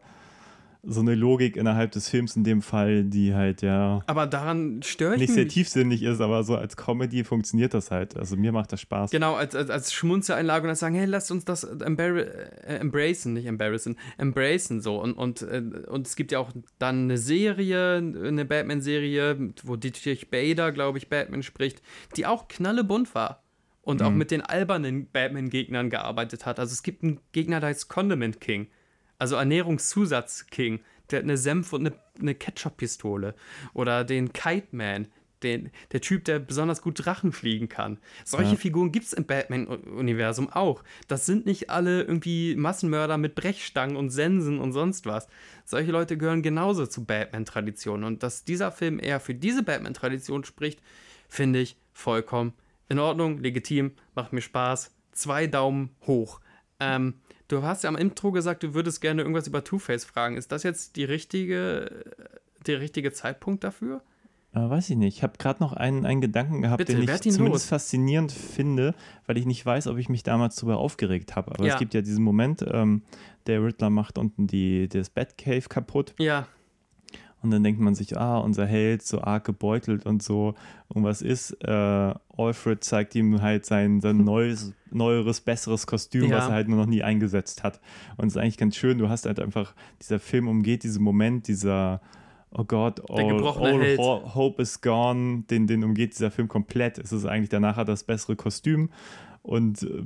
so 0.90 1.02
eine 1.02 1.16
Logik 1.16 1.58
innerhalb 1.58 1.92
des 1.92 2.08
Films 2.08 2.38
in 2.38 2.46
dem 2.46 2.62
Fall, 2.62 3.04
die 3.04 3.34
halt 3.34 3.62
ja 3.62 4.02
aber 4.08 4.26
daran 4.26 4.82
störe 4.84 5.16
ich 5.16 5.22
nicht 5.22 5.34
sehr 5.34 5.48
tiefsinnig 5.48 6.02
ist, 6.02 6.22
aber 6.22 6.44
so 6.44 6.56
als 6.56 6.78
Comedy 6.78 7.26
funktioniert 7.26 7.74
das 7.74 7.92
halt. 7.92 8.16
Also 8.16 8.38
mir 8.38 8.54
macht 8.54 8.72
das 8.72 8.80
Spaß. 8.82 9.12
Genau, 9.12 9.36
als, 9.36 9.54
als, 9.54 9.70
als 9.70 9.92
Schmunzeleinlage 9.92 10.62
und 10.64 10.68
dann 10.70 10.76
sagen, 10.78 10.96
hey, 10.96 11.06
lasst 11.06 11.30
uns 11.30 11.44
das 11.44 11.66
äh, 11.66 11.84
embracen, 11.84 13.34
nicht 13.34 13.48
embarrassen, 13.48 13.98
embracen 14.18 14.82
so. 14.82 15.02
Und, 15.02 15.14
und, 15.14 15.42
äh, 15.42 15.62
und 15.88 16.08
es 16.08 16.16
gibt 16.16 16.32
ja 16.32 16.40
auch 16.40 16.52
dann 16.80 17.04
eine 17.04 17.18
Serie, 17.18 17.96
eine 17.98 18.46
Batman-Serie, 18.46 19.54
wo 19.64 19.76
Dietrich 19.76 20.30
Bader, 20.30 20.72
glaube 20.72 21.00
ich, 21.00 21.10
Batman 21.10 21.44
spricht, 21.44 21.82
die 22.16 22.26
auch 22.26 22.48
knallebunt 22.48 23.14
war. 23.14 23.44
Und 23.88 24.02
auch 24.02 24.12
mit 24.12 24.32
den 24.32 24.42
albernen 24.42 25.10
Batman-Gegnern 25.10 25.90
gearbeitet 25.90 26.46
hat. 26.46 26.60
Also 26.60 26.74
es 26.74 26.84
gibt 26.84 27.04
einen 27.04 27.22
Gegner, 27.32 27.62
der 27.62 27.70
heißt 27.70 27.88
Condiment 27.88 28.42
King. 28.42 28.68
Also 29.18 29.38
Ernährungszusatz 29.38 30.48
King. 30.48 30.82
Der 31.10 31.20
hat 31.20 31.24
eine 31.24 31.38
Senf- 31.38 31.72
und 31.72 31.88
eine, 31.88 31.96
eine 32.20 32.36
Ketchup-Pistole. 32.36 33.34
Oder 33.74 34.04
den 34.04 34.34
Kite 34.34 34.68
Man. 34.72 35.08
Den, 35.42 35.72
der 35.94 36.02
Typ, 36.02 36.26
der 36.26 36.40
besonders 36.40 36.82
gut 36.82 37.06
Drachen 37.06 37.32
fliegen 37.32 37.70
kann. 37.70 37.98
Solche 38.26 38.52
ja. 38.52 38.58
Figuren 38.58 38.92
gibt 38.92 39.06
es 39.06 39.14
im 39.14 39.26
Batman-Universum 39.26 40.50
auch. 40.50 40.84
Das 41.08 41.26
sind 41.26 41.46
nicht 41.46 41.70
alle 41.70 42.02
irgendwie 42.02 42.58
Massenmörder 42.58 43.18
mit 43.18 43.36
Brechstangen 43.36 43.96
und 43.96 44.10
Sensen 44.10 44.60
und 44.60 44.74
sonst 44.74 45.06
was. 45.06 45.30
Solche 45.64 45.94
Leute 45.94 46.18
gehören 46.18 46.42
genauso 46.42 46.88
zu 46.88 47.06
Batman-Traditionen. 47.06 48.04
Und 48.04 48.22
dass 48.22 48.44
dieser 48.44 48.74
Film 48.74 49.00
eher 49.00 49.22
für 49.22 49.34
diese 49.34 49.64
Batman-Tradition 49.64 50.44
spricht, 50.44 50.82
finde 51.30 51.60
ich 51.60 51.78
vollkommen 51.94 52.52
in 52.90 53.00
Ordnung, 53.00 53.40
legitim, 53.40 53.92
macht 54.16 54.34
mir 54.34 54.42
Spaß. 54.42 54.92
Zwei 55.12 55.48
Daumen 55.48 55.90
hoch. 56.06 56.40
Ähm, 56.80 57.16
du 57.48 57.64
hast 57.64 57.84
ja 57.84 57.90
am 57.90 57.96
Intro 57.96 58.32
gesagt, 58.32 58.64
du 58.64 58.74
würdest 58.74 59.02
gerne 59.02 59.22
irgendwas 59.22 59.48
über 59.48 59.64
Two-Face 59.64 60.06
fragen. 60.06 60.38
Ist 60.38 60.52
das 60.52 60.64
jetzt 60.64 60.96
die 60.96 61.04
richtige, 61.04 62.04
der 62.66 62.80
richtige 62.80 63.12
Zeitpunkt 63.12 63.64
dafür? 63.64 64.02
Äh, 64.54 64.70
weiß 64.70 64.90
ich 64.90 64.98
nicht. 64.98 65.18
Ich 65.18 65.24
habe 65.24 65.38
gerade 65.38 65.62
noch 65.62 65.74
einen, 65.74 66.06
einen 66.06 66.22
Gedanken 66.22 66.62
gehabt, 66.62 66.78
Bitte, 66.78 66.94
den 66.94 67.04
ich 67.04 67.22
zumindest 67.22 67.66
los. 67.66 67.66
faszinierend 67.66 68.32
finde, 68.32 68.96
weil 69.26 69.38
ich 69.38 69.46
nicht 69.46 69.66
weiß, 69.66 69.88
ob 69.88 69.98
ich 69.98 70.10
mich 70.10 70.24
damals 70.24 70.56
darüber 70.56 70.78
aufgeregt 70.78 71.36
habe. 71.36 71.52
Aber 71.52 71.66
ja. 71.66 71.74
es 71.74 71.80
gibt 71.80 71.94
ja 71.94 72.02
diesen 72.02 72.24
Moment, 72.24 72.64
ähm, 72.70 73.04
der 73.48 73.64
Riddler 73.64 73.90
macht 73.90 74.18
unten 74.18 74.48
die, 74.48 74.88
das 74.88 75.10
Batcave 75.10 75.64
kaputt. 75.70 76.14
Ja. 76.18 76.48
Und 77.48 77.52
dann 77.52 77.64
denkt 77.64 77.80
man 77.80 77.96
sich, 77.96 78.18
ah, 78.18 78.40
unser 78.40 78.66
Held 78.66 79.04
so 79.04 79.22
arg 79.22 79.46
gebeutelt 79.46 80.06
und 80.06 80.22
so. 80.22 80.54
Und 80.90 81.06
was 81.06 81.22
ist? 81.22 81.52
Äh, 81.64 82.14
Alfred 82.38 82.84
zeigt 82.84 83.16
ihm 83.16 83.42
halt 83.42 83.66
sein, 83.66 84.02
sein 84.02 84.18
neues, 84.26 84.74
neueres, 84.92 85.40
besseres 85.40 85.88
Kostüm, 85.88 86.26
ja. 86.26 86.40
was 86.40 86.48
er 86.50 86.56
halt 86.56 86.68
nur 86.68 86.78
noch 86.78 86.88
nie 86.88 87.04
eingesetzt 87.04 87.64
hat. 87.64 87.80
Und 88.18 88.28
es 88.28 88.36
ist 88.36 88.42
eigentlich 88.42 88.58
ganz 88.58 88.76
schön. 88.76 88.98
Du 88.98 89.08
hast 89.08 89.26
halt 89.26 89.40
einfach, 89.40 89.76
dieser 90.02 90.20
Film 90.20 90.50
umgeht 90.50 90.84
diesen 90.84 91.02
Moment, 91.02 91.48
dieser 91.48 92.02
oh 92.52 92.66
Gott, 92.66 93.10
all, 93.10 93.98
all 93.98 94.36
hope 94.36 94.62
is 94.62 94.82
gone, 94.82 95.44
den, 95.50 95.68
den 95.68 95.86
umgeht 95.86 96.16
dieser 96.16 96.30
Film 96.30 96.50
komplett. 96.50 96.98
Es 96.98 97.14
ist 97.14 97.26
eigentlich 97.26 97.48
danach 97.48 97.82
das 97.86 98.04
bessere 98.04 98.36
Kostüm 98.36 98.90
und 99.42 99.84
äh, 99.84 100.04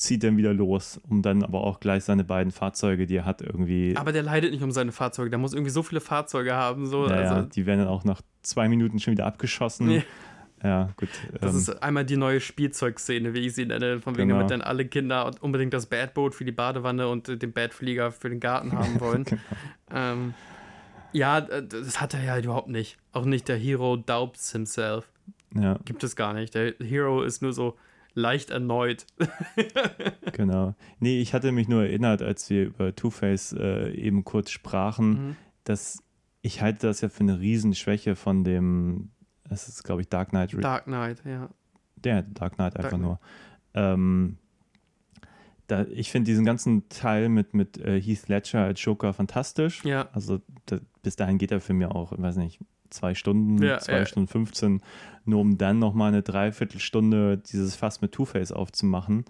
zieht 0.00 0.24
dann 0.24 0.38
wieder 0.38 0.54
los, 0.54 0.98
um 1.10 1.20
dann 1.20 1.42
aber 1.42 1.60
auch 1.60 1.78
gleich 1.78 2.04
seine 2.04 2.24
beiden 2.24 2.52
Fahrzeuge, 2.52 3.06
die 3.06 3.16
er 3.16 3.26
hat, 3.26 3.42
irgendwie. 3.42 3.94
Aber 3.98 4.12
der 4.12 4.22
leidet 4.22 4.50
nicht 4.50 4.62
um 4.62 4.70
seine 4.70 4.92
Fahrzeuge, 4.92 5.28
der 5.28 5.38
muss 5.38 5.52
irgendwie 5.52 5.70
so 5.70 5.82
viele 5.82 6.00
Fahrzeuge 6.00 6.54
haben. 6.54 6.86
So, 6.86 7.06
naja, 7.06 7.34
also. 7.34 7.48
die 7.48 7.66
werden 7.66 7.80
dann 7.80 7.88
auch 7.88 8.04
nach 8.04 8.22
zwei 8.40 8.70
Minuten 8.70 8.98
schon 8.98 9.12
wieder 9.12 9.26
abgeschossen. 9.26 9.86
Nee. 9.86 10.02
Ja, 10.62 10.88
gut. 10.96 11.10
Das 11.40 11.52
ähm, 11.52 11.58
ist 11.58 11.82
einmal 11.82 12.06
die 12.06 12.16
neue 12.16 12.40
Spielzeugszene, 12.40 13.34
wie 13.34 13.40
ich 13.40 13.54
sie 13.54 13.66
nenne, 13.66 14.00
von 14.00 14.16
wegen, 14.16 14.28
genau. 14.28 14.40
damit 14.40 14.50
dann 14.50 14.62
alle 14.62 14.86
Kinder 14.86 15.30
unbedingt 15.40 15.74
das 15.74 15.84
Badboot 15.84 16.34
für 16.34 16.46
die 16.46 16.52
Badewanne 16.52 17.08
und 17.08 17.28
den 17.42 17.52
Badflieger 17.52 18.10
für 18.10 18.30
den 18.30 18.40
Garten 18.40 18.72
haben 18.78 19.00
wollen. 19.00 19.24
genau. 19.24 19.40
ähm, 19.92 20.34
ja, 21.12 21.38
äh, 21.40 21.62
das 21.66 22.00
hat 22.00 22.14
er 22.14 22.22
ja 22.22 22.38
überhaupt 22.38 22.68
nicht. 22.68 22.96
Auch 23.12 23.26
nicht 23.26 23.48
der 23.48 23.56
Hero 23.56 23.96
doubts 23.96 24.52
himself. 24.52 25.10
Ja. 25.54 25.78
Gibt 25.84 26.04
es 26.04 26.16
gar 26.16 26.32
nicht. 26.32 26.54
Der 26.54 26.74
Hero 26.78 27.22
ist 27.22 27.42
nur 27.42 27.52
so 27.52 27.76
leicht 28.14 28.50
erneut. 28.50 29.06
genau. 30.32 30.74
Nee, 30.98 31.20
ich 31.20 31.34
hatte 31.34 31.52
mich 31.52 31.68
nur 31.68 31.82
erinnert, 31.82 32.22
als 32.22 32.48
wir 32.50 32.64
über 32.64 32.94
Two-Face 32.94 33.52
äh, 33.52 33.90
eben 33.92 34.24
kurz 34.24 34.50
sprachen, 34.50 35.08
mhm. 35.08 35.36
dass 35.64 36.02
ich 36.42 36.62
halte 36.62 36.86
das 36.86 37.00
ja 37.00 37.08
für 37.08 37.20
eine 37.20 37.40
Riesenschwäche 37.40 38.16
von 38.16 38.44
dem, 38.44 39.10
das 39.44 39.68
ist 39.68 39.82
glaube 39.82 40.02
ich 40.02 40.08
Dark 40.08 40.30
Knight. 40.30 40.56
Dark 40.62 40.84
Knight, 40.84 41.22
ja. 41.24 41.50
Der 41.96 42.22
Dark 42.22 42.54
Knight 42.54 42.76
einfach 42.76 42.90
Dark 42.90 43.02
nur. 43.02 43.20
Ähm, 43.74 44.38
da, 45.66 45.84
ich 45.84 46.10
finde 46.10 46.30
diesen 46.30 46.44
ganzen 46.44 46.88
Teil 46.88 47.28
mit, 47.28 47.54
mit 47.54 47.78
äh, 47.78 48.00
Heath 48.00 48.28
Ledger 48.28 48.64
als 48.64 48.82
Joker 48.82 49.12
fantastisch. 49.12 49.84
Ja. 49.84 50.08
Also 50.12 50.40
da, 50.66 50.78
bis 51.02 51.16
dahin 51.16 51.38
geht 51.38 51.50
der 51.50 51.60
Film 51.60 51.80
ja 51.80 51.90
auch, 51.90 52.12
ich 52.12 52.20
weiß 52.20 52.36
nicht, 52.36 52.58
zwei 52.90 53.14
Stunden, 53.14 53.62
ja, 53.62 53.78
zwei 53.78 53.98
ja. 53.98 54.06
Stunden 54.06 54.28
15, 54.28 54.82
nur 55.24 55.40
um 55.40 55.58
dann 55.58 55.78
nochmal 55.78 56.08
eine 56.08 56.22
Dreiviertelstunde 56.22 57.38
dieses 57.38 57.76
Fass 57.76 58.00
mit 58.00 58.12
Two-Face 58.12 58.52
aufzumachen. 58.52 59.24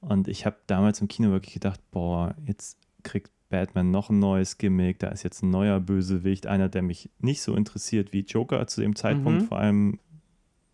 Und 0.00 0.28
ich 0.28 0.46
habe 0.46 0.56
damals 0.66 1.00
im 1.00 1.08
Kino 1.08 1.30
wirklich 1.30 1.54
gedacht, 1.54 1.80
boah, 1.90 2.34
jetzt 2.46 2.78
kriegt 3.02 3.30
Batman 3.50 3.90
noch 3.90 4.10
ein 4.10 4.18
neues 4.18 4.58
Gimmick, 4.58 5.00
da 5.00 5.08
ist 5.08 5.24
jetzt 5.24 5.42
ein 5.42 5.50
neuer 5.50 5.80
Bösewicht, 5.80 6.46
einer, 6.46 6.68
der 6.68 6.82
mich 6.82 7.10
nicht 7.18 7.42
so 7.42 7.54
interessiert 7.54 8.12
wie 8.12 8.20
Joker 8.20 8.66
zu 8.66 8.80
dem 8.80 8.96
Zeitpunkt, 8.96 9.42
mhm. 9.42 9.46
vor 9.46 9.58
allem, 9.58 9.98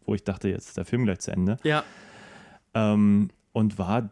wo 0.05 0.14
ich 0.14 0.22
dachte, 0.22 0.49
jetzt 0.49 0.68
ist 0.68 0.76
der 0.76 0.84
Film 0.84 1.05
gleich 1.05 1.20
zu 1.20 1.32
Ende. 1.32 1.57
Ja. 1.64 1.82
Ähm, 2.74 3.30
und 3.53 3.78
war 3.78 4.11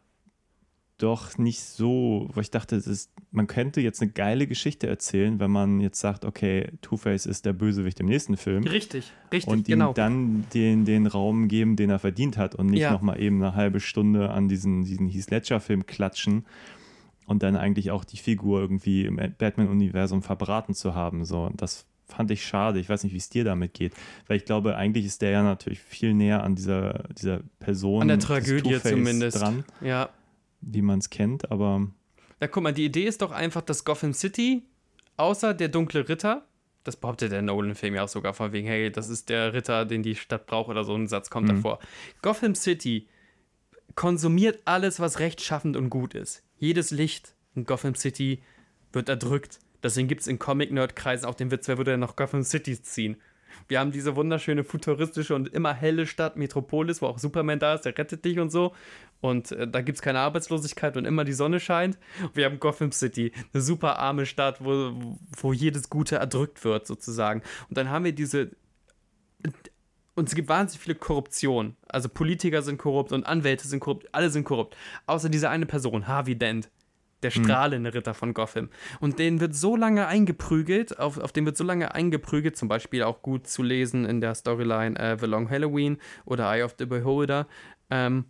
doch 0.98 1.38
nicht 1.38 1.60
so, 1.60 2.28
weil 2.34 2.42
ich 2.42 2.50
dachte, 2.50 2.76
ist, 2.76 3.10
man 3.32 3.46
könnte 3.46 3.80
jetzt 3.80 4.00
eine 4.00 4.12
geile 4.12 4.46
Geschichte 4.46 4.86
erzählen, 4.86 5.40
wenn 5.40 5.50
man 5.50 5.80
jetzt 5.80 5.98
sagt, 5.98 6.24
okay, 6.24 6.68
Two-Face 6.82 7.26
ist 7.26 7.46
der 7.46 7.52
Bösewicht 7.52 7.98
im 7.98 8.06
nächsten 8.06 8.36
Film. 8.36 8.64
Richtig, 8.64 9.12
richtig, 9.32 9.52
und 9.52 9.66
genau. 9.66 9.90
ihm 9.90 9.94
dann 9.94 10.44
den, 10.54 10.84
den 10.84 11.06
Raum 11.06 11.48
geben, 11.48 11.74
den 11.74 11.90
er 11.90 11.98
verdient 11.98 12.38
hat 12.38 12.54
und 12.54 12.66
nicht 12.66 12.80
ja. 12.80 12.92
nochmal 12.92 13.20
eben 13.20 13.42
eine 13.42 13.56
halbe 13.56 13.80
Stunde 13.80 14.30
an 14.30 14.48
diesen, 14.48 14.84
diesen 14.84 15.08
Heath 15.08 15.30
Ledger-Film 15.30 15.86
klatschen 15.86 16.46
und 17.26 17.42
dann 17.42 17.56
eigentlich 17.56 17.90
auch 17.90 18.04
die 18.04 18.18
Figur 18.18 18.60
irgendwie 18.60 19.04
im 19.06 19.16
Batman-Universum 19.16 20.22
verbraten 20.22 20.74
zu 20.74 20.94
haben. 20.94 21.24
So, 21.24 21.44
und 21.44 21.60
das 21.60 21.86
fand 22.06 22.30
ich 22.30 22.46
schade. 22.46 22.78
Ich 22.78 22.88
weiß 22.88 23.02
nicht, 23.02 23.14
wie 23.14 23.18
es 23.18 23.30
dir 23.30 23.42
damit 23.42 23.74
geht. 23.74 23.94
Weil 24.28 24.36
ich 24.36 24.44
glaube, 24.44 24.76
eigentlich 24.76 25.06
ist 25.06 25.22
der 25.22 25.30
ja 25.30 25.42
natürlich 25.42 25.80
viel 25.80 26.14
näher 26.14 26.44
an 26.44 26.54
dieser, 26.54 27.04
dieser 27.18 27.40
Person. 27.58 28.02
An 28.02 28.08
der 28.08 28.20
Tragödie 28.20 28.78
zumindest. 28.80 29.40
Dran. 29.40 29.64
Ja 29.80 30.10
wie 30.66 30.82
man 30.82 30.98
es 30.98 31.10
kennt, 31.10 31.50
aber. 31.50 31.88
Ja, 32.40 32.48
guck 32.48 32.62
mal, 32.62 32.72
die 32.72 32.84
Idee 32.84 33.04
ist 33.04 33.22
doch 33.22 33.32
einfach, 33.32 33.62
dass 33.62 33.84
Gotham 33.84 34.12
City, 34.12 34.62
außer 35.16 35.54
der 35.54 35.68
dunkle 35.68 36.08
Ritter, 36.08 36.46
das 36.84 36.96
behauptet 36.96 37.32
der 37.32 37.42
Nolan-Film 37.42 37.94
ja 37.94 38.04
auch 38.04 38.08
sogar 38.08 38.34
von 38.34 38.52
wegen, 38.52 38.68
hey, 38.68 38.92
das 38.92 39.08
ist 39.08 39.30
der 39.30 39.54
Ritter, 39.54 39.86
den 39.86 40.02
die 40.02 40.14
Stadt 40.14 40.46
braucht 40.46 40.68
oder 40.68 40.84
so 40.84 40.94
ein 40.94 41.08
Satz 41.08 41.30
kommt 41.30 41.48
mhm. 41.48 41.56
davor. 41.56 41.78
Gotham 42.22 42.54
City 42.54 43.08
konsumiert 43.94 44.60
alles, 44.66 45.00
was 45.00 45.18
rechtschaffend 45.18 45.76
und 45.76 45.88
gut 45.88 46.14
ist. 46.14 46.42
Jedes 46.58 46.90
Licht 46.90 47.34
in 47.54 47.64
Gotham 47.64 47.94
City 47.94 48.42
wird 48.92 49.08
erdrückt. 49.08 49.60
Deswegen 49.82 50.08
gibt 50.08 50.22
es 50.22 50.26
in 50.26 50.38
Comic-Nerd-Kreisen 50.38 51.26
auch 51.26 51.34
den 51.34 51.50
Witz, 51.50 51.68
wer 51.68 51.78
würde 51.78 51.92
denn 51.92 52.00
nach 52.00 52.16
Gotham 52.16 52.42
City 52.42 52.80
ziehen? 52.80 53.16
Wir 53.68 53.80
haben 53.80 53.92
diese 53.92 54.16
wunderschöne 54.16 54.64
futuristische 54.64 55.34
und 55.34 55.48
immer 55.48 55.72
helle 55.72 56.06
Stadt 56.06 56.36
Metropolis, 56.36 57.02
wo 57.02 57.06
auch 57.06 57.18
Superman 57.18 57.58
da 57.58 57.74
ist, 57.74 57.82
der 57.82 57.96
rettet 57.96 58.24
dich 58.24 58.38
und 58.38 58.50
so. 58.50 58.72
Und 59.20 59.52
äh, 59.52 59.66
da 59.66 59.80
gibt 59.80 59.96
es 59.96 60.02
keine 60.02 60.18
Arbeitslosigkeit 60.20 60.96
und 60.96 61.04
immer 61.04 61.24
die 61.24 61.32
Sonne 61.32 61.60
scheint. 61.60 61.98
Wir 62.34 62.44
haben 62.44 62.60
Gotham 62.60 62.92
City, 62.92 63.32
eine 63.52 63.62
super 63.62 63.98
arme 63.98 64.26
Stadt, 64.26 64.62
wo, 64.62 64.92
wo 65.38 65.52
jedes 65.52 65.88
Gute 65.88 66.16
erdrückt 66.16 66.64
wird, 66.64 66.86
sozusagen. 66.86 67.42
Und 67.68 67.78
dann 67.78 67.88
haben 67.88 68.04
wir 68.04 68.12
diese. 68.12 68.50
Und 70.14 70.28
es 70.28 70.34
gibt 70.34 70.48
wahnsinnig 70.48 70.82
viele 70.82 70.94
Korruption. 70.94 71.76
Also 71.88 72.08
Politiker 72.08 72.62
sind 72.62 72.78
korrupt 72.78 73.12
und 73.12 73.24
Anwälte 73.24 73.66
sind 73.66 73.80
korrupt, 73.80 74.08
alle 74.12 74.30
sind 74.30 74.44
korrupt. 74.44 74.76
Außer 75.06 75.28
diese 75.28 75.50
eine 75.50 75.66
Person, 75.66 76.06
Harvey 76.06 76.36
Dent 76.36 76.68
der 77.24 77.32
hm. 77.32 77.44
strahlende 77.44 77.90
mhm. 77.90 77.96
Ritter 77.96 78.14
von 78.14 78.34
Gotham. 78.34 78.68
Und 79.00 79.18
den 79.18 79.40
wird 79.40 79.54
so 79.54 79.76
lange 79.76 80.06
eingeprügelt, 80.06 80.98
auf, 80.98 81.18
auf 81.18 81.32
den 81.32 81.46
wird 81.46 81.56
so 81.56 81.64
lange 81.64 81.94
eingeprügelt, 81.94 82.56
zum 82.56 82.68
Beispiel 82.68 83.02
auch 83.02 83.22
gut 83.22 83.48
zu 83.48 83.62
lesen 83.62 84.04
in 84.04 84.20
der 84.20 84.34
Storyline 84.34 84.98
äh, 84.98 85.16
The 85.18 85.26
Long 85.26 85.50
Halloween 85.50 85.98
oder 86.24 86.52
Eye 86.54 86.62
of 86.62 86.76
the 86.78 86.86
Beholder, 86.86 87.48
ähm, 87.90 88.26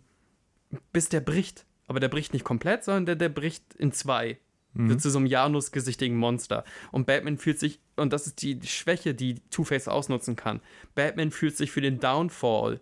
bis 0.91 1.09
der 1.09 1.19
bricht. 1.19 1.65
Aber 1.87 1.99
der 1.99 2.09
bricht 2.09 2.33
nicht 2.33 2.45
komplett, 2.45 2.83
sondern 2.83 3.05
der, 3.05 3.15
der 3.15 3.29
bricht 3.29 3.75
in 3.75 3.91
zwei. 3.91 4.39
Mhm. 4.73 4.89
Wird 4.89 5.01
zu 5.01 5.09
so 5.09 5.19
einem 5.19 5.27
Janus-gesichtigen 5.27 6.17
Monster. 6.17 6.63
Und 6.91 7.05
Batman 7.05 7.37
fühlt 7.37 7.59
sich, 7.59 7.79
und 7.95 8.11
das 8.11 8.27
ist 8.27 8.41
die 8.41 8.59
Schwäche, 8.63 9.13
die 9.13 9.35
Two-Face 9.51 9.87
ausnutzen 9.87 10.35
kann, 10.35 10.61
Batman 10.95 11.31
fühlt 11.31 11.55
sich 11.55 11.71
für 11.71 11.81
den 11.81 11.99
Downfall 11.99 12.81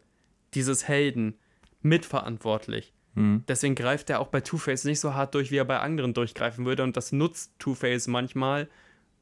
dieses 0.53 0.87
Helden 0.87 1.35
mitverantwortlich. 1.81 2.93
Mhm. 3.15 3.43
Deswegen 3.47 3.75
greift 3.75 4.09
er 4.09 4.19
auch 4.19 4.27
bei 4.27 4.41
Two-Face 4.41 4.85
nicht 4.85 4.99
so 4.99 5.13
hart 5.13 5.35
durch, 5.35 5.51
wie 5.51 5.57
er 5.57 5.65
bei 5.65 5.79
anderen 5.79 6.13
durchgreifen 6.13 6.65
würde. 6.65 6.83
Und 6.83 6.97
das 6.97 7.11
nutzt 7.11 7.57
Two-Face 7.59 8.07
manchmal, 8.07 8.67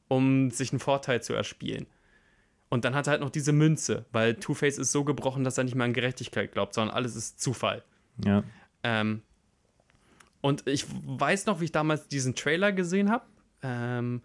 um 0.08 0.52
sich 0.52 0.72
einen 0.72 0.80
Vorteil 0.80 1.22
zu 1.22 1.34
erspielen. 1.34 1.88
Und 2.70 2.86
dann 2.86 2.96
hat 2.96 3.08
er 3.08 3.12
halt 3.12 3.22
noch 3.22 3.30
diese 3.30 3.52
Münze, 3.52 4.06
weil 4.12 4.36
Two-Face 4.36 4.78
ist 4.78 4.92
so 4.92 5.04
gebrochen, 5.04 5.44
dass 5.44 5.58
er 5.58 5.66
nicht 5.66 5.76
mehr 5.76 5.86
an 5.86 5.94
Gerechtigkeit 5.94 6.54
glaubt, 6.54 6.74
sondern 6.74 6.96
alles 6.96 7.16
ist 7.16 7.42
Zufall. 7.42 7.84
Ja. 8.24 8.44
Ähm, 8.84 9.24
und 10.40 10.68
ich 10.68 10.86
weiß 10.90 11.46
noch, 11.46 11.60
wie 11.60 11.66
ich 11.66 11.72
damals 11.72 12.08
diesen 12.08 12.34
Trailer 12.34 12.72
gesehen 12.72 13.12
habe. 13.12 13.26
Ähm, 13.62 14.22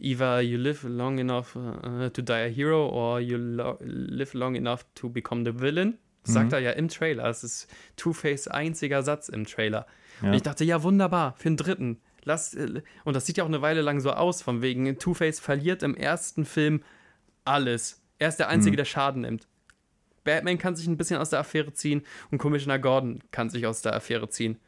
either 0.00 0.40
you 0.40 0.58
live 0.58 0.82
long 0.82 1.18
enough 1.18 1.56
uh, 1.56 2.10
to 2.10 2.20
die 2.20 2.32
a 2.32 2.48
hero 2.48 2.88
or 2.88 3.20
you 3.20 3.36
live 3.80 4.34
long 4.34 4.56
enough 4.56 4.84
to 4.94 5.08
become 5.08 5.44
the 5.44 5.58
villain. 5.58 5.98
Das 6.28 6.34
sagt 6.34 6.48
mhm. 6.48 6.54
er 6.54 6.60
ja 6.60 6.70
im 6.72 6.88
Trailer. 6.88 7.24
Es 7.24 7.42
ist 7.42 7.68
Two-Face 7.96 8.48
einziger 8.48 9.02
Satz 9.02 9.30
im 9.30 9.46
Trailer. 9.46 9.86
Ja. 10.20 10.28
Und 10.28 10.34
ich 10.34 10.42
dachte, 10.42 10.62
ja, 10.62 10.82
wunderbar, 10.82 11.34
für 11.38 11.48
den 11.48 11.56
dritten. 11.56 12.00
Lass, 12.24 12.52
äh, 12.52 12.82
und 13.04 13.16
das 13.16 13.24
sieht 13.24 13.38
ja 13.38 13.44
auch 13.44 13.48
eine 13.48 13.62
Weile 13.62 13.80
lang 13.80 14.00
so 14.00 14.12
aus, 14.12 14.42
von 14.42 14.60
wegen 14.60 14.98
Two-Face 14.98 15.40
verliert 15.40 15.82
im 15.82 15.94
ersten 15.94 16.44
Film 16.44 16.82
alles. 17.46 18.02
Er 18.18 18.28
ist 18.28 18.36
der 18.36 18.48
Einzige, 18.48 18.74
mhm. 18.74 18.76
der 18.76 18.84
Schaden 18.84 19.22
nimmt. 19.22 19.48
Batman 20.24 20.58
kann 20.58 20.76
sich 20.76 20.86
ein 20.86 20.98
bisschen 20.98 21.18
aus 21.18 21.30
der 21.30 21.38
Affäre 21.38 21.72
ziehen 21.72 22.02
und 22.30 22.36
Commissioner 22.36 22.78
Gordon 22.78 23.20
kann 23.30 23.48
sich 23.48 23.66
aus 23.66 23.80
der 23.80 23.96
Affäre 23.96 24.28
ziehen. 24.28 24.58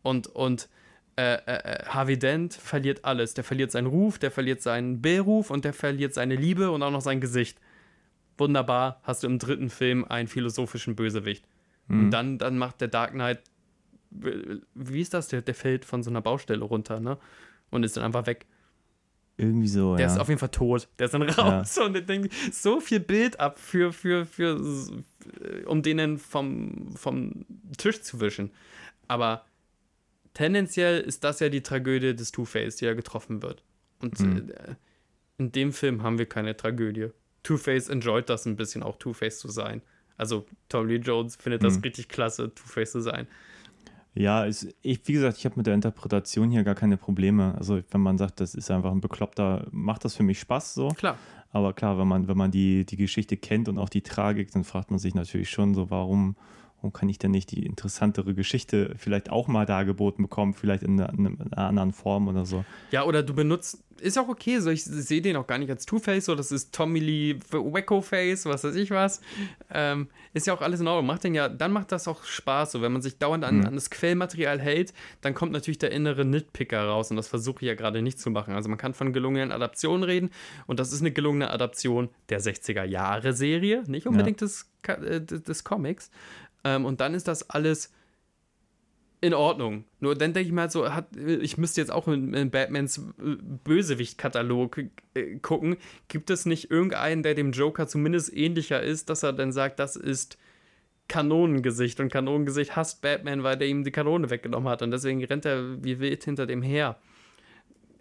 Und, 0.00 0.28
und 0.28 0.70
äh, 1.16 1.34
äh, 1.34 1.40
äh 1.46 1.84
Harvey 1.84 2.18
Dent 2.18 2.54
verliert 2.54 3.04
alles. 3.04 3.34
Der 3.34 3.44
verliert 3.44 3.70
seinen 3.70 3.88
Ruf, 3.88 4.18
der 4.18 4.30
verliert 4.30 4.62
seinen 4.62 5.02
Beruf 5.02 5.50
und 5.50 5.66
der 5.66 5.74
verliert 5.74 6.14
seine 6.14 6.36
Liebe 6.36 6.70
und 6.70 6.82
auch 6.82 6.90
noch 6.90 7.02
sein 7.02 7.20
Gesicht. 7.20 7.58
Wunderbar, 8.42 9.00
hast 9.04 9.22
du 9.22 9.26
im 9.28 9.38
dritten 9.38 9.70
Film 9.70 10.04
einen 10.04 10.28
philosophischen 10.28 10.96
Bösewicht. 10.96 11.44
Mhm. 11.88 12.00
Und 12.00 12.10
dann, 12.10 12.38
dann 12.38 12.58
macht 12.58 12.80
der 12.80 12.88
Dark 12.88 13.12
Knight, 13.12 13.40
wie 14.10 15.00
ist 15.00 15.14
das? 15.14 15.28
Der, 15.28 15.40
der 15.42 15.54
fällt 15.54 15.84
von 15.84 16.02
so 16.02 16.10
einer 16.10 16.20
Baustelle 16.20 16.64
runter, 16.64 17.00
ne? 17.00 17.16
Und 17.70 17.84
ist 17.84 17.96
dann 17.96 18.04
einfach 18.04 18.26
weg. 18.26 18.46
Irgendwie 19.38 19.68
so, 19.68 19.96
Der 19.96 20.06
ja. 20.06 20.12
ist 20.12 20.18
auf 20.18 20.28
jeden 20.28 20.38
Fall 20.38 20.50
tot. 20.50 20.88
Der 20.98 21.06
ist 21.06 21.14
dann 21.14 21.22
raus 21.22 21.78
und 21.78 21.96
ich 21.96 22.04
denke, 22.04 22.28
so 22.52 22.80
viel 22.80 23.00
Bild 23.00 23.40
ab 23.40 23.58
für, 23.58 23.92
für, 23.92 24.26
für, 24.26 24.60
um 25.66 25.82
denen 25.82 26.18
vom, 26.18 26.94
vom 26.94 27.46
Tisch 27.78 28.02
zu 28.02 28.20
wischen. 28.20 28.50
Aber 29.08 29.46
tendenziell 30.34 31.00
ist 31.00 31.24
das 31.24 31.40
ja 31.40 31.48
die 31.48 31.62
Tragödie 31.62 32.14
des 32.14 32.32
Two-Face, 32.32 32.76
die 32.76 32.84
ja 32.84 32.92
getroffen 32.94 33.42
wird. 33.42 33.62
Und 34.00 34.20
Mhm. 34.20 34.52
in 35.38 35.52
dem 35.52 35.72
Film 35.72 36.02
haben 36.02 36.18
wir 36.18 36.26
keine 36.26 36.54
Tragödie. 36.56 37.08
Two-Face 37.42 37.88
enjoyt 37.88 38.28
das 38.28 38.46
ein 38.46 38.56
bisschen 38.56 38.82
auch 38.82 38.96
Two-Face 38.96 39.38
zu 39.38 39.48
sein. 39.48 39.82
Also 40.16 40.46
Tommy 40.68 40.94
Lee 40.96 41.02
Jones 41.02 41.36
findet 41.36 41.64
das 41.64 41.76
Mhm. 41.76 41.82
richtig 41.82 42.08
klasse, 42.08 42.54
Two-Face 42.54 42.92
zu 42.92 43.00
sein. 43.00 43.26
Ja, 44.14 44.44
ist, 44.44 44.68
ich, 44.82 45.00
wie 45.08 45.14
gesagt, 45.14 45.38
ich 45.38 45.46
habe 45.46 45.54
mit 45.56 45.66
der 45.66 45.74
Interpretation 45.74 46.50
hier 46.50 46.64
gar 46.64 46.74
keine 46.74 46.98
Probleme. 46.98 47.54
Also 47.56 47.80
wenn 47.90 48.00
man 48.02 48.18
sagt, 48.18 48.40
das 48.40 48.54
ist 48.54 48.70
einfach 48.70 48.90
ein 48.92 49.00
Bekloppter, 49.00 49.66
macht 49.70 50.04
das 50.04 50.14
für 50.14 50.22
mich 50.22 50.38
Spaß 50.40 50.74
so. 50.74 50.88
Klar. 50.88 51.18
Aber 51.50 51.72
klar, 51.72 51.98
wenn 51.98 52.08
man, 52.08 52.28
wenn 52.28 52.36
man 52.36 52.50
die, 52.50 52.84
die 52.84 52.96
Geschichte 52.96 53.36
kennt 53.38 53.68
und 53.68 53.78
auch 53.78 53.88
die 53.88 54.02
Tragik, 54.02 54.50
dann 54.52 54.64
fragt 54.64 54.90
man 54.90 54.98
sich 54.98 55.14
natürlich 55.14 55.48
schon 55.50 55.74
so, 55.74 55.90
warum, 55.90 56.36
warum 56.82 56.92
kann 56.92 57.08
ich 57.08 57.18
denn 57.18 57.30
nicht 57.30 57.52
die 57.52 57.64
interessantere 57.64 58.34
Geschichte 58.34 58.92
vielleicht 58.98 59.30
auch 59.30 59.46
mal 59.48 59.64
dargeboten 59.66 60.24
bekommen, 60.24 60.52
vielleicht 60.52 60.82
in 60.82 61.00
einer, 61.00 61.12
in 61.16 61.40
einer 61.52 61.66
anderen 61.68 61.92
Form 61.92 62.26
oder 62.28 62.44
so. 62.44 62.64
Ja, 62.90 63.04
oder 63.04 63.22
du 63.22 63.32
benutzt, 63.34 63.78
ist 64.00 64.18
auch 64.18 64.26
okay, 64.28 64.58
so 64.58 64.68
ich 64.70 64.82
sehe 64.82 65.22
den 65.22 65.36
auch 65.36 65.46
gar 65.46 65.58
nicht 65.58 65.70
als 65.70 65.86
Two-Face, 65.86 66.24
so 66.24 66.34
das 66.34 66.50
ist 66.50 66.74
Tommy 66.74 66.98
Lee 66.98 67.36
Wacko-Face, 67.52 68.46
was 68.46 68.64
weiß 68.64 68.74
ich 68.74 68.90
was. 68.90 69.20
Ähm, 69.72 70.08
ist 70.34 70.46
ja 70.48 70.54
auch 70.54 70.60
alles 70.60 70.80
in 70.80 70.88
Ordnung. 70.88 71.06
Macht 71.06 71.22
den 71.22 71.34
ja, 71.34 71.48
dann 71.48 71.70
macht 71.72 71.92
das 71.92 72.08
auch 72.08 72.24
Spaß, 72.24 72.72
so 72.72 72.82
wenn 72.82 72.90
man 72.92 73.00
sich 73.00 73.18
dauernd 73.18 73.44
an, 73.44 73.58
Mhm. 73.60 73.66
an 73.66 73.74
das 73.76 73.90
Quellmaterial 73.90 74.58
hält, 74.60 74.92
dann 75.20 75.34
kommt 75.34 75.52
natürlich 75.52 75.78
der 75.78 75.92
innere 75.92 76.24
Nitpicker 76.24 76.82
raus 76.84 77.10
und 77.12 77.16
das 77.16 77.28
versuche 77.28 77.58
ich 77.60 77.68
ja 77.68 77.74
gerade 77.76 78.02
nicht 78.02 78.18
zu 78.18 78.30
machen. 78.30 78.54
Also 78.54 78.68
man 78.68 78.78
kann 78.78 78.92
von 78.92 79.12
gelungenen 79.12 79.52
Adaptionen 79.52 80.02
reden 80.02 80.30
und 80.66 80.80
das 80.80 80.92
ist 80.92 81.00
eine 81.00 81.12
gelungene 81.12 81.50
Adaption 81.50 82.08
der 82.28 82.40
60er-Jahre-Serie, 82.40 83.84
nicht 83.86 84.06
unbedingt 84.06 84.42
Ka- 84.82 84.94
äh, 84.94 85.20
des, 85.24 85.42
des 85.44 85.64
Comics. 85.64 86.10
Ähm, 86.64 86.84
und 86.84 87.00
dann 87.00 87.14
ist 87.14 87.28
das 87.28 87.50
alles 87.50 87.92
in 89.20 89.34
Ordnung. 89.34 89.84
Nur 90.00 90.16
dann 90.16 90.32
denke 90.32 90.48
ich 90.48 90.52
mal 90.52 90.68
so, 90.68 90.92
hat, 90.92 91.16
ich 91.16 91.56
müsste 91.56 91.80
jetzt 91.80 91.92
auch 91.92 92.08
in, 92.08 92.34
in 92.34 92.50
Batmans 92.50 92.98
äh, 92.98 93.36
Bösewicht-Katalog 93.64 94.78
äh, 95.14 95.36
gucken. 95.38 95.76
Gibt 96.08 96.28
es 96.28 96.44
nicht 96.44 96.70
irgendeinen, 96.70 97.22
der 97.22 97.34
dem 97.34 97.52
Joker 97.52 97.86
zumindest 97.86 98.36
ähnlicher 98.36 98.82
ist, 98.82 99.08
dass 99.10 99.22
er 99.22 99.32
dann 99.32 99.52
sagt, 99.52 99.78
das 99.78 99.94
ist 99.94 100.38
Kanonengesicht 101.08 102.00
und 102.00 102.10
Kanonengesicht 102.10 102.74
hasst 102.74 103.00
Batman, 103.00 103.44
weil 103.44 103.56
der 103.56 103.68
ihm 103.68 103.84
die 103.84 103.92
Kanone 103.92 104.28
weggenommen 104.28 104.68
hat 104.68 104.82
und 104.82 104.90
deswegen 104.90 105.22
rennt 105.24 105.44
er 105.44 105.82
wie 105.84 106.00
wild 106.00 106.24
hinter 106.24 106.46
dem 106.46 106.62
her. 106.62 106.96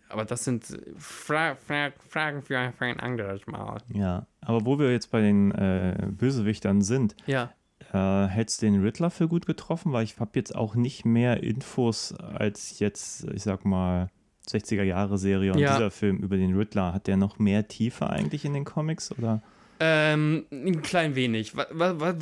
Aber 0.09 0.25
das 0.25 0.43
sind 0.43 0.65
Fra 0.97 1.55
Fra 1.55 1.91
Fragen 2.09 2.41
für, 2.41 2.73
für 2.77 2.85
ein 2.85 2.99
anderes 2.99 3.45
Mal. 3.47 3.81
Ja, 3.93 4.25
aber 4.41 4.65
wo 4.65 4.79
wir 4.79 4.91
jetzt 4.91 5.11
bei 5.11 5.21
den 5.21 5.51
äh, 5.51 6.07
Bösewichtern 6.11 6.81
sind, 6.81 7.15
Ja. 7.27 7.53
Äh, 7.93 8.27
hältst 8.27 8.61
du 8.61 8.65
den 8.67 8.81
Riddler 8.81 9.09
für 9.09 9.27
gut 9.27 9.45
getroffen? 9.45 9.91
Weil 9.93 10.03
ich 10.03 10.19
habe 10.19 10.31
jetzt 10.35 10.55
auch 10.55 10.75
nicht 10.75 11.05
mehr 11.05 11.43
Infos 11.43 12.13
als 12.13 12.79
jetzt, 12.79 13.25
ich 13.33 13.43
sag 13.43 13.65
mal, 13.65 14.09
60er 14.47 14.83
Jahre 14.83 15.17
Serie 15.17 15.53
und 15.53 15.59
Ja. 15.59 15.73
dieser 15.73 15.91
Film 15.91 16.17
über 16.17 16.37
den 16.37 16.55
Riddler. 16.57 16.93
Hat 16.93 17.07
der 17.07 17.17
noch 17.17 17.39
mehr 17.39 17.67
Tiefe 17.67 18.09
eigentlich 18.09 18.43
in 18.45 18.53
den 18.53 18.65
Comics 18.65 19.11
oder? 19.11 19.41
Ähm, 19.79 20.45
ein 20.51 20.81
klein 20.83 21.15
wenig. 21.15 21.55
Was, 21.55 21.67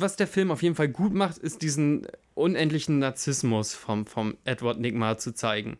was 0.00 0.16
der 0.16 0.26
Film 0.26 0.50
auf 0.50 0.62
jeden 0.62 0.74
Fall 0.74 0.88
gut 0.88 1.12
macht, 1.12 1.38
ist 1.38 1.60
diesen 1.62 2.06
unendlichen 2.34 2.98
Narzissmus 2.98 3.74
vom, 3.74 4.06
vom 4.06 4.36
Edward 4.44 4.80
Nigma 4.80 5.18
zu 5.18 5.34
zeigen. 5.34 5.76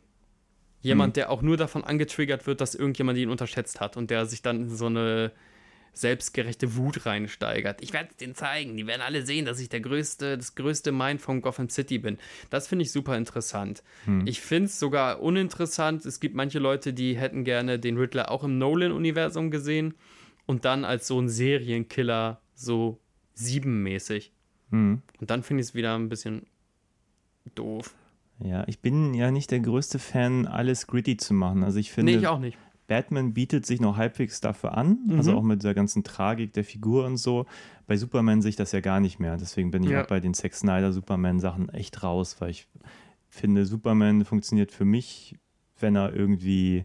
Jemand, 0.82 1.10
Hm. 1.10 1.12
der 1.14 1.30
auch 1.30 1.42
nur 1.42 1.56
davon 1.56 1.84
angetriggert 1.84 2.46
wird, 2.46 2.60
dass 2.60 2.74
irgendjemand 2.74 3.18
ihn 3.18 3.28
unterschätzt 3.30 3.80
hat 3.80 3.96
und 3.96 4.10
der 4.10 4.26
sich 4.26 4.40
dann 4.42 4.62
in 4.62 4.68
so 4.76 4.86
eine 4.86 5.30
selbstgerechte 5.92 6.76
Wut 6.76 7.06
reinsteigert. 7.06 7.82
Ich 7.82 7.92
werde 7.92 8.10
es 8.10 8.16
denen 8.16 8.34
zeigen. 8.34 8.76
Die 8.76 8.86
werden 8.86 9.02
alle 9.02 9.24
sehen, 9.24 9.44
dass 9.44 9.60
ich 9.60 9.68
der 9.68 9.80
größte, 9.80 10.36
das 10.36 10.54
größte 10.54 10.92
Mind 10.92 11.20
von 11.20 11.42
Gotham 11.42 11.68
City 11.68 11.98
bin. 11.98 12.18
Das 12.48 12.68
finde 12.68 12.84
ich 12.84 12.92
super 12.92 13.16
interessant. 13.16 13.82
Hm. 14.04 14.26
Ich 14.26 14.40
finde 14.40 14.66
es 14.66 14.78
sogar 14.78 15.20
uninteressant. 15.20 16.04
Es 16.06 16.20
gibt 16.20 16.34
manche 16.34 16.58
Leute, 16.58 16.92
die 16.92 17.16
hätten 17.16 17.44
gerne 17.44 17.78
den 17.78 17.96
Riddler 17.96 18.30
auch 18.30 18.44
im 18.44 18.58
Nolan-Universum 18.58 19.50
gesehen 19.50 19.94
und 20.46 20.64
dann 20.64 20.84
als 20.84 21.06
so 21.06 21.20
ein 21.20 21.28
Serienkiller 21.28 22.40
so 22.54 22.98
siebenmäßig. 23.34 24.32
Hm. 24.70 25.02
Und 25.20 25.30
dann 25.30 25.42
finde 25.42 25.62
ich 25.62 25.68
es 25.68 25.74
wieder 25.74 25.94
ein 25.96 26.08
bisschen 26.08 26.46
doof. 27.54 27.94
Ja, 28.42 28.64
ich 28.66 28.80
bin 28.80 29.12
ja 29.14 29.30
nicht 29.30 29.50
der 29.50 29.60
größte 29.60 29.98
Fan, 29.98 30.46
alles 30.46 30.86
gritty 30.86 31.16
zu 31.16 31.34
machen. 31.34 31.62
Also 31.62 31.78
ich 31.78 31.90
finde, 31.90 32.12
nee, 32.12 32.18
ich 32.18 32.26
auch 32.26 32.38
nicht. 32.38 32.56
Batman 32.90 33.32
bietet 33.34 33.64
sich 33.66 33.80
noch 33.80 33.96
halbwegs 33.96 34.40
dafür 34.40 34.76
an, 34.76 34.98
also 35.16 35.30
Mhm. 35.30 35.38
auch 35.38 35.42
mit 35.44 35.62
der 35.62 35.74
ganzen 35.74 36.02
Tragik 36.02 36.52
der 36.54 36.64
Figur 36.64 37.06
und 37.06 37.18
so. 37.18 37.46
Bei 37.86 37.96
Superman 37.96 38.42
sehe 38.42 38.48
ich 38.48 38.56
das 38.56 38.72
ja 38.72 38.80
gar 38.80 38.98
nicht 38.98 39.20
mehr. 39.20 39.36
Deswegen 39.36 39.70
bin 39.70 39.84
ich 39.84 39.90
Ja. 39.90 40.02
auch 40.02 40.08
bei 40.08 40.18
den 40.18 40.34
Zack 40.34 40.54
Snyder 40.54 40.92
Superman-Sachen 40.92 41.68
echt 41.68 42.02
raus, 42.02 42.36
weil 42.40 42.50
ich 42.50 42.66
finde, 43.28 43.64
Superman 43.64 44.24
funktioniert 44.24 44.72
für 44.72 44.84
mich, 44.84 45.36
wenn 45.78 45.94
er 45.94 46.12
irgendwie. 46.12 46.84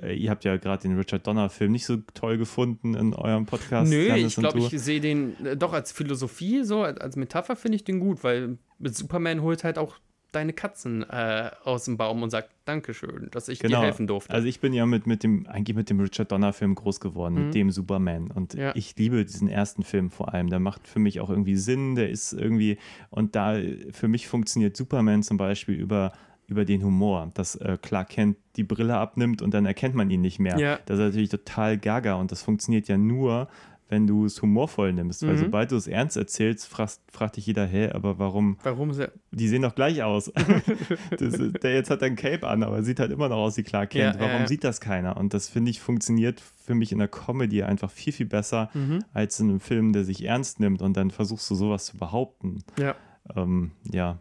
Äh, 0.00 0.14
Ihr 0.16 0.30
habt 0.30 0.44
ja 0.44 0.56
gerade 0.56 0.82
den 0.82 0.96
Richard 0.96 1.26
Donner-Film 1.26 1.70
nicht 1.70 1.84
so 1.84 1.98
toll 2.14 2.38
gefunden 2.38 2.94
in 2.94 3.12
eurem 3.14 3.44
Podcast. 3.44 3.92
Nö, 3.92 4.08
Janis 4.08 4.32
ich 4.32 4.36
glaube, 4.36 4.58
ich 4.60 4.70
sehe 4.80 5.00
den 5.02 5.44
äh, 5.44 5.56
doch 5.58 5.74
als 5.74 5.92
Philosophie, 5.92 6.64
so 6.64 6.82
als, 6.82 6.98
als 7.00 7.16
Metapher 7.16 7.54
finde 7.54 7.76
ich 7.76 7.84
den 7.84 8.00
gut, 8.00 8.24
weil 8.24 8.56
mit 8.78 8.96
Superman 8.96 9.42
holt 9.42 9.62
halt 9.62 9.76
auch 9.78 9.96
deine 10.34 10.52
Katzen 10.52 11.02
äh, 11.08 11.50
aus 11.64 11.84
dem 11.84 11.96
Baum 11.96 12.22
und 12.22 12.30
sagt 12.30 12.50
Dankeschön, 12.64 13.28
dass 13.30 13.48
ich 13.48 13.58
Genau. 13.58 13.80
dir 13.80 13.86
helfen 13.86 14.06
durfte. 14.06 14.32
Also 14.32 14.46
ich 14.48 14.60
bin 14.60 14.72
ja 14.72 14.86
mit, 14.86 15.06
mit 15.06 15.22
dem, 15.22 15.46
eigentlich 15.46 15.76
mit 15.76 15.90
dem 15.90 16.00
Richard 16.00 16.32
Donner-Film 16.32 16.74
groß 16.74 17.00
geworden, 17.00 17.34
Mhm. 17.34 17.44
mit 17.46 17.54
dem 17.54 17.70
Superman. 17.70 18.30
Und 18.30 18.54
Ja. 18.54 18.72
ich 18.74 18.96
liebe 18.96 19.24
diesen 19.24 19.48
ersten 19.48 19.82
Film 19.82 20.10
vor 20.10 20.32
allem. 20.34 20.48
Der 20.50 20.60
macht 20.60 20.86
für 20.88 20.98
mich 20.98 21.20
auch 21.20 21.30
irgendwie 21.30 21.56
Sinn, 21.56 21.94
der 21.94 22.10
ist 22.10 22.32
irgendwie, 22.32 22.78
und 23.10 23.36
da 23.36 23.56
für 23.92 24.08
mich 24.08 24.28
funktioniert 24.28 24.76
Superman 24.76 25.22
zum 25.22 25.36
Beispiel 25.36 25.74
über, 25.74 26.12
über 26.46 26.64
den 26.64 26.82
Humor, 26.84 27.30
dass 27.34 27.56
äh, 27.56 27.78
Clark 27.80 28.10
Kent 28.10 28.36
die 28.56 28.64
Brille 28.64 28.96
abnimmt 28.96 29.40
und 29.42 29.54
dann 29.54 29.64
erkennt 29.66 29.94
man 29.94 30.10
ihn 30.10 30.20
nicht 30.20 30.38
mehr. 30.38 30.58
Ja. 30.58 30.78
Das 30.86 30.98
ist 30.98 31.04
natürlich 31.06 31.30
total 31.30 31.78
gaga 31.78 32.14
und 32.14 32.30
das 32.32 32.42
funktioniert 32.42 32.86
ja 32.88 32.98
nur, 32.98 33.48
wenn 33.94 34.06
du 34.08 34.24
es 34.24 34.42
humorvoll 34.42 34.92
nimmst. 34.92 35.22
Weil 35.22 35.34
Mhm. 35.34 35.38
sobald 35.38 35.70
du 35.70 35.76
es 35.76 35.86
ernst 35.86 36.16
erzählst, 36.16 36.66
fragt, 36.66 36.98
fragt 37.12 37.36
dich 37.36 37.46
jeder, 37.46 37.64
hä, 37.64 37.90
aber 37.90 38.18
warum 38.18 38.58
Warum 38.64 38.92
sehr. 38.92 39.12
die 39.30 39.46
sehen 39.46 39.62
doch 39.62 39.74
gleich 39.76 40.02
aus. 40.02 40.28
ist, 41.20 41.62
der 41.62 41.74
jetzt 41.74 41.90
hat 41.90 42.02
ein 42.02 42.16
Cape 42.16 42.46
an, 42.48 42.64
aber 42.64 42.82
sieht 42.82 42.98
halt 42.98 43.12
immer 43.12 43.28
noch 43.28 43.36
aus 43.36 43.56
wie 43.56 43.62
Clark 43.62 43.90
Kent. 43.90 44.16
Ja, 44.16 44.20
Warum 44.20 44.32
ja, 44.34 44.40
ja. 44.40 44.46
sieht 44.48 44.64
das 44.64 44.80
keiner? 44.80 45.16
Und 45.16 45.32
das 45.32 45.48
finde 45.48 45.70
ich 45.70 45.80
funktioniert 45.80 46.42
für 46.64 46.74
mich 46.74 46.90
in 46.92 46.98
der 46.98 47.08
Comedy 47.08 47.62
einfach 47.62 47.90
viel, 47.90 48.12
viel 48.12 48.26
besser 48.26 48.70
Mhm. 48.74 49.04
als 49.12 49.38
in 49.38 49.48
einem 49.50 49.60
Film, 49.60 49.92
der 49.92 50.04
sich 50.04 50.24
ernst 50.24 50.58
nimmt 50.60 50.82
und 50.82 50.96
dann 50.96 51.10
versuchst 51.12 51.48
du 51.50 51.54
sowas 51.54 51.86
zu 51.86 51.96
behaupten. 51.96 52.64
Ja. 52.78 52.96
Ähm, 53.36 53.70
ja. 53.92 54.18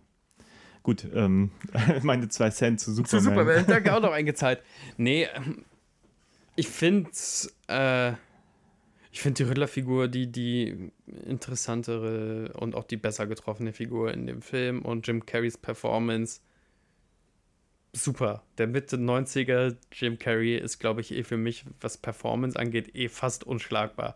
Gut, 0.84 1.08
ähm, 1.16 1.50
meine 2.04 2.28
zwei 2.30 2.50
Cent 2.50 2.80
zu 2.80 2.92
Superman. 2.92 3.24
Zu 3.24 3.30
Superman, 3.30 3.66
danke 3.68 3.94
auch 3.96 4.02
noch 4.02 4.12
eingezahlt. 4.12 4.60
Nee, 4.98 5.28
ähm, 5.36 5.64
ich 6.56 6.68
finde 6.68 7.10
äh, 7.68 8.12
ich 9.14 9.22
finde 9.22 9.44
die 9.44 9.50
Riddler-Figur 9.50 10.08
die, 10.08 10.32
die 10.32 10.92
interessantere 11.06 12.52
und 12.54 12.74
auch 12.74 12.84
die 12.84 12.98
besser 12.98 13.28
getroffene 13.28 13.72
Figur 13.72 14.12
in 14.12 14.26
dem 14.26 14.42
Film 14.42 14.82
und 14.82 15.06
Jim 15.06 15.24
Carreys 15.28 15.56
Performance 15.56 16.42
super. 17.92 18.42
Der 18.58 18.66
Mitte 18.66 18.98
90er 18.98 19.78
Jim 19.92 20.18
Carrey 20.18 20.58
ist, 20.58 20.80
glaube 20.80 21.02
ich, 21.02 21.14
eh 21.14 21.22
für 21.22 21.38
mich, 21.38 21.64
was 21.80 22.00
Performance 22.00 22.58
angeht, 22.58 22.96
eh 22.96 23.08
fast 23.08 23.44
unschlagbar. 23.44 24.16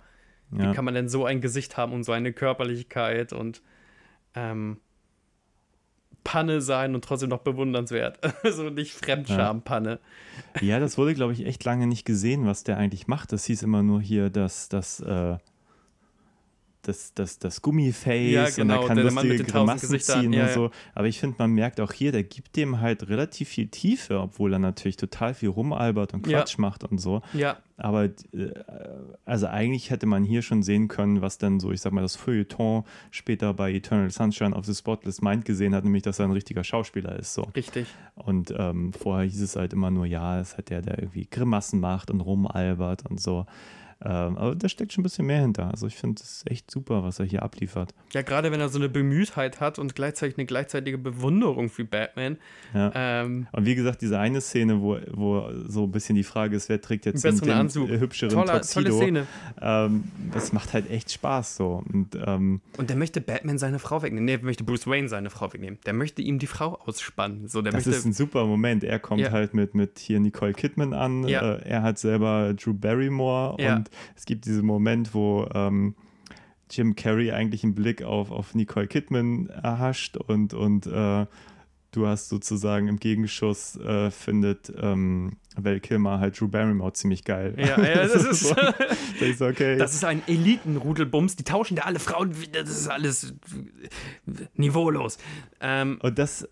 Ja. 0.50 0.72
Wie 0.72 0.74
kann 0.74 0.84
man 0.84 0.96
denn 0.96 1.10
so 1.10 1.26
ein 1.26 1.42
Gesicht 1.42 1.78
haben 1.78 1.94
und 1.94 2.04
so 2.04 2.12
eine 2.12 2.34
Körperlichkeit 2.34 3.34
und 3.34 3.62
ähm, 4.34 4.80
Panne 6.28 6.60
sein 6.60 6.94
und 6.94 7.06
trotzdem 7.06 7.30
noch 7.30 7.40
bewundernswert. 7.40 8.20
Also 8.44 8.70
nicht 8.70 8.92
Fremdscham-Panne. 8.92 10.00
ja, 10.60 10.80
das 10.80 10.98
wurde, 10.98 11.14
glaube 11.14 11.32
ich, 11.32 11.46
echt 11.46 11.64
lange 11.64 11.88
nicht 11.88 12.06
gesehen, 12.06 12.46
was 12.46 12.66
der 12.66 12.78
eigentlich 12.78 13.08
macht. 13.08 13.32
Das 13.32 13.46
hieß 13.46 13.64
immer 13.64 13.82
nur 13.82 14.02
hier, 14.02 14.30
dass 14.30 14.68
das. 14.68 15.00
Äh, 15.00 15.38
das, 16.88 17.14
das, 17.14 17.40
das 17.40 17.62
Gummiface 17.62 18.32
Ja, 18.32 18.46
und 18.46 18.56
genau, 18.56 18.82
er 18.82 18.88
kann 18.88 18.98
der 18.98 19.12
Mann 19.12 19.28
lustige 19.28 19.52
Grimassen 19.52 20.00
ziehen 20.00 20.34
ja, 20.34 20.48
und 20.48 20.54
so. 20.54 20.72
Aber 20.96 21.08
ich 21.08 21.20
finde, 21.20 21.36
man 21.40 21.52
merkt 21.52 21.82
auch 21.82 21.92
hier, 21.92 22.12
der 22.12 22.24
gibt 22.24 22.56
dem 22.56 22.80
halt 22.80 23.10
relativ 23.10 23.50
viel 23.50 23.68
Tiefe, 23.68 24.20
obwohl 24.20 24.54
er 24.54 24.60
natürlich 24.60 24.98
total 24.98 25.34
viel 25.34 25.50
rumalbert 25.50 26.14
und. 26.14 26.28
Quatsch 26.38 26.58
macht 26.58 26.84
und 26.84 27.00
so. 27.00 27.22
Ja, 27.34 27.58
Aber 27.78 28.06
äh, 28.06 28.12
also 29.26 29.48
eigentlich 29.48 29.90
hätte 29.90 30.06
man 30.06 30.24
hier 30.24 30.42
schon 30.42 30.64
sehen 30.64 30.88
können, 30.88 31.22
was 31.22 31.38
dann 31.38 31.60
so, 31.60 31.72
ich 31.72 31.82
sag 31.82 31.94
mal, 31.94 32.02
das 32.02 32.16
Feuilleton 32.16 32.84
später 33.12 33.54
bei 33.54 33.72
Eternal 33.74 34.10
Sunshine 34.12 34.56
of 34.56 34.66
the 34.66 34.74
Spotless 34.74 35.22
Mind 35.22 35.46
gesehen 35.46 35.76
hat, 35.76 35.84
nämlich, 35.84 36.04
dass 36.04 36.20
er 36.20 36.26
ein 36.26 36.32
richtiger 36.32 36.64
Schauspieler 36.64 37.18
ist. 37.18 37.34
So. 37.34 37.44
richtig. 37.56 37.88
Und 38.16 38.54
ähm, 38.58 38.94
vorher 38.94 39.28
hieß 39.30 39.42
es 39.42 39.56
halt 39.56 39.74
immer 39.74 39.92
nur, 39.92 40.06
ja, 40.06 40.40
es 40.40 40.58
hat 40.58 40.70
der, 40.70 40.82
der 40.82 41.00
irgendwie 41.00 41.28
Grimassen 41.30 41.80
macht 41.80 42.12
und 42.12 42.22
rumalbert 42.22 43.06
und 43.10 43.20
so. 43.20 43.46
Ähm, 44.04 44.38
aber 44.38 44.56
da 44.56 44.70
steckt 44.70 44.94
schon 44.94 45.02
ein 45.02 45.04
bisschen 45.04 45.26
mehr 45.26 45.42
hinter. 45.42 45.72
Also 45.72 45.88
ich 45.88 45.96
finde 45.96 46.22
es 46.22 46.44
echt 46.46 46.70
super, 46.70 47.04
was 47.04 47.20
er 47.20 47.26
hier 47.26 47.42
abliefert. 47.42 47.96
Ja, 48.14 48.22
gerade 48.22 48.52
wenn 48.52 48.60
er 48.60 48.70
so 48.70 48.78
eine 48.78 48.90
Bemühtheit 48.90 49.60
hat 49.60 49.80
und 49.80 49.96
gleichzeitig 49.96 50.38
eine 50.38 50.46
gleichzeitige 50.46 51.00
Bewunderung 51.00 51.70
für 51.70 51.84
Batman. 51.84 52.38
Ja. 52.76 52.92
Ähm, 52.94 53.48
und 53.52 53.66
wie 53.66 53.74
gesagt, 53.74 54.02
diese 54.02 54.20
eine 54.20 54.42
Szene, 54.42 54.82
wo, 54.82 54.98
wo 55.12 55.50
so 55.68 55.84
ein 55.84 55.92
bisschen 55.92 56.16
die 56.16 56.24
Frage 56.24 56.56
ist, 56.56 56.70
wer 56.70 56.80
trägt 56.80 57.06
jetzt 57.08 57.24
den, 57.24 57.50
Anzug. 57.50 57.90
hübscheren 57.90 58.34
Toller, 58.34 58.62
Tuxedo. 58.62 58.90
Tolle 58.90 59.02
Szene. 59.02 59.28
Ähm, 59.62 60.04
das 60.32 60.54
macht 60.54 60.74
halt 60.74 60.92
echt 60.92 61.12
Spaß 61.12 61.58
so. 61.58 61.84
Und, 61.92 62.16
ähm, 62.24 62.62
und 62.78 62.90
der 62.90 62.98
möchte 62.98 63.20
Batman 63.20 63.58
seine 63.58 63.80
Frau 63.80 64.04
wegnehmen. 64.04 64.26
Nee, 64.26 64.38
der 64.38 64.46
möchte 64.46 64.64
Bruce 64.64 64.86
Wayne 64.86 65.10
seine 65.10 65.32
Frau 65.32 65.52
wegnehmen. 65.52 65.80
Der 65.88 65.94
möchte 65.94 66.22
ihm 66.22 66.38
die 66.38 66.48
Frau 66.48 66.76
ausspannen. 66.86 67.48
So, 67.48 67.64
der 67.64 67.72
das 67.72 67.86
möchte, 67.86 67.98
ist 67.98 68.06
ein 68.06 68.14
super 68.14 68.46
Moment. 68.46 68.84
Er 68.84 69.00
kommt 69.00 69.22
ja. 69.22 69.32
halt 69.32 69.56
mit, 69.56 69.74
mit 69.74 69.98
hier 69.98 70.20
Nicole 70.20 70.54
Kidman 70.54 70.94
an. 70.94 71.28
Ja. 71.28 71.56
Äh, 71.56 71.68
er 71.68 71.82
hat 71.82 71.98
selber 71.98 72.54
Drew 72.54 72.74
Barrymore 72.74 73.60
Ja. 73.60 73.84
Es 74.16 74.26
gibt 74.26 74.46
diesen 74.46 74.66
Moment, 74.66 75.14
wo 75.14 75.48
ähm, 75.54 75.96
Jim 76.70 76.96
Carrey 76.96 77.32
eigentlich 77.32 77.64
einen 77.64 77.76
Blick 77.76 78.04
auf, 78.04 78.32
auf 78.32 78.54
Nicole 78.56 78.88
Kidman 78.88 79.48
erhascht 79.48 80.18
und, 80.18 80.54
und 80.54 80.86
äh, 80.88 81.26
du 81.92 82.08
hast 82.08 82.30
sozusagen 82.30 82.88
im 82.90 82.98
Gegenschuss 83.00 83.78
äh, 83.78 84.12
findet 84.12 84.72
ähm, 84.78 85.38
Val 85.56 85.80
Kilmer 85.80 86.20
halt 86.20 86.40
Drew 86.40 86.48
Barrymore 86.50 86.94
ziemlich 86.94 87.24
geil. 87.24 87.56
Ja, 87.58 87.82
ja 87.82 88.08
das, 88.08 88.14
ist, 88.26 88.40
so, 88.42 88.54
das 88.54 88.76
ist 89.22 89.42
okay. 89.42 89.78
das 89.78 89.94
ist 89.96 90.04
ein 90.04 90.22
Elitenrudelbums. 90.28 91.38
Die 91.38 91.44
tauschen 91.44 91.78
da 91.78 91.84
alle 91.84 92.00
Frauen. 92.00 92.36
Das 92.52 92.70
ist 92.70 92.88
alles 92.88 93.34
niveaulos. 94.56 95.18
Ähm, 95.62 95.98
Und 96.04 96.20
das, 96.20 96.48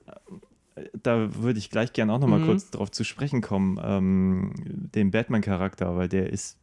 da 1.03 1.35
würde 1.35 1.59
ich 1.59 1.69
gleich 1.69 1.93
gerne 1.93 2.13
auch 2.13 2.19
nochmal 2.19 2.39
Mhm. 2.39 2.45
kurz 2.47 2.71
drauf 2.71 2.89
zu 2.89 3.03
sprechen 3.03 3.41
kommen, 3.41 3.79
ähm, 3.83 4.53
den 4.95 5.11
Batman-Charakter, 5.11 5.95
weil 5.95 6.09
der 6.09 6.31
ist 6.31 6.57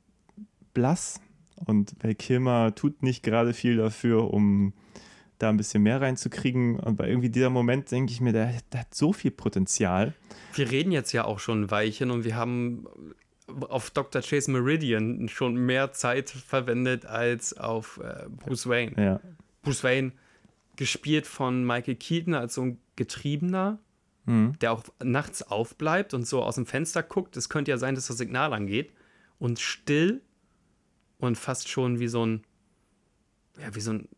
blass 0.74 1.20
und 1.56 1.94
Val 2.02 2.14
Kilmer 2.14 2.74
tut 2.74 3.02
nicht 3.02 3.22
gerade 3.22 3.52
viel 3.54 3.76
dafür, 3.76 4.32
um 4.32 4.72
da 5.38 5.48
ein 5.48 5.56
bisschen 5.56 5.82
mehr 5.82 6.00
reinzukriegen. 6.00 6.78
Und 6.78 6.96
bei 6.96 7.08
irgendwie 7.08 7.28
dieser 7.30 7.50
Moment 7.50 7.90
denke 7.90 8.12
ich 8.12 8.20
mir, 8.20 8.32
der, 8.32 8.54
der 8.72 8.80
hat 8.80 8.94
so 8.94 9.12
viel 9.12 9.30
Potenzial. 9.32 10.14
wir 10.54 10.70
reden 10.70 10.92
jetzt 10.92 11.12
ja 11.12 11.24
auch 11.24 11.38
schon 11.40 11.62
ein 11.62 11.70
Weilchen 11.70 12.10
und 12.10 12.24
wir 12.24 12.36
haben 12.36 12.86
auf 13.68 13.90
Dr. 13.90 14.22
Chase 14.22 14.50
Meridian 14.50 15.28
schon 15.28 15.54
mehr 15.56 15.92
Zeit 15.92 16.30
verwendet 16.30 17.06
als 17.06 17.56
auf 17.58 18.00
äh, 18.02 18.26
Bruce 18.28 18.68
Wayne. 18.68 18.92
Ja. 18.96 19.20
Bruce 19.62 19.82
Wayne 19.84 20.12
gespielt 20.76 21.26
von 21.26 21.64
Michael 21.66 21.96
Keaton 21.96 22.34
als 22.34 22.54
so 22.54 22.62
ein 22.62 22.78
Getriebener, 22.96 23.78
Mhm. 24.24 24.56
der 24.60 24.70
auch 24.72 24.84
nachts 25.02 25.42
aufbleibt 25.42 26.14
und 26.14 26.24
so 26.28 26.44
aus 26.44 26.54
dem 26.54 26.64
Fenster 26.64 27.02
guckt. 27.02 27.36
Es 27.36 27.48
könnte 27.48 27.72
ja 27.72 27.76
sein, 27.78 27.96
dass 27.96 28.06
das 28.06 28.18
Signal 28.18 28.52
angeht. 28.52 28.92
Und 29.40 29.58
still 29.58 30.22
und 31.22 31.38
fast 31.38 31.68
schon 31.68 32.00
wie 32.00 32.08
so 32.08 32.26
ein, 32.26 32.42
ja, 33.60 33.74
wie 33.74 33.80
so 33.80 33.92
ein 33.92 34.08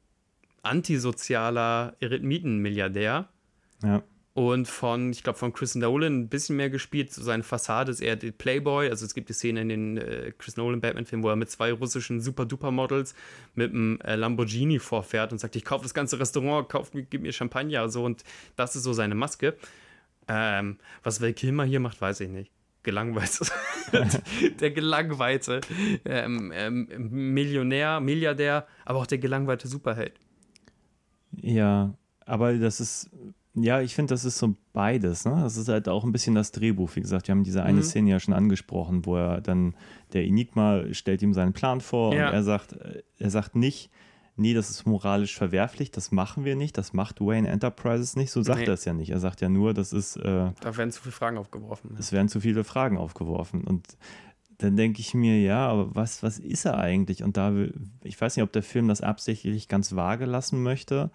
antisozialer 0.62 1.96
Eremitenmilliardär. 2.00 3.28
ja. 3.82 4.02
Und 4.36 4.66
von, 4.66 5.12
ich 5.12 5.22
glaube, 5.22 5.38
von 5.38 5.52
Chris 5.52 5.76
Nolan 5.76 6.22
ein 6.22 6.28
bisschen 6.28 6.56
mehr 6.56 6.68
gespielt. 6.68 7.12
So 7.12 7.22
seine 7.22 7.44
Fassade 7.44 7.92
ist 7.92 8.00
eher 8.00 8.16
die 8.16 8.32
Playboy. 8.32 8.88
Also 8.88 9.06
es 9.06 9.14
gibt 9.14 9.28
die 9.28 9.32
Szene 9.32 9.60
in 9.60 9.68
den 9.68 9.96
äh, 9.96 10.32
Chris 10.36 10.56
Nolan 10.56 10.80
Batman-Film, 10.80 11.22
wo 11.22 11.28
er 11.28 11.36
mit 11.36 11.50
zwei 11.50 11.72
russischen 11.72 12.20
Super-Duper-Models 12.20 13.14
mit 13.54 13.70
einem 13.70 14.00
äh, 14.00 14.16
Lamborghini 14.16 14.80
vorfährt 14.80 15.30
und 15.30 15.38
sagt, 15.38 15.54
ich 15.54 15.64
kaufe 15.64 15.84
das 15.84 15.94
ganze 15.94 16.18
Restaurant, 16.18 16.68
kauf, 16.68 16.90
gib 16.92 17.22
mir 17.22 17.32
Champagner. 17.32 17.88
So, 17.88 18.02
und 18.02 18.24
das 18.56 18.74
ist 18.74 18.82
so 18.82 18.92
seine 18.92 19.14
Maske. 19.14 19.56
Ähm, 20.26 20.78
was 21.04 21.20
Val 21.20 21.32
Kilmer 21.32 21.64
hier 21.64 21.78
macht, 21.78 22.00
weiß 22.00 22.18
ich 22.18 22.28
nicht. 22.28 22.50
Gelangweilt. 22.84 23.40
der 24.60 24.70
gelangweilte 24.70 25.60
ähm, 26.04 26.52
ähm, 26.54 26.86
Millionär, 27.10 27.98
Milliardär, 28.00 28.66
aber 28.84 29.00
auch 29.00 29.06
der 29.06 29.18
gelangweilte 29.18 29.66
Superheld. 29.66 30.14
Ja, 31.40 31.94
aber 32.26 32.54
das 32.54 32.80
ist, 32.80 33.10
ja, 33.54 33.80
ich 33.80 33.94
finde, 33.94 34.14
das 34.14 34.24
ist 34.24 34.38
so 34.38 34.54
beides. 34.72 35.24
Ne? 35.24 35.38
Das 35.42 35.56
ist 35.56 35.68
halt 35.68 35.88
auch 35.88 36.04
ein 36.04 36.12
bisschen 36.12 36.34
das 36.34 36.52
Drehbuch. 36.52 36.94
Wie 36.94 37.00
gesagt, 37.00 37.26
wir 37.28 37.32
haben 37.32 37.44
diese 37.44 37.62
eine 37.62 37.78
Mhm. 37.78 37.82
Szene 37.82 38.10
ja 38.10 38.20
schon 38.20 38.34
angesprochen, 38.34 39.04
wo 39.06 39.16
er 39.16 39.40
dann, 39.40 39.74
der 40.12 40.24
Enigma 40.24 40.82
stellt 40.92 41.22
ihm 41.22 41.32
seinen 41.34 41.52
Plan 41.52 41.80
vor 41.80 42.14
Ja. 42.14 42.28
und 42.28 42.34
er 42.34 42.42
sagt, 42.42 42.72
äh, 42.74 43.02
er 43.18 43.30
sagt 43.30 43.56
nicht, 43.56 43.90
nee, 44.36 44.54
das 44.54 44.70
ist 44.70 44.86
moralisch 44.86 45.36
verwerflich, 45.36 45.90
das 45.90 46.10
machen 46.12 46.44
wir 46.44 46.56
nicht, 46.56 46.76
das 46.78 46.92
macht 46.92 47.20
Wayne 47.20 47.48
Enterprises 47.48 48.16
nicht. 48.16 48.30
So 48.30 48.42
sagt 48.42 48.60
Nee. 48.60 48.66
er 48.66 48.74
es 48.74 48.84
ja 48.84 48.92
nicht. 48.92 49.10
Er 49.10 49.20
sagt 49.20 49.40
ja 49.40 49.48
nur, 49.48 49.74
das 49.74 49.92
ist, 49.92 50.16
äh, 50.16 50.50
Da 50.60 50.76
werden 50.76 50.90
zu 50.92 51.02
viele 51.02 51.12
Fragen 51.12 51.38
aufgeworfen. 51.38 51.96
es 51.98 52.12
werden 52.12 52.28
zu 52.28 52.40
viele 52.40 52.64
Fragen 52.64 52.96
aufgeworfen. 52.98 53.64
Und 53.64 53.96
dann 54.58 54.76
denke 54.76 55.00
ich 55.00 55.14
mir, 55.14 55.40
ja, 55.40 55.66
aber 55.68 55.94
was, 55.94 56.22
was 56.22 56.38
ist 56.38 56.64
er 56.64 56.78
eigentlich? 56.78 57.22
Und 57.24 57.36
da, 57.36 57.52
ich 58.02 58.20
weiß 58.20 58.36
nicht, 58.36 58.44
ob 58.44 58.52
der 58.52 58.62
Film 58.62 58.88
das 58.88 59.00
absichtlich 59.00 59.68
ganz 59.68 59.94
vage 59.96 60.24
lassen 60.26 60.62
möchte. 60.62 61.10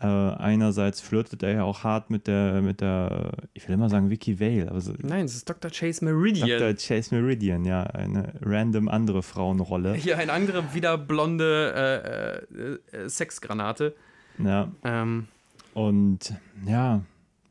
Äh, 0.00 0.06
einerseits 0.06 1.00
flirtet 1.00 1.42
er 1.42 1.52
ja 1.52 1.62
auch 1.62 1.84
hart 1.84 2.10
mit 2.10 2.26
der, 2.26 2.62
mit 2.62 2.80
der, 2.80 3.32
ich 3.52 3.66
will 3.68 3.74
immer 3.74 3.88
sagen 3.88 4.10
Vicky 4.10 4.40
Vale, 4.40 4.68
aber 4.68 4.80
so, 4.80 4.92
Nein, 4.98 5.24
es 5.24 5.36
ist 5.36 5.48
Dr. 5.48 5.70
Chase 5.70 6.04
Meridian. 6.04 6.48
Dr. 6.48 6.74
Chase 6.74 7.14
Meridian, 7.14 7.64
ja, 7.64 7.84
eine 7.84 8.32
random 8.42 8.88
andere 8.88 9.22
Frauenrolle. 9.22 9.94
Hier 9.94 10.18
eine 10.18 10.32
andere, 10.32 10.74
wieder 10.74 10.98
blonde 10.98 12.42
äh, 12.92 12.96
äh, 12.96 13.08
Sexgranate. 13.08 13.94
Ja, 14.38 14.72
Ähm, 14.82 15.28
und 15.74 16.34
ja, 16.66 17.02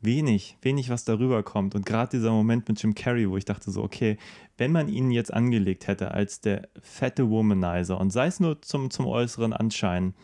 wenig, 0.02 0.56
wenig, 0.62 0.90
was 0.90 1.04
darüber 1.04 1.42
kommt. 1.42 1.74
Und 1.74 1.86
gerade 1.86 2.10
dieser 2.10 2.30
Moment 2.30 2.68
mit 2.68 2.82
Jim 2.82 2.94
Carrey, 2.94 3.28
wo 3.28 3.36
ich 3.36 3.44
dachte 3.44 3.70
so, 3.70 3.82
okay, 3.82 4.18
wenn 4.58 4.70
man 4.72 4.88
ihn 4.88 5.10
jetzt 5.10 5.32
angelegt 5.32 5.86
hätte 5.86 6.12
als 6.12 6.40
der 6.40 6.68
fette 6.80 7.30
Womanizer 7.30 7.98
und 7.98 8.10
sei 8.10 8.26
es 8.26 8.40
nur 8.40 8.60
zum, 8.62 8.90
zum 8.90 9.06
äußeren 9.06 9.52
Anschein, 9.52 10.14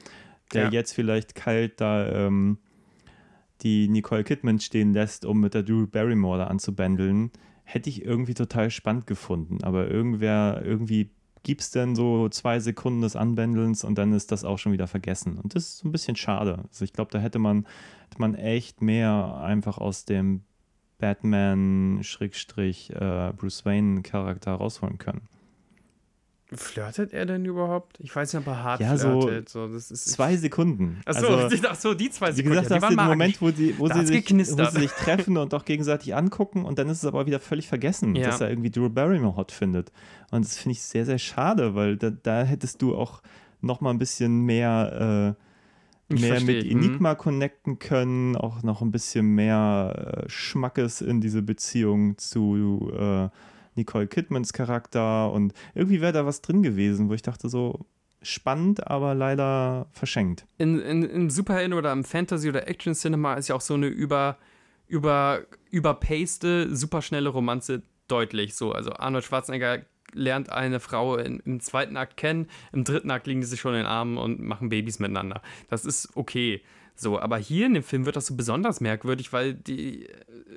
der 0.52 0.64
Ja. 0.64 0.70
jetzt 0.70 0.92
vielleicht 0.92 1.34
kalt 1.34 1.80
da 1.80 2.26
ähm, 2.26 2.58
die 3.62 3.88
Nicole 3.88 4.24
Kidman 4.24 4.60
stehen 4.60 4.92
lässt, 4.92 5.24
um 5.24 5.40
mit 5.40 5.54
der 5.54 5.62
Drew 5.62 5.86
Barrymore 5.86 6.38
da 6.38 6.46
anzubändeln, 6.46 7.30
hätte 7.64 7.88
ich 7.90 8.04
irgendwie 8.04 8.34
total 8.34 8.70
spannend 8.70 9.06
gefunden. 9.06 9.62
Aber 9.62 9.88
irgendwer, 9.88 10.62
irgendwie 10.64 11.10
gibt 11.42 11.60
es 11.62 11.70
dann 11.70 11.94
so 11.94 12.28
zwei 12.28 12.60
Sekunden 12.60 13.00
des 13.02 13.16
Anbändelns 13.16 13.84
und 13.84 13.96
dann 13.96 14.12
ist 14.12 14.32
das 14.32 14.44
auch 14.44 14.58
schon 14.58 14.72
wieder 14.72 14.86
vergessen. 14.86 15.38
Und 15.38 15.54
das 15.54 15.64
ist 15.64 15.78
so 15.78 15.88
ein 15.88 15.92
bisschen 15.92 16.16
schade. 16.16 16.64
Also 16.68 16.84
ich 16.84 16.92
glaube, 16.92 17.10
da 17.12 17.18
hätte 17.18 17.38
man, 17.38 17.66
hätte 18.08 18.18
man 18.18 18.34
echt 18.34 18.82
mehr 18.82 19.40
einfach 19.42 19.78
aus 19.78 20.04
dem 20.04 20.42
Batman-Bruce 20.98 23.64
Wayne-Charakter 23.64 24.52
rausholen 24.52 24.98
können. 24.98 25.22
Flirtet 26.52 27.12
er 27.12 27.26
denn 27.26 27.44
überhaupt? 27.44 27.98
Ich 28.00 28.14
weiß 28.14 28.32
nicht, 28.32 28.40
ob 28.46 28.52
er 28.52 28.62
hart 28.62 28.80
Ja, 28.80 28.96
so 28.96 29.20
flirtet. 29.22 29.48
So, 29.48 29.68
das 29.68 29.90
ist, 29.90 30.08
Zwei 30.10 30.36
Sekunden. 30.36 31.00
Achso, 31.04 31.26
Also, 31.28 31.56
ach 31.68 31.74
so, 31.76 31.94
die 31.94 32.10
zwei 32.10 32.28
Wie 32.28 32.32
Sekunden. 32.32 32.50
gesagt, 32.62 32.70
ja, 32.70 32.78
das 32.80 32.90
ist 32.90 32.96
der. 32.98 33.04
Moment, 33.06 33.40
wo, 33.42 33.50
die, 33.50 33.78
wo, 33.78 33.86
sie 33.88 34.06
sich, 34.06 34.30
wo 34.30 34.64
sie 34.64 34.80
sich 34.80 34.90
treffen 34.92 35.36
und 35.36 35.54
auch 35.54 35.64
gegenseitig 35.64 36.14
angucken 36.14 36.64
und 36.64 36.78
dann 36.78 36.88
ist 36.88 36.98
es 36.98 37.04
aber 37.04 37.26
wieder 37.26 37.40
völlig 37.40 37.68
vergessen, 37.68 38.14
Ja. 38.16 38.26
dass 38.26 38.40
er 38.40 38.50
irgendwie 38.50 38.70
Drew 38.70 38.88
Barrymore 38.88 39.36
hot 39.36 39.52
findet. 39.52 39.92
Und 40.30 40.44
das 40.44 40.56
finde 40.56 40.72
ich 40.72 40.82
sehr, 40.82 41.04
sehr 41.06 41.18
schade, 41.18 41.74
weil 41.74 41.96
da, 41.96 42.10
da 42.10 42.42
hättest 42.42 42.82
du 42.82 42.94
auch 42.96 43.22
noch 43.60 43.80
mal 43.80 43.90
ein 43.90 43.98
bisschen 43.98 44.44
mehr, 44.44 45.36
äh, 46.10 46.14
mehr 46.14 46.40
mit 46.40 46.64
Mhm. 46.64 46.70
Enigma 46.70 47.14
connecten 47.14 47.78
können, 47.78 48.34
auch 48.34 48.62
noch 48.64 48.82
ein 48.82 48.90
bisschen 48.90 49.26
mehr 49.34 50.24
äh, 50.26 50.28
Schmackes 50.28 51.00
in 51.02 51.20
diese 51.20 51.42
Beziehung 51.42 52.18
zu 52.18 52.90
äh, 52.98 53.28
Nicole 53.74 54.06
Kidmans 54.06 54.52
Charakter 54.52 55.32
und 55.32 55.52
irgendwie 55.74 56.00
wäre 56.00 56.12
da 56.12 56.26
was 56.26 56.42
drin 56.42 56.62
gewesen, 56.62 57.08
wo 57.08 57.14
ich 57.14 57.22
dachte 57.22 57.48
so, 57.48 57.86
spannend, 58.22 58.86
aber 58.86 59.14
leider 59.14 59.86
verschenkt. 59.92 60.46
in, 60.58 60.80
in, 60.80 61.02
im 61.02 61.30
Superhelden 61.30 61.72
oder 61.72 61.92
im 61.92 62.04
Fantasy- 62.04 62.48
oder 62.48 62.68
Action-Cinema 62.68 63.34
ist 63.34 63.48
ja 63.48 63.54
auch 63.54 63.60
so 63.60 63.74
eine 63.74 63.86
über, 63.86 64.36
über, 64.86 65.40
überpaste, 65.70 66.74
superschnelle 66.74 67.30
Romanze 67.30 67.82
deutlich. 68.08 68.54
So, 68.54 68.72
also 68.72 68.92
Arnold 68.92 69.24
Schwarzenegger 69.24 69.84
lernt 70.12 70.50
eine 70.50 70.80
Frau 70.80 71.16
in, 71.16 71.40
im 71.40 71.60
zweiten 71.60 71.96
Akt 71.96 72.16
kennen, 72.16 72.48
im 72.72 72.84
dritten 72.84 73.10
Akt 73.10 73.26
liegen 73.26 73.40
die 73.40 73.46
sich 73.46 73.60
schon 73.60 73.72
in 73.72 73.80
den 73.80 73.86
Armen 73.86 74.18
und 74.18 74.40
machen 74.40 74.68
Babys 74.68 74.98
miteinander. 74.98 75.40
Das 75.68 75.84
ist 75.84 76.10
okay. 76.16 76.62
So, 77.00 77.18
aber 77.18 77.38
hier 77.38 77.64
in 77.64 77.72
dem 77.72 77.82
Film 77.82 78.04
wird 78.04 78.16
das 78.16 78.26
so 78.26 78.36
besonders 78.36 78.82
merkwürdig, 78.82 79.32
weil 79.32 79.54
die 79.54 80.04
äh, 80.04 80.12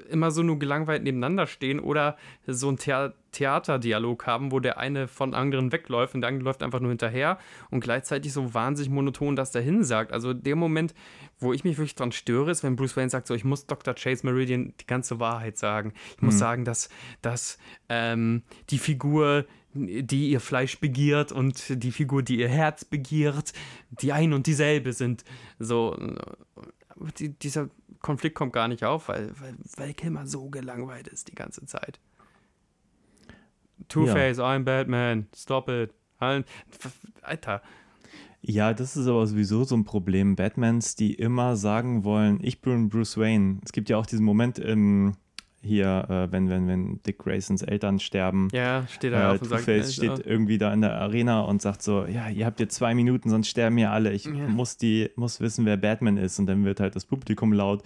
immer 0.10 0.30
so 0.30 0.44
nur 0.44 0.60
gelangweilt 0.60 1.02
nebeneinander 1.02 1.48
stehen 1.48 1.80
oder 1.80 2.18
so 2.46 2.70
ein 2.70 2.78
Thea 2.78 3.14
Theaterdialog 3.32 4.28
haben, 4.28 4.52
wo 4.52 4.60
der 4.60 4.78
eine 4.78 5.08
von 5.08 5.34
anderen 5.34 5.72
wegläuft 5.72 6.14
und 6.14 6.22
der 6.22 6.28
andere 6.28 6.44
läuft 6.44 6.62
einfach 6.62 6.82
nur 6.82 6.90
hinterher 6.90 7.40
und 7.72 7.80
gleichzeitig 7.80 8.32
so 8.32 8.54
wahnsinnig 8.54 8.92
monoton 8.92 9.36
das 9.36 9.52
dahin 9.52 9.84
sagt. 9.84 10.12
Also 10.12 10.34
der 10.34 10.56
Moment, 10.56 10.94
wo 11.40 11.54
ich 11.54 11.64
mich 11.64 11.78
wirklich 11.78 11.96
dran 11.96 12.12
störe, 12.12 12.52
ist, 12.52 12.62
wenn 12.62 12.76
Bruce 12.76 12.96
Wayne 12.98 13.10
sagt, 13.10 13.26
so 13.26 13.34
ich 13.34 13.46
muss 13.46 13.66
Dr. 13.66 13.96
Chase 13.96 14.24
Meridian 14.26 14.74
die 14.80 14.86
ganze 14.86 15.20
Wahrheit 15.20 15.58
sagen. 15.58 15.94
Ich 16.18 16.22
muss 16.22 16.38
sagen, 16.38 16.66
dass, 16.66 16.90
dass 17.24 17.58
ähm, 17.90 18.44
die 18.70 18.78
Figur 18.78 19.46
die 19.74 20.30
ihr 20.30 20.40
Fleisch 20.40 20.80
begiert 20.80 21.32
und 21.32 21.84
die 21.84 21.92
Figur, 21.92 22.24
die 22.24 22.40
ihr 22.40 22.50
Herz 22.50 22.86
begiert, 22.86 23.54
die 23.90 24.14
ein 24.14 24.34
und 24.34 24.48
dieselbe 24.48 24.94
sind. 24.94 25.24
So, 25.60 25.98
die, 27.18 27.30
dieser 27.30 27.70
Konflikt 28.00 28.36
kommt 28.36 28.54
gar 28.54 28.68
nicht 28.68 28.84
auf, 28.84 29.08
weil, 29.08 29.32
weil, 29.40 29.56
weil 29.78 29.94
Kilmer 29.94 30.28
so 30.28 30.50
gelangweilt 30.50 31.08
ist 31.08 31.30
die 31.30 31.36
ganze 31.36 31.66
Zeit. 31.66 32.00
Two-Face, 33.90 34.40
I'm 34.40 34.64
Batman, 34.64 35.28
stop 35.36 35.70
it. 35.70 35.94
Alter. 37.22 37.62
Ja, 38.42 38.74
das 38.74 38.98
ist 38.98 39.08
aber 39.08 39.26
sowieso 39.26 39.64
so 39.64 39.76
ein 39.76 39.86
Problem. 39.86 40.36
Batmans, 40.36 40.96
die 40.96 41.14
immer 41.14 41.56
sagen 41.56 42.04
wollen, 42.04 42.40
ich 42.42 42.62
bin 42.62 42.90
Bruce 42.90 43.18
Wayne. 43.18 43.60
Es 43.64 43.72
gibt 43.72 43.90
ja 43.90 43.98
auch 43.98 44.06
diesen 44.06 44.26
Moment 44.26 44.60
im 44.60 45.16
hier, 45.64 46.06
äh, 46.10 46.32
wenn, 46.32 46.50
wenn, 46.50 46.68
wenn 46.68 47.02
Dick 47.04 47.20
Graysons 47.20 47.62
Eltern 47.62 48.00
sterben. 48.00 48.50
Ja, 48.52 48.86
steht 48.88 49.14
da 49.14 49.36
äh, 49.36 49.40
Two-Face 49.40 49.96
steht 49.96 50.20
ja. 50.20 50.26
irgendwie 50.26 50.58
da 50.58 50.74
in 50.74 50.82
der 50.82 50.96
Arena 50.96 51.42
und 51.42 51.62
sagt 51.62 51.82
so, 51.82 52.06
ja, 52.06 52.30
ihr 52.30 52.46
habt 52.46 52.60
jetzt 52.60 52.76
zwei 52.76 52.94
Minuten, 52.94 53.30
sonst 53.30 53.48
sterben 53.48 53.78
hier 53.78 53.92
alle. 53.92 54.12
Ich 54.12 54.26
ja. 54.26 54.32
muss 54.48 54.78
die, 54.78 55.10
muss 55.16 55.40
wissen, 55.40 55.66
wer 55.66 55.78
Batman 55.78 56.18
ist. 56.18 56.38
Und 56.40 56.48
dann 56.48 56.66
wird 56.66 56.80
halt 56.80 56.96
das 56.96 57.06
Publikum 57.06 57.54
laut 57.54 57.82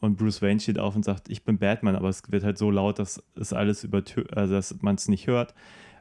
und 0.00 0.16
Bruce 0.16 0.42
Wayne 0.42 0.60
steht 0.60 0.78
auf 0.78 0.96
und 0.96 1.04
sagt, 1.04 1.28
ich 1.30 1.44
bin 1.44 1.58
Batman, 1.58 1.96
aber 1.96 2.08
es 2.08 2.22
wird 2.30 2.44
halt 2.44 2.58
so 2.58 2.70
laut, 2.70 2.98
dass 2.98 3.22
es 3.36 3.52
alles 3.52 3.84
über, 3.84 4.02
also 4.34 4.54
dass 4.54 4.82
man 4.82 4.96
es 4.96 5.08
nicht 5.08 5.28
hört. 5.28 5.54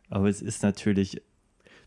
Aber 0.10 0.28
es 0.28 0.42
ist 0.42 0.64
natürlich 0.64 1.22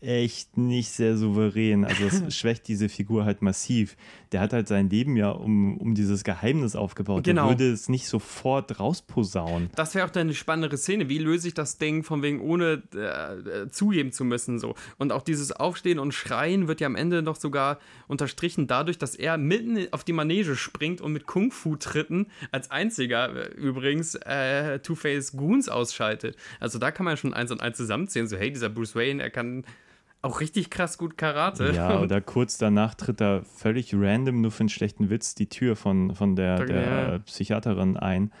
echt 0.05 0.57
nicht 0.57 0.91
sehr 0.91 1.17
souverän. 1.17 1.83
Also 1.85 2.05
es 2.05 2.35
schwächt 2.37 2.67
diese 2.67 2.89
Figur 2.89 3.25
halt 3.25 3.41
massiv. 3.41 3.97
Der 4.31 4.41
hat 4.41 4.53
halt 4.53 4.67
sein 4.67 4.89
Leben 4.89 5.15
ja 5.17 5.31
um, 5.31 5.77
um 5.77 5.95
dieses 5.95 6.23
Geheimnis 6.23 6.75
aufgebaut. 6.75 7.23
Genau. 7.23 7.49
Der 7.49 7.57
würde 7.57 7.71
es 7.71 7.89
nicht 7.89 8.07
sofort 8.07 8.79
rausposaunen. 8.79 9.69
Das 9.75 9.95
wäre 9.95 10.05
auch 10.05 10.11
dann 10.11 10.27
eine 10.27 10.33
spannendere 10.33 10.77
Szene. 10.77 11.09
Wie 11.09 11.17
löse 11.17 11.47
ich 11.47 11.53
das 11.53 11.77
Ding 11.77 12.03
von 12.03 12.21
wegen 12.21 12.41
ohne 12.41 12.83
äh, 12.93 13.63
äh, 13.63 13.69
zugeben 13.69 14.11
zu 14.11 14.23
müssen 14.23 14.59
so. 14.59 14.75
Und 14.97 15.11
auch 15.11 15.23
dieses 15.23 15.51
Aufstehen 15.51 15.99
und 15.99 16.13
Schreien 16.13 16.67
wird 16.67 16.81
ja 16.81 16.87
am 16.87 16.95
Ende 16.95 17.21
noch 17.21 17.35
sogar 17.35 17.79
unterstrichen 18.07 18.67
dadurch, 18.67 18.97
dass 18.97 19.15
er 19.15 19.37
mitten 19.37 19.87
auf 19.91 20.03
die 20.03 20.13
Manege 20.13 20.55
springt 20.55 21.01
und 21.01 21.13
mit 21.13 21.25
Kung-Fu-Tritten 21.25 22.27
als 22.51 22.71
einziger 22.71 23.35
äh, 23.35 23.53
übrigens 23.55 24.15
äh, 24.15 24.79
Two-Face 24.79 25.33
Goons 25.33 25.69
ausschaltet. 25.69 26.35
Also 26.59 26.79
da 26.79 26.91
kann 26.91 27.05
man 27.05 27.17
schon 27.17 27.33
eins 27.33 27.51
und 27.51 27.61
eins 27.61 27.77
zusammenzählen. 27.77 28.27
So 28.27 28.37
hey, 28.37 28.51
dieser 28.51 28.69
Bruce 28.69 28.95
Wayne, 28.95 29.21
er 29.21 29.29
kann 29.29 29.65
auch 30.25 30.39
richtig 30.39 30.69
krass 30.69 30.97
gut 30.97 31.17
Karate. 31.17 31.71
Ja, 31.71 31.99
oder 32.01 32.19
kurz 32.19 32.57
danach 32.57 32.95
tritt 32.95 33.21
er 33.21 33.43
völlig 33.43 33.93
random, 33.93 34.41
nur 34.41 34.51
für 34.51 34.61
einen 34.61 34.69
schlechten 34.69 35.09
Witz, 35.09 35.35
die 35.35 35.47
Tür 35.47 35.75
von, 35.75 36.15
von 36.15 36.35
der, 36.35 36.65
der 36.65 36.81
ja. 36.81 37.19
Psychiaterin 37.19 37.95
ein. 37.95 38.31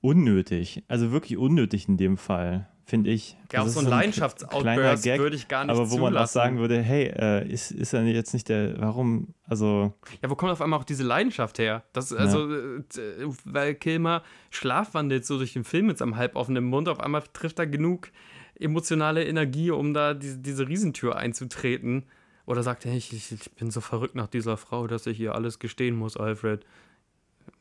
Unnötig. 0.00 0.84
Also 0.88 1.12
wirklich 1.12 1.38
unnötig 1.38 1.88
in 1.88 1.96
dem 1.96 2.16
Fall, 2.16 2.68
finde 2.84 3.10
ich. 3.10 3.36
Ja, 3.52 3.62
auch 3.62 3.68
so 3.68 3.80
ein, 3.80 3.84
so 3.84 3.90
Leidenschaftsoutburst 3.90 5.04
würde 5.06 5.36
ich 5.36 5.48
gar 5.48 5.64
nicht 5.64 5.70
Aber 5.70 5.90
wo 5.90 5.96
zulassen. 5.96 6.14
man 6.14 6.16
auch 6.16 6.26
sagen 6.26 6.58
würde, 6.58 6.80
hey, 6.80 7.06
äh, 7.06 7.48
ist, 7.48 7.70
ist 7.70 7.92
er 7.92 8.04
jetzt 8.04 8.32
nicht 8.32 8.48
der, 8.48 8.80
warum, 8.80 9.34
also... 9.44 9.92
Ja, 10.22 10.30
wo 10.30 10.34
kommt 10.34 10.50
auf 10.52 10.60
einmal 10.60 10.80
auch 10.80 10.84
diese 10.84 11.04
Leidenschaft 11.04 11.58
her? 11.58 11.84
Das, 11.92 12.12
also, 12.12 12.50
ja. 12.50 12.56
äh, 12.78 13.28
weil 13.44 13.74
Kilmer 13.74 14.22
schlafwandelt 14.50 15.24
so 15.24 15.38
durch 15.38 15.52
den 15.52 15.64
Film 15.64 15.86
mit 15.86 15.98
seinem 15.98 16.16
halboffenen 16.16 16.64
Mund, 16.64 16.88
auf 16.88 16.98
einmal 16.98 17.22
trifft 17.32 17.60
er 17.60 17.66
genug 17.68 18.10
emotionale 18.58 19.24
Energie, 19.24 19.70
um 19.70 19.94
da 19.94 20.14
diese, 20.14 20.38
diese 20.38 20.68
Riesentür 20.68 21.16
einzutreten. 21.16 22.04
Oder 22.46 22.62
sagt 22.62 22.86
er, 22.86 22.94
ich, 22.94 23.12
ich 23.12 23.50
bin 23.52 23.70
so 23.70 23.80
verrückt 23.80 24.14
nach 24.14 24.26
dieser 24.26 24.56
Frau, 24.56 24.86
dass 24.86 25.06
ich 25.06 25.20
ihr 25.20 25.34
alles 25.34 25.58
gestehen 25.58 25.96
muss, 25.96 26.16
Alfred. 26.16 26.64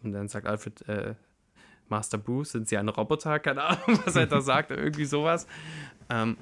Und 0.04 0.14
dann 0.14 0.28
sagt 0.28 0.48
Alfred, 0.48 0.88
äh, 0.88 1.16
Master 1.88 2.18
Bruce, 2.18 2.54
sind 2.54 2.68
Sie 2.68 2.78
ein 2.78 2.90
Roboter? 2.90 3.40
Keine 3.40 3.64
Ahnung, 3.64 4.00
was 4.06 4.16
er 4.16 4.26
da 4.26 4.42
sagt, 4.42 4.72
irgendwie 4.72 5.06
sowas. 5.06 5.46
Ähm, 6.10 6.38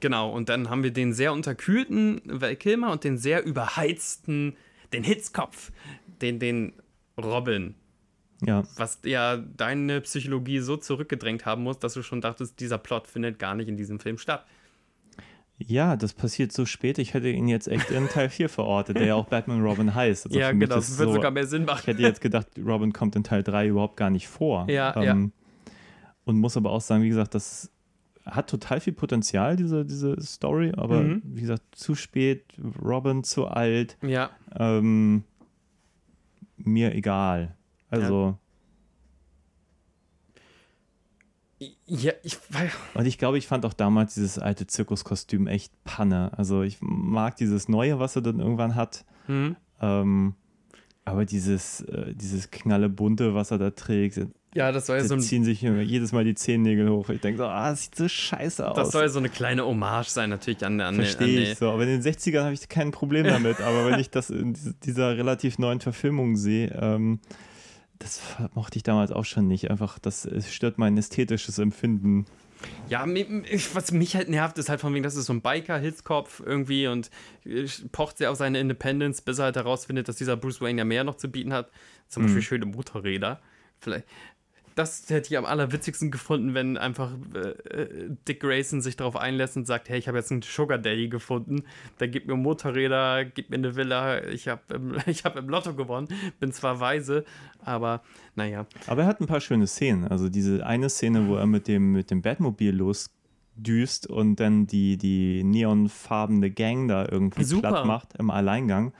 genau, 0.00 0.30
und 0.30 0.48
dann 0.50 0.68
haben 0.68 0.82
wir 0.82 0.92
den 0.92 1.14
sehr 1.14 1.32
unterkühlten 1.32 2.20
Val 2.26 2.56
Kilmer 2.56 2.90
und 2.92 3.04
den 3.04 3.16
sehr 3.16 3.44
überheizten, 3.44 4.56
den 4.92 5.04
Hitzkopf, 5.04 5.72
den, 6.20 6.38
den 6.38 6.74
Robin. 7.16 7.74
Ja. 8.44 8.64
Was 8.76 9.00
ja 9.04 9.36
deine 9.36 10.00
Psychologie 10.02 10.58
so 10.60 10.76
zurückgedrängt 10.76 11.46
haben 11.46 11.62
muss, 11.62 11.78
dass 11.78 11.94
du 11.94 12.02
schon 12.02 12.20
dachtest, 12.20 12.60
dieser 12.60 12.78
Plot 12.78 13.06
findet 13.06 13.38
gar 13.38 13.54
nicht 13.54 13.68
in 13.68 13.76
diesem 13.76 13.98
Film 13.98 14.18
statt. 14.18 14.44
Ja, 15.58 15.96
das 15.96 16.12
passiert 16.12 16.52
so 16.52 16.66
spät. 16.66 16.98
Ich 16.98 17.14
hätte 17.14 17.30
ihn 17.30 17.48
jetzt 17.48 17.66
echt 17.66 17.90
in 17.90 18.08
Teil 18.08 18.28
4 18.28 18.50
verortet, 18.50 18.98
der 18.98 19.06
ja 19.06 19.14
auch 19.14 19.26
Batman 19.26 19.62
Robin 19.62 19.94
heißt. 19.94 20.26
Also 20.26 20.38
ja, 20.38 20.52
genau, 20.52 20.74
das 20.74 20.98
würde 20.98 21.12
so, 21.12 21.16
sogar 21.16 21.30
mehr 21.30 21.46
Sinn 21.46 21.64
machen. 21.64 21.80
Ich 21.80 21.86
hätte 21.86 22.02
jetzt 22.02 22.20
gedacht, 22.20 22.46
Robin 22.62 22.92
kommt 22.92 23.16
in 23.16 23.24
Teil 23.24 23.42
3 23.42 23.68
überhaupt 23.68 23.96
gar 23.96 24.10
nicht 24.10 24.28
vor. 24.28 24.68
Ja, 24.68 24.94
ähm, 24.96 25.32
ja. 25.64 25.72
Und 26.24 26.38
muss 26.38 26.58
aber 26.58 26.70
auch 26.70 26.82
sagen, 26.82 27.02
wie 27.04 27.08
gesagt, 27.08 27.34
das 27.34 27.70
hat 28.26 28.50
total 28.50 28.80
viel 28.80 28.92
Potenzial, 28.92 29.56
diese, 29.56 29.86
diese 29.86 30.20
Story, 30.20 30.72
aber 30.76 31.00
mhm. 31.00 31.22
wie 31.24 31.40
gesagt, 31.40 31.62
zu 31.72 31.94
spät, 31.94 32.44
Robin 32.82 33.24
zu 33.24 33.46
alt. 33.46 33.96
Ja. 34.02 34.30
Ähm, 34.58 35.24
mir 36.58 36.94
egal. 36.94 37.55
Also. 37.90 38.38
Ja, 41.86 42.12
ich 42.22 42.36
weiß. 42.50 42.72
Und 42.94 43.06
ich 43.06 43.16
glaube, 43.16 43.38
ich 43.38 43.46
fand 43.46 43.64
auch 43.64 43.72
damals 43.72 44.14
dieses 44.14 44.38
alte 44.38 44.66
Zirkuskostüm 44.66 45.46
echt 45.46 45.72
Panne. 45.84 46.32
Also 46.36 46.62
ich 46.62 46.78
mag 46.80 47.36
dieses 47.36 47.68
Neue, 47.68 47.98
was 47.98 48.16
er 48.16 48.22
dann 48.22 48.40
irgendwann 48.40 48.74
hat. 48.74 49.04
Mhm. 49.26 49.56
Ähm, 49.80 50.34
aber 51.04 51.24
dieses, 51.24 51.80
äh, 51.82 52.12
dieses 52.14 52.50
knallebunte, 52.50 53.34
was 53.34 53.52
er 53.52 53.58
da 53.58 53.70
trägt, 53.70 54.18
ja, 54.56 54.72
das 54.72 54.86
soll 54.86 54.96
ja 54.96 55.04
so 55.04 55.14
ein. 55.14 55.20
ziehen 55.20 55.44
sich 55.44 55.60
jedes 55.60 56.12
Mal 56.12 56.24
die 56.24 56.34
Zehennägel 56.34 56.88
hoch. 56.88 57.10
Ich 57.10 57.20
denke 57.20 57.36
so, 57.36 57.44
ah, 57.44 57.70
das 57.70 57.84
sieht 57.84 57.94
so 57.94 58.08
scheiße 58.08 58.66
aus. 58.66 58.74
Das 58.74 58.90
soll 58.90 59.02
ja 59.02 59.08
so 59.10 59.18
eine 59.18 59.28
kleine 59.28 59.66
Hommage 59.66 60.08
sein, 60.08 60.30
natürlich 60.30 60.64
an, 60.64 60.80
an 60.80 60.94
Verstehe 60.94 61.42
ich 61.42 61.58
so. 61.58 61.70
Aber 61.70 61.82
in 61.82 62.00
den 62.00 62.02
60ern 62.02 62.42
habe 62.42 62.54
ich 62.54 62.66
kein 62.70 62.90
Problem 62.90 63.24
damit. 63.26 63.60
aber 63.60 63.90
wenn 63.90 64.00
ich 64.00 64.08
das 64.08 64.30
in 64.30 64.56
dieser 64.82 65.18
relativ 65.18 65.58
neuen 65.58 65.80
Verfilmung 65.80 66.36
sehe, 66.36 66.70
ähm, 66.80 67.20
das 67.98 68.20
mochte 68.54 68.76
ich 68.76 68.82
damals 68.82 69.10
auch 69.12 69.24
schon 69.24 69.48
nicht. 69.48 69.70
Einfach, 69.70 69.98
das 69.98 70.28
stört 70.48 70.78
mein 70.78 70.96
ästhetisches 70.96 71.58
Empfinden. 71.58 72.26
Ja, 72.88 73.06
was 73.74 73.92
mich 73.92 74.16
halt 74.16 74.28
nervt, 74.28 74.58
ist 74.58 74.68
halt 74.68 74.80
von 74.80 74.94
wegen, 74.94 75.02
das 75.02 75.16
ist 75.16 75.26
so 75.26 75.32
ein 75.32 75.42
Biker-Hitzkopf 75.42 76.42
irgendwie 76.44 76.86
und 76.86 77.10
äh, 77.44 77.66
pocht 77.92 78.18
sehr 78.18 78.30
auf 78.30 78.38
seine 78.38 78.58
Independence, 78.60 79.20
bis 79.20 79.38
er 79.38 79.46
halt 79.46 79.56
herausfindet, 79.56 80.08
dass 80.08 80.16
dieser 80.16 80.36
Bruce 80.36 80.60
Wayne 80.60 80.78
ja 80.78 80.84
mehr 80.84 81.04
noch 81.04 81.16
zu 81.16 81.28
bieten 81.28 81.52
hat. 81.52 81.70
Zum 82.08 82.22
Beispiel 82.22 82.40
mhm. 82.40 82.44
schöne 82.44 82.66
Motorräder. 82.66 83.40
Vielleicht, 83.78 84.06
das 84.76 85.08
hätte 85.08 85.32
ich 85.32 85.38
am 85.38 85.46
allerwitzigsten 85.46 86.10
gefunden, 86.10 86.52
wenn 86.52 86.76
einfach 86.76 87.10
äh, 87.34 87.38
äh, 87.38 88.10
Dick 88.28 88.40
Grayson 88.40 88.82
sich 88.82 88.94
darauf 88.94 89.16
einlässt 89.16 89.56
und 89.56 89.66
sagt, 89.66 89.88
hey, 89.88 89.98
ich 89.98 90.06
habe 90.06 90.18
jetzt 90.18 90.30
einen 90.30 90.42
Sugar 90.42 90.76
Daddy 90.76 91.08
gefunden, 91.08 91.64
der 91.98 92.08
gibt 92.08 92.28
mir 92.28 92.36
Motorräder, 92.36 93.24
gibt 93.24 93.48
mir 93.48 93.56
eine 93.56 93.74
Villa, 93.74 94.22
ich 94.24 94.48
habe 94.48 94.74
im, 94.74 94.96
hab 95.24 95.36
im 95.36 95.48
Lotto 95.48 95.74
gewonnen, 95.74 96.08
bin 96.40 96.52
zwar 96.52 96.78
weise, 96.78 97.24
aber 97.64 98.02
naja. 98.34 98.66
Aber 98.86 99.02
er 99.02 99.08
hat 99.08 99.20
ein 99.20 99.26
paar 99.26 99.40
schöne 99.40 99.66
Szenen. 99.66 100.08
Also 100.08 100.28
diese 100.28 100.64
eine 100.66 100.90
Szene, 100.90 101.26
wo 101.26 101.36
er 101.36 101.46
mit 101.46 101.68
dem, 101.68 101.92
mit 101.92 102.10
dem 102.10 102.20
Batmobil 102.20 102.76
losdüst 102.76 104.06
und 104.08 104.36
dann 104.36 104.66
die, 104.66 104.98
die 104.98 105.42
neonfarbene 105.42 106.50
Gang 106.50 106.86
da 106.86 107.08
irgendwie 107.10 107.44
Super. 107.44 107.70
platt 107.70 107.86
macht 107.86 108.14
im 108.18 108.30
Alleingang 108.30 108.92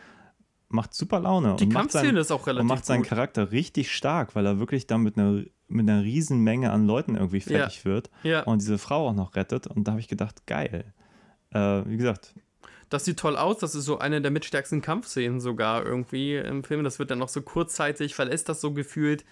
macht 0.68 0.94
super 0.94 1.20
Laune. 1.20 1.54
Die 1.60 1.68
Kampfszene 1.68 2.18
ist 2.18 2.32
auch 2.32 2.46
relativ 2.46 2.62
Und 2.62 2.66
macht 2.66 2.84
seinen 2.84 3.02
gut. 3.02 3.10
Charakter 3.10 3.52
richtig 3.52 3.92
stark, 3.92 4.34
weil 4.34 4.44
er 4.46 4.58
wirklich 4.58 4.88
dann 4.88 5.02
mit 5.02 5.16
einer 5.16 5.44
mit 5.68 5.88
einer 5.88 6.02
riesen 6.02 6.40
Menge 6.40 6.70
an 6.70 6.86
Leuten 6.86 7.16
irgendwie 7.16 7.40
fertig 7.40 7.78
ja. 7.78 7.84
wird 7.84 8.10
ja. 8.22 8.42
und 8.42 8.60
diese 8.60 8.78
Frau 8.78 9.08
auch 9.08 9.14
noch 9.14 9.34
rettet. 9.34 9.66
Und 9.66 9.84
da 9.84 9.92
habe 9.92 10.00
ich 10.00 10.08
gedacht, 10.08 10.46
geil. 10.46 10.84
Äh, 11.50 11.82
wie 11.86 11.96
gesagt. 11.96 12.34
Das 12.88 13.04
sieht 13.04 13.18
toll 13.18 13.36
aus. 13.36 13.58
Das 13.58 13.74
ist 13.74 13.84
so 13.84 13.98
eine 13.98 14.20
der 14.20 14.30
mitstärksten 14.30 14.80
Kampfszenen 14.80 15.40
sogar 15.40 15.84
irgendwie 15.84 16.36
im 16.36 16.62
Film. 16.62 16.84
Das 16.84 16.98
wird 16.98 17.10
dann 17.10 17.18
noch 17.18 17.28
so 17.28 17.42
kurzzeitig, 17.42 18.14
verlässt 18.14 18.48
das 18.48 18.60
so 18.60 18.72
gefühlt. 18.72 19.24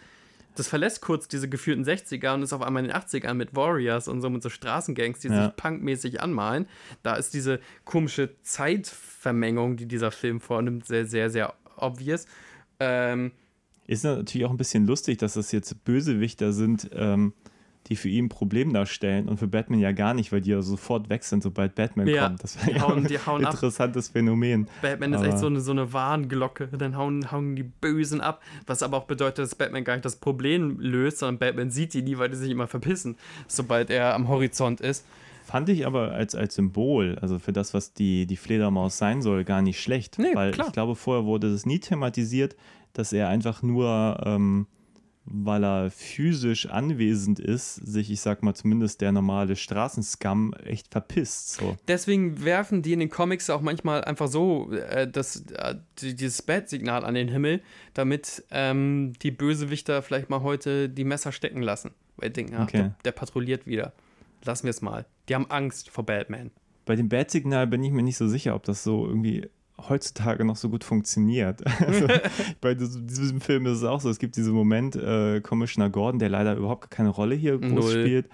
Das 0.56 0.68
verlässt 0.68 1.00
kurz 1.00 1.26
diese 1.26 1.48
gefühlten 1.48 1.84
60er 1.84 2.34
und 2.34 2.42
ist 2.42 2.52
auf 2.52 2.62
einmal 2.62 2.84
in 2.84 2.90
den 2.90 2.96
80ern 2.96 3.34
mit 3.34 3.56
Warriors 3.56 4.06
und 4.06 4.20
so 4.20 4.30
mit 4.30 4.42
so 4.42 4.48
Straßengangs, 4.48 5.18
die 5.20 5.28
ja. 5.28 5.46
sich 5.46 5.56
punkmäßig 5.56 6.20
anmalen. 6.20 6.66
Da 7.02 7.14
ist 7.14 7.34
diese 7.34 7.60
komische 7.84 8.40
Zeitvermengung, 8.42 9.76
die 9.76 9.86
dieser 9.86 10.12
Film 10.12 10.40
vornimmt, 10.40 10.86
sehr, 10.86 11.06
sehr, 11.06 11.30
sehr 11.30 11.54
obvious. 11.76 12.26
Ähm, 12.78 13.32
ist 13.86 14.04
natürlich 14.04 14.46
auch 14.46 14.50
ein 14.50 14.56
bisschen 14.56 14.86
lustig, 14.86 15.18
dass 15.18 15.34
das 15.34 15.52
jetzt 15.52 15.84
Bösewichter 15.84 16.52
sind, 16.52 16.90
ähm, 16.94 17.32
die 17.88 17.96
für 17.96 18.08
ihn 18.08 18.26
ein 18.26 18.28
Problem 18.30 18.72
darstellen 18.72 19.28
und 19.28 19.38
für 19.38 19.46
Batman 19.46 19.78
ja 19.78 19.92
gar 19.92 20.14
nicht, 20.14 20.32
weil 20.32 20.40
die 20.40 20.50
ja 20.50 20.62
sofort 20.62 21.10
weg 21.10 21.22
sind, 21.22 21.42
sobald 21.42 21.74
Batman 21.74 22.06
ja, 22.06 22.28
kommt. 22.28 22.42
Das 22.42 22.56
wäre 22.66 22.78
ja 22.78 22.86
hauen, 22.86 23.06
ein 23.06 23.42
interessantes 23.42 24.08
ab. 24.08 24.12
Phänomen. 24.14 24.68
Batman 24.80 25.14
aber 25.14 25.22
ist 25.22 25.32
echt 25.32 25.38
so 25.38 25.46
eine, 25.46 25.60
so 25.60 25.72
eine 25.72 25.92
Warnglocke. 25.92 26.68
Dann 26.68 26.96
hauen, 26.96 27.30
hauen 27.30 27.56
die 27.56 27.62
Bösen 27.62 28.22
ab, 28.22 28.42
was 28.66 28.82
aber 28.82 28.96
auch 28.96 29.04
bedeutet, 29.04 29.40
dass 29.40 29.54
Batman 29.54 29.84
gar 29.84 29.94
nicht 29.94 30.04
das 30.04 30.16
Problem 30.16 30.78
löst, 30.80 31.18
sondern 31.18 31.38
Batman 31.38 31.70
sieht 31.70 31.92
die 31.92 32.02
nie, 32.02 32.16
weil 32.16 32.30
die 32.30 32.36
sich 32.36 32.50
immer 32.50 32.68
verpissen, 32.68 33.16
sobald 33.48 33.90
er 33.90 34.14
am 34.14 34.28
Horizont 34.28 34.80
ist. 34.80 35.04
Fand 35.44 35.68
ich 35.68 35.86
aber 35.86 36.12
als, 36.12 36.34
als 36.34 36.54
Symbol, 36.54 37.18
also 37.20 37.38
für 37.38 37.52
das, 37.52 37.74
was 37.74 37.92
die, 37.92 38.26
die 38.26 38.36
Fledermaus 38.38 38.96
sein 38.96 39.20
soll, 39.20 39.44
gar 39.44 39.60
nicht 39.60 39.78
schlecht. 39.78 40.18
Nee, 40.18 40.34
weil 40.34 40.52
klar. 40.52 40.68
ich 40.68 40.72
glaube, 40.72 40.96
vorher 40.96 41.26
wurde 41.26 41.48
es 41.48 41.66
nie 41.66 41.80
thematisiert, 41.80 42.56
dass 42.94 43.12
er 43.12 43.28
einfach 43.28 43.62
nur, 43.62 44.22
ähm, 44.24 44.66
weil 45.26 45.64
er 45.64 45.90
physisch 45.90 46.66
anwesend 46.66 47.38
ist, 47.38 47.74
sich, 47.76 48.10
ich 48.10 48.20
sag 48.20 48.42
mal, 48.42 48.54
zumindest 48.54 49.00
der 49.00 49.12
normale 49.12 49.56
Straßenscum 49.56 50.54
echt 50.64 50.88
verpisst. 50.90 51.54
So. 51.54 51.76
Deswegen 51.88 52.44
werfen 52.44 52.82
die 52.82 52.92
in 52.92 53.00
den 53.00 53.10
Comics 53.10 53.50
auch 53.50 53.60
manchmal 53.60 54.04
einfach 54.04 54.28
so 54.28 54.72
äh, 54.72 55.10
das, 55.10 55.44
äh, 55.52 55.76
dieses 56.00 56.42
Bat-Signal 56.42 57.04
an 57.04 57.14
den 57.14 57.28
Himmel, 57.28 57.62
damit 57.94 58.44
ähm, 58.50 59.14
die 59.22 59.30
Bösewichter 59.30 60.02
vielleicht 60.02 60.30
mal 60.30 60.42
heute 60.42 60.88
die 60.88 61.04
Messer 61.04 61.32
stecken 61.32 61.62
lassen. 61.62 61.92
Weil 62.16 62.30
die 62.30 62.34
denken, 62.34 62.54
ach, 62.56 62.64
okay. 62.64 62.78
der, 62.78 62.96
der 63.04 63.12
patrouilliert 63.12 63.66
wieder. 63.66 63.92
Lassen 64.44 64.64
wir 64.64 64.70
es 64.70 64.82
mal. 64.82 65.06
Die 65.28 65.34
haben 65.34 65.50
Angst 65.50 65.90
vor 65.90 66.04
Batman. 66.04 66.50
bei 66.84 66.96
dem 66.96 67.08
Bad-Signal 67.08 67.66
bin 67.66 67.82
ich 67.82 67.92
mir 67.92 68.02
nicht 68.02 68.18
so 68.18 68.28
sicher, 68.28 68.54
ob 68.54 68.64
das 68.64 68.84
so 68.84 69.06
irgendwie 69.06 69.48
heutzutage 69.88 70.44
noch 70.44 70.56
so 70.56 70.68
gut 70.68 70.84
funktioniert. 70.84 71.62
Also, 71.84 72.06
bei 72.60 72.74
diesem 72.74 73.40
Film 73.40 73.66
ist 73.66 73.78
es 73.78 73.84
auch 73.84 74.00
so, 74.00 74.08
es 74.08 74.18
gibt 74.18 74.36
diesen 74.36 74.54
Moment, 74.54 74.96
äh, 74.96 75.40
Commissioner 75.40 75.90
Gordon, 75.90 76.18
der 76.18 76.28
leider 76.28 76.56
überhaupt 76.56 76.90
keine 76.90 77.10
Rolle 77.10 77.34
hier 77.34 77.58
groß 77.58 77.70
Null. 77.70 77.90
spielt, 77.90 78.28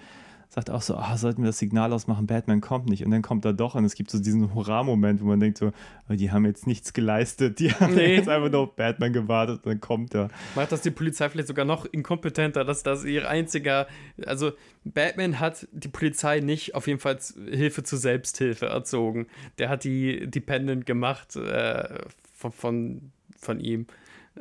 sagt 0.53 0.69
auch 0.69 0.81
so, 0.81 0.97
ah, 0.97 1.17
sollten 1.17 1.43
wir 1.43 1.47
das 1.47 1.59
Signal 1.59 1.93
ausmachen, 1.93 2.27
Batman 2.27 2.59
kommt 2.59 2.89
nicht. 2.89 3.05
Und 3.05 3.11
dann 3.11 3.21
kommt 3.21 3.45
er 3.45 3.53
doch 3.53 3.75
und 3.75 3.85
es 3.85 3.95
gibt 3.95 4.11
so 4.11 4.19
diesen 4.19 4.53
Hurra-Moment, 4.53 5.21
wo 5.21 5.25
man 5.25 5.39
denkt 5.39 5.57
so, 5.57 5.71
oh, 6.09 6.13
die 6.13 6.29
haben 6.29 6.45
jetzt 6.45 6.67
nichts 6.67 6.91
geleistet, 6.91 7.59
die 7.59 7.71
haben 7.79 7.95
nee. 7.95 8.15
jetzt 8.15 8.27
einfach 8.27 8.51
nur 8.51 8.61
auf 8.61 8.75
Batman 8.75 9.13
gewartet 9.13 9.61
und 9.63 9.65
dann 9.67 9.79
kommt 9.79 10.13
er. 10.13 10.27
Macht 10.55 10.73
das 10.73 10.81
die 10.81 10.91
Polizei 10.91 11.29
vielleicht 11.29 11.47
sogar 11.47 11.63
noch 11.63 11.85
inkompetenter, 11.85 12.65
dass 12.65 12.83
das 12.83 13.05
ihr 13.05 13.29
einziger, 13.29 13.87
also 14.25 14.51
Batman 14.83 15.39
hat 15.39 15.69
die 15.71 15.87
Polizei 15.87 16.41
nicht 16.41 16.75
auf 16.75 16.85
jeden 16.85 16.99
Fall 16.99 17.17
Hilfe 17.49 17.83
zur 17.83 17.99
Selbsthilfe 17.99 18.65
erzogen. 18.65 19.27
Der 19.57 19.69
hat 19.69 19.85
die 19.85 20.29
dependent 20.29 20.85
gemacht 20.85 21.37
äh, 21.37 21.87
von, 22.33 22.51
von, 22.51 23.11
von 23.39 23.61
ihm. 23.61 23.87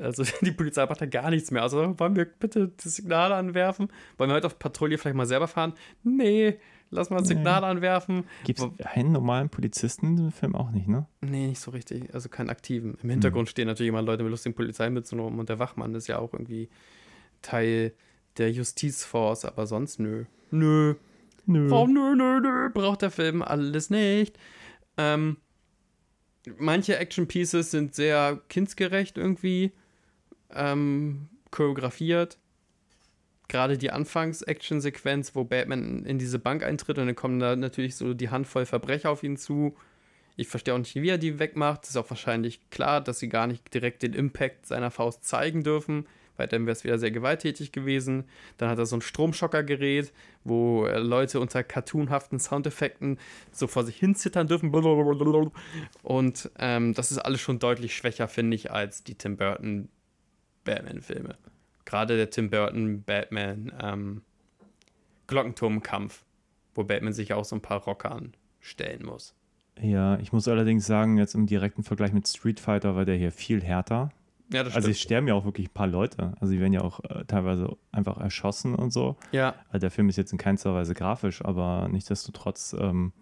Also 0.01 0.25
die 0.41 0.53
Polizei 0.53 0.85
macht 0.87 1.01
da 1.01 1.07
gar 1.07 1.31
nichts 1.31 1.51
mehr. 1.51 1.63
Also 1.63 1.99
wollen 1.99 2.17
wir 2.17 2.25
bitte 2.25 2.73
das 2.83 2.97
Signal 2.97 3.33
anwerfen? 3.33 3.89
Wollen 4.17 4.31
wir 4.31 4.35
heute 4.35 4.47
auf 4.47 4.59
Patrouille 4.59 4.99
vielleicht 4.99 5.17
mal 5.17 5.27
selber 5.27 5.49
fahren? 5.49 5.75
Nee, 6.03 6.59
lass 6.91 7.11
mal 7.11 7.19
ein 7.19 7.25
Signal 7.25 7.61
nee. 7.61 7.67
anwerfen. 7.67 8.25
Gibt 8.45 8.59
es 8.59 8.87
einen 8.87 9.13
normalen 9.13 9.49
Polizisten 9.49 10.07
in 10.07 10.17
dem 10.17 10.33
Film 10.33 10.55
auch 10.55 10.71
nicht, 10.71 10.89
ne? 10.89 11.07
Nee, 11.21 11.49
nicht 11.49 11.61
so 11.61 11.71
richtig. 11.71 12.15
Also 12.15 12.29
keinen 12.29 12.51
aktiven. 12.51 12.97
Im 13.03 13.11
Hintergrund 13.11 13.49
hm. 13.49 13.51
stehen 13.51 13.67
natürlich 13.67 13.89
immer 13.89 14.03
Leute 14.03 14.23
mit 14.23 14.31
lustigen 14.31 14.55
Polizeimützen 14.55 15.19
rum 15.19 15.39
und 15.39 15.49
der 15.49 15.59
Wachmann 15.59 15.95
ist 15.95 16.07
ja 16.07 16.19
auch 16.19 16.33
irgendwie 16.33 16.69
Teil 17.43 17.95
der 18.39 18.51
Justizforce, 18.53 19.45
aber 19.45 19.67
sonst 19.67 19.99
nö. 19.99 20.25
Nö. 20.51 20.95
Nö. 21.47 21.71
Oh, 21.73 21.87
nö, 21.87 22.15
nö, 22.15 22.41
nö. 22.41 22.71
Braucht 22.71 23.03
der 23.03 23.11
Film 23.11 23.43
alles 23.43 23.91
nicht. 23.91 24.39
Ähm, 24.97 25.39
manche 26.59 26.97
Action 26.99 27.27
Pieces 27.27 27.71
sind 27.71 27.95
sehr 27.95 28.41
kindsgerecht 28.49 29.19
irgendwie 29.19 29.73
ähm, 30.55 31.29
choreografiert. 31.51 32.39
Gerade 33.49 33.79
die 33.79 33.91
Anfangs-Action-Sequenz, 33.91 35.35
wo 35.35 35.43
Batman 35.43 36.05
in 36.05 36.19
diese 36.19 36.39
Bank 36.39 36.63
eintritt 36.63 36.99
und 36.99 37.07
dann 37.07 37.17
kommen 37.17 37.41
da 37.41 37.57
natürlich 37.57 37.97
so 37.97 38.15
die 38.15 38.31
Handvoll 38.31 38.65
Verbrecher 38.65 39.11
auf 39.11 39.25
ihn 39.25 39.37
zu. 39.37 39.77
Ich 40.37 40.47
verstehe 40.47 40.73
auch 40.73 40.79
nicht, 40.79 40.95
wie 40.95 41.09
er 41.09 41.19
die 41.19 41.39
wegmacht. 41.41 41.85
Ist 41.85 41.97
auch 41.97 42.09
wahrscheinlich 42.11 42.71
klar, 42.71 43.01
dass 43.01 43.19
sie 43.19 43.29
gar 43.29 43.49
nicht 43.49 43.75
direkt 43.75 44.03
den 44.03 44.15
Impact 44.15 44.67
seiner 44.67 44.93
Faust 44.93 45.25
zeigen 45.25 45.65
dürfen, 45.65 46.07
weil 46.37 46.47
dann 46.47 46.65
wäre 46.65 46.73
es 46.73 46.85
wieder 46.85 46.99
sehr 46.99 47.11
gewalttätig 47.11 47.73
gewesen. 47.73 48.25
Dann 48.57 48.71
hat 48.71 48.79
er 48.79 48.87
so 48.87 48.97
ein 48.97 49.03
Stromschockergerät, 49.03 50.13
wo 50.45 50.87
Leute 50.87 51.41
unter 51.41 51.65
cartoonhaften 51.65 52.39
Soundeffekten 52.39 53.19
so 53.51 53.67
vor 53.67 53.85
sich 53.85 53.97
hin 53.97 54.15
zittern 54.15 54.47
dürfen. 54.47 54.73
Und 56.03 56.51
ähm, 56.59 56.95
das 56.95 57.11
ist 57.11 57.19
alles 57.19 57.41
schon 57.41 57.59
deutlich 57.59 57.97
schwächer, 57.97 58.29
finde 58.29 58.55
ich, 58.55 58.71
als 58.71 59.03
die 59.03 59.17
Tim 59.17 59.37
Burton 59.37 59.89
Batman-Filme. 60.71 61.37
Gerade 61.85 62.17
der 62.17 62.31
Tim 62.31 62.51
Burton 62.51 63.03
Batman 63.03 63.73
ähm, 63.83 64.23
Glockenturmkampf, 65.27 66.25
wo 66.75 66.85
Batman 66.85 67.13
sich 67.13 67.33
auch 67.33 67.45
so 67.45 67.57
ein 67.57 67.63
paar 67.63 67.83
Rockern 67.83 68.35
stellen 68.61 69.05
muss. 69.05 69.35
Ja, 69.81 70.19
ich 70.19 70.33
muss 70.33 70.47
allerdings 70.47 70.87
sagen, 70.87 71.19
jetzt 71.19 71.35
im 71.35 71.47
direkten 71.47 71.83
Vergleich 71.83 72.13
mit 72.13 72.29
Street 72.29 72.61
Fighter 72.61 72.95
war 72.95 73.05
der 73.05 73.17
hier 73.17 73.33
viel 73.33 73.63
härter. 73.63 74.11
Ja, 74.53 74.65
das 74.65 74.77
also 74.77 74.91
es 74.91 75.01
sterben 75.01 75.27
ja 75.27 75.35
auch 75.35 75.45
wirklich 75.45 75.69
ein 75.69 75.75
paar 75.75 75.87
Leute. 75.87 76.35
Also 76.41 76.53
die 76.53 76.61
werden 76.61 76.73
ja 76.73 76.83
auch 76.83 77.01
äh, 77.05 77.25
teilweise 77.27 77.77
einfach 77.91 78.19
erschossen 78.19 78.75
und 78.75 78.93
so. 78.93 79.17
Ja. 79.33 79.55
Also 79.71 79.81
der 79.81 79.91
Film 79.91 80.09
ist 80.09 80.17
jetzt 80.17 80.33
in 80.33 80.39
keinster 80.39 80.75
Weise 80.75 80.95
grafisch, 80.95 81.45
aber 81.45 81.89
nichtsdestotrotz 81.91 82.77
ähm, 82.79 83.13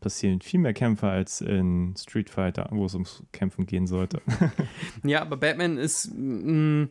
passieren 0.00 0.40
viel 0.40 0.60
mehr 0.60 0.72
Kämpfe 0.72 1.08
als 1.08 1.40
in 1.40 1.94
Street 1.96 2.30
Fighter, 2.30 2.68
wo 2.70 2.86
es 2.86 2.94
ums 2.94 3.22
Kämpfen 3.32 3.66
gehen 3.66 3.86
sollte. 3.86 4.22
ja, 5.04 5.22
aber 5.22 5.36
Batman 5.36 5.76
ist. 5.76 6.12
Mh, 6.14 6.52
mm, 6.52 6.90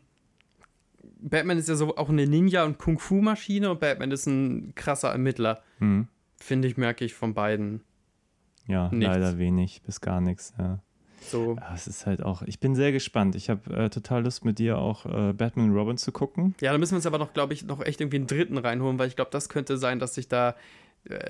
Batman 1.22 1.58
ist 1.58 1.68
ja 1.68 1.76
so 1.76 1.98
auch 1.98 2.10
eine 2.10 2.26
Ninja- 2.26 2.64
und 2.64 2.78
Kung-Fu-Maschine 2.78 3.70
und 3.70 3.82
Batman 3.82 4.12
ist 4.12 4.26
ein 4.26 4.74
krasser 4.76 5.10
Ermittler. 5.10 5.62
Mhm. 5.80 6.08
Finde 6.38 6.70
ich, 6.70 6.78
merke 6.78 7.04
ich 7.04 7.14
von 7.14 7.34
beiden. 7.34 7.82
Ja, 8.68 8.90
nichts. 8.90 9.06
leider 9.06 9.38
wenig, 9.38 9.82
bis 9.82 10.00
gar 10.00 10.22
nichts, 10.22 10.54
ja. 10.58 10.80
So. 11.22 11.58
Es 11.74 11.88
ist 11.88 12.06
halt 12.06 12.24
auch, 12.24 12.42
ich 12.44 12.60
bin 12.60 12.76
sehr 12.76 12.92
gespannt. 12.92 13.36
Ich 13.36 13.50
habe 13.50 13.74
äh, 13.76 13.90
total 13.90 14.24
Lust 14.24 14.46
mit 14.46 14.60
dir 14.60 14.78
auch 14.78 15.06
äh, 15.06 15.34
Batman 15.34 15.74
Robin 15.74 15.98
zu 15.98 16.12
gucken. 16.12 16.56
Ja, 16.62 16.72
da 16.72 16.78
müssen 16.78 16.94
wir 16.94 16.98
uns 16.98 17.06
aber 17.06 17.18
noch, 17.18 17.34
glaube 17.34 17.54
ich, 17.54 17.66
noch 17.66 17.82
echt 17.82 18.00
irgendwie 18.00 18.18
einen 18.18 18.28
dritten 18.28 18.58
reinholen, 18.58 18.98
weil 18.98 19.08
ich 19.08 19.16
glaube, 19.16 19.32
das 19.32 19.50
könnte 19.50 19.78
sein, 19.78 20.00
dass 20.00 20.16
sich 20.16 20.28
da 20.28 20.56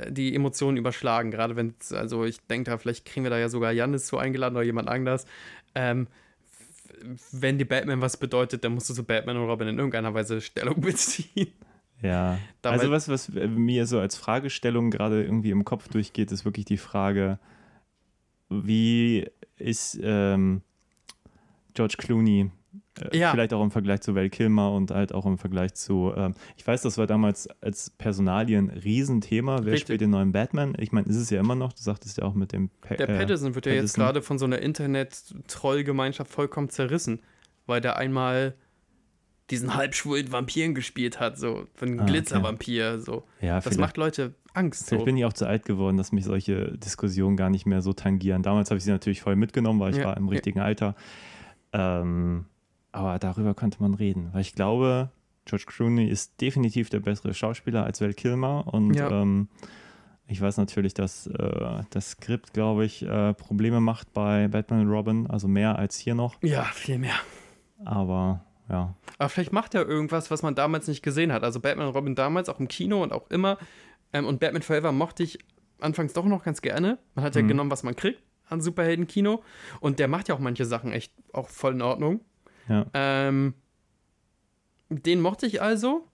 die 0.09 0.35
Emotionen 0.35 0.77
überschlagen. 0.77 1.31
Gerade 1.31 1.55
wenn 1.55 1.73
es, 1.79 1.93
also 1.93 2.25
ich 2.25 2.39
denke 2.47 2.71
da, 2.71 2.77
vielleicht 2.77 3.05
kriegen 3.05 3.23
wir 3.23 3.29
da 3.29 3.37
ja 3.37 3.49
sogar 3.49 3.71
Janis 3.71 4.07
zu 4.07 4.17
eingeladen 4.17 4.55
oder 4.55 4.65
jemand 4.65 4.89
anders. 4.89 5.25
Ähm, 5.75 6.07
wenn 7.31 7.57
die 7.57 7.65
Batman 7.65 8.01
was 8.01 8.17
bedeutet, 8.17 8.63
dann 8.63 8.73
musst 8.73 8.89
du 8.89 8.93
zu 8.93 9.03
Batman 9.03 9.37
und 9.37 9.47
Robin 9.47 9.67
in 9.67 9.77
irgendeiner 9.77 10.13
Weise 10.13 10.41
Stellung 10.41 10.81
beziehen. 10.81 11.53
Ja, 12.01 12.39
Dabei 12.61 12.77
also 12.77 12.91
was, 12.91 13.09
was 13.09 13.29
mir 13.29 13.85
so 13.85 13.99
als 13.99 14.15
Fragestellung 14.15 14.89
gerade 14.89 15.23
irgendwie 15.23 15.51
im 15.51 15.65
Kopf 15.65 15.89
durchgeht, 15.89 16.31
ist 16.31 16.45
wirklich 16.45 16.65
die 16.65 16.77
Frage, 16.77 17.39
wie 18.49 19.27
ist 19.57 19.99
ähm, 20.01 20.61
George 21.73 21.95
Clooney 21.97 22.41
äh, 22.41 22.49
ja. 23.11 23.31
Vielleicht 23.31 23.53
auch 23.53 23.63
im 23.63 23.71
Vergleich 23.71 24.01
zu 24.01 24.15
Val 24.15 24.29
Kilmer 24.29 24.71
und 24.71 24.91
halt 24.91 25.13
auch 25.13 25.25
im 25.25 25.37
Vergleich 25.37 25.73
zu, 25.73 26.13
ähm, 26.15 26.33
ich 26.57 26.65
weiß, 26.65 26.81
das 26.81 26.97
war 26.97 27.07
damals 27.07 27.47
als 27.61 27.89
Personalien 27.91 28.69
ein 28.69 28.77
Riesenthema. 28.77 29.59
Wer 29.59 29.73
Richtig. 29.73 29.81
spielt 29.81 30.01
den 30.01 30.09
neuen 30.09 30.31
Batman? 30.31 30.75
Ich 30.77 30.91
meine, 30.91 31.07
ist 31.07 31.15
es 31.15 31.29
ja 31.29 31.39
immer 31.39 31.55
noch, 31.55 31.73
du 31.73 31.81
sagtest 31.81 32.17
ja 32.17 32.25
auch 32.25 32.33
mit 32.33 32.51
dem 32.51 32.69
pa 32.81 32.95
Der 32.95 33.09
äh, 33.09 33.17
Patterson 33.17 33.55
wird 33.55 33.65
ja 33.65 33.73
jetzt 33.73 33.95
gerade 33.95 34.21
von 34.21 34.37
so 34.37 34.45
einer 34.45 34.59
Internet-Troll-Gemeinschaft 34.59 36.31
vollkommen 36.31 36.69
zerrissen, 36.69 37.21
weil 37.65 37.81
der 37.81 37.97
einmal 37.97 38.55
diesen 39.49 39.75
halbschwulen 39.75 40.31
Vampiren 40.31 40.75
gespielt 40.75 41.19
hat, 41.19 41.39
so 41.39 41.65
von 41.73 41.99
ah, 41.99 42.05
Glitzervampir, 42.05 42.93
okay. 42.95 43.03
so. 43.03 43.23
Ja, 43.41 43.59
das 43.59 43.77
macht 43.77 43.97
Leute 43.97 44.35
Angst. 44.53 44.87
Vielleicht 44.87 45.01
so. 45.01 45.05
bin 45.05 45.17
ich 45.17 45.25
auch 45.25 45.33
zu 45.33 45.47
alt 45.47 45.65
geworden, 45.65 45.97
dass 45.97 46.11
mich 46.11 46.25
solche 46.25 46.77
Diskussionen 46.77 47.35
gar 47.35 47.49
nicht 47.49 47.65
mehr 47.65 47.81
so 47.81 47.93
tangieren. 47.93 48.43
Damals 48.43 48.69
habe 48.69 48.77
ich 48.77 48.83
sie 48.83 48.91
natürlich 48.91 49.21
voll 49.21 49.35
mitgenommen, 49.35 49.79
weil 49.79 49.91
ich 49.91 49.97
ja. 49.97 50.05
war 50.05 50.17
im 50.17 50.27
richtigen 50.27 50.59
ja. 50.59 50.65
Alter. 50.65 50.95
Ähm, 51.73 52.45
aber 52.91 53.19
darüber 53.19 53.53
könnte 53.53 53.81
man 53.81 53.93
reden, 53.93 54.29
weil 54.33 54.41
ich 54.41 54.55
glaube, 54.55 55.09
George 55.45 55.65
Clooney 55.67 56.07
ist 56.07 56.39
definitiv 56.41 56.89
der 56.89 56.99
bessere 56.99 57.33
Schauspieler 57.33 57.83
als 57.83 58.01
Val 58.01 58.13
Kilmer 58.13 58.67
und 58.67 58.93
ja. 58.93 59.09
ähm, 59.09 59.47
ich 60.27 60.39
weiß 60.39 60.57
natürlich, 60.57 60.93
dass 60.93 61.25
äh, 61.25 61.81
das 61.89 62.11
Skript, 62.11 62.53
glaube 62.53 62.85
ich, 62.85 63.01
äh, 63.01 63.33
Probleme 63.33 63.79
macht 63.79 64.13
bei 64.13 64.47
Batman 64.47 64.81
und 64.81 64.89
Robin, 64.89 65.27
also 65.27 65.47
mehr 65.47 65.79
als 65.79 65.97
hier 65.97 66.13
noch. 66.13 66.37
Ja, 66.43 66.65
viel 66.65 66.99
mehr. 66.99 67.15
Aber 67.83 68.45
ja. 68.69 68.93
Aber 69.17 69.29
vielleicht 69.29 69.51
macht 69.51 69.73
er 69.73 69.87
irgendwas, 69.87 70.29
was 70.29 70.43
man 70.43 70.53
damals 70.53 70.87
nicht 70.87 71.01
gesehen 71.01 71.33
hat. 71.33 71.43
Also 71.43 71.59
Batman 71.59 71.87
und 71.87 71.95
Robin 71.95 72.13
damals, 72.13 72.47
auch 72.47 72.59
im 72.59 72.67
Kino 72.67 73.01
und 73.01 73.11
auch 73.11 73.29
immer. 73.31 73.57
Ähm, 74.13 74.27
und 74.27 74.39
Batman 74.39 74.61
Forever 74.61 74.91
mochte 74.91 75.23
ich 75.23 75.39
anfangs 75.79 76.13
doch 76.13 76.25
noch 76.25 76.43
ganz 76.43 76.61
gerne. 76.61 76.99
Man 77.15 77.25
hat 77.25 77.35
ja 77.35 77.41
mhm. 77.41 77.47
genommen, 77.47 77.71
was 77.71 77.81
man 77.81 77.95
kriegt 77.95 78.21
an 78.49 78.61
Superhelden-Kino. 78.61 79.43
Und 79.79 79.99
der 79.99 80.07
macht 80.07 80.27
ja 80.27 80.35
auch 80.35 80.39
manche 80.39 80.65
Sachen 80.65 80.91
echt 80.91 81.11
auch 81.33 81.49
voll 81.49 81.73
in 81.73 81.81
Ordnung. 81.81 82.21
Ja. 82.69 82.85
Ähm, 82.93 83.53
den 84.89 85.21
mochte 85.21 85.45
ich 85.45 85.61
also. 85.61 86.07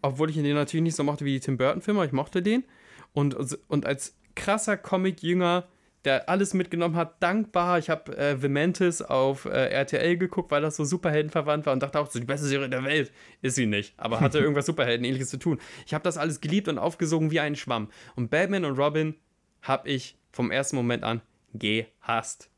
Obwohl 0.00 0.30
ich 0.30 0.36
ihn 0.36 0.54
natürlich 0.54 0.82
nicht 0.82 0.96
so 0.96 1.04
mochte 1.04 1.24
wie 1.24 1.34
die 1.34 1.40
Tim 1.40 1.56
Burton-Filme, 1.56 2.04
ich 2.04 2.12
mochte 2.12 2.42
den. 2.42 2.64
Und, 3.12 3.36
und 3.68 3.86
als 3.86 4.16
krasser 4.34 4.76
Comic-Jünger, 4.76 5.68
der 6.04 6.28
alles 6.28 6.54
mitgenommen 6.54 6.96
hat, 6.96 7.22
dankbar. 7.22 7.78
Ich 7.78 7.88
habe 7.88 8.16
äh, 8.16 8.36
The 8.36 8.48
Mantis 8.48 9.00
auf 9.02 9.44
äh, 9.44 9.68
RTL 9.68 10.16
geguckt, 10.16 10.50
weil 10.50 10.62
das 10.62 10.76
so 10.76 10.84
Superheldenverwandt 10.84 11.66
war 11.66 11.72
und 11.72 11.82
dachte 11.82 12.00
auch, 12.00 12.10
so 12.10 12.18
die 12.18 12.26
beste 12.26 12.46
Serie 12.46 12.68
der 12.68 12.82
Welt 12.82 13.12
ist 13.42 13.54
sie 13.54 13.66
nicht, 13.66 13.94
aber 13.96 14.18
hatte 14.20 14.38
irgendwas 14.40 14.66
Superhelden-ähnliches 14.66 15.30
zu 15.30 15.36
tun. 15.36 15.60
Ich 15.86 15.94
habe 15.94 16.02
das 16.02 16.18
alles 16.18 16.40
geliebt 16.40 16.66
und 16.66 16.78
aufgesogen 16.78 17.30
wie 17.30 17.38
ein 17.38 17.54
Schwamm. 17.54 17.88
Und 18.16 18.30
Batman 18.30 18.64
und 18.64 18.76
Robin 18.76 19.14
habe 19.60 19.88
ich 19.88 20.18
vom 20.32 20.50
ersten 20.50 20.74
Moment 20.74 21.04
an 21.04 21.20
gehasst 21.54 22.51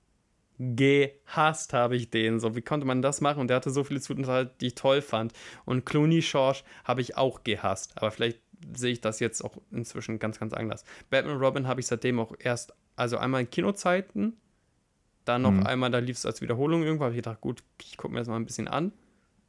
gehasst 0.59 1.73
habe 1.73 1.97
ich 1.97 2.11
den. 2.11 2.41
So, 2.41 2.55
wie 2.55 2.63
konnte 2.63 2.87
man 2.87 3.03
das 3.03 3.21
machen? 3.21 3.41
Und 3.41 3.49
der 3.49 3.57
hatte 3.57 3.71
so 3.71 3.85
viele 3.85 4.01
Zutaten, 4.01 4.51
die 4.61 4.69
ich 4.69 4.75
toll 4.75 5.03
fand. 5.03 5.33
Und 5.65 5.85
Clooney 5.85 6.23
Schorsch 6.23 6.65
habe 6.85 7.01
ich 7.01 7.17
auch 7.17 7.45
gehasst. 7.45 7.93
Aber 7.97 8.11
vielleicht 8.11 8.41
sehe 8.75 8.93
ich 8.93 9.01
das 9.01 9.21
jetzt 9.21 9.43
auch 9.43 9.57
inzwischen 9.71 10.19
ganz, 10.19 10.39
ganz 10.39 10.53
anders. 10.53 10.85
Batman 11.11 11.39
Robin 11.39 11.67
habe 11.67 11.81
ich 11.81 11.87
seitdem 11.87 12.19
auch 12.19 12.35
erst, 12.39 12.73
also 12.97 13.19
einmal 13.19 13.43
in 13.43 13.51
Kinozeiten, 13.51 14.37
dann 15.25 15.43
noch 15.43 15.53
mhm. 15.53 15.67
einmal, 15.67 15.91
da 15.91 15.99
lief 15.99 16.17
es 16.17 16.27
als 16.27 16.41
Wiederholung 16.41 16.83
irgendwo. 16.83 17.05
Habe 17.05 17.15
ich 17.15 17.19
gedacht, 17.19 17.41
gut, 17.41 17.63
ich 17.81 17.97
gucke 17.97 18.13
mir 18.13 18.21
das 18.21 18.29
mal 18.29 18.37
ein 18.37 18.47
bisschen 18.47 18.69
an. 18.69 18.93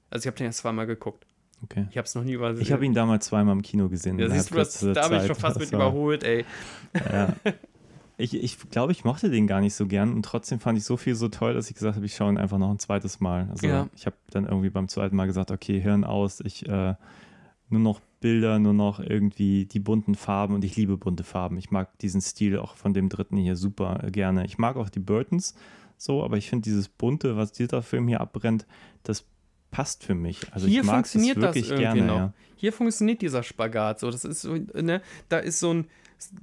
Also 0.09 0.23
ich 0.23 0.27
habe 0.27 0.37
den 0.37 0.47
erst 0.47 0.59
zweimal 0.59 0.87
geguckt. 0.87 1.25
Okay. 1.63 1.87
Ich 1.89 1.97
habe 1.97 2.05
es 2.05 2.15
noch 2.15 2.23
nie 2.23 2.33
übersehen. 2.33 2.61
Ich 2.61 2.71
habe 2.71 2.85
ihn 2.85 2.93
damals 2.93 3.25
zweimal 3.25 3.55
im 3.55 3.61
Kino 3.61 3.89
gesehen. 3.89 4.19
Ja, 4.19 4.29
siehst 4.29 4.51
du, 4.51 4.55
das, 4.55 4.79
da 4.79 5.03
habe 5.03 5.17
ich 5.17 5.25
schon 5.25 5.35
fast 5.35 5.59
mit 5.59 5.71
überholt, 5.71 6.23
ey. 6.23 6.45
Ja. 7.11 7.33
Ich, 8.17 8.33
ich 8.33 8.57
glaube, 8.69 8.91
ich 8.91 9.03
mochte 9.03 9.29
den 9.29 9.47
gar 9.47 9.61
nicht 9.61 9.73
so 9.73 9.87
gern 9.87 10.13
und 10.13 10.23
trotzdem 10.23 10.59
fand 10.59 10.77
ich 10.77 10.85
so 10.85 10.95
viel 10.95 11.15
so 11.15 11.27
toll, 11.27 11.53
dass 11.53 11.69
ich 11.69 11.75
gesagt 11.75 11.95
habe, 11.95 12.05
ich 12.05 12.15
schaue 12.15 12.31
ihn 12.31 12.37
einfach 12.37 12.57
noch 12.57 12.71
ein 12.71 12.79
zweites 12.79 13.19
Mal. 13.19 13.49
Also 13.51 13.67
ja. 13.67 13.89
ich 13.95 14.05
habe 14.05 14.15
dann 14.29 14.45
irgendwie 14.45 14.69
beim 14.69 14.87
zweiten 14.87 15.15
Mal 15.15 15.25
gesagt, 15.25 15.51
okay, 15.51 15.81
Hirn 15.81 16.03
aus, 16.03 16.39
ich 16.39 16.67
äh, 16.67 16.95
nur 17.69 17.81
noch 17.81 17.99
Bilder, 18.21 18.57
nur 18.59 18.73
noch 18.73 18.99
irgendwie 18.99 19.65
die 19.65 19.79
bunten 19.79 20.15
Farben 20.15 20.55
und 20.55 20.63
ich 20.63 20.75
liebe 20.75 20.97
bunte 20.97 21.23
Farben. 21.23 21.57
Ich 21.57 21.71
mag 21.71 21.97
diesen 21.99 22.21
Stil 22.21 22.57
auch 22.57 22.75
von 22.75 22.93
dem 22.93 23.09
dritten 23.09 23.37
hier 23.37 23.55
super 23.55 23.99
gerne. 24.11 24.45
Ich 24.45 24.57
mag 24.57 24.77
auch 24.77 24.89
die 24.89 24.99
Burtons 24.99 25.53
so, 25.97 26.23
aber 26.23 26.37
ich 26.37 26.49
finde 26.49 26.63
dieses 26.63 26.87
bunte, 26.87 27.37
was 27.37 27.51
dieser 27.51 27.81
Film 27.81 28.07
hier 28.07 28.21
abbrennt, 28.21 28.65
das 29.03 29.25
passt 29.71 30.03
für 30.03 30.15
mich. 30.15 30.41
Also 30.53 30.67
hier 30.67 30.81
ich 30.81 30.85
mag 30.85 30.95
funktioniert 30.95 31.37
das 31.37 31.43
das 31.43 31.55
wirklich 31.55 31.71
irgendwie 31.71 31.99
gerne. 31.99 32.07
noch. 32.07 32.17
Ja. 32.17 32.33
Hier 32.55 32.73
funktioniert 32.73 33.21
dieser 33.21 33.43
Spagat 33.43 33.99
so. 33.99 34.09
Das 34.09 34.25
ist 34.25 34.41
so, 34.41 34.55
ne, 34.55 35.01
da 35.29 35.39
ist 35.39 35.59
so 35.59 35.73
ein, 35.73 35.87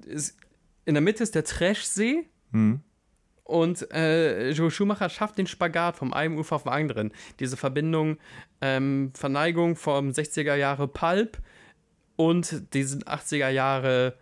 ist, 0.07 0.37
in 0.85 0.95
der 0.95 1.01
Mitte 1.03 1.23
ist 1.23 1.35
der 1.35 1.45
Trashsee 1.45 2.25
Hm. 2.53 2.81
und 3.45 3.91
äh, 3.93 4.51
Joe 4.51 4.71
Schumacher 4.71 5.09
schafft 5.09 5.39
den 5.39 5.47
Spagat 5.47 5.97
vom 5.97 6.13
einen 6.13 6.37
Ufer 6.39 6.57
auf 6.57 6.65
den 6.65 6.73
anderen. 6.73 7.13
Diese 7.41 7.57
Verbindung, 7.57 8.19
ähm, 8.61 9.11
Verneigung 9.15 9.77
vom 9.77 10.11
60er 10.11 10.55
Jahre 10.55 10.87
Pulp 10.87 11.39
und 12.17 12.75
diesen 12.75 13.03
80er 13.05 13.49
Jahre 13.49 14.19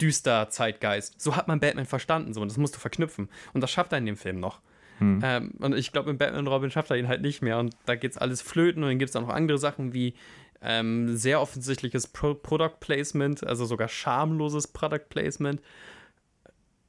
düster 0.00 0.48
Zeitgeist. 0.48 1.20
So 1.20 1.36
hat 1.36 1.46
man 1.46 1.60
Batman 1.60 1.86
verstanden, 1.86 2.32
so 2.32 2.40
und 2.40 2.50
das 2.50 2.58
musst 2.58 2.74
du 2.74 2.80
verknüpfen. 2.80 3.28
Und 3.52 3.60
das 3.60 3.70
schafft 3.70 3.92
er 3.92 3.98
in 3.98 4.06
dem 4.06 4.16
Film 4.16 4.40
noch. 4.40 4.60
Hm. 4.98 5.20
Ähm, 5.22 5.50
und 5.60 5.76
ich 5.76 5.92
glaube, 5.92 6.10
in 6.10 6.18
Batman 6.18 6.40
und 6.40 6.48
Robin 6.48 6.70
schafft 6.70 6.90
er 6.90 6.96
ihn 6.96 7.08
halt 7.08 7.22
nicht 7.22 7.42
mehr. 7.42 7.58
Und 7.58 7.76
da 7.86 7.94
geht's 7.96 8.16
alles 8.16 8.42
flöten 8.42 8.82
und 8.82 8.88
dann 8.90 8.98
gibt 8.98 9.10
es 9.10 9.16
auch 9.16 9.22
noch 9.22 9.28
andere 9.28 9.58
Sachen 9.58 9.92
wie 9.92 10.14
ähm, 10.62 11.16
sehr 11.16 11.40
offensichtliches 11.40 12.06
Pro 12.06 12.34
Product 12.34 12.80
Placement, 12.80 13.46
also 13.46 13.66
sogar 13.66 13.88
schamloses 13.88 14.68
Product 14.68 15.08
Placement. 15.10 15.60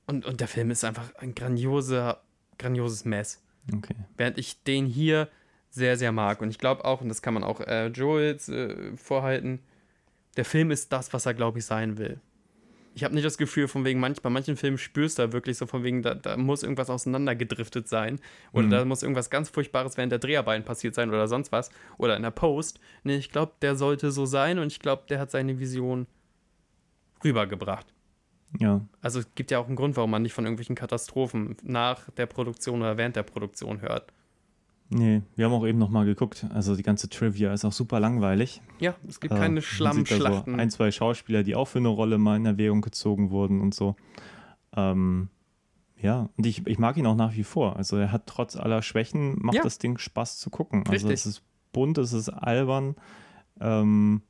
Und, 0.07 0.25
und 0.25 0.39
der 0.39 0.47
Film 0.47 0.71
ist 0.71 0.83
einfach 0.83 1.13
ein 1.15 1.33
grandioser, 1.35 2.21
grandioses 2.57 3.05
Mess. 3.05 3.41
Okay. 3.73 3.95
Während 4.17 4.37
ich 4.37 4.63
den 4.63 4.85
hier 4.85 5.29
sehr, 5.71 5.97
sehr 5.97 6.11
mag. 6.11 6.41
Und 6.41 6.49
ich 6.49 6.59
glaube 6.59 6.85
auch, 6.85 7.01
und 7.01 7.09
das 7.09 7.21
kann 7.21 7.33
man 7.33 7.43
auch 7.43 7.59
äh, 7.61 7.87
Joel 7.87 8.27
jetzt, 8.27 8.49
äh, 8.49 8.95
vorhalten, 8.95 9.59
der 10.37 10.45
Film 10.45 10.71
ist 10.71 10.91
das, 10.91 11.11
was 11.13 11.25
er, 11.25 11.33
glaube 11.33 11.59
ich, 11.59 11.65
sein 11.65 11.97
will. 11.97 12.19
Ich 12.93 13.03
habe 13.03 13.13
nicht 13.13 13.25
das 13.25 13.37
Gefühl, 13.37 13.67
von 13.67 13.83
wegen, 13.83 13.99
manch, 13.99 14.21
bei 14.21 14.29
manchen 14.29 14.55
Filmen 14.55 14.77
spürst 14.77 15.17
du 15.19 15.23
da 15.23 15.33
wirklich 15.33 15.57
so 15.57 15.65
von 15.65 15.83
wegen, 15.83 16.01
da, 16.01 16.15
da 16.15 16.37
muss 16.37 16.63
irgendwas 16.63 16.89
auseinandergedriftet 16.89 17.89
sein. 17.89 18.21
Oder 18.53 18.67
Mhm. 18.67 18.69
da 18.71 18.85
muss 18.85 19.03
irgendwas 19.03 19.29
ganz 19.29 19.49
Furchtbares 19.49 19.97
während 19.97 20.13
der 20.13 20.19
Dreharbeiten 20.19 20.63
passiert 20.63 20.95
sein 20.95 21.09
oder 21.09 21.27
sonst 21.27 21.51
was. 21.51 21.71
Oder 21.97 22.15
in 22.15 22.23
der 22.23 22.31
Post. 22.31 22.79
Nee, 23.03 23.17
ich 23.17 23.31
glaube, 23.31 23.53
der 23.61 23.75
sollte 23.75 24.11
so 24.11 24.25
sein 24.25 24.59
und 24.59 24.67
ich 24.67 24.79
glaube, 24.79 25.03
der 25.09 25.19
hat 25.19 25.31
seine 25.31 25.59
Vision 25.59 26.07
rübergebracht. 27.23 27.87
Ja. 28.59 28.81
Also 29.01 29.19
es 29.19 29.27
gibt 29.35 29.51
ja 29.51 29.59
auch 29.59 29.67
einen 29.67 29.75
Grund, 29.75 29.95
warum 29.97 30.11
man 30.11 30.21
nicht 30.21 30.33
von 30.33 30.45
irgendwelchen 30.45 30.75
Katastrophen 30.75 31.55
nach 31.63 32.09
der 32.11 32.25
Produktion 32.25 32.81
oder 32.81 32.97
während 32.97 33.15
der 33.15 33.23
Produktion 33.23 33.81
hört. 33.81 34.11
Nee, 34.89 35.23
wir 35.35 35.45
haben 35.45 35.53
auch 35.53 35.65
eben 35.65 35.79
nochmal 35.79 36.05
geguckt. 36.05 36.45
Also 36.53 36.75
die 36.75 36.83
ganze 36.83 37.09
Trivia 37.09 37.51
ist 37.53 37.65
auch 37.65 37.71
super 37.71 37.99
langweilig. 37.99 38.61
Ja, 38.79 38.93
es 39.07 39.19
gibt 39.19 39.33
Äh, 39.33 39.37
keine 39.37 39.55
da 39.55 39.61
Schlammschlachten. 39.61 40.53
So 40.53 40.59
ein, 40.61 40.69
zwei 40.69 40.91
Schauspieler, 40.91 41.41
die 41.43 41.55
auch 41.55 41.65
für 41.67 41.79
eine 41.79 41.87
Rolle 41.87 42.17
mal 42.19 42.35
in 42.37 42.45
Erwägung 42.45 42.81
gezogen 42.81 43.31
wurden 43.31 43.61
und 43.61 43.73
so. 43.73 43.95
Ähm, 44.75 45.29
ja, 45.97 46.29
und 46.37 46.45
ich, 46.45 46.67
ich 46.67 46.77
mag 46.77 46.97
ihn 46.97 47.07
auch 47.07 47.15
nach 47.15 47.33
wie 47.35 47.43
vor. 47.43 47.77
Also 47.77 47.97
er 47.97 48.11
hat 48.11 48.27
trotz 48.27 48.55
aller 48.55 48.83
Schwächen, 48.83 49.37
macht 49.41 49.55
Ja. 49.55 49.63
das 49.63 49.79
Ding 49.79 49.97
Spaß 49.97 50.37
zu 50.37 50.49
gucken. 50.51 50.81
Also 50.87 51.07
Richtig. 51.07 51.13
es 51.13 51.25
ist 51.25 51.43
bunt, 51.71 51.97
es 51.97 52.13
ist 52.13 52.29
albern 52.29 52.95
ähm, 53.59 54.21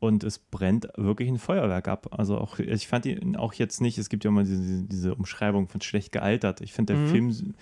und 0.00 0.22
es 0.24 0.38
brennt 0.38 0.88
wirklich 0.96 1.28
ein 1.28 1.38
Feuerwerk 1.38 1.88
ab. 1.88 2.08
Also 2.18 2.38
auch, 2.38 2.58
ich 2.58 2.86
fand 2.88 3.04
ihn 3.06 3.34
auch 3.36 3.52
jetzt 3.54 3.80
nicht, 3.80 3.98
es 3.98 4.08
gibt 4.08 4.24
ja 4.24 4.28
immer 4.30 4.44
diese, 4.44 4.84
diese 4.84 5.14
Umschreibung 5.14 5.68
von 5.68 5.80
schlecht 5.80 6.12
gealtert. 6.12 6.60
Ich 6.60 6.72
finde 6.72 6.94
der 6.94 7.02
Mhm. 7.02 7.08
Film, 7.08 7.54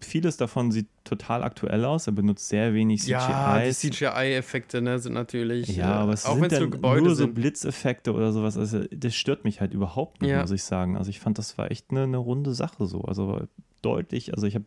vieles 0.00 0.36
davon 0.36 0.70
sieht 0.70 0.86
total 1.02 1.42
aktuell 1.42 1.84
aus. 1.84 2.06
Er 2.06 2.12
benutzt 2.12 2.48
sehr 2.48 2.72
wenig 2.74 3.00
CGI. 3.02 3.10
ja, 3.10 3.58
die 3.64 3.72
CGI-Effekte 3.72 4.80
ne, 4.80 5.00
sind 5.00 5.14
natürlich. 5.14 5.66
Ja, 5.76 5.90
äh, 5.98 6.02
aber 6.02 6.12
es 6.12 6.24
auch 6.24 6.34
sind 6.34 6.42
wenn 6.42 6.50
es 6.52 6.60
nur 6.60 6.70
Gebäude 6.70 7.00
nur 7.02 7.10
so 7.16 7.24
sind. 7.24 7.34
Blitzeffekte 7.34 8.12
oder 8.12 8.32
sowas. 8.32 8.56
Also 8.56 8.84
das 8.92 9.16
stört 9.16 9.42
mich 9.44 9.60
halt 9.60 9.74
überhaupt 9.74 10.22
nicht, 10.22 10.30
Ja. 10.30 10.42
muss 10.42 10.52
ich 10.52 10.62
sagen. 10.62 10.96
Also 10.96 11.10
ich 11.10 11.18
fand, 11.18 11.38
das 11.38 11.58
war 11.58 11.72
echt 11.72 11.90
eine, 11.90 12.04
eine 12.04 12.18
runde 12.18 12.54
Sache 12.54 12.86
so. 12.86 13.00
Also 13.02 13.40
deutlich, 13.82 14.34
also 14.34 14.46
ich 14.46 14.54
hab, 14.54 14.62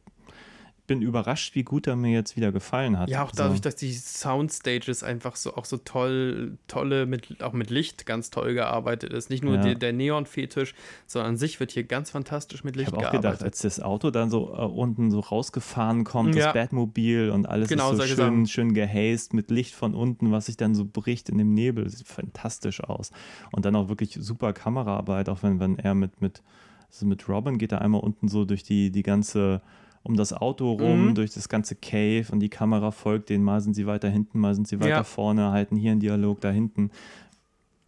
bin 0.92 1.02
überrascht, 1.02 1.56
wie 1.56 1.64
gut 1.64 1.88
er 1.88 1.96
mir 1.96 2.12
jetzt 2.12 2.36
wieder 2.36 2.52
gefallen 2.52 2.98
hat. 3.00 3.10
Ja, 3.10 3.24
auch 3.24 3.30
also, 3.30 3.44
dadurch, 3.44 3.62
dass 3.62 3.76
die 3.76 3.94
Soundstages 3.94 5.04
einfach 5.04 5.36
so 5.36 5.56
auch 5.56 5.66
so 5.66 5.78
toll, 5.78 6.58
tolle, 6.68 7.06
mit, 7.06 7.42
auch 7.44 7.54
mit 7.54 7.70
Licht 7.70 8.06
ganz 8.06 8.30
toll 8.30 8.54
gearbeitet 8.54 9.14
ist. 9.14 9.30
Nicht 9.30 9.44
nur 9.44 9.56
Ja. 9.56 9.62
die, 9.62 9.76
der 9.80 9.94
Neon-Fetisch, 9.94 10.74
sondern 11.08 11.32
an 11.32 11.38
sich 11.38 11.60
wird 11.60 11.72
hier 11.72 11.84
ganz 11.84 12.10
fantastisch 12.12 12.64
mit 12.64 12.76
ich 12.76 12.82
Licht 12.82 12.88
habe 12.92 12.98
auch 12.98 13.02
gearbeitet. 13.12 13.32
gedacht, 13.40 13.44
als 13.44 13.60
das 13.62 13.80
Auto 13.80 14.12
dann 14.12 14.30
so 14.30 14.54
äh, 14.54 14.62
unten 14.62 15.12
so 15.12 15.20
rausgefahren 15.20 16.04
kommt, 16.04 16.36
Ja. 16.36 16.46
das 16.46 16.54
Batmobil 16.54 17.30
und 17.30 17.46
alles 17.48 17.70
Genau, 17.70 17.92
ist 17.92 17.98
so 17.98 18.04
schön, 18.04 18.16
Sachen. 18.18 18.48
schön 18.48 18.74
gehäst 18.74 19.34
mit 19.34 19.52
Licht 19.52 19.74
von 19.74 19.94
unten, 19.96 20.32
was 20.32 20.48
sich 20.48 20.58
dann 20.58 20.76
so 20.76 20.86
bricht 20.86 21.30
in 21.30 21.38
dem 21.38 21.54
Nebel. 21.54 21.88
Sieht 21.90 22.08
fantastisch 22.08 22.84
aus. 22.84 23.12
Und 23.52 23.66
dann 23.66 23.76
auch 23.76 23.90
wirklich 23.90 24.18
super 24.20 24.54
Kameraarbeit, 24.54 25.30
auch 25.30 25.44
wenn, 25.44 25.60
wenn 25.60 25.78
er 25.80 25.96
mit, 25.96 26.22
mit, 26.22 26.42
also 26.90 27.06
mit 27.06 27.28
Robin 27.30 27.58
geht 27.58 27.72
er 27.72 27.82
einmal 27.82 28.02
unten 28.02 28.28
so 28.28 28.44
durch 28.46 28.64
die, 28.64 28.92
die 28.92 29.04
ganze, 29.04 29.62
um 30.04 30.16
das 30.16 30.34
Auto 30.34 30.72
rum, 30.74 31.10
Mhm. 31.10 31.16
durch 31.16 31.32
das 31.34 31.48
ganze 31.50 31.76
Cave 31.76 32.26
und 32.32 32.40
die 32.40 32.50
Kamera 32.50 32.92
folgt 32.92 33.30
denen. 33.30 33.44
Mal 33.44 33.62
sind 33.62 33.76
sie 33.76 33.86
weiter 33.86 34.10
hinten, 34.10 34.40
mal 34.40 34.56
sind 34.56 34.68
sie 34.68 34.80
weiter 34.80 34.90
Ja. 34.90 35.04
vorne, 35.04 35.52
halten 35.52 35.76
hier 35.76 35.92
einen 35.92 36.00
Dialog 36.00 36.42
da 36.42 36.50
hinten. 36.50 36.90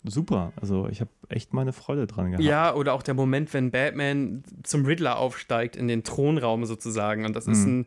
Super, 0.05 0.51
also 0.59 0.87
ich 0.89 0.99
habe 0.99 1.09
echt 1.29 1.53
meine 1.53 1.71
Freude 1.71 2.07
dran 2.07 2.31
gehabt. 2.31 2.43
Ja, 2.43 2.75
oder 2.75 2.93
auch 2.93 3.03
der 3.03 3.13
Moment, 3.13 3.53
wenn 3.53 3.71
Batman 3.71 4.43
zum 4.63 4.85
Riddler 4.85 5.17
aufsteigt, 5.17 5.77
in 5.77 5.87
den 5.87 6.03
Thronraum 6.03 6.65
sozusagen. 6.65 7.25
Und 7.25 7.35
das 7.35 7.47
ist 7.47 7.65
Mhm. 7.65 7.79
ein 7.81 7.85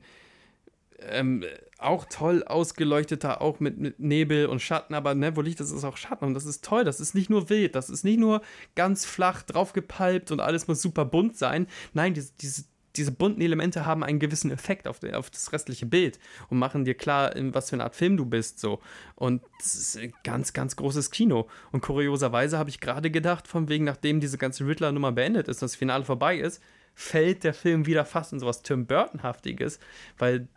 ähm, 1.10 1.44
auch 1.78 2.06
toll 2.08 2.42
ausgeleuchteter, 2.42 3.42
auch 3.42 3.60
mit, 3.60 3.76
mit 3.78 4.00
Nebel 4.00 4.46
und 4.46 4.62
Schatten, 4.62 4.94
aber 4.94 5.14
ne, 5.14 5.36
wo 5.36 5.42
Licht 5.42 5.60
ist, 5.60 5.70
ist 5.70 5.84
auch 5.84 5.98
Schatten. 5.98 6.24
Und 6.24 6.32
das 6.32 6.46
ist 6.46 6.64
toll, 6.64 6.84
das 6.84 7.00
ist 7.00 7.14
nicht 7.14 7.28
nur 7.28 7.50
wild, 7.50 7.74
das 7.74 7.90
ist 7.90 8.02
nicht 8.02 8.18
nur 8.18 8.40
ganz 8.76 9.04
flach 9.04 9.42
draufgepalpt 9.42 10.30
und 10.32 10.40
alles 10.40 10.68
muss 10.68 10.80
super 10.80 11.04
bunt 11.04 11.36
sein. 11.36 11.66
Nein, 11.92 12.14
diese, 12.14 12.32
diese, 12.40 12.64
diese 12.96 13.12
bunten 13.12 13.40
Elemente 13.40 13.86
haben 13.86 14.02
einen 14.02 14.18
gewissen 14.18 14.50
Effekt 14.50 14.88
auf, 14.88 15.02
auf 15.12 15.30
das 15.30 15.52
restliche 15.52 15.86
Bild 15.86 16.18
und 16.48 16.58
machen 16.58 16.84
dir 16.84 16.94
klar, 16.94 17.34
in 17.34 17.54
was 17.54 17.70
für 17.70 17.76
eine 17.76 17.84
Art 17.84 17.96
Film 17.96 18.16
du 18.16 18.26
bist. 18.26 18.58
So. 18.58 18.80
Und 19.14 19.42
das 19.58 19.74
ist 19.74 19.98
ein 19.98 20.12
ganz, 20.24 20.52
ganz 20.52 20.76
großes 20.76 21.10
Kino. 21.10 21.48
Und 21.72 21.80
kurioserweise 21.80 22.58
habe 22.58 22.70
ich 22.70 22.80
gerade 22.80 23.10
gedacht, 23.10 23.48
von 23.48 23.68
wegen, 23.68 23.84
nachdem 23.84 24.20
diese 24.20 24.38
ganze 24.38 24.66
Riddler-Nummer 24.66 25.12
beendet 25.12 25.48
ist, 25.48 25.62
das 25.62 25.74
Finale 25.76 26.04
vorbei 26.04 26.38
ist, 26.38 26.62
fällt 26.94 27.44
der 27.44 27.54
Film 27.54 27.86
wieder 27.86 28.04
fast 28.04 28.32
in 28.32 28.40
sowas 28.40 28.62
Tim 28.62 28.86
Burton-haftiges, 28.86 29.78
weil 30.18 30.48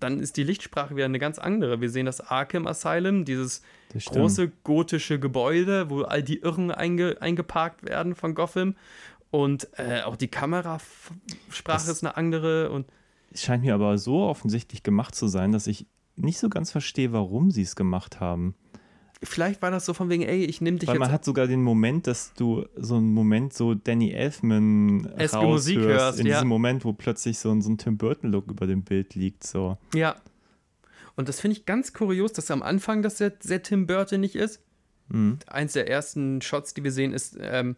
dann 0.00 0.18
ist 0.18 0.36
die 0.36 0.44
Lichtsprache 0.44 0.96
wieder 0.96 1.04
eine 1.04 1.18
ganz 1.18 1.38
andere. 1.38 1.80
Wir 1.80 1.90
sehen 1.90 2.06
das 2.06 2.20
Arkham 2.20 2.66
Asylum, 2.66 3.24
dieses 3.24 3.62
große 4.06 4.50
gotische 4.64 5.20
Gebäude, 5.20 5.90
wo 5.90 6.02
all 6.02 6.22
die 6.22 6.38
Irren 6.38 6.70
einge 6.70 7.18
eingeparkt 7.20 7.84
werden 7.84 8.14
von 8.14 8.34
Gotham. 8.34 8.76
Und 9.30 9.68
äh, 9.78 10.02
auch 10.02 10.16
die 10.16 10.28
Kamerasprache 10.28 11.64
Das- 11.66 11.88
ist 11.88 12.02
eine 12.04 12.16
andere. 12.16 12.70
Und 12.70 12.86
Es 13.30 13.42
scheint 13.42 13.62
mir 13.64 13.74
aber 13.74 13.96
so 13.98 14.22
offensichtlich 14.24 14.82
gemacht 14.82 15.14
zu 15.14 15.28
sein, 15.28 15.52
dass 15.52 15.66
ich 15.66 15.86
nicht 16.16 16.38
so 16.38 16.48
ganz 16.48 16.70
verstehe, 16.72 17.12
warum 17.12 17.50
sie 17.50 17.62
es 17.62 17.76
gemacht 17.76 18.20
haben. 18.20 18.54
vielleicht 19.22 19.60
war 19.62 19.70
das 19.70 19.84
so 19.86 19.92
von 19.94 20.08
wegen, 20.08 20.22
ey, 20.22 20.44
ich 20.44 20.60
nehme 20.62 20.78
dich 20.78 20.88
Weil 20.88 20.98
man 20.98 21.08
jetzt. 21.08 21.14
hat 21.14 21.24
sogar 21.26 21.46
den 21.46 21.62
Moment, 21.62 22.06
dass 22.06 22.32
du 22.34 22.64
so 22.74 22.96
einen 22.96 23.12
Moment 23.12 23.52
so 23.52 23.74
Danny 23.74 24.10
Elfman 24.12 25.04
Eske 25.16 25.42
Musik 25.42 25.78
hörst, 25.78 26.18
in 26.20 26.26
ja. 26.26 26.36
diesem 26.36 26.48
Moment, 26.48 26.84
wo 26.86 26.92
plötzlich 26.94 27.38
so 27.38 27.50
ein, 27.50 27.60
so 27.62 27.70
ein 27.70 27.76
Tim 27.78 27.98
Burton 27.98 28.30
Look 28.30 28.50
über 28.50 28.66
dem 28.66 28.82
Bild 28.82 29.14
liegt, 29.14 29.44
so. 29.44 29.76
Ja. 29.94 30.16
Und 31.16 31.28
das 31.28 31.38
finde 31.40 31.56
ich 31.58 31.66
ganz 31.66 31.92
kurios, 31.92 32.32
dass 32.32 32.50
am 32.50 32.62
Anfang 32.62 33.02
das 33.02 33.18
sehr, 33.18 33.32
sehr 33.40 33.62
Tim 33.62 33.86
Burton 33.86 34.20
nicht 34.20 34.36
ist. 34.36 34.62
Mhm. 35.08 35.38
Eins 35.46 35.74
der 35.74 35.88
ersten 35.90 36.40
Shots, 36.40 36.72
die 36.74 36.82
wir 36.82 36.92
sehen, 36.92 37.12
ist 37.12 37.36
ähm, 37.40 37.76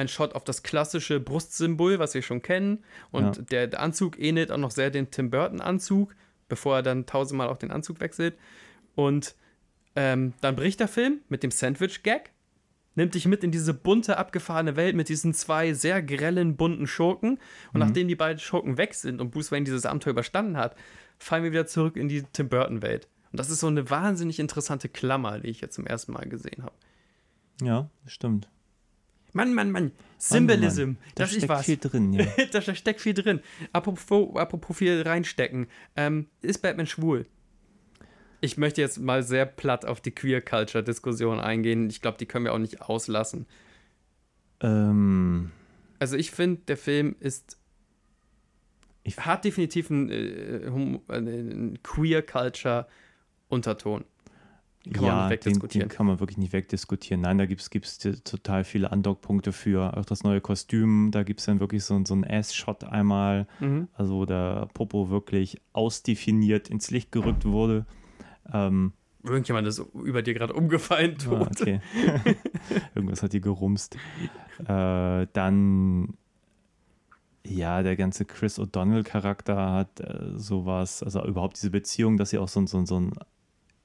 ein 0.00 0.08
Shot 0.08 0.34
auf 0.34 0.44
das 0.44 0.62
klassische 0.62 1.20
Brustsymbol, 1.20 1.98
was 1.98 2.14
wir 2.14 2.22
schon 2.22 2.42
kennen. 2.42 2.84
Und 3.10 3.36
Ja. 3.36 3.42
der, 3.42 3.66
der 3.68 3.80
Anzug 3.80 4.18
ähnelt 4.18 4.50
auch 4.50 4.58
noch 4.58 4.70
sehr 4.70 4.90
dem 4.90 5.10
Tim 5.10 5.30
Burton-Anzug, 5.30 6.14
bevor 6.48 6.76
er 6.76 6.82
dann 6.82 7.06
tausendmal 7.06 7.48
auch 7.48 7.58
den 7.58 7.70
Anzug 7.70 8.00
wechselt. 8.00 8.36
Und 8.94 9.34
ähm, 9.96 10.34
dann 10.40 10.56
bricht 10.56 10.80
der 10.80 10.88
Film 10.88 11.20
mit 11.28 11.42
dem 11.42 11.50
Sandwich-Gag, 11.50 12.30
nimmt 12.96 13.14
dich 13.14 13.26
mit 13.26 13.44
in 13.44 13.50
diese 13.52 13.72
bunte, 13.74 14.16
abgefahrene 14.18 14.76
Welt 14.76 14.96
mit 14.96 15.08
diesen 15.08 15.32
zwei 15.34 15.72
sehr 15.74 16.02
grellen, 16.02 16.56
bunten 16.56 16.86
Schurken. 16.86 17.38
Und 17.72 17.80
nachdem 17.80 18.08
die 18.08 18.16
beiden 18.16 18.38
Schurken 18.40 18.76
weg 18.78 18.94
sind 18.94 19.20
und 19.20 19.30
Bruce 19.30 19.52
Wayne 19.52 19.64
dieses 19.64 19.86
Abenteuer 19.86 20.12
überstanden 20.12 20.56
hat, 20.56 20.74
fallen 21.18 21.44
wir 21.44 21.52
wieder 21.52 21.66
zurück 21.66 21.96
in 21.96 22.08
die 22.08 22.22
Tim 22.32 22.48
Burton-Welt. 22.48 23.08
Und 23.30 23.38
das 23.38 23.48
ist 23.50 23.60
so 23.60 23.68
eine 23.68 23.88
wahnsinnig 23.90 24.40
interessante 24.40 24.88
Klammer, 24.88 25.38
die 25.38 25.50
ich 25.50 25.60
jetzt 25.60 25.74
zum 25.76 25.86
ersten 25.86 26.12
Mal 26.12 26.28
gesehen 26.28 26.62
habe. 26.64 26.74
Ja, 27.62 27.88
stimmt. 28.06 28.48
Mann, 29.32 29.54
Mann, 29.54 29.70
Mann. 29.70 29.84
Mann, 29.84 29.92
Symbolism. 30.18 30.80
Mann, 30.82 30.98
Da 31.14 31.22
das 31.24 31.30
ist 31.32 31.36
steckt 31.38 31.48
was. 31.50 31.66
viel 31.66 31.76
drin, 31.78 32.12
ja. 32.12 32.26
da 32.52 32.60
steckt 32.62 33.00
viel 33.00 33.14
drin. 33.14 33.40
Apropos, 33.72 34.36
apropos 34.36 34.76
viel 34.76 35.02
reinstecken. 35.02 35.66
Ähm, 35.96 36.26
ist 36.42 36.60
Batman 36.62 36.86
schwul? 36.86 37.26
Ich 38.42 38.56
möchte 38.56 38.80
jetzt 38.80 38.98
mal 38.98 39.22
sehr 39.22 39.44
platt 39.46 39.84
auf 39.84 40.00
die 40.00 40.12
Queer-Culture-Diskussion 40.12 41.40
eingehen. 41.40 41.90
Ich 41.90 42.00
glaube, 42.00 42.16
die 42.18 42.24
können 42.26 42.44
wir 42.46 42.54
auch 42.54 42.58
nicht 42.58 42.80
auslassen. 42.82 43.46
ähm, 44.60 45.50
Also 45.98 46.16
ich 46.16 46.30
finde, 46.30 46.60
der 46.68 46.76
Film 46.76 47.16
ist 47.20 47.56
hat 49.16 49.44
definitiv 49.44 49.90
einen, 49.90 50.08
äh, 50.10 50.66
äh, 50.66 50.70
einen 51.08 51.82
Queer-Culture-Unterton. 51.82 54.04
Den 54.86 54.92
kann 54.94 55.02
man 55.04 55.10
ja, 55.10 55.28
nicht 55.28 55.44
den, 55.44 55.52
wegdiskutieren. 55.52 55.88
den 55.88 55.94
kann 55.94 56.06
man 56.06 56.20
wirklich 56.20 56.38
nicht 56.38 56.52
wegdiskutieren. 56.54 57.20
Nein, 57.20 57.36
da 57.36 57.44
gibt 57.44 57.60
es 57.60 57.98
total 58.24 58.64
viele 58.64 58.90
Andockpunkte 58.90 59.52
für. 59.52 59.96
Auch 59.96 60.06
das 60.06 60.22
neue 60.24 60.40
Kostüm, 60.40 61.10
da 61.10 61.22
gibt 61.22 61.40
es 61.40 61.46
dann 61.46 61.60
wirklich 61.60 61.84
so, 61.84 62.02
so 62.06 62.14
einen 62.14 62.24
Ass-Shot 62.24 62.84
einmal, 62.84 63.46
Mhm. 63.60 63.88
also 63.92 64.24
der 64.24 64.68
Popo 64.72 65.10
wirklich 65.10 65.60
ausdefiniert 65.74 66.68
ins 66.70 66.90
Licht 66.90 67.12
gerückt 67.12 67.44
wurde. 67.44 67.84
Ähm, 68.52 68.92
Irgendjemand 69.22 69.68
ist 69.68 69.82
über 69.92 70.22
dir 70.22 70.32
gerade 70.32 70.54
umgefallen, 70.54 71.16
ah, 71.20 71.24
tot. 71.24 71.60
okay. 71.60 71.80
Irgendwas 72.94 73.22
hat 73.22 73.34
die 73.34 73.42
gerumst. 73.42 73.96
Äh, 74.66 75.26
dann, 75.34 76.14
ja, 77.44 77.82
der 77.82 77.96
ganze 77.96 78.24
Chris 78.24 78.58
O'Donnell-Charakter 78.58 79.72
hat 79.72 80.00
äh, 80.00 80.38
sowas, 80.38 81.02
also 81.02 81.22
überhaupt 81.26 81.56
diese 81.58 81.70
Beziehung, 81.70 82.16
dass 82.16 82.30
sie 82.30 82.38
auch 82.38 82.48
so, 82.48 82.64
so, 82.64 82.82
so 82.86 82.96
einen 82.96 83.12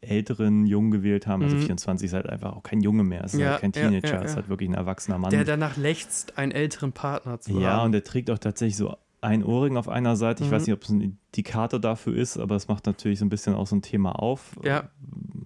älteren 0.06 0.66
Jungen 0.66 0.92
gewählt 0.92 1.28
haben. 1.28 1.44
Also 1.44 1.56
Mhm. 1.58 1.62
24 1.62 2.06
ist 2.08 2.14
halt 2.14 2.28
einfach 2.28 2.56
auch 2.56 2.64
kein 2.64 2.82
Junge 2.82 3.04
mehr, 3.04 3.24
es 3.26 3.34
ist 3.34 3.40
Ja, 3.40 3.52
halt 3.52 3.62
kein 3.62 3.72
ja, 3.76 3.82
Teenager, 3.90 4.08
ja, 4.08 4.20
es 4.20 4.26
ist 4.26 4.30
ja. 4.32 4.36
halt 4.38 4.50
wirklich 4.50 4.70
ein 4.70 4.74
erwachsener 4.76 5.18
Mann. 5.18 5.32
Der 5.32 5.44
danach 5.46 5.78
lechzt, 5.78 6.38
einen 6.38 6.52
älteren 6.52 6.92
Partner 6.92 7.40
zu 7.40 7.60
ja, 7.60 7.74
haben. 7.74 7.86
und 7.88 7.92
der 7.92 8.04
trägt 8.04 8.30
auch 8.32 8.38
tatsächlich 8.38 8.78
so 8.78 8.96
ein 9.22 9.44
Ohrring 9.44 9.76
auf 9.78 9.90
einer 9.90 10.16
Seite. 10.16 10.44
Ich 10.44 10.50
Mhm. 10.50 10.56
weiß 10.56 10.68
nicht, 10.68 10.74
ob 10.76 10.84
es 10.84 10.90
ein 10.90 11.02
Indikator 11.02 11.80
dafür 11.80 12.16
ist, 12.16 12.38
aber 12.38 12.56
es 12.56 12.68
macht 12.68 12.86
natürlich 12.86 13.20
so 13.20 13.26
ein 13.26 13.30
bisschen 13.30 13.56
auch 13.56 13.66
so 13.68 13.76
ein 13.76 13.82
Thema 13.82 14.12
auf, 14.20 14.56
Ja. 14.64 14.90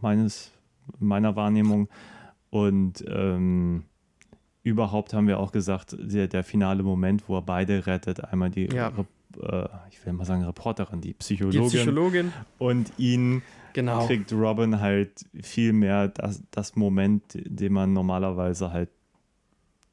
meines, 0.01 0.51
meiner 0.99 1.35
Wahrnehmung. 1.35 1.87
Und 2.49 3.05
ähm, 3.07 3.83
überhaupt 4.63 5.13
haben 5.13 5.27
wir 5.27 5.39
auch 5.39 5.51
gesagt, 5.51 5.95
der, 5.99 6.27
der 6.27 6.43
finale 6.43 6.83
Moment, 6.83 7.27
wo 7.29 7.37
er 7.37 7.41
beide 7.41 7.85
rettet, 7.87 8.23
einmal 8.23 8.49
die, 8.49 8.65
Ja. 8.73 8.91
Äh, 9.41 9.67
ich 9.91 10.03
will 10.05 10.13
mal 10.13 10.25
sagen 10.25 10.43
Reporterin, 10.43 11.01
die 11.01 11.13
Psychologin, 11.13 11.61
Die 11.61 11.67
Psychologin, 11.77 12.33
und 12.57 12.91
ihn 12.97 13.43
genau. 13.73 14.05
kriegt 14.07 14.31
Robin 14.31 14.79
halt 14.79 15.25
viel 15.41 15.73
mehr 15.73 16.07
das, 16.09 16.43
das 16.51 16.75
Moment, 16.75 17.23
den 17.33 17.73
man 17.73 17.93
normalerweise 17.93 18.71
halt 18.71 18.89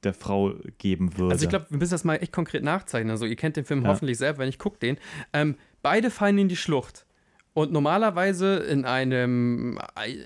der 0.04 0.14
Frau 0.14 0.54
geben 0.78 1.16
würde. 1.16 1.32
Also 1.32 1.44
ich 1.44 1.50
glaube, 1.50 1.66
wir 1.68 1.78
müssen 1.78 1.92
das 1.92 2.04
mal 2.04 2.16
echt 2.16 2.32
konkret 2.32 2.62
nachzeichnen. 2.62 3.10
Also 3.10 3.26
ihr 3.26 3.36
kennt 3.36 3.56
den 3.56 3.64
Film 3.64 3.82
Ja. 3.82 3.88
hoffentlich 3.88 4.18
selber, 4.18 4.38
wenn 4.38 4.48
ich 4.48 4.58
gucke 4.58 4.78
den. 4.78 4.98
Ähm, 5.32 5.56
beide 5.82 6.10
fallen 6.10 6.38
in 6.38 6.48
die 6.48 6.56
Schlucht. 6.56 7.06
Und 7.54 7.72
normalerweise 7.72 8.56
in 8.56 8.84
einem 8.84 9.78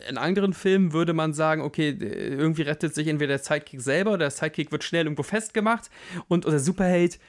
in 0.08 0.18
anderen 0.18 0.52
Filmen 0.52 0.92
würde 0.92 1.12
man 1.12 1.32
sagen, 1.32 1.62
okay, 1.62 1.96
irgendwie 2.00 2.62
rettet 2.62 2.92
sich 2.92 3.06
entweder 3.06 3.36
der 3.36 3.38
Sidekick 3.38 3.80
selber 3.80 4.10
oder 4.10 4.24
der 4.24 4.30
Sidekick 4.32 4.72
wird 4.72 4.82
schnell 4.82 5.04
irgendwo 5.04 5.22
festgemacht 5.22 5.90
und 6.26 6.44
der 6.44 6.58
Superheld 6.58 7.20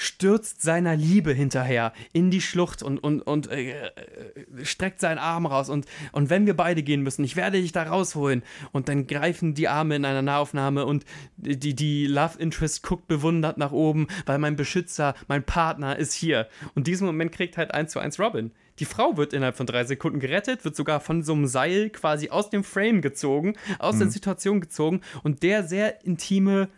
stürzt 0.00 0.62
seiner 0.62 0.94
Liebe 0.94 1.32
hinterher 1.32 1.92
in 2.12 2.30
die 2.30 2.40
Schlucht 2.40 2.84
und, 2.84 2.98
und, 2.98 3.20
und 3.20 3.50
äh, 3.50 3.72
äh, 3.72 4.64
streckt 4.64 5.00
seinen 5.00 5.18
Arm 5.18 5.44
raus 5.44 5.68
und, 5.68 5.86
und 6.12 6.30
wenn 6.30 6.46
wir 6.46 6.54
beide 6.54 6.84
gehen 6.84 7.02
müssen, 7.02 7.24
ich 7.24 7.34
werde 7.34 7.60
dich 7.60 7.72
da 7.72 7.82
rausholen. 7.82 8.44
Und 8.70 8.88
dann 8.88 9.08
greifen 9.08 9.54
die 9.54 9.66
Arme 9.66 9.96
in 9.96 10.04
einer 10.04 10.22
Nahaufnahme 10.22 10.86
und 10.86 11.04
die, 11.36 11.74
die 11.74 12.06
Love 12.06 12.38
Interest 12.38 12.84
guckt 12.84 13.08
bewundert 13.08 13.58
nach 13.58 13.72
oben, 13.72 14.06
weil 14.24 14.38
mein 14.38 14.54
Beschützer, 14.54 15.16
mein 15.26 15.42
Partner 15.42 15.96
ist 15.96 16.12
hier. 16.12 16.46
Und 16.76 16.86
diesen 16.86 17.04
Moment 17.04 17.32
kriegt 17.32 17.56
halt 17.56 17.74
eins 17.74 17.90
zu 17.90 17.98
eins 17.98 18.20
Robin. 18.20 18.52
Die 18.78 18.84
Frau 18.84 19.16
wird 19.16 19.32
innerhalb 19.32 19.56
von 19.56 19.66
drei 19.66 19.82
Sekunden 19.82 20.20
gerettet, 20.20 20.64
wird 20.64 20.76
sogar 20.76 21.00
von 21.00 21.24
so 21.24 21.32
einem 21.32 21.48
Seil 21.48 21.90
quasi 21.90 22.30
aus 22.30 22.50
dem 22.50 22.62
Frame 22.62 23.02
gezogen, 23.02 23.56
aus 23.80 23.98
der 23.98 24.08
Situation 24.08 24.60
gezogen. 24.60 25.00
Und 25.24 25.42
der 25.42 25.64
sehr 25.64 26.04
intime 26.04 26.68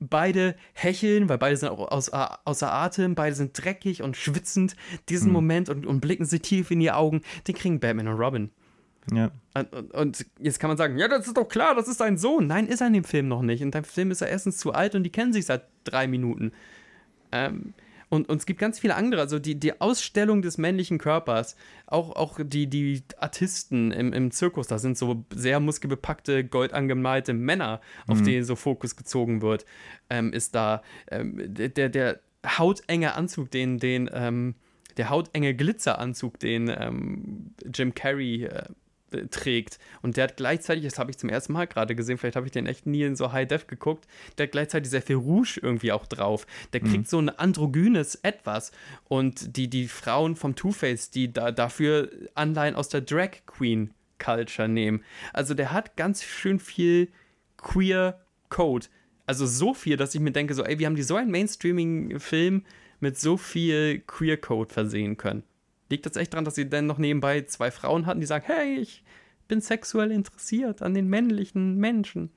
beide 0.00 0.56
hecheln, 0.74 1.28
weil 1.28 1.38
beide 1.38 1.56
sind 1.56 1.68
auch 1.68 1.90
aus, 1.90 2.10
außer 2.10 2.72
Atem, 2.72 3.14
beide 3.14 3.34
sind 3.34 3.52
dreckig 3.52 4.02
und 4.02 4.16
schwitzend. 4.16 4.76
Diesen 5.08 5.32
Moment 5.32 5.68
und, 5.68 5.86
und 5.86 6.00
blicken 6.00 6.24
sie 6.24 6.40
tief 6.40 6.70
in 6.70 6.80
die 6.80 6.90
Augen, 6.90 7.22
den 7.46 7.54
kriegen 7.54 7.80
Batman 7.80 8.08
und 8.08 8.18
Robin. 8.18 8.50
ja. 9.12 9.30
Und, 9.54 9.94
und, 9.94 10.26
jetzt 10.38 10.60
kann 10.60 10.68
man 10.68 10.76
sagen, 10.76 10.98
ja, 10.98 11.08
das 11.08 11.26
ist 11.26 11.36
doch 11.36 11.48
klar, 11.48 11.74
das 11.74 11.88
ist 11.88 11.98
sein 11.98 12.18
Sohn. 12.18 12.46
Nein, 12.46 12.66
ist 12.66 12.80
er 12.80 12.88
in 12.88 12.92
dem 12.92 13.04
Film 13.04 13.28
noch 13.28 13.42
nicht. 13.42 13.62
In 13.62 13.70
dem 13.70 13.84
Film 13.84 14.10
ist 14.10 14.20
er 14.20 14.28
erstens 14.28 14.58
zu 14.58 14.72
alt 14.72 14.94
und 14.94 15.02
die 15.02 15.10
kennen 15.10 15.32
sich 15.32 15.46
seit 15.46 15.64
drei 15.84 16.06
Minuten. 16.06 16.52
Ähm, 17.32 17.72
und, 18.08 18.28
und 18.28 18.38
es 18.38 18.46
gibt 18.46 18.60
ganz 18.60 18.78
viele 18.78 18.94
andere, 18.94 19.20
also 19.20 19.38
die, 19.38 19.58
die 19.58 19.80
Ausstellung 19.80 20.42
des 20.42 20.58
männlichen 20.58 20.98
Körpers, 20.98 21.56
auch, 21.86 22.14
auch 22.14 22.38
die, 22.42 22.68
die 22.68 23.02
Artisten 23.18 23.90
im, 23.90 24.12
im 24.12 24.30
Zirkus, 24.30 24.68
da 24.68 24.78
sind 24.78 24.96
so 24.96 25.24
sehr 25.34 25.58
muskelbepackte, 25.58 26.44
goldangemalte 26.44 27.32
Männer, 27.34 27.80
auf 28.06 28.22
die 28.22 28.42
so 28.42 28.54
Fokus 28.54 28.96
gezogen 28.96 29.42
wird, 29.42 29.66
ähm, 30.08 30.32
ist 30.32 30.54
da. 30.54 30.82
Ähm, 31.10 31.54
der, 31.54 31.88
der 31.88 32.20
hautenge 32.46 33.14
Anzug, 33.14 33.50
den, 33.50 33.78
den, 33.78 34.08
ähm, 34.12 34.54
der 34.96 35.10
hautenge 35.10 35.54
Glitzeranzug, 35.54 36.38
den 36.38 36.68
ähm, 36.68 37.54
Jim 37.74 37.94
Carrey 37.94 38.44
äh, 38.44 38.66
trägt. 39.30 39.78
Und 40.02 40.16
der 40.16 40.24
hat 40.24 40.36
gleichzeitig, 40.36 40.84
das 40.84 40.98
habe 40.98 41.10
ich 41.10 41.18
zum 41.18 41.30
ersten 41.30 41.52
Mal 41.52 41.66
gerade 41.66 41.94
gesehen, 41.94 42.18
vielleicht 42.18 42.36
habe 42.36 42.46
ich 42.46 42.52
den 42.52 42.66
echt 42.66 42.86
nie 42.86 43.02
in 43.02 43.16
so 43.16 43.32
High 43.32 43.48
Def 43.48 43.66
geguckt, 43.66 44.06
der 44.36 44.46
hat 44.46 44.52
gleichzeitig 44.52 44.90
sehr 44.90 45.02
viel 45.02 45.16
Rouge 45.16 45.60
irgendwie 45.62 45.92
auch 45.92 46.06
drauf. 46.06 46.46
Der 46.72 46.80
kriegt 46.80 47.08
so 47.08 47.18
ein 47.18 47.28
androgynes 47.28 48.16
Etwas. 48.16 48.72
Und 49.08 49.56
die, 49.56 49.68
die 49.68 49.88
Frauen 49.88 50.36
vom 50.36 50.54
Two-Face, 50.54 51.10
die 51.10 51.32
da, 51.32 51.52
dafür 51.52 52.10
Anleihen 52.34 52.74
aus 52.74 52.88
der 52.88 53.00
Drag 53.00 53.30
Queen 53.46 53.92
Culture 54.18 54.68
nehmen. 54.68 55.04
Also 55.32 55.54
der 55.54 55.72
hat 55.72 55.96
ganz 55.96 56.22
schön 56.22 56.58
viel 56.58 57.08
queer 57.56 58.20
Code. 58.48 58.86
Also 59.26 59.46
so 59.46 59.74
viel, 59.74 59.96
dass 59.96 60.14
ich 60.14 60.20
mir 60.20 60.30
denke, 60.30 60.54
so, 60.54 60.64
ey, 60.64 60.78
wir 60.78 60.86
haben 60.86 60.96
die 60.96 61.02
so 61.02 61.16
einen 61.16 61.30
Mainstreaming-Film 61.30 62.64
mit 63.00 63.18
so 63.18 63.36
viel 63.36 64.00
Queer 64.00 64.36
Code 64.36 64.72
versehen 64.72 65.16
können. 65.16 65.42
Liegt 65.88 66.06
das 66.06 66.16
echt 66.16 66.32
daran, 66.32 66.44
dass 66.44 66.54
sie 66.56 66.68
dann 66.68 66.86
noch 66.86 66.98
nebenbei 66.98 67.42
zwei 67.42 67.70
Frauen 67.70 68.06
hatten, 68.06 68.20
die 68.20 68.26
sagen, 68.26 68.44
hey, 68.46 68.76
ich 68.78 69.04
bin 69.48 69.60
sexuell 69.60 70.10
interessiert 70.10 70.82
an 70.82 70.94
den 70.94 71.06
männlichen 71.08 71.76
Menschen. 71.76 72.30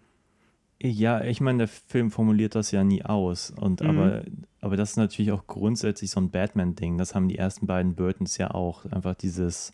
Ja, 0.82 1.22
ich 1.24 1.42
meine, 1.42 1.58
der 1.60 1.68
Film 1.68 2.10
formuliert 2.12 2.56
das 2.56 2.72
ja 2.72 2.84
nie 2.84 3.04
aus. 3.04 3.52
Und 3.52 3.82
Mhm. 3.82 3.90
aber, 3.90 4.24
aber 4.62 4.78
das 4.78 4.92
ist 4.92 4.98
natürlich 4.98 5.32
auch 5.32 5.46
grundsätzlich 5.48 6.10
so 6.12 6.22
ein 6.22 6.30
Batman-Ding. 6.30 6.98
Das 6.98 7.16
haben 7.16 7.28
die 7.28 7.38
ersten 7.38 7.66
beiden 7.68 7.96
Burtons 7.96 8.38
ja 8.38 8.52
auch. 8.52 8.86
Einfach 8.86 9.16
dieses 9.16 9.74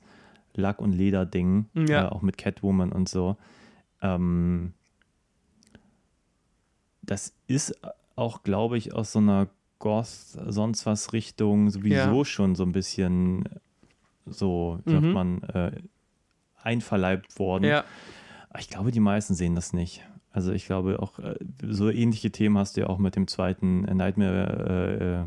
Lack- 0.56 0.80
und 0.82 0.94
Leder-Ding, 0.94 1.66
Ja. 1.88 2.06
äh, 2.06 2.10
auch 2.10 2.22
mit 2.22 2.38
Catwoman 2.38 2.92
und 2.92 3.10
so. 3.10 3.36
Ähm, 4.02 4.74
das 7.02 7.34
ist 7.48 7.78
auch, 8.16 8.44
glaube 8.44 8.78
ich, 8.78 8.94
aus 8.96 9.12
so 9.12 9.20
einer 9.20 9.48
Goth, 9.80 10.08
sonst 10.48 10.86
was 10.86 11.14
Richtung 11.14 11.70
sowieso 11.70 12.20
Ja. 12.20 12.26
schon 12.26 12.56
so 12.56 12.64
ein 12.64 12.72
bisschen 12.72 13.44
so, 14.26 14.80
wie 14.86 14.92
sagt 14.92 15.04
Mhm. 15.06 15.12
man, 15.14 15.44
äh, 15.44 15.72
einverleibt 16.62 17.38
worden. 17.40 17.66
Ja, 17.66 17.84
Ich 18.58 18.70
glaube, 18.70 18.92
die 18.92 19.00
meisten 19.02 19.34
sehen 19.36 19.54
das 19.56 19.74
nicht. 19.74 20.08
Also 20.32 20.52
ich 20.54 20.66
glaube 20.66 21.02
auch, 21.02 21.20
äh, 21.20 21.36
so 21.68 21.90
ähnliche 21.90 22.32
Themen 22.32 22.58
hast 22.58 22.76
du 22.78 22.82
ja 22.82 22.88
auch 22.88 22.98
mit 22.98 23.16
dem 23.16 23.28
zweiten 23.28 23.82
Nightmare 23.82 24.98
äh, 25.00 25.22
äh, 25.22 25.26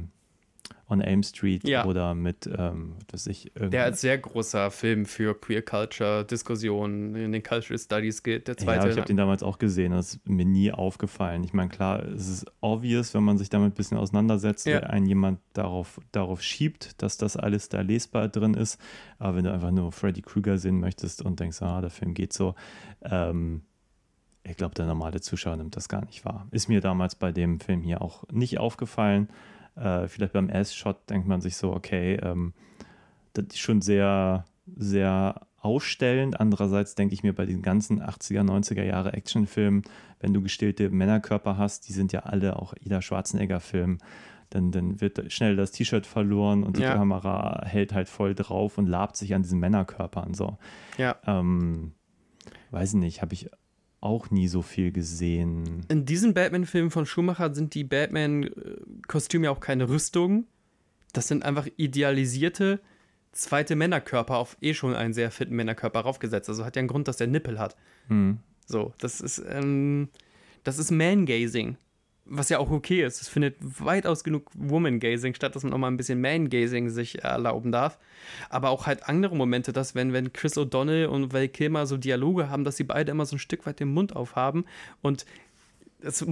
on 0.90 1.01
Elm 1.02 1.23
Street 1.23 1.69
Ja. 1.69 1.85
oder 1.85 2.15
mit, 2.15 2.48
ähm, 2.56 2.94
was 3.12 3.27
ich, 3.27 3.52
der 3.55 3.85
als 3.85 4.01
sehr 4.01 4.16
großer 4.16 4.70
Film 4.70 5.05
für 5.05 5.39
Queer 5.39 5.60
Culture 5.62 6.24
Diskussionen 6.24 7.15
in 7.15 7.32
den 7.32 7.43
Cultural 7.43 7.78
Studies 7.78 8.23
gilt. 8.23 8.48
Der 8.48 8.55
ja, 8.56 8.65
zweite. 8.65 8.89
ich 8.89 8.97
habe 8.97 9.06
den 9.06 9.19
damals 9.19 9.43
auch 9.43 9.59
gesehen, 9.59 9.93
das 9.93 10.15
ist 10.15 10.28
mir 10.28 10.47
nie 10.47 10.73
aufgefallen. 10.73 11.44
Ich 11.44 11.52
meine, 11.52 11.69
klar, 11.69 12.02
es 12.05 12.28
ist 12.28 12.47
obvious, 12.62 13.12
wenn 13.12 13.23
man 13.23 13.36
sich 13.36 13.51
damit 13.51 13.73
ein 13.73 13.77
bisschen 13.77 13.98
auseinandersetzt, 13.98 14.66
Ja. 14.66 14.77
wenn 14.77 14.85
einen 14.85 15.06
jemand 15.06 15.40
darauf, 15.52 16.01
darauf 16.12 16.40
schiebt, 16.43 17.02
dass 17.02 17.19
das 17.19 17.36
alles 17.36 17.69
da 17.69 17.82
lesbar 17.82 18.28
drin 18.28 18.55
ist. 18.55 18.81
Aber 19.19 19.36
wenn 19.36 19.44
du 19.44 19.52
einfach 19.52 19.70
nur 19.70 19.93
Freddy 19.93 20.23
Krueger 20.23 20.56
sehen 20.56 20.81
möchtest 20.81 21.20
und 21.23 21.39
denkst, 21.39 21.60
ah, 21.60 21.81
der 21.82 21.90
Film 21.90 22.15
geht 22.15 22.32
so, 22.32 22.55
ähm, 23.02 23.62
ich 24.43 24.56
glaube, 24.56 24.74
der 24.74 24.86
normale 24.86 25.20
Zuschauer 25.20 25.56
nimmt 25.56 25.77
das 25.77 25.89
gar 25.90 26.05
nicht 26.06 26.24
wahr. 26.24 26.47
Ist 26.51 26.69
mir 26.69 26.81
damals 26.81 27.15
bei 27.15 27.32
dem 27.32 27.60
Film 27.60 27.82
hier 27.82 28.01
auch 28.01 28.24
nicht 28.32 28.59
aufgefallen. 28.59 29.28
Äh, 29.78 30.09
vielleicht 30.09 30.32
beim 30.32 30.48
S-Shot 30.48 31.09
denkt 31.09 31.28
man 31.28 31.40
sich 31.40 31.56
so, 31.56 31.72
okay, 31.72 32.14
ähm, 32.22 32.52
das 33.34 33.46
ist 33.50 33.59
schon 33.59 33.80
sehr, 33.80 34.44
sehr 34.76 35.46
ausstellend. 35.60 36.40
Andererseits 36.40 36.94
denke 36.94 37.14
ich 37.14 37.22
mir 37.22 37.32
bei 37.34 37.46
den 37.46 37.62
ganzen 37.62 38.02
80er, 38.02 38.42
90er 38.42 38.82
Jahre 38.84 39.12
Actionfilmen, 39.12 39.82
wenn 40.20 40.32
du 40.32 40.42
gestillte 40.42 40.90
Männerkörper 40.90 41.56
hast, 41.56 41.88
die 41.88 41.92
sind 41.92 42.12
ja 42.12 42.20
alle 42.20 42.56
auch 42.56 42.74
jeder 42.80 43.02
Schwarzenegger-Film, 43.02 43.98
dann, 44.50 44.70
dann 44.72 45.00
wird 45.00 45.30
schnell 45.32 45.56
das 45.56 45.72
T-Shirt 45.72 46.06
verloren 46.06 46.62
und 46.64 46.78
die 46.78 46.82
Ja. 46.82 46.94
Kamera 46.94 47.64
hält 47.66 47.92
halt 47.92 48.09
voll 48.09 48.34
drauf 48.34 48.78
und 48.78 48.86
labt 48.86 49.16
sich 49.16 49.34
an 49.34 49.42
diesen 49.42 49.59
Männerkörpern. 49.60 50.34
So. 50.34 50.59
ja. 50.96 51.16
Ähm, 51.26 51.92
weiß 52.70 52.94
nicht, 52.94 53.20
habe 53.22 53.34
ich 53.34 53.50
auch 54.00 54.30
nie 54.30 54.48
so 54.48 54.62
viel 54.62 54.92
gesehen. 54.92 55.84
In 55.88 56.04
diesem 56.04 56.34
Batman-Film 56.34 56.90
von 56.90 57.06
Schumacher 57.06 57.54
sind 57.54 57.74
die 57.74 57.84
Batman-Kostüme 57.84 59.46
ja 59.46 59.50
auch 59.50 59.60
keine 59.60 59.88
Rüstungen. 59.88 60.46
Das 61.12 61.28
sind 61.28 61.44
einfach 61.44 61.66
idealisierte 61.76 62.80
zweite 63.32 63.76
Männerkörper 63.76 64.36
auf 64.36 64.56
eh 64.60 64.74
schon 64.74 64.94
einen 64.94 65.14
sehr 65.14 65.30
fitten 65.30 65.54
Männerkörper 65.56 66.00
raufgesetzt. 66.00 66.48
Also 66.48 66.64
hat 66.64 66.76
ja 66.76 66.80
einen 66.80 66.88
Grund, 66.88 67.08
dass 67.08 67.16
der 67.16 67.26
Nippel 67.26 67.58
hat. 67.58 67.76
Hm. 68.08 68.38
So, 68.66 68.92
das 68.98 69.20
ist, 69.20 69.42
ähm, 69.48 70.08
das 70.64 70.78
ist 70.78 70.90
Man-Gazing. 70.90 71.76
Was 72.28 72.48
ja 72.48 72.59
auch 72.59 72.70
okay 72.70 73.05
ist. 73.05 73.20
Es 73.20 73.28
findet 73.28 73.56
weitaus 73.60 74.22
genug 74.22 74.50
Woman-Gazing 74.55 75.34
statt, 75.34 75.56
dass 75.56 75.64
man 75.64 75.72
auch 75.72 75.78
mal 75.78 75.88
ein 75.88 75.96
bisschen 75.96 76.20
Man-Gazing 76.20 76.90
sich 76.90 77.24
erlauben 77.24 77.72
darf. 77.72 77.98
Aber 78.50 78.70
auch 78.70 78.86
halt 78.86 79.09
andere 79.09 79.34
Momente, 79.34 79.72
dass 79.72 79.94
wenn, 79.94 80.12
wenn 80.12 80.32
Chris 80.32 80.56
O'Donnell 80.56 81.06
und 81.06 81.32
Val 81.32 81.48
Kilmer 81.48 81.86
so 81.86 81.96
Dialoge 81.96 82.50
haben, 82.50 82.64
dass 82.64 82.76
sie 82.76 82.84
beide 82.84 83.10
immer 83.10 83.26
so 83.26 83.36
ein 83.36 83.40
Stück 83.40 83.66
weit 83.66 83.80
den 83.80 83.92
Mund 83.92 84.14
aufhaben 84.14 84.64
und 85.02 85.24
das 86.00 86.24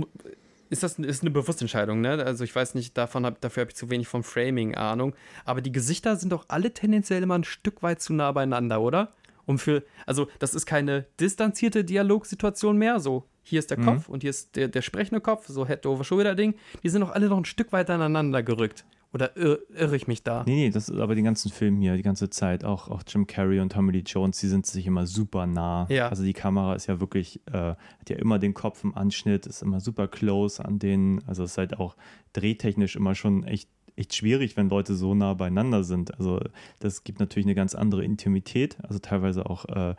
ist 0.68 0.82
das 0.82 0.98
ist 0.98 1.22
eine 1.22 1.30
bewusste 1.30 1.62
Entscheidung, 1.62 2.00
ne? 2.00 2.24
Also 2.24 2.42
ich 2.42 2.54
weiß 2.54 2.74
nicht, 2.74 2.96
davon 2.98 3.24
hab, 3.24 3.40
dafür 3.40 3.62
habe 3.62 3.70
ich 3.70 3.76
zu 3.76 3.88
wenig 3.88 4.08
vom 4.08 4.24
Framing 4.24 4.74
Ahnung. 4.74 5.14
Aber 5.44 5.60
die 5.60 5.70
Gesichter 5.70 6.16
sind 6.16 6.32
doch 6.32 6.46
alle 6.48 6.72
tendenziell 6.74 7.22
immer 7.22 7.36
ein 7.36 7.44
Stück 7.44 7.82
weit 7.82 8.02
zu 8.02 8.12
nah 8.12 8.32
beieinander, 8.32 8.80
oder? 8.80 9.12
Um 9.44 9.60
für, 9.60 9.84
also 10.06 10.26
das 10.40 10.54
ist 10.54 10.66
keine 10.66 11.06
distanzierte 11.20 11.84
Dialogsituation 11.84 12.76
mehr, 12.76 12.98
so 12.98 13.28
hier 13.48 13.58
ist 13.58 13.70
der 13.70 13.78
mhm. 13.78 13.84
Kopf 13.84 14.08
und 14.08 14.22
hier 14.22 14.30
ist 14.30 14.56
der, 14.56 14.68
der 14.68 14.82
sprechende 14.82 15.20
Kopf, 15.20 15.46
so 15.46 15.66
Head-over-Shoulder-Ding. 15.66 16.54
Die 16.82 16.88
sind 16.88 17.00
doch 17.00 17.12
alle 17.12 17.28
noch 17.28 17.38
ein 17.38 17.44
Stück 17.44 17.72
weiter 17.72 17.94
aneinander 17.94 18.42
gerückt. 18.42 18.84
Oder 19.12 19.36
irre, 19.36 19.60
irre 19.74 19.96
ich 19.96 20.08
mich 20.08 20.24
da? 20.24 20.42
Nee, 20.46 20.56
nee, 20.56 20.70
das 20.70 20.88
ist 20.88 20.98
aber 20.98 21.14
den 21.14 21.24
ganzen 21.24 21.50
Film 21.50 21.80
hier, 21.80 21.96
die 21.96 22.02
ganze 22.02 22.28
Zeit, 22.28 22.64
auch, 22.64 22.88
auch 22.88 23.02
Jim 23.06 23.26
Carrey 23.26 23.60
und 23.60 23.72
Tommy 23.72 23.92
Lee 23.92 24.02
Jones, 24.04 24.40
die 24.40 24.48
sind 24.48 24.66
sich 24.66 24.86
immer 24.86 25.06
super 25.06 25.46
nah. 25.46 25.86
Ja. 25.88 26.08
Also 26.08 26.24
die 26.24 26.32
Kamera 26.32 26.74
ist 26.74 26.86
ja 26.86 27.00
wirklich, 27.00 27.40
äh, 27.46 27.52
hat 27.52 28.10
ja 28.10 28.16
immer 28.16 28.38
den 28.38 28.52
Kopf 28.52 28.82
im 28.84 28.94
Anschnitt, 28.94 29.46
ist 29.46 29.62
immer 29.62 29.80
super 29.80 30.08
close 30.08 30.62
an 30.62 30.78
denen. 30.78 31.22
Also 31.26 31.44
es 31.44 31.52
ist 31.52 31.58
halt 31.58 31.78
auch 31.78 31.96
drehtechnisch 32.32 32.96
immer 32.96 33.14
schon 33.14 33.44
echt 33.44 33.70
echt 33.96 34.14
schwierig, 34.14 34.58
wenn 34.58 34.68
Leute 34.68 34.94
so 34.94 35.14
nah 35.14 35.32
beieinander 35.32 35.82
sind. 35.82 36.18
Also 36.18 36.40
das 36.80 37.02
gibt 37.02 37.18
natürlich 37.18 37.46
eine 37.46 37.54
ganz 37.54 37.74
andere 37.74 38.04
Intimität. 38.04 38.76
Also 38.82 38.98
teilweise 38.98 39.48
auch 39.48 39.64
äh, 39.66 39.94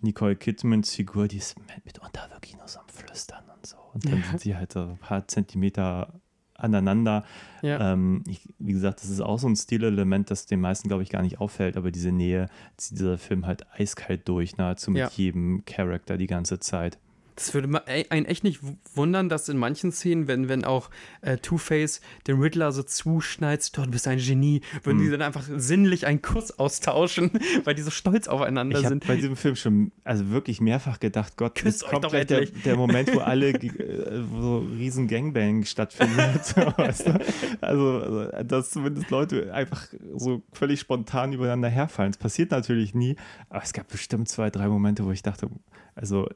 Nicole 0.00 0.36
Kidmans 0.36 0.94
Figur, 0.94 1.28
die 1.28 1.38
ist 1.38 1.56
mitunter 1.84 2.28
wirklich 2.30 2.56
nur 2.56 2.68
so 2.68 2.80
am 2.80 2.88
Flüstern 2.88 3.44
und 3.54 3.66
so. 3.66 3.76
Und 3.94 4.04
dann 4.06 4.22
sind 4.22 4.40
sie 4.40 4.56
halt 4.56 4.72
so 4.72 4.80
ein 4.80 4.98
paar 4.98 5.26
Zentimeter 5.26 6.20
aneinander. 6.54 7.24
Ja. 7.62 7.92
Ähm, 7.92 8.22
ich, 8.26 8.48
wie 8.58 8.72
gesagt, 8.72 9.00
das 9.02 9.08
ist 9.08 9.20
auch 9.20 9.38
so 9.38 9.48
ein 9.48 9.56
Stilelement, 9.56 10.30
das 10.30 10.46
den 10.46 10.60
meisten, 10.60 10.88
glaube 10.88 11.02
ich, 11.02 11.08
gar 11.08 11.22
nicht 11.22 11.40
auffällt, 11.40 11.76
aber 11.76 11.90
diese 11.90 12.12
Nähe 12.12 12.48
zieht 12.76 12.98
dieser 12.98 13.18
Film 13.18 13.46
halt 13.46 13.66
eiskalt 13.72 14.28
durch, 14.28 14.56
nahezu 14.56 14.90
mit 14.90 15.00
ja. 15.00 15.10
jedem 15.14 15.64
Charakter 15.64 16.18
die 16.18 16.26
ganze 16.26 16.58
Zeit. 16.58 16.98
Das 17.38 17.54
würde 17.54 17.86
einen 17.86 18.26
echt 18.26 18.42
nicht 18.42 18.58
wundern, 18.94 19.28
dass 19.28 19.48
in 19.48 19.58
manchen 19.58 19.92
Szenen, 19.92 20.26
wenn, 20.26 20.48
wenn 20.48 20.64
auch 20.64 20.90
äh, 21.20 21.36
Two-Face 21.36 22.00
den 22.26 22.40
Riddler 22.40 22.72
so 22.72 22.82
zuschneidet, 22.82 23.76
du 23.76 23.88
bist 23.88 24.08
ein 24.08 24.18
Genie, 24.18 24.60
würden 24.82 24.98
hm. 24.98 25.04
die 25.04 25.10
dann 25.12 25.22
einfach 25.22 25.44
sinnlich 25.56 26.04
einen 26.04 26.20
Kuss 26.20 26.58
austauschen, 26.58 27.30
weil 27.64 27.76
die 27.76 27.82
so 27.82 27.92
stolz 27.92 28.26
aufeinander 28.26 28.80
ich 28.80 28.88
sind. 28.88 29.06
bei 29.06 29.14
diesem 29.14 29.36
Film 29.36 29.54
schon 29.54 29.92
also 30.02 30.30
wirklich 30.30 30.60
mehrfach 30.60 30.98
gedacht, 30.98 31.36
Gott, 31.36 31.54
Küsst 31.54 31.82
jetzt 31.82 31.90
kommt 31.90 32.08
gleich 32.08 32.26
der, 32.26 32.46
der, 32.46 32.76
Moment, 32.76 33.14
wo 33.14 33.20
alle 33.20 33.50
äh, 33.52 34.22
so 34.40 34.58
riesen 34.58 35.06
Gangbang 35.06 35.64
stattfindet. 35.64 36.44
so, 36.44 36.56
weißt 36.76 37.06
du? 37.06 37.20
also, 37.60 37.98
also, 38.00 38.42
dass 38.42 38.70
zumindest 38.70 39.10
Leute 39.10 39.54
einfach 39.54 39.86
so 40.16 40.42
völlig 40.52 40.80
spontan 40.80 41.32
übereinander 41.32 41.68
herfallen. 41.68 42.10
Das 42.10 42.18
passiert 42.18 42.50
natürlich 42.50 42.94
nie, 42.94 43.14
aber 43.48 43.62
es 43.62 43.72
gab 43.72 43.86
bestimmt 43.86 44.28
zwei, 44.28 44.50
drei 44.50 44.66
Momente, 44.66 45.04
wo 45.04 45.12
ich 45.12 45.22
dachte, 45.22 45.48
also 45.94 46.28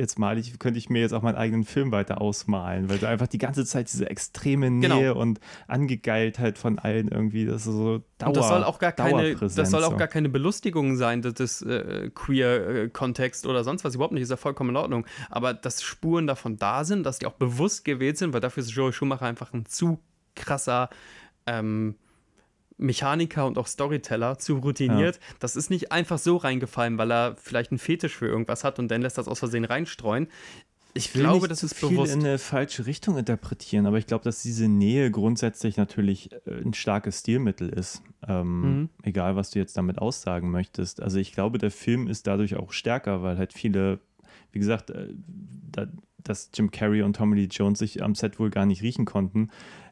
jetzt 0.00 0.18
mal 0.18 0.38
ich, 0.38 0.58
könnte 0.58 0.78
ich 0.78 0.90
mir 0.90 1.00
jetzt 1.00 1.12
auch 1.12 1.22
meinen 1.22 1.36
eigenen 1.36 1.64
Film 1.64 1.92
weiter 1.92 2.20
ausmalen, 2.20 2.88
weil 2.88 2.98
du 2.98 3.06
einfach 3.06 3.26
die 3.26 3.38
ganze 3.38 3.64
Zeit 3.64 3.92
diese 3.92 4.08
extreme 4.08 4.70
Nähe 4.70 4.88
genau. 4.88 5.20
und 5.20 5.40
Angegeiltheit 5.68 6.58
von 6.58 6.78
allen 6.78 7.08
irgendwie, 7.08 7.46
das 7.46 7.66
ist 7.66 7.74
so 7.74 8.02
Dauer, 8.18 8.28
und 8.28 8.36
das 8.36 8.48
soll 8.48 8.64
auch 8.64 8.78
gar 8.78 8.92
keine, 8.92 9.36
das 9.36 9.54
soll 9.54 9.84
auch 9.84 9.96
gar 9.96 10.08
keine 10.08 10.28
Belustigung 10.28 10.96
sein, 10.96 11.22
das, 11.22 11.34
das 11.34 11.62
äh, 11.62 12.10
Queer-Kontext 12.14 13.46
oder 13.46 13.62
sonst 13.62 13.84
was, 13.84 13.94
überhaupt 13.94 14.14
nicht, 14.14 14.22
ist 14.22 14.30
ja 14.30 14.36
vollkommen 14.36 14.70
in 14.70 14.76
Ordnung. 14.76 15.06
Aber 15.30 15.54
dass 15.54 15.82
Spuren 15.82 16.26
davon 16.26 16.56
da 16.56 16.84
sind, 16.84 17.04
dass 17.04 17.18
die 17.18 17.26
auch 17.26 17.34
bewusst 17.34 17.84
gewählt 17.84 18.18
sind, 18.18 18.32
weil 18.32 18.40
dafür 18.40 18.62
ist 18.62 18.70
Joey 18.70 18.92
Schumacher 18.92 19.26
einfach 19.26 19.52
ein 19.52 19.66
zu 19.66 20.00
krasser 20.34 20.90
ähm, 21.46 21.96
Mechaniker 22.80 23.46
und 23.46 23.58
auch 23.58 23.66
Storyteller 23.66 24.38
zu 24.38 24.56
routiniert. 24.56 25.16
Ja. 25.16 25.22
Das 25.38 25.56
ist 25.56 25.70
nicht 25.70 25.92
einfach 25.92 26.18
so 26.18 26.36
reingefallen, 26.36 26.98
weil 26.98 27.12
er 27.12 27.36
vielleicht 27.36 27.70
einen 27.70 27.78
Fetisch 27.78 28.16
für 28.16 28.26
irgendwas 28.26 28.64
hat 28.64 28.78
und 28.78 28.88
dann 28.88 29.02
lässt 29.02 29.18
das 29.18 29.28
aus 29.28 29.38
Versehen 29.38 29.64
reinstreuen. 29.64 30.28
Ich, 30.92 31.06
ich 31.06 31.12
glaube, 31.12 31.46
das 31.46 31.62
ist 31.62 31.74
viel 31.76 31.90
bewusst. 31.90 32.14
in 32.14 32.20
eine 32.20 32.38
falsche 32.38 32.86
Richtung 32.86 33.16
interpretieren, 33.16 33.86
aber 33.86 33.98
ich 33.98 34.06
glaube, 34.06 34.24
dass 34.24 34.42
diese 34.42 34.66
Nähe 34.66 35.10
grundsätzlich 35.10 35.76
natürlich 35.76 36.32
äh, 36.32 36.62
ein 36.64 36.74
starkes 36.74 37.20
Stilmittel 37.20 37.68
ist. 37.68 38.02
Ähm, 38.26 38.60
mhm. 38.60 38.88
Egal, 39.02 39.36
was 39.36 39.50
du 39.50 39.60
jetzt 39.60 39.76
damit 39.76 39.98
aussagen 39.98 40.50
möchtest. 40.50 41.00
Also 41.00 41.18
ich 41.18 41.32
glaube, 41.32 41.58
der 41.58 41.70
Film 41.70 42.08
ist 42.08 42.26
dadurch 42.26 42.56
auch 42.56 42.72
stärker, 42.72 43.22
weil 43.22 43.38
halt 43.38 43.52
viele, 43.52 44.00
wie 44.50 44.58
gesagt, 44.58 44.90
äh, 44.90 45.14
da, 45.70 45.86
dass 46.18 46.50
Jim 46.54 46.72
Carrey 46.72 47.02
und 47.02 47.14
Tommy 47.14 47.36
Lee 47.36 47.48
Jones 47.50 47.78
sich 47.78 48.02
am 48.02 48.16
Set 48.16 48.40
wohl 48.40 48.50
gar 48.50 48.66
nicht 48.66 48.82
riechen 48.82 49.04
konnten 49.04 49.48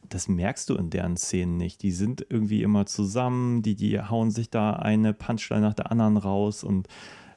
das 0.08 0.28
merkst 0.28 0.68
du 0.70 0.74
in 0.76 0.90
deren 0.90 1.16
Szenen 1.16 1.56
nicht. 1.56 1.82
Die 1.82 1.92
sind 1.92 2.26
irgendwie 2.28 2.62
immer 2.62 2.86
zusammen, 2.86 3.62
die, 3.62 3.76
die 3.76 4.00
hauen 4.00 4.30
sich 4.30 4.50
da 4.50 4.74
eine 4.74 5.12
Punchline 5.14 5.62
nach 5.62 5.74
der 5.74 5.90
anderen 5.90 6.16
raus 6.16 6.64
und 6.64 6.88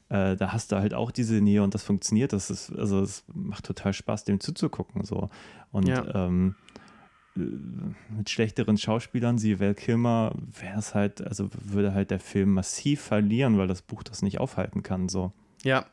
äh, 0.10 0.36
da 0.36 0.52
hast 0.52 0.72
du 0.72 0.78
halt 0.78 0.94
auch 0.94 1.12
diese 1.12 1.36
Nähe 1.42 1.64
und 1.64 1.74
das 1.74 1.84
funktioniert. 1.84 2.34
Das 2.34 2.50
ist, 2.50 2.72
also 2.74 3.02
es 3.02 3.24
macht 3.34 3.66
total 3.66 3.94
Spaß, 3.94 4.26
dem 4.26 4.40
zuzugucken. 4.40 5.06
So. 5.06 5.30
Und 5.72 5.88
ja. 5.88 6.28
ähm, 6.28 6.56
äh, 7.38 7.42
mit 8.18 8.30
schlechteren 8.30 8.78
Schauspielern, 8.78 9.38
sie 9.38 9.60
Val 9.60 9.74
Kilmer, 9.74 10.34
wäre 10.60 10.80
es 10.80 10.94
halt, 10.94 11.26
also 11.26 11.50
würde 11.64 11.94
halt 11.94 12.12
der 12.12 12.20
Film 12.20 12.54
massiv 12.54 13.02
verlieren, 13.02 13.58
weil 13.58 13.68
das 13.68 13.82
Buch 13.82 14.04
das 14.04 14.22
nicht 14.22 14.40
aufhalten 14.40 14.84
kann. 14.84 15.08
So. 15.08 15.32
Ja, 15.64 15.86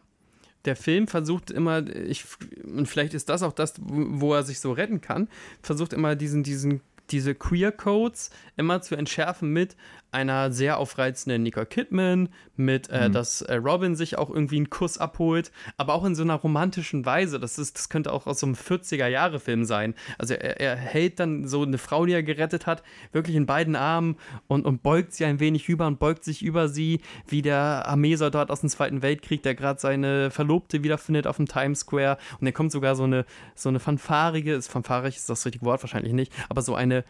der 0.64 0.76
Film 0.76 1.09
versucht 1.09 1.51
immer, 1.51 1.86
ich, 1.89 2.24
und 2.64 2.86
vielleicht 2.86 3.14
ist 3.14 3.28
das 3.28 3.43
auch 3.43 3.52
das, 3.52 3.74
wo 3.80 4.35
er 4.35 4.43
sich 4.43 4.60
so 4.60 4.72
retten 4.72 5.01
kann, 5.01 5.28
versucht 5.62 5.93
immer 5.93 6.16
diesen, 6.16 6.43
diesen 6.43 6.80
diese 7.10 7.35
Queer 7.35 7.72
Codes 7.72 8.30
immer 8.56 8.82
zu 8.82 8.94
entschärfen 8.94 9.51
mit 9.51 9.76
einer 10.10 10.51
sehr 10.51 10.78
aufreizenden 10.78 11.43
Nicole 11.43 11.66
Kidman, 11.66 12.28
mit, 12.59 12.90
äh, 12.90 13.09
mhm. 13.09 13.12
dass 13.12 13.43
äh, 13.43 13.55
Robin 13.55 13.94
sich 13.94 14.18
auch 14.18 14.30
irgendwie 14.30 14.56
einen 14.56 14.68
Kuss 14.70 14.98
abholt, 14.98 15.52
aber 15.76 15.94
auch 15.94 16.05
in 16.05 16.14
so 16.14 16.22
einer 16.22 16.35
romantischen 16.35 17.06
Weise. 17.06 17.39
Das, 17.39 17.59
ist, 17.59 17.78
das 17.78 17.89
könnte 17.89 18.12
auch 18.12 18.26
aus 18.26 18.40
so 18.40 18.47
einem 18.47 18.56
40er-Jahre-Film 18.56 19.64
sein. 19.64 19.94
Also 20.18 20.35
er, 20.35 20.60
er, 20.60 20.76
hält 20.76 21.20
dann 21.20 21.47
so 21.47 21.62
eine 21.62 21.78
Frau, 21.78 22.05
die 22.05 22.12
er 22.12 22.22
gerettet 22.22 22.66
hat, 22.66 22.82
wirklich 23.12 23.36
in 23.36 23.47
beiden 23.47 23.76
Armen 23.76 24.16
und, 24.48 24.66
und 24.66 24.82
beugt 24.82 25.12
sie 25.12 25.24
ein 25.24 25.40
wenig 25.40 25.68
über 25.68 25.86
und 25.86 25.98
beugt 26.01 26.24
sich 26.24 26.43
über 26.43 26.68
sie, 26.68 27.01
wie 27.26 27.43
der 27.43 27.86
Armeesoldat 27.86 28.51
aus 28.51 28.60
dem 28.60 28.68
Zweiten 28.68 29.02
Weltkrieg, 29.02 29.43
der 29.43 29.55
gerade 29.55 29.80
seine 29.80 30.30
Verlobte 30.30 30.82
wiederfindet 30.82 31.26
auf 31.26 31.36
dem 31.36 31.47
Times 31.47 31.80
Square. 31.80 32.18
Und 32.40 32.44
dann 32.44 32.55
kommt 32.55 32.72
sogar 32.72 32.97
so 32.97 33.05
eine, 33.05 33.24
so 33.55 33.68
eine 33.68 33.78
fanfarige, 33.78 34.55
ist 34.55 34.68
fanfarig, 34.68 35.16
ist 35.16 35.30
das 35.30 35.47
richtige 35.47 35.64
Wort 35.64 35.82
wahrscheinlich 35.82 36.12
nicht, 36.12 36.32
aber 36.48 36.62
so 36.62 36.74
eine 36.74 37.05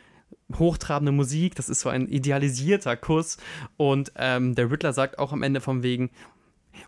hochtrabende 0.58 1.12
Musik, 1.12 1.54
das 1.54 1.68
ist 1.68 1.80
so 1.80 1.88
ein 1.88 2.08
idealisierter 2.08 2.96
Kuss. 2.96 3.36
Und 3.76 4.12
ähm, 4.16 4.54
der 4.54 4.70
Riddler 4.70 4.92
sagt 4.92 5.18
auch 5.18 5.32
am 5.32 5.42
Ende 5.42 5.60
vom 5.60 5.82
Wegen, 5.82 6.10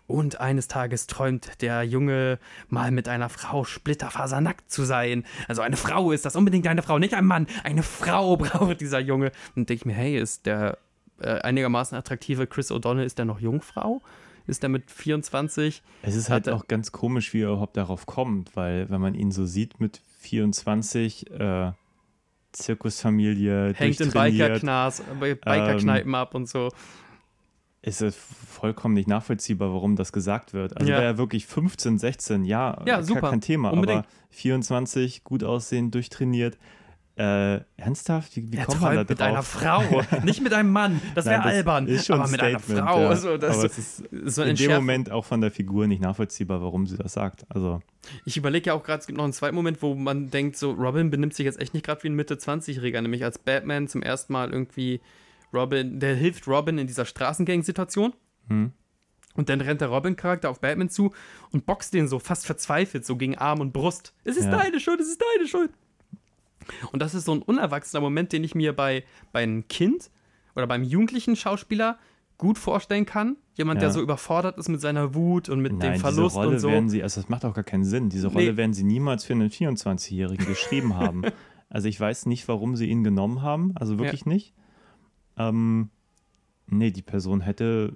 und 0.07 0.39
eines 0.39 0.67
Tages 0.67 1.07
träumt 1.07 1.61
der 1.61 1.83
Junge 1.83 2.39
mal 2.69 2.91
mit 2.91 3.07
einer 3.07 3.29
Frau 3.29 3.63
splitterfasernackt 3.63 4.71
zu 4.71 4.83
sein. 4.83 5.25
Also 5.47 5.61
eine 5.61 5.77
Frau 5.77 6.11
ist 6.11 6.25
das, 6.25 6.35
unbedingt 6.35 6.67
eine 6.67 6.81
Frau, 6.81 6.99
nicht 6.99 7.13
ein 7.13 7.25
Mann. 7.25 7.47
Eine 7.63 7.83
Frau 7.83 8.37
braucht 8.37 8.81
dieser 8.81 8.99
Junge. 8.99 9.31
Und 9.55 9.69
denke 9.69 9.81
ich 9.81 9.85
mir, 9.85 9.93
hey, 9.93 10.17
ist 10.17 10.45
der 10.45 10.77
äh, 11.19 11.39
einigermaßen 11.39 11.97
attraktive 11.97 12.47
Chris 12.47 12.71
O'Donnell, 12.71 13.03
ist 13.03 13.17
der 13.17 13.25
noch 13.25 13.39
Jungfrau? 13.39 14.01
Ist 14.47 14.63
der 14.63 14.69
mit 14.69 14.89
24? 14.89 15.83
Es 16.01 16.15
ist 16.15 16.29
halt 16.29 16.49
auch 16.49 16.67
ganz 16.67 16.91
komisch, 16.91 17.33
wie 17.33 17.41
er 17.41 17.49
überhaupt 17.49 17.77
darauf 17.77 18.05
kommt, 18.05 18.55
weil 18.55 18.89
wenn 18.89 18.99
man 18.99 19.13
ihn 19.13 19.31
so 19.31 19.45
sieht 19.45 19.79
mit 19.79 20.01
24, 20.19 21.31
äh, 21.31 21.71
Zirkusfamilie. 22.51 23.73
Hängt 23.73 23.99
in 24.01 24.11
Bikerknast, 24.11 25.03
Bikerkneipen 25.19 26.09
ähm, 26.09 26.15
ab 26.15 26.35
und 26.35 26.47
so. 26.47 26.69
Ist 27.83 28.01
es 28.01 28.15
vollkommen 28.15 28.93
nicht 28.93 29.07
nachvollziehbar, 29.07 29.73
warum 29.73 29.95
das 29.95 30.11
gesagt 30.11 30.53
wird. 30.53 30.77
Also 30.77 30.91
ja. 30.91 30.97
wäre 30.97 31.05
er 31.05 31.17
wirklich 31.17 31.47
15, 31.47 31.97
16, 31.97 32.43
ja, 32.45 32.79
ja 32.85 33.01
super. 33.01 33.31
kein 33.31 33.41
Thema. 33.41 33.71
Unbedingt. 33.71 34.05
Aber 34.05 34.07
24, 34.29 35.23
gut 35.23 35.43
aussehen, 35.43 35.89
durchtrainiert. 35.89 36.59
Äh, 37.21 37.61
ernsthaft? 37.77 38.35
Wie, 38.35 38.51
wie 38.51 38.57
kommt 38.57 38.81
man 38.81 38.95
da 38.95 39.03
drauf? 39.03 39.09
mit 39.09 39.21
einer 39.21 39.43
Frau, 39.43 40.01
nicht 40.23 40.41
mit 40.41 40.53
einem 40.53 40.71
Mann. 40.71 40.99
Das 41.13 41.27
wäre 41.27 41.43
albern. 41.43 41.85
Ist 41.85 42.07
schon 42.07 42.19
aber 42.19 42.27
mit 42.31 42.41
einer 42.41 42.59
Frau. 42.59 42.99
Ja. 42.99 43.09
Also, 43.09 43.37
das 43.37 43.57
aber 43.57 43.65
es 43.65 43.77
ist 43.77 44.03
so 44.25 44.41
in 44.41 44.55
dem 44.55 44.71
Moment 44.71 45.11
auch 45.11 45.23
von 45.23 45.39
der 45.39 45.51
Figur 45.51 45.85
nicht 45.85 46.01
nachvollziehbar, 46.01 46.63
warum 46.63 46.87
sie 46.87 46.97
das 46.97 47.13
sagt. 47.13 47.45
Also 47.49 47.79
ich 48.25 48.37
überlege 48.37 48.69
ja 48.69 48.73
auch 48.73 48.81
gerade, 48.81 49.01
es 49.01 49.05
gibt 49.05 49.17
noch 49.17 49.23
einen 49.23 49.33
zweiten 49.33 49.53
Moment, 49.53 49.83
wo 49.83 49.93
man 49.93 50.31
denkt, 50.31 50.57
so 50.57 50.71
Robin 50.71 51.11
benimmt 51.11 51.35
sich 51.35 51.45
jetzt 51.45 51.61
echt 51.61 51.75
nicht 51.75 51.85
gerade 51.85 52.01
wie 52.01 52.09
ein 52.09 52.15
Mitte-20-Jähriger, 52.15 53.01
nämlich 53.01 53.23
als 53.23 53.37
Batman 53.37 53.87
zum 53.87 54.01
ersten 54.01 54.33
Mal 54.33 54.51
irgendwie 54.51 54.99
Robin, 55.53 55.99
der 55.99 56.15
hilft 56.15 56.47
Robin 56.47 56.79
in 56.79 56.87
dieser 56.87 57.05
Straßengang-Situation. 57.05 58.13
Hm. 58.47 58.71
Und 59.35 59.49
dann 59.49 59.61
rennt 59.61 59.81
der 59.81 59.89
Robin-Charakter 59.89 60.49
auf 60.49 60.59
Batman 60.59 60.89
zu 60.89 61.13
und 61.51 61.67
boxt 61.67 61.93
den 61.93 62.07
so 62.07 62.17
fast 62.17 62.47
verzweifelt, 62.47 63.05
so 63.05 63.15
gegen 63.15 63.37
Arm 63.37 63.59
und 63.59 63.73
Brust. 63.73 64.15
Es 64.23 64.37
ist 64.37 64.45
ja. 64.45 64.57
deine 64.57 64.79
Schuld, 64.79 64.99
es 64.99 65.07
ist 65.07 65.21
deine 65.35 65.47
Schuld. 65.47 65.69
Und 66.91 67.01
das 67.01 67.13
ist 67.13 67.25
so 67.25 67.33
ein 67.33 67.41
unerwachsener 67.41 68.01
Moment, 68.01 68.31
den 68.33 68.43
ich 68.43 68.55
mir 68.55 68.73
bei, 68.75 69.03
bei 69.31 69.43
einem 69.43 69.67
Kind 69.67 70.09
oder 70.55 70.67
beim 70.67 70.83
jugendlichen 70.83 71.35
Schauspieler 71.35 71.97
gut 72.37 72.57
vorstellen 72.57 73.05
kann. 73.05 73.37
Jemand, 73.55 73.77
Ja. 73.81 73.87
der 73.87 73.91
so 73.93 74.01
überfordert 74.01 74.57
ist 74.57 74.67
mit 74.69 74.81
seiner 74.81 75.13
Wut 75.13 75.47
und 75.49 75.61
mit 75.61 75.73
Nein, 75.73 75.93
dem 75.93 75.99
Verlust 75.99 76.35
diese 76.35 76.39
Rolle 76.39 76.49
und 76.55 76.59
so. 76.59 76.69
werden 76.69 76.89
sie, 76.89 77.03
also 77.03 77.21
das 77.21 77.29
macht 77.29 77.45
auch 77.45 77.53
gar 77.53 77.63
keinen 77.63 77.83
Sinn. 77.85 78.09
Diese 78.09 78.27
Rolle 78.27 78.51
Nee. 78.51 78.57
werden 78.57 78.73
sie 78.73 78.83
niemals 78.83 79.23
für 79.25 79.33
einen 79.33 79.49
24-Jährigen 79.49 80.45
geschrieben 80.45 80.95
haben. 80.95 81.21
Also 81.73 81.87
ich 81.87 81.97
weiß 81.97 82.25
nicht, 82.25 82.49
warum 82.49 82.75
sie 82.75 82.87
ihn 82.89 83.01
genommen 83.01 83.43
haben, 83.43 83.71
also 83.75 83.97
wirklich 83.97 84.25
nicht. 84.25 84.53
Ähm, 85.37 85.89
nee, 86.67 86.91
die 86.91 87.01
Person 87.01 87.39
hätte 87.39 87.95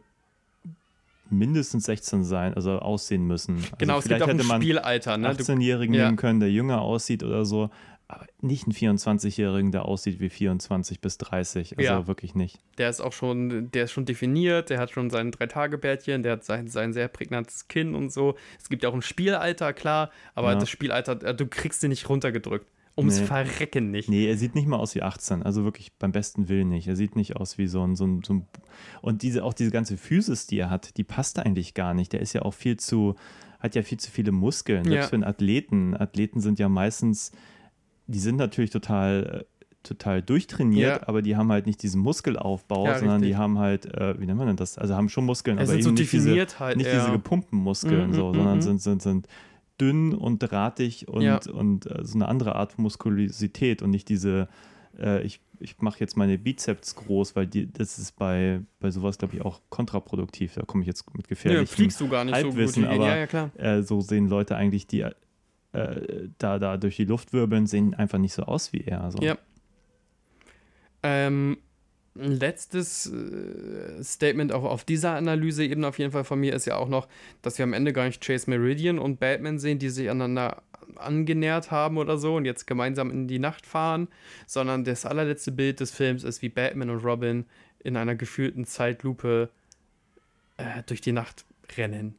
mindestens 1.29 1.85
16 1.85 2.23
sein, 2.23 2.53
also 2.53 2.79
aussehen 2.79 3.25
müssen. 3.27 3.55
Also 3.55 3.67
genau, 3.77 3.97
es 3.99 4.07
gibt 4.07 4.21
auch 4.21 4.27
ein 4.27 4.37
hätte 4.37 4.47
man 4.47 4.61
Spielalter. 4.61 5.17
Ne? 5.17 5.35
Du, 5.35 5.43
18-Jährigen 5.43 5.93
ja. 5.93 6.05
nehmen 6.05 6.17
können, 6.17 6.39
der 6.39 6.51
jünger 6.51 6.81
aussieht 6.81 7.23
oder 7.23 7.45
so, 7.45 7.69
aber 8.07 8.25
nicht 8.41 8.65
einen 8.65 8.73
24-Jährigen, 8.73 9.71
der 9.71 9.85
aussieht 9.85 10.19
wie 10.19 10.29
24 10.29 11.01
bis 11.01 11.17
30. 11.17 11.77
Also 11.77 11.89
Ja. 11.91 12.07
wirklich 12.07 12.35
nicht. 12.35 12.59
der 12.77 12.89
ist 12.89 13.01
auch 13.01 13.13
schon, 13.13 13.71
der 13.71 13.85
ist 13.85 13.91
schon 13.91 14.05
definiert, 14.05 14.69
der 14.69 14.79
hat 14.79 14.91
schon 14.91 15.09
sein 15.09 15.31
Drei-Tage-Bärtchen, 15.31 16.23
der 16.23 16.33
hat 16.33 16.43
sein, 16.43 16.67
sein 16.67 16.93
sehr 16.93 17.07
prägnantes 17.07 17.67
Kinn 17.67 17.95
und 17.95 18.11
so. 18.11 18.35
Es 18.59 18.69
gibt 18.69 18.83
ja 18.83 18.89
auch 18.89 18.93
ein 18.93 19.01
Spielalter, 19.01 19.73
klar, 19.73 20.11
aber 20.35 20.53
Ja. 20.53 20.59
das 20.59 20.69
Spielalter, 20.69 21.21
äh, 21.23 21.33
du 21.35 21.47
kriegst 21.47 21.81
den 21.83 21.89
nicht 21.89 22.07
runtergedrückt. 22.09 22.67
Ums 22.97 23.19
Nee. 23.19 23.25
Verrecken 23.25 23.91
nicht. 23.91 24.07
Nee, 24.07 24.25
er 24.27 24.37
sieht 24.37 24.55
nicht 24.55 24.67
mal 24.67 24.77
aus 24.77 24.95
wie 24.95 25.01
18, 25.01 25.43
also 25.43 25.65
wirklich 25.65 25.91
beim 25.99 26.13
besten 26.13 26.47
Willen 26.47 26.69
nicht. 26.69 26.87
Er 26.87 26.95
sieht 26.95 27.17
nicht 27.17 27.35
aus 27.35 27.57
wie 27.57 27.67
so 27.67 27.85
ein, 27.85 27.95
so 27.97 28.05
ein, 28.05 28.21
so 28.23 28.35
ein 28.35 28.47
und 29.01 29.21
diese, 29.21 29.43
auch 29.43 29.53
diese 29.53 29.71
ganze 29.71 29.97
Physis, 29.97 30.47
die 30.47 30.59
er 30.59 30.69
hat, 30.69 30.95
die 30.97 31.03
passt 31.03 31.37
eigentlich 31.39 31.73
gar 31.73 31.93
nicht. 31.93 32.13
Der 32.13 32.21
ist 32.21 32.31
ja 32.31 32.43
auch 32.43 32.53
viel 32.53 32.77
zu, 32.77 33.15
hat 33.59 33.75
ja 33.75 33.81
viel 33.81 33.99
zu 33.99 34.09
viele 34.11 34.31
Muskeln, 34.31 34.85
selbst 34.85 34.95
Ja. 35.03 35.07
für 35.09 35.15
einen 35.15 35.23
Athleten. 35.25 35.93
Athleten 35.97 36.39
sind 36.39 36.57
ja 36.57 36.69
meistens, 36.69 37.31
die 38.07 38.19
sind 38.19 38.35
natürlich 38.37 38.71
total, 38.71 39.45
äh, 39.61 39.65
total 39.83 40.21
durchtrainiert, 40.23 41.01
Ja. 41.01 41.07
aber 41.07 41.21
die 41.21 41.35
haben 41.35 41.51
halt 41.51 41.67
nicht 41.67 41.83
diesen 41.83 42.01
Muskelaufbau, 42.01 42.85
Ja, 42.85 42.97
sondern 42.99 43.21
die 43.21 43.27
richtig. 43.27 43.37
haben 43.39 43.59
halt, 43.59 43.85
äh, 43.85 44.19
wie 44.19 44.25
nennt 44.25 44.37
man 44.39 44.47
denn 44.47 44.55
das? 44.55 44.77
Also 44.79 44.95
haben 44.95 45.09
schon 45.09 45.25
Muskeln, 45.25 45.57
Er 45.57 45.61
aber 45.63 45.67
sind 45.73 45.75
eben 45.77 45.83
so 45.83 45.91
nicht 45.91 46.11
diese, 46.11 46.59
halt. 46.59 46.77
nicht 46.77 46.87
ja. 46.87 46.99
diese 46.99 47.11
gepumpten 47.11 47.59
Muskeln, 47.59 48.09
Mhm, 48.09 48.13
so, 48.15 48.29
mhm, 48.29 48.35
sondern 48.35 48.55
mhm. 48.57 48.61
sind, 48.61 48.81
sind, 48.81 49.01
sind 49.03 49.27
dünn 49.79 50.13
und 50.13 50.39
drahtig 50.39 51.07
und, 51.07 51.21
Ja. 51.21 51.39
und 51.53 51.85
äh, 51.85 52.03
so 52.03 52.15
eine 52.15 52.27
andere 52.29 52.55
Art 52.55 52.73
von 52.73 52.83
Muskulosität 52.83 53.81
und 53.83 53.91
nicht 53.91 54.09
diese, 54.09 54.47
äh, 54.97 55.21
ich, 55.23 55.41
ich 55.59 55.79
mache 55.81 55.99
jetzt 55.99 56.17
meine 56.17 56.37
Bizeps 56.37 56.95
groß, 56.95 57.35
weil 57.35 57.45
die, 57.45 57.71
das 57.71 57.99
ist 57.99 58.15
bei, 58.17 58.61
bei 58.79 58.89
sowas, 58.89 59.17
glaube 59.17 59.35
ich, 59.35 59.41
auch 59.43 59.61
kontraproduktiv. 59.69 60.53
Da 60.55 60.63
komme 60.63 60.81
ich 60.83 60.87
jetzt 60.87 61.05
mit 61.13 61.23
Nö, 61.25 61.29
gefährlichen. 61.29 61.67
fliegst 61.67 61.99
du 62.01 62.07
gar 62.07 62.23
nicht 62.25 62.35
so 62.35 62.41
gut. 62.43 62.51
Halbwissen, 62.55 62.85
aber- 62.85 63.05
ja, 63.05 63.17
ja, 63.17 63.27
klar. 63.27 63.51
äh, 63.57 63.83
so 63.83 64.01
sehen 64.01 64.27
Leute 64.29 64.55
eigentlich, 64.55 64.87
die 64.87 65.05
äh, 65.75 66.29
da, 66.37 66.59
da 66.59 66.77
durch 66.77 66.95
die 66.95 67.05
Luft 67.05 67.33
wirbeln, 67.33 67.67
sehen 67.67 67.93
einfach 67.93 68.17
nicht 68.17 68.33
so 68.33 68.43
aus 68.43 68.73
wie 68.73 68.81
er. 68.81 69.11
So. 69.11 69.19
Ja. 69.21 69.37
Ähm, 71.03 71.57
letztes 72.15 73.11
äh, 73.11 74.03
Statement 74.03 74.51
auch 74.53 74.63
auf 74.63 74.83
dieser 74.83 75.15
Analyse-Ebene 75.15 75.87
auf 75.87 75.99
jeden 75.99 76.11
Fall 76.11 76.23
von 76.23 76.39
mir 76.39 76.53
ist 76.53 76.65
ja 76.65 76.77
auch 76.77 76.87
noch, 76.87 77.07
dass 77.41 77.57
wir 77.57 77.63
am 77.63 77.73
Ende 77.73 77.93
gar 77.93 78.05
nicht 78.05 78.25
Chase 78.25 78.49
Meridian 78.49 78.99
und 78.99 79.19
Batman 79.19 79.59
sehen, 79.59 79.79
die 79.79 79.89
sich 79.89 80.09
aneinander 80.09 80.63
angenähert 80.95 81.71
haben 81.71 81.97
oder 81.97 82.17
so 82.17 82.35
und 82.35 82.45
jetzt 82.45 82.67
gemeinsam 82.67 83.11
in 83.11 83.27
die 83.27 83.39
Nacht 83.39 83.65
fahren, 83.65 84.07
sondern 84.47 84.83
das 84.83 85.05
allerletzte 85.05 85.51
Bild 85.51 85.79
des 85.79 85.91
Films 85.91 86.23
ist, 86.23 86.41
wie 86.41 86.49
Batman 86.49 86.89
und 86.89 87.03
Robin 87.03 87.45
in 87.83 87.97
einer 87.97 88.15
gefühlten 88.15 88.65
Zeitlupe 88.65 89.49
äh, 90.57 90.83
durch 90.85 91.01
die 91.01 91.11
Nacht 91.11 91.45
rennen. 91.77 92.15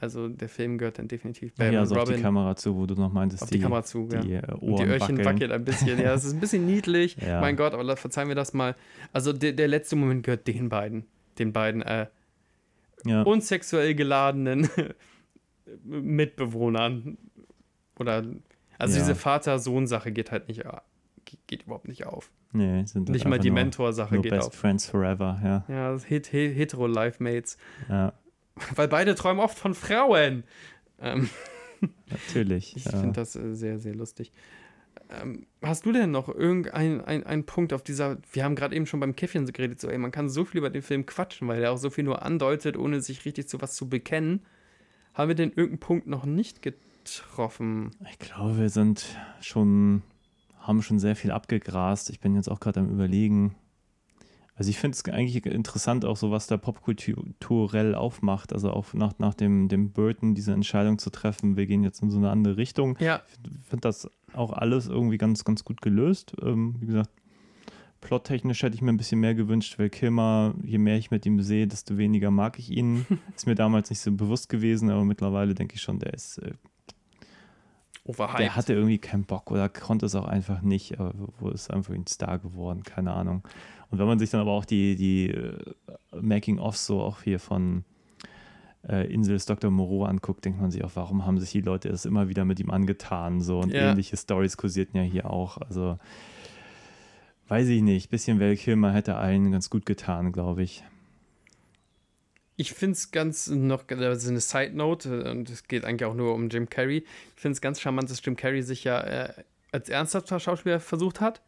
Also 0.00 0.28
der 0.28 0.48
Film 0.48 0.76
gehört 0.76 0.98
dann 0.98 1.08
definitiv 1.08 1.52
Batman 1.54 1.72
ja, 1.74 1.80
und 1.80 1.86
so 1.86 1.94
auf 1.96 2.04
die 2.04 2.10
Robin 2.10 2.22
Kamera 2.22 2.56
zu, 2.56 2.76
wo 2.76 2.84
du 2.86 2.94
noch 2.94 3.12
meintest, 3.12 3.44
auf 3.44 3.50
die, 3.50 3.60
Kamera 3.60 3.82
zu. 3.84 4.08
ja. 4.12 4.20
die 4.20 4.32
äh, 4.34 4.42
Und 4.52 4.72
Ohren 4.72 4.84
die 4.86 4.90
Öhrchen 4.92 5.00
wackeln. 5.18 5.24
wackelt 5.24 5.52
ein 5.52 5.64
bisschen. 5.64 5.98
Ja, 6.00 6.12
es 6.14 6.24
ist 6.24 6.34
ein 6.34 6.40
bisschen 6.40 6.66
niedlich. 6.66 7.16
Ja. 7.24 7.40
Mein 7.40 7.56
Gott, 7.56 7.72
aber 7.74 7.96
verzeihen 7.96 8.28
wir 8.28 8.34
das 8.34 8.52
mal. 8.54 8.74
Also 9.12 9.32
der, 9.32 9.52
der 9.52 9.68
letzte 9.68 9.96
Moment 9.96 10.24
gehört 10.24 10.46
den 10.48 10.68
beiden. 10.68 11.04
Den 11.38 11.52
beiden 11.52 11.80
äh, 11.82 12.06
Ja. 13.06 13.22
unsexuell 13.22 13.94
geladenen 13.94 14.68
Mitbewohnern. 15.84 17.18
Oder 17.98 18.24
also 18.78 18.94
Ja. 18.98 19.02
diese 19.02 19.14
Vater-Sohn-Sache 19.14 20.12
geht 20.12 20.30
halt 20.32 20.48
nicht, 20.48 20.64
äh, 20.64 20.70
geht, 21.46 21.62
überhaupt 21.62 21.88
nicht 21.88 22.04
auf. 22.06 22.30
nee, 22.52 22.84
sind 22.84 23.08
Nicht 23.08 23.26
mal 23.28 23.38
die 23.38 23.50
Mentor-Sache 23.50 24.20
geht 24.20 24.30
Best 24.32 24.48
auf. 24.48 24.54
Friends 24.54 24.86
Forever, 24.86 25.40
ja. 25.42 25.64
Ja, 25.68 25.92
das 25.92 26.08
Het 26.10 26.26
He- 26.26 26.52
Hetero-Life-Mates. 26.52 27.56
ja 27.88 28.12
Weil 28.74 28.88
beide 28.88 29.14
träumen 29.14 29.40
oft 29.40 29.58
von 29.58 29.74
Frauen. 29.74 30.44
Ähm, 31.00 31.28
natürlich. 32.06 32.76
Ich 32.76 32.84
ja. 32.84 32.92
finde 32.92 33.12
das 33.12 33.36
äh, 33.36 33.54
sehr, 33.54 33.78
sehr 33.78 33.94
lustig. 33.94 34.32
Ähm, 35.10 35.46
hast 35.62 35.86
du 35.86 35.92
denn 35.92 36.10
noch 36.10 36.28
irgendeinen 36.28 37.00
ein, 37.00 37.24
einen 37.24 37.44
Punkt 37.44 37.72
auf 37.72 37.82
dieser, 37.82 38.18
wir 38.32 38.44
haben 38.44 38.54
gerade 38.54 38.74
eben 38.74 38.86
schon 38.86 39.00
beim 39.00 39.16
Käffchen 39.16 39.46
geredet, 39.46 39.80
so, 39.80 39.88
ey, 39.88 39.98
man 39.98 40.12
kann 40.12 40.28
so 40.28 40.44
viel 40.44 40.58
über 40.58 40.70
den 40.70 40.82
Film 40.82 41.04
quatschen, 41.04 41.48
weil 41.48 41.62
er 41.62 41.72
auch 41.72 41.78
so 41.78 41.90
viel 41.90 42.04
nur 42.04 42.22
andeutet, 42.22 42.76
ohne 42.76 43.00
sich 43.00 43.24
richtig 43.24 43.48
zu 43.48 43.60
was 43.60 43.74
zu 43.74 43.88
bekennen. 43.88 44.42
Haben 45.12 45.28
wir 45.28 45.34
denn 45.34 45.50
irgendeinen 45.50 45.80
Punkt 45.80 46.06
noch 46.06 46.24
nicht 46.24 46.62
getroffen? 46.62 47.90
Ich 48.10 48.18
glaube, 48.18 48.58
wir 48.58 48.70
sind 48.70 49.04
schon, 49.40 50.02
haben 50.58 50.82
schon 50.82 50.98
sehr 50.98 51.16
viel 51.16 51.30
abgegrast. 51.30 52.10
Ich 52.10 52.20
bin 52.20 52.34
jetzt 52.34 52.48
auch 52.48 52.60
gerade 52.60 52.80
am 52.80 52.90
überlegen. 52.90 53.54
Also 54.56 54.70
ich 54.70 54.78
finde 54.78 54.96
es 54.96 55.04
eigentlich 55.12 55.44
interessant, 55.46 56.04
auch 56.04 56.16
so 56.16 56.30
was 56.30 56.46
der 56.46 56.58
popkulturell 56.58 57.94
aufmacht. 57.94 58.52
Also 58.52 58.70
auch 58.70 58.94
nach, 58.94 59.18
nach 59.18 59.34
dem, 59.34 59.68
dem 59.68 59.90
Burton 59.90 60.34
diese 60.34 60.52
Entscheidung 60.52 60.98
zu 60.98 61.10
treffen, 61.10 61.56
wir 61.56 61.66
gehen 61.66 61.82
jetzt 61.82 62.02
in 62.02 62.10
so 62.10 62.18
eine 62.18 62.30
andere 62.30 62.56
Richtung. 62.56 62.96
Ja, 63.00 63.22
Ich 63.42 63.66
finde 63.68 63.82
das 63.82 64.08
auch 64.32 64.52
alles 64.52 64.86
irgendwie 64.86 65.18
ganz, 65.18 65.44
ganz 65.44 65.64
gut 65.64 65.82
gelöst. 65.82 66.34
Ähm, 66.40 66.76
wie 66.78 66.86
gesagt, 66.86 67.10
plottechnisch 68.00 68.62
hätte 68.62 68.76
ich 68.76 68.82
mir 68.82 68.92
ein 68.92 68.96
bisschen 68.96 69.18
mehr 69.18 69.34
gewünscht, 69.34 69.78
weil 69.78 69.90
Kilmer, 69.90 70.54
je 70.62 70.78
mehr 70.78 70.98
ich 70.98 71.10
mit 71.10 71.26
ihm 71.26 71.40
sehe, 71.40 71.66
desto 71.66 71.96
weniger 71.96 72.30
mag 72.30 72.58
ich 72.58 72.70
ihn. 72.70 73.06
ist 73.34 73.46
mir 73.46 73.56
damals 73.56 73.90
nicht 73.90 74.00
so 74.00 74.12
bewusst 74.12 74.48
gewesen, 74.48 74.88
aber 74.90 75.04
mittlerweile 75.04 75.54
denke 75.54 75.74
ich 75.74 75.82
schon, 75.82 75.98
der 75.98 76.14
ist 76.14 76.38
äh, 76.38 76.52
overhyped. 78.04 78.38
der 78.38 78.54
hatte 78.54 78.74
irgendwie 78.74 78.98
keinen 78.98 79.24
Bock 79.24 79.50
oder 79.50 79.68
konnte 79.68 80.06
es 80.06 80.14
auch 80.14 80.26
einfach 80.26 80.62
nicht, 80.62 81.00
aber 81.00 81.12
wo 81.40 81.48
ist 81.48 81.72
einfach 81.72 81.94
ein 81.94 82.06
Star 82.06 82.38
geworden, 82.38 82.82
keine 82.82 83.14
Ahnung. 83.14 83.42
Und 83.94 84.00
wenn 84.00 84.08
man 84.08 84.18
sich 84.18 84.30
dann 84.30 84.40
aber 84.40 84.50
auch 84.50 84.64
die, 84.64 84.96
die 84.96 85.30
äh, 85.30 85.56
Making-ofs 86.20 86.84
so 86.84 87.00
auch 87.00 87.22
hier 87.22 87.38
von 87.38 87.84
äh, 88.88 89.06
Insel 89.06 89.34
des 89.34 89.46
Dr. 89.46 89.70
Moreau 89.70 90.02
anguckt, 90.04 90.44
denkt 90.44 90.60
man 90.60 90.72
sich 90.72 90.82
auch, 90.82 90.90
warum 90.94 91.24
haben 91.24 91.38
sich 91.38 91.52
die 91.52 91.60
Leute 91.60 91.90
das 91.90 92.04
immer 92.04 92.28
wieder 92.28 92.44
mit 92.44 92.58
ihm 92.58 92.72
angetan? 92.72 93.40
So 93.40 93.60
und 93.60 93.72
Ja. 93.72 93.90
ähnliche 93.90 94.16
Stories 94.16 94.56
kursierten 94.56 94.98
ja 94.98 95.04
hier 95.04 95.30
auch. 95.30 95.58
Also 95.58 95.96
weiß 97.46 97.68
ich 97.68 97.82
nicht, 97.82 98.10
bisschen 98.10 98.40
Weltkilmer 98.40 98.92
hätte 98.92 99.14
allen 99.14 99.52
ganz 99.52 99.70
gut 99.70 99.86
getan, 99.86 100.32
glaube 100.32 100.64
ich. 100.64 100.82
Ich 102.56 102.72
finde 102.72 102.94
es 102.94 103.12
ganz 103.12 103.46
noch, 103.46 103.84
das 103.84 104.24
ist 104.24 104.28
eine 104.28 104.40
Side 104.40 104.76
Note, 104.76 105.22
äh, 105.24 105.30
und 105.30 105.48
es 105.50 105.68
geht 105.68 105.84
eigentlich 105.84 106.04
auch 106.10 106.16
nur 106.16 106.34
um 106.34 106.48
Jim 106.48 106.68
Carrey. 106.68 107.04
Ich 107.36 107.40
finde 107.40 107.52
es 107.52 107.60
ganz 107.60 107.80
charmant, 107.80 108.10
dass 108.10 108.24
Jim 108.24 108.34
Carrey 108.34 108.62
sich 108.64 108.82
ja 108.82 109.00
äh, 109.02 109.32
als 109.70 109.88
ernsthafter 109.88 110.40
Schauspieler 110.40 110.80
versucht 110.80 111.20
hat, 111.20 111.42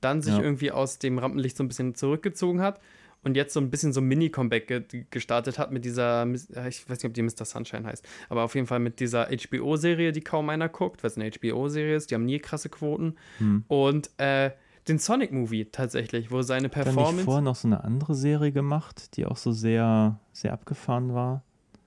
dann 0.00 0.22
sich 0.22 0.34
Ja. 0.34 0.42
irgendwie 0.42 0.70
aus 0.72 0.98
dem 0.98 1.18
Rampenlicht 1.18 1.56
so 1.56 1.64
ein 1.64 1.68
bisschen 1.68 1.94
zurückgezogen 1.94 2.60
hat 2.60 2.80
und 3.24 3.36
jetzt 3.36 3.52
so 3.52 3.60
ein 3.60 3.68
bisschen 3.70 3.92
so 3.92 4.00
ein 4.00 4.04
Mini-Comeback 4.06 4.66
ge 4.88 5.04
gestartet 5.10 5.58
hat 5.58 5.72
mit 5.72 5.84
dieser, 5.84 6.26
ich 6.68 6.88
weiß 6.88 6.98
nicht, 7.02 7.04
ob 7.06 7.14
die 7.14 7.22
Mr. 7.22 7.44
Sunshine 7.44 7.84
heißt, 7.86 8.06
aber 8.28 8.44
auf 8.44 8.54
jeden 8.54 8.66
Fall 8.68 8.78
mit 8.78 9.00
dieser 9.00 9.26
HBO-Serie, 9.28 10.12
die 10.12 10.20
kaum 10.20 10.48
einer 10.50 10.68
guckt, 10.68 11.02
weil 11.02 11.10
es 11.10 11.16
eine 11.18 11.30
HBO-Serie 11.30 11.96
ist, 11.96 12.10
die 12.10 12.14
haben 12.14 12.24
nie 12.26 12.38
krasse 12.38 12.68
Quoten. 12.68 13.16
Hm. 13.38 13.64
Und 13.66 14.10
äh, 14.18 14.52
den 14.86 14.98
Sonic-Movie 14.98 15.66
tatsächlich, 15.66 16.30
wo 16.30 16.42
seine 16.42 16.68
Hat 16.68 16.76
er 16.76 16.84
Performance. 16.84 17.24
vorher 17.24 17.42
noch 17.42 17.56
so 17.56 17.68
eine 17.68 17.82
andere 17.84 18.14
Serie 18.14 18.52
gemacht, 18.52 19.16
die 19.16 19.26
auch 19.26 19.36
so 19.36 19.52
sehr, 19.52 20.18
sehr 20.32 20.52
abgefahren 20.52 21.12
war? 21.12 21.42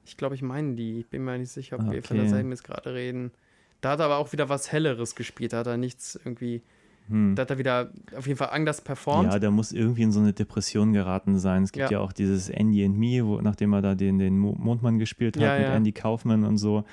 Ich 0.06 0.18
glaube, 0.18 0.36
ich 0.36 0.42
meine 0.42 0.76
die. 0.76 1.00
Ich 1.00 1.08
bin 1.10 1.24
mir 1.24 1.38
nicht 1.38 1.52
sicher, 1.52 1.78
ob 1.78 1.84
Ah, 1.88 1.92
wir 1.92 2.04
von 2.04 2.18
okay. 2.18 2.26
derselben 2.28 2.52
jetzt 2.52 2.64
gerade 2.64 2.94
reden. 2.94 3.32
Da 3.80 3.92
hat 3.92 4.00
er 4.00 4.06
aber 4.06 4.18
auch 4.18 4.34
wieder 4.34 4.50
was 4.50 4.72
Helleres 4.72 5.16
gespielt. 5.16 5.54
Da 5.54 5.60
hat 5.60 5.68
er 5.68 5.78
nichts 5.78 6.20
irgendwie. 6.24 6.62
Hm. 7.07 7.36
Da 7.36 7.41
hat 7.41 7.49
er 7.52 7.57
wieder 7.57 7.91
auf 8.15 8.26
jeden 8.28 8.38
Fall 8.38 8.49
anders 8.52 8.82
performt. 8.82 9.32
Ja, 9.34 9.40
der 9.40 9.52
muss 9.52 9.72
irgendwie 9.72 10.03
in 10.03 10.11
so 10.11 10.19
eine 10.19 10.34
Depression 10.34 10.94
geraten 10.94 11.40
sein. 11.40 11.64
Es 11.64 11.72
gibt 11.72 11.91
Ja. 11.91 11.98
ja, 11.98 12.03
auch 12.03 12.14
dieses 12.14 12.49
Andy 12.49 12.86
and 12.86 12.98
Me, 12.98 13.26
wo, 13.26 13.41
nachdem 13.41 13.73
er 13.73 13.82
da 13.82 13.95
den, 13.95 14.18
den 14.18 14.38
Mo- 14.40 14.56
Mondmann 14.57 14.98
gespielt 14.99 15.36
hat 15.36 15.44
Ja, 15.44 15.57
mit 15.57 15.68
ja. 15.68 15.73
Andy 15.76 15.91
Kaufman 15.91 16.44
und 16.44 16.57
so. 16.57 16.84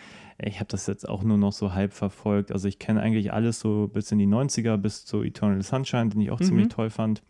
Ich 0.40 0.56
habe 0.60 0.68
das 0.68 0.86
jetzt 0.86 1.08
auch 1.08 1.22
nur 1.24 1.36
noch 1.38 1.52
so 1.52 1.72
halb 1.74 1.92
verfolgt. 1.92 2.52
Also 2.52 2.68
ich 2.68 2.78
kenne 2.78 3.00
eigentlich 3.00 3.32
alles 3.32 3.60
so 3.60 3.88
bis 3.92 4.10
in 4.12 4.18
die 4.18 4.26
90er, 4.26 4.76
bis 4.76 5.04
zu 5.04 5.22
Eternal 5.22 5.62
Sunshine, 5.62 6.08
den 6.10 6.20
ich 6.20 6.30
auch 6.30 6.40
Mhm. 6.40 6.44
ziemlich 6.44 6.68
toll 6.68 6.90
fand. 6.90 7.22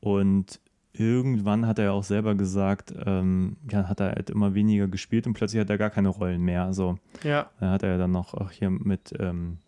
Und 0.00 0.60
irgendwann 0.92 1.66
hat 1.66 1.78
er 1.78 1.86
ja 1.86 1.92
auch 1.92 2.04
selber 2.04 2.34
gesagt, 2.34 2.92
ähm, 3.06 3.56
ja, 3.70 3.88
hat 3.88 4.00
er 4.00 4.08
halt 4.10 4.30
immer 4.30 4.54
weniger 4.54 4.88
gespielt 4.88 5.26
und 5.26 5.32
plötzlich 5.34 5.60
hat 5.60 5.70
er 5.70 5.78
gar 5.78 5.90
keine 5.90 6.08
Rollen 6.08 6.42
mehr. 6.42 6.64
Also 6.64 6.98
ja. 7.22 7.50
dann 7.60 7.70
hat 7.70 7.82
er 7.82 7.90
ja 7.92 7.98
dann 7.98 8.10
noch 8.10 8.34
auch 8.34 8.50
hier 8.50 8.70
mit 8.70 9.14
ähm, 9.18 9.58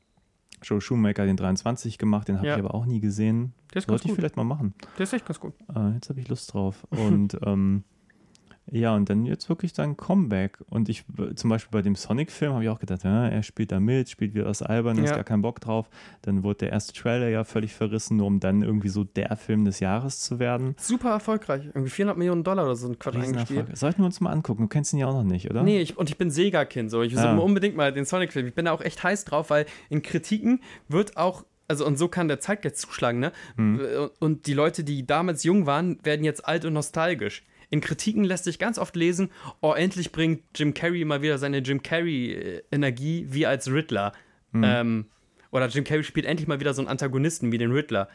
Joe 0.65 0.81
Shoemaker 0.81 1.27
den 1.27 1.37
23 1.37 1.99
gemacht, 1.99 2.29
den 2.29 2.39
habe 2.39 2.47
Ja. 2.49 2.55
ich 2.57 2.65
aber 2.65 2.75
auch 2.75 2.87
nie 2.87 3.01
gesehen. 3.01 3.53
Der 3.73 3.79
ist 3.79 3.89
Sollte 3.89 4.05
ich 4.05 4.09
gut. 4.11 4.17
vielleicht 4.17 4.37
mal 4.37 4.45
machen. 4.45 4.75
Der 4.99 5.05
ist 5.05 5.13
echt 5.13 5.27
ganz 5.27 5.39
gut. 5.41 5.55
Äh, 5.75 5.91
jetzt 5.95 6.09
habe 6.09 6.21
ich 6.21 6.29
Lust 6.29 6.53
drauf. 6.55 6.87
Und 6.91 7.39
ähm, 7.47 7.85
Ja, 8.71 8.95
und 8.95 9.11
dann 9.11 9.27
jetzt 9.27 9.49
wirklich 9.49 9.75
sein 9.75 9.97
Comeback. 9.97 10.59
Und 10.71 10.89
ich, 10.89 11.05
zum 11.37 11.51
Beispiel 11.51 11.71
bei 11.71 11.83
dem 11.83 11.95
Sonic-Film, 11.95 12.55
habe 12.55 12.65
ich 12.65 12.71
auch 12.71 12.81
gedacht, 12.81 13.05
ja, 13.05 13.29
er 13.29 13.43
spielt 13.43 13.73
da 13.73 13.79
mit, 13.79 14.09
spielt 14.09 14.35
wieder 14.35 14.49
aus 14.49 14.63
Albern, 14.63 14.97
ja. 14.97 15.05
ist 15.05 15.15
gar 15.15 15.25
keinen 15.25 15.43
Bock 15.43 15.61
drauf. 15.61 15.89
Dann 16.23 16.43
wurde 16.43 16.61
der 16.61 16.71
erste 16.71 16.93
Trailer 16.95 17.29
ja 17.29 17.45
völlig 17.45 17.75
verrissen, 17.75 18.17
nur 18.17 18.27
um 18.27 18.41
dann 18.41 18.63
irgendwie 18.63 18.89
so 18.89 19.05
der 19.05 19.37
Film 19.37 19.65
des 19.65 19.81
Jahres 19.81 20.21
zu 20.21 20.39
werden. 20.39 20.75
Super 20.79 21.11
erfolgreich. 21.11 21.67
Irgendwie 21.67 21.91
400 21.91 22.17
Millionen 22.17 22.43
Dollar 22.43 22.65
oder 22.65 22.77
so 22.77 22.89
ein 22.89 22.99
Quatsch 22.99 23.17
eingespielt. 23.17 23.77
Sollten 23.77 23.99
wir 23.99 24.07
uns 24.07 24.21
mal 24.21 24.31
angucken. 24.31 24.63
Du 24.63 24.69
kennst 24.69 24.93
ihn 24.95 24.99
ja 24.99 25.09
auch 25.09 25.15
noch 25.15 25.25
nicht, 25.25 25.51
oder? 25.51 25.63
Nee, 25.63 25.81
ich, 25.81 25.99
und 25.99 26.09
ich 26.09 26.17
bin 26.17 26.31
Sega-Kind, 26.31 26.91
so. 26.91 27.03
Ich 27.03 27.15
will 27.15 27.23
ja. 27.23 27.37
unbedingt 27.37 27.77
mal 27.77 27.93
den 27.93 28.07
Sonic-Film. 28.07 28.47
Ich 28.47 28.55
bin 28.55 28.65
da 28.65 28.73
auch 28.73 28.81
echt 28.81 29.03
heiß 29.03 29.27
drauf, 29.27 29.51
weil 29.51 29.67
in 29.91 30.03
Kritiken 30.03 30.61
wird 30.89 31.17
auch 31.17 31.45
also 31.67 31.87
und 31.87 31.97
so 31.97 32.09
kann 32.09 32.29
der 32.29 32.41
Zeitgeist 32.41 32.79
zuschlagen, 32.79 33.21
ne? 33.21 33.33
Mhm. 33.57 34.11
Und 34.21 34.47
die 34.47 34.53
Leute, 34.53 34.85
die 34.85 35.07
damals 35.07 35.45
jung 35.45 35.65
waren, 35.65 35.99
werden 36.03 36.23
jetzt 36.25 36.47
alt 36.47 36.67
und 36.67 36.75
nostalgisch. 36.75 37.43
In 37.71 37.81
Kritiken 37.81 38.25
lässt 38.25 38.45
sich 38.45 38.59
ganz 38.59 38.79
oft 38.79 38.97
lesen, 38.97 39.31
oh, 39.61 39.73
endlich 39.73 40.13
bringt 40.13 40.43
Jim 40.55 40.75
Carrey 40.75 41.05
mal 41.05 41.23
wieder 41.23 41.39
seine 41.39 41.59
Jim 41.59 41.83
Carrey-Energie 41.83 43.27
wie 43.31 43.47
als 43.47 43.71
Riddler. 43.71 44.13
Mhm. 44.53 44.65
Ähm, 44.65 45.07
oder 45.51 45.69
Jim 45.69 45.85
Carrey 45.85 46.05
spielt 46.05 46.27
endlich 46.27 46.49
mal 46.49 46.61
wieder 46.61 46.75
so 46.75 46.83
einen 46.83 46.89
Antagonisten 46.89 47.53
wie 47.53 47.59
den 47.59 47.71
Riddler. 47.71 48.09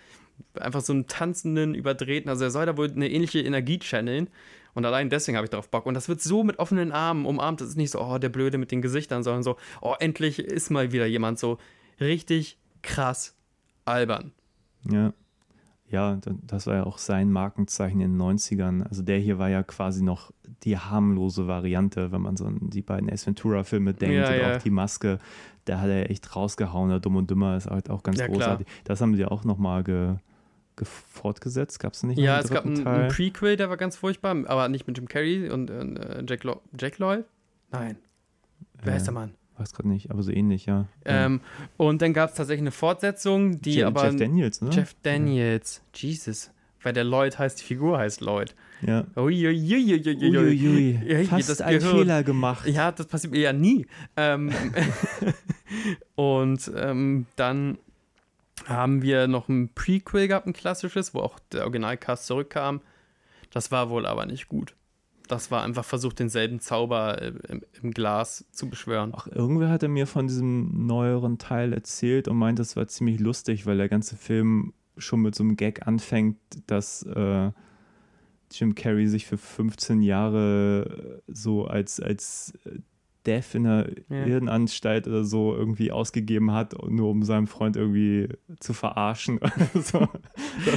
Einfach 0.54 0.82
so 0.82 0.94
einen 0.94 1.08
tanzenden, 1.08 1.76
überdrehten, 1.76 2.30
also 2.30 2.44
er 2.44 2.52
soll 2.52 2.66
da 2.66 2.78
wohl 2.78 2.92
eine 2.92 3.10
ähnliche 3.10 3.40
Energie 3.40 3.80
channeln. 3.80 4.30
Und 4.74 4.86
allein 4.86 5.10
deswegen 5.10 5.36
habe 5.36 5.46
ich 5.46 5.50
darauf 5.50 5.70
Bock. 5.70 5.86
Und 5.86 5.94
das 5.94 6.10
wird 6.10 6.22
so 6.22 6.44
mit 6.44 6.60
offenen 6.60 6.92
Armen 6.92 7.26
umarmt. 7.26 7.62
Das 7.62 7.70
ist 7.70 7.78
nicht 7.78 7.92
so, 7.92 8.02
oh, 8.02 8.18
der 8.18 8.30
Blöde 8.30 8.58
mit 8.58 8.72
den 8.72 8.82
Gesichtern, 8.82 9.24
sondern 9.24 9.44
so, 9.44 9.58
oh, 9.82 9.96
endlich 10.00 10.40
ist 10.40 10.70
mal 10.70 10.92
wieder 10.92 11.06
jemand 11.06 11.40
so 11.40 11.58
richtig 12.00 12.58
krass 12.82 13.36
albern. 13.86 14.32
Ja. 14.90 15.14
Ja, 15.91 16.20
das 16.44 16.68
war 16.68 16.76
ja 16.76 16.84
auch 16.84 16.99
sein 16.99 17.32
Markenzeichen 17.32 17.99
in 17.99 18.18
den 18.18 18.22
90ern. 18.22 18.84
Also 18.84 19.02
der 19.02 19.18
hier 19.18 19.40
war 19.40 19.49
ja 19.49 19.64
quasi 19.64 20.03
noch 20.03 20.32
die 20.64 20.78
harmlose 20.78 21.48
Variante, 21.48 22.11
wenn 22.11 22.22
man 22.22 22.38
so 22.38 22.45
an 22.45 22.70
die 22.70 22.84
beiden 22.84 23.10
Ace 23.10 23.26
Ventura-Filme 23.26 23.94
denkt 23.95 24.16
ja, 24.16 24.28
oder 24.28 24.41
ja. 24.41 24.56
auch 24.56 24.61
die 24.61 24.70
Maske. 24.70 25.18
Der 25.66 25.82
hat 25.82 25.90
er 25.90 26.11
echt 26.11 26.36
rausgehauen. 26.36 26.90
Der 26.90 26.99
Dumm 26.99 27.16
und 27.16 27.30
Dümmer 27.32 27.57
ist 27.57 27.70
halt 27.70 27.90
auch 27.90 28.03
ganz 28.03 28.20
ja, 28.20 28.28
großartig. 28.28 28.68
Klar. 28.68 28.82
Das 28.84 29.02
haben 29.02 29.16
sie 29.16 29.26
auch 29.26 29.44
nochmal 29.45 29.84
ge, 29.84 30.16
ge 30.76 30.86
fortgesetzt. 30.86 31.80
Gab 31.80 31.94
es 31.94 32.03
nicht 32.03 32.20
Ja, 32.20 32.40
es 32.40 32.52
gab 32.52 32.66
einen, 32.66 32.86
einen, 32.86 33.07
Prequel, 33.10 33.56
der 33.56 33.70
war 33.70 33.78
ganz 33.78 33.95
furchtbar, 33.95 34.36
aber 34.45 34.70
nicht 34.70 34.86
mit 34.86 34.95
Jim 34.98 35.07
Carrey 35.07 35.49
und 35.49 35.72
äh, 35.72 36.24
Jack, 36.28 36.44
Lo 36.44 36.61
Jack 36.80 36.99
Lloyd? 36.99 37.26
Nein. 37.72 37.98
Wer 38.84 38.94
äh, 38.94 38.98
ist 38.98 39.06
der 39.06 39.14
Mann? 39.14 39.34
Weiß 39.60 39.73
gerade 39.73 39.90
nicht, 39.90 40.11
aber 40.11 40.23
so 40.23 40.31
ähnlich, 40.31 40.65
ja. 40.65 40.88
Ähm, 41.06 41.41
und 41.77 42.02
dann 42.02 42.14
gab 42.14 42.30
es 42.30 42.36
tatsächlich 42.36 42.61
eine 42.61 42.72
Fortsetzung, 42.72 43.61
die 43.61 43.76
Jeff, 43.76 43.88
aber. 43.88 44.06
Jeff 44.06 44.15
Daniels, 44.18 44.61
ne? 44.61 44.69
Jeff 44.72 44.95
Daniels. 45.03 45.81
Ja. 45.94 45.99
Jesus. 45.99 46.52
Weil 46.81 46.94
der 46.94 47.03
Lloyd 47.03 47.38
heißt, 47.38 47.60
die 47.60 47.65
Figur 47.65 47.98
heißt 47.98 48.22
Lloyd. 48.22 48.56
Ja. 48.81 49.06
Uiuiuiui. 49.18 50.02
Uiuiui. 50.15 50.99
Ja, 51.06 51.23
Fast 51.26 51.49
das 51.49 51.61
einen 51.61 51.81
Fehler 51.81 52.23
gemacht. 52.23 52.65
Ja, 52.68 52.91
das 52.91 53.07
passiert 53.07 53.34
mir 53.34 53.41
ja 53.41 53.53
nie. 53.53 53.86
Ähm, 54.15 54.52
und 56.15 56.72
ähm, 56.73 57.26
dann 57.36 57.77
haben 58.65 59.02
wir 59.02 59.27
noch 59.27 59.49
ein 59.49 59.73
Prequel 59.73 60.30
gehabt, 60.30 60.48
ein 60.48 60.53
klassisches, 60.53 61.14
wo 61.14 61.19
auch 61.19 61.40
der 61.52 61.64
Originalcast 61.64 62.27
zurückkam. 62.27 62.80
Das 63.52 63.72
war 63.72 63.90
wohl 63.90 64.06
aber 64.06 64.26
nicht 64.26 64.48
gut 64.48 64.73
das 65.30 65.52
war 65.52 65.64
einfach 65.64 65.86
versucht, 65.86 66.20
denselben 66.20 66.60
Zauber 66.60 67.22
äh, 67.22 67.34
im, 67.48 67.62
im, 67.82 67.92
Glas 67.92 68.46
zu 68.52 68.70
beschwören. 68.70 69.14
Ach, 69.16 69.28
irgendwer 69.28 69.70
hatte 69.70 69.88
mir 69.88 70.08
von 70.08 70.28
diesem 70.28 70.88
neueren 70.88 71.38
Teil 71.38 71.72
erzählt 71.72 72.28
und 72.28 72.38
meint, 72.38 72.60
das 72.60 72.76
war 72.76 72.88
ziemlich 72.88 73.20
lustig, 73.20 73.66
weil 73.66 73.78
der 73.78 73.90
ganze 73.90 74.18
Film 74.18 74.74
schon 74.98 75.22
mit 75.22 75.36
so 75.36 75.44
einem 75.44 75.56
Gag 75.56 75.88
anfängt, 75.88 76.38
dass 76.68 77.04
äh, 77.04 77.52
Jim 78.52 78.74
Carrey 78.76 79.08
sich 79.08 79.28
für 79.28 79.38
15 79.38 80.02
Jahre 80.02 81.22
so 81.28 81.66
als, 81.66 82.00
als 82.00 82.54
Death 83.26 83.56
in 83.56 83.68
einer 83.68 83.88
ja. 84.10 84.26
Irrenanstalt 84.26 85.08
oder 85.08 85.24
so 85.24 85.54
irgendwie 85.56 85.91
ausgegeben 85.91 86.52
hat, 86.52 86.74
nur 86.90 87.10
um 87.10 87.24
seinen 87.24 87.48
Freund 87.48 87.76
irgendwie 87.76 88.30
zu 88.60 88.74
verarschen. 88.74 89.40
so. 89.74 90.08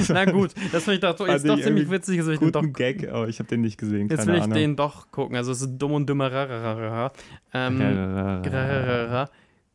Na 0.08 0.24
gut, 0.24 0.52
das 0.72 0.84
finde 0.84 0.94
ich 0.94 1.00
doch, 1.00 1.26
jetzt 1.26 1.48
doch 1.48 1.60
ziemlich 1.60 1.90
witzig. 1.90 2.18
Also 2.18 2.32
ich 2.32 2.40
doch, 2.40 2.64
Gag, 2.72 3.08
aber 3.08 3.28
ich 3.28 3.38
habe 3.38 3.48
den 3.48 3.60
nicht 3.60 3.78
gesehen. 3.78 4.08
Jetzt 4.08 4.26
will 4.26 4.34
ich 4.34 4.42
Ahnung. 4.42 4.56
den 4.56 4.76
doch 4.76 5.10
gucken. 5.12 5.36
Also 5.36 5.52
es 5.52 5.62
ist 5.62 5.78
dumm 5.78 5.92
und 5.92 6.08
dümmer. 6.08 7.12
Ähm, 7.52 8.42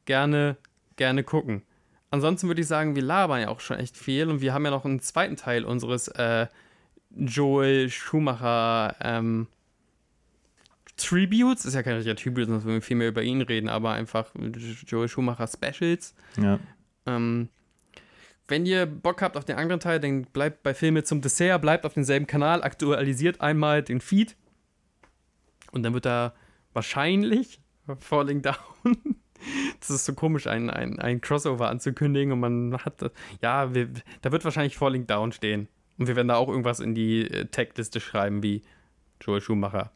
gerne, 0.06 0.57
gerne 0.95 1.23
gucken. 1.23 1.61
Ansonsten 2.10 2.48
würde 2.48 2.61
ich 2.61 2.68
sagen, 2.68 2.95
wir 2.95 3.03
labern 3.03 3.41
ja 3.41 3.49
auch 3.49 3.60
schon 3.60 3.77
echt 3.77 3.98
viel 3.98 4.30
und 4.30 4.41
wir 4.41 4.53
haben 4.53 4.65
ja 4.65 4.72
noch 4.72 4.85
einen 4.85 5.02
zweiten 5.02 5.35
Teil 5.35 5.65
unseres 5.65 6.07
äh, 6.07 6.48
Joel 7.15 7.89
Schumacher 7.89 8.95
ähm, 9.02 9.48
Tributes, 10.98 11.65
ist 11.65 11.76
ja 11.76 11.84
kein 11.84 11.95
richtiger 11.95 12.15
Tribute, 12.15 12.48
sonst 12.48 12.65
würden 12.65 12.76
wir 12.76 12.82
viel 12.82 12.98
mehr 12.98 13.07
über 13.07 13.22
ihn 13.22 13.41
reden, 13.41 13.69
aber 13.69 13.91
einfach 13.91 14.32
Joel 14.88 15.07
Schumacher 15.07 15.48
Specials. 15.48 16.15
Ja. 16.41 16.60
Ähm, 17.06 17.49
wenn 18.48 18.65
ihr 18.65 18.86
Bock 18.86 19.22
habt 19.22 19.38
auf 19.38 19.45
den 19.45 19.57
anderen 19.57 19.80
Teil, 19.80 19.99
dann 19.99 20.24
bleibt 20.24 20.64
bei 20.64 20.74
Filme 20.74 21.03
zum 21.03 21.22
Dessert, 21.22 21.61
bleibt 21.61 21.86
auf 21.86 21.94
demselben 21.94 22.28
Kanal, 22.28 22.64
aktualisiert 22.64 23.41
einmal 23.41 23.84
den 23.84 24.02
Feed 24.02 24.36
und 25.72 25.84
dann 25.84 25.94
wird 25.94 26.06
da 26.06 26.34
wahrscheinlich 26.74 27.61
Falling 27.99 28.41
Down. 28.41 28.56
Das 29.80 29.91
ist 29.91 30.06
so 30.06 30.15
komisch, 30.15 30.48
ein, 30.48 30.72
ein, 30.72 30.98
ein 30.98 31.22
Crossover 31.22 31.69
anzukündigen 31.69 32.34
und 32.34 32.40
man 32.40 32.76
hat, 32.84 33.11
ja, 33.40 33.72
wir, 33.72 33.88
da 34.24 34.32
wird 34.32 34.44
wahrscheinlich 34.44 34.76
Falling 34.76 35.06
Down 35.06 35.32
stehen. 35.32 35.68
Und 35.99 36.07
wir 36.07 36.15
werden 36.15 36.30
da 36.30 36.38
auch 36.38 36.49
irgendwas 36.49 36.80
in 36.80 36.95
die 36.95 37.22
äh, 37.22 37.45
Tag-Liste 37.45 37.99
schreiben, 37.99 38.41
wie 38.41 38.64
Joel 39.22 39.40
Schumacher. 39.40 39.91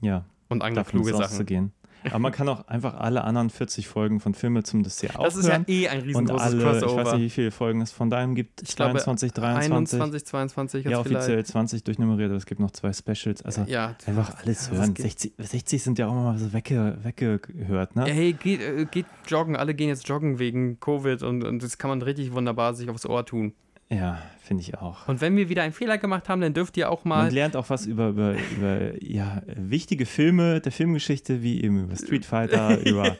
Ja, 0.00 0.24
und 0.50 0.62
andere 0.62 0.84
kluge 0.84 1.14
Sachen. 1.16 1.46
Gehen. 1.46 1.72
Aber 2.04 2.18
man 2.18 2.32
kann 2.32 2.48
auch 2.48 2.66
einfach 2.68 2.94
alle 2.94 3.24
anderen 3.24 3.50
40 3.50 3.88
Folgen 3.88 4.20
von 4.20 4.34
Filme 4.34 4.62
zum 4.62 4.82
Dessert 4.82 5.16
auch 5.16 5.24
Das 5.24 5.36
ist 5.36 5.46
ja 5.46 5.60
eh 5.66 5.88
ein 5.88 6.00
riesengroßes 6.00 6.54
und 6.54 6.60
alle, 6.60 6.78
Crossover. 6.80 7.00
Ich 7.00 7.06
weiß 7.06 7.14
nicht, 7.14 7.22
wie 7.22 7.30
viele 7.30 7.50
Folgen 7.50 7.80
es 7.82 7.92
von 7.92 8.10
deinem 8.10 8.34
gibt. 8.34 8.62
Ich 8.62 8.76
22, 8.76 9.34
glaube, 9.34 9.48
23. 9.48 10.00
21, 10.00 10.26
22. 10.26 10.84
Ja, 10.86 11.00
offiziell 11.00 11.22
vielleicht. 11.22 11.46
20 11.48 11.84
durchnummeriert, 11.84 12.30
aber 12.30 12.38
es 12.38 12.46
gibt 12.46 12.60
noch 12.60 12.70
zwei 12.70 12.92
Specials. 12.92 13.42
Also 13.42 13.64
ja, 13.66 13.96
einfach 14.06 14.34
alles 14.42 14.70
hören. 14.70 14.94
60, 14.96 15.34
60 15.36 15.82
sind 15.82 15.98
ja 15.98 16.08
auch 16.08 16.12
immer 16.12 16.38
so 16.38 16.52
wegge, 16.52 16.98
weggehört, 17.02 17.96
ne? 17.96 18.04
hey, 18.06 18.32
geht, 18.32 18.60
äh, 18.60 18.86
geht 18.90 19.06
joggen. 19.26 19.56
Alle 19.56 19.74
gehen 19.74 19.88
jetzt 19.88 20.08
joggen 20.08 20.38
wegen 20.38 20.80
Covid 20.80 21.22
und, 21.22 21.44
und 21.44 21.62
das 21.62 21.78
kann 21.78 21.90
man 21.90 22.02
richtig 22.02 22.32
wunderbar 22.32 22.74
sich 22.74 22.88
aufs 22.88 23.06
Ohr 23.06 23.26
tun. 23.26 23.52
Ja, 23.90 24.22
finde 24.42 24.62
ich 24.62 24.76
auch. 24.78 25.06
Und 25.08 25.20
wenn 25.20 25.36
wir 25.36 25.48
wieder 25.48 25.62
einen 25.62 25.72
Fehler 25.72 25.98
gemacht 25.98 26.28
haben, 26.28 26.40
dann 26.40 26.54
dürft 26.54 26.76
ihr 26.76 26.90
auch 26.90 27.04
mal. 27.04 27.24
Man 27.24 27.34
lernt 27.34 27.56
auch 27.56 27.70
was 27.70 27.86
über, 27.86 28.08
über, 28.08 28.34
über 28.56 29.02
ja, 29.02 29.42
wichtige 29.46 30.06
Filme 30.06 30.60
der 30.60 30.72
Filmgeschichte, 30.72 31.42
wie 31.42 31.62
eben 31.62 31.84
über 31.84 31.96
Street 31.96 32.24
Fighter, 32.24 32.78
über 32.84 33.16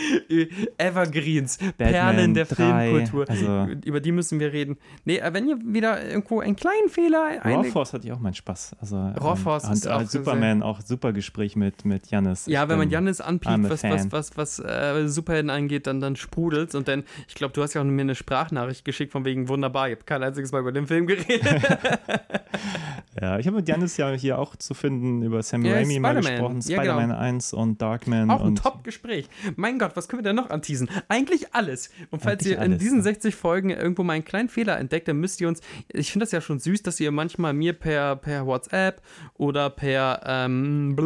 Evergreens, 0.78 1.58
Batman 1.58 1.92
Perlen 1.92 2.34
der 2.34 2.44
3, 2.46 2.90
Filmkultur. 2.90 3.28
Also 3.28 3.66
über 3.84 4.00
die 4.00 4.12
müssen 4.12 4.40
wir 4.40 4.52
reden. 4.52 4.78
Nee, 5.04 5.18
äh, 5.18 5.32
wenn 5.32 5.48
ihr 5.48 5.58
wieder 5.62 6.04
irgendwo 6.04 6.40
einen 6.40 6.56
kleinen 6.56 6.88
Fehler. 6.88 7.40
Raw 7.44 7.64
Force 7.64 7.92
hatte 7.92 8.06
ich 8.06 8.12
auch 8.12 8.20
meinen 8.20 8.34
Spaß. 8.34 8.76
Also, 8.80 8.96
Raw 8.96 9.36
Force 9.36 9.64
ähm, 9.64 9.72
ist 9.72 9.88
auch 9.88 10.02
Superman, 10.02 10.62
auch 10.62 10.80
super 10.80 11.12
Gespräch 11.12 11.56
mit, 11.56 11.84
mit 11.84 12.08
Janis. 12.10 12.46
Ja, 12.46 12.68
wenn 12.68 12.78
man 12.78 12.90
Janis 12.90 13.20
anpiekt, 13.20 13.68
was, 13.68 13.82
was, 13.82 14.12
was, 14.12 14.36
was 14.36 14.58
äh, 14.58 15.08
Superhelden 15.08 15.50
angeht, 15.50 15.86
dann, 15.86 16.00
dann 16.00 16.16
sprudelt 16.16 16.74
Und 16.74 16.88
dann, 16.88 17.04
ich 17.28 17.34
glaube, 17.34 17.52
du 17.52 17.62
hast 17.62 17.74
ja 17.74 17.80
auch 17.80 17.84
mir 17.84 18.00
eine 18.00 18.14
Sprachnachricht 18.14 18.84
geschickt 18.84 19.12
von 19.12 19.24
wegen 19.24 19.48
wunderbar, 19.48 19.88
ihr 19.88 19.96
habt 19.96 20.06
kein 20.06 20.22
einziges 20.22 20.52
Mal 20.52 20.61
über 20.62 20.72
den 20.72 20.86
Film 20.86 21.06
geredet. 21.06 21.44
ja, 23.20 23.38
ich 23.38 23.46
habe 23.46 23.58
mit 23.58 23.68
Janis 23.68 23.96
ja 23.96 24.10
hier 24.12 24.38
auch 24.38 24.56
zu 24.56 24.74
finden 24.74 25.22
über 25.22 25.42
Sam 25.42 25.64
ja, 25.64 25.74
Raimi 25.74 25.98
mal 25.98 26.14
gesprochen, 26.14 26.62
Spider-Man 26.62 27.10
ja, 27.10 27.16
genau. 27.16 27.18
1 27.18 27.52
und 27.52 27.82
Darkman. 27.82 28.30
Auch 28.30 28.44
ein 28.44 28.56
Top-Gespräch. 28.56 29.28
Mein 29.56 29.78
Gott, 29.78 29.92
was 29.94 30.08
können 30.08 30.24
wir 30.24 30.28
denn 30.30 30.36
noch 30.36 30.50
anteasen? 30.50 30.88
Eigentlich 31.08 31.54
alles. 31.54 31.90
Und 32.10 32.22
falls 32.22 32.44
Eigentlich 32.44 32.58
ihr 32.58 32.64
in 32.64 32.78
diesen 32.78 33.02
60 33.02 33.34
Folgen 33.34 33.70
irgendwo 33.70 34.02
mal 34.02 34.14
einen 34.14 34.24
kleinen 34.24 34.48
Fehler 34.48 34.78
entdeckt, 34.78 35.08
dann 35.08 35.18
müsst 35.18 35.40
ihr 35.40 35.48
uns, 35.48 35.60
ich 35.88 36.10
finde 36.10 36.24
das 36.24 36.32
ja 36.32 36.40
schon 36.40 36.58
süß, 36.58 36.82
dass 36.82 36.98
ihr 37.00 37.10
manchmal 37.10 37.52
mir 37.52 37.72
per, 37.72 38.16
per 38.16 38.46
WhatsApp 38.46 39.02
oder 39.34 39.70
per 39.70 40.20
ähm, 40.24 40.96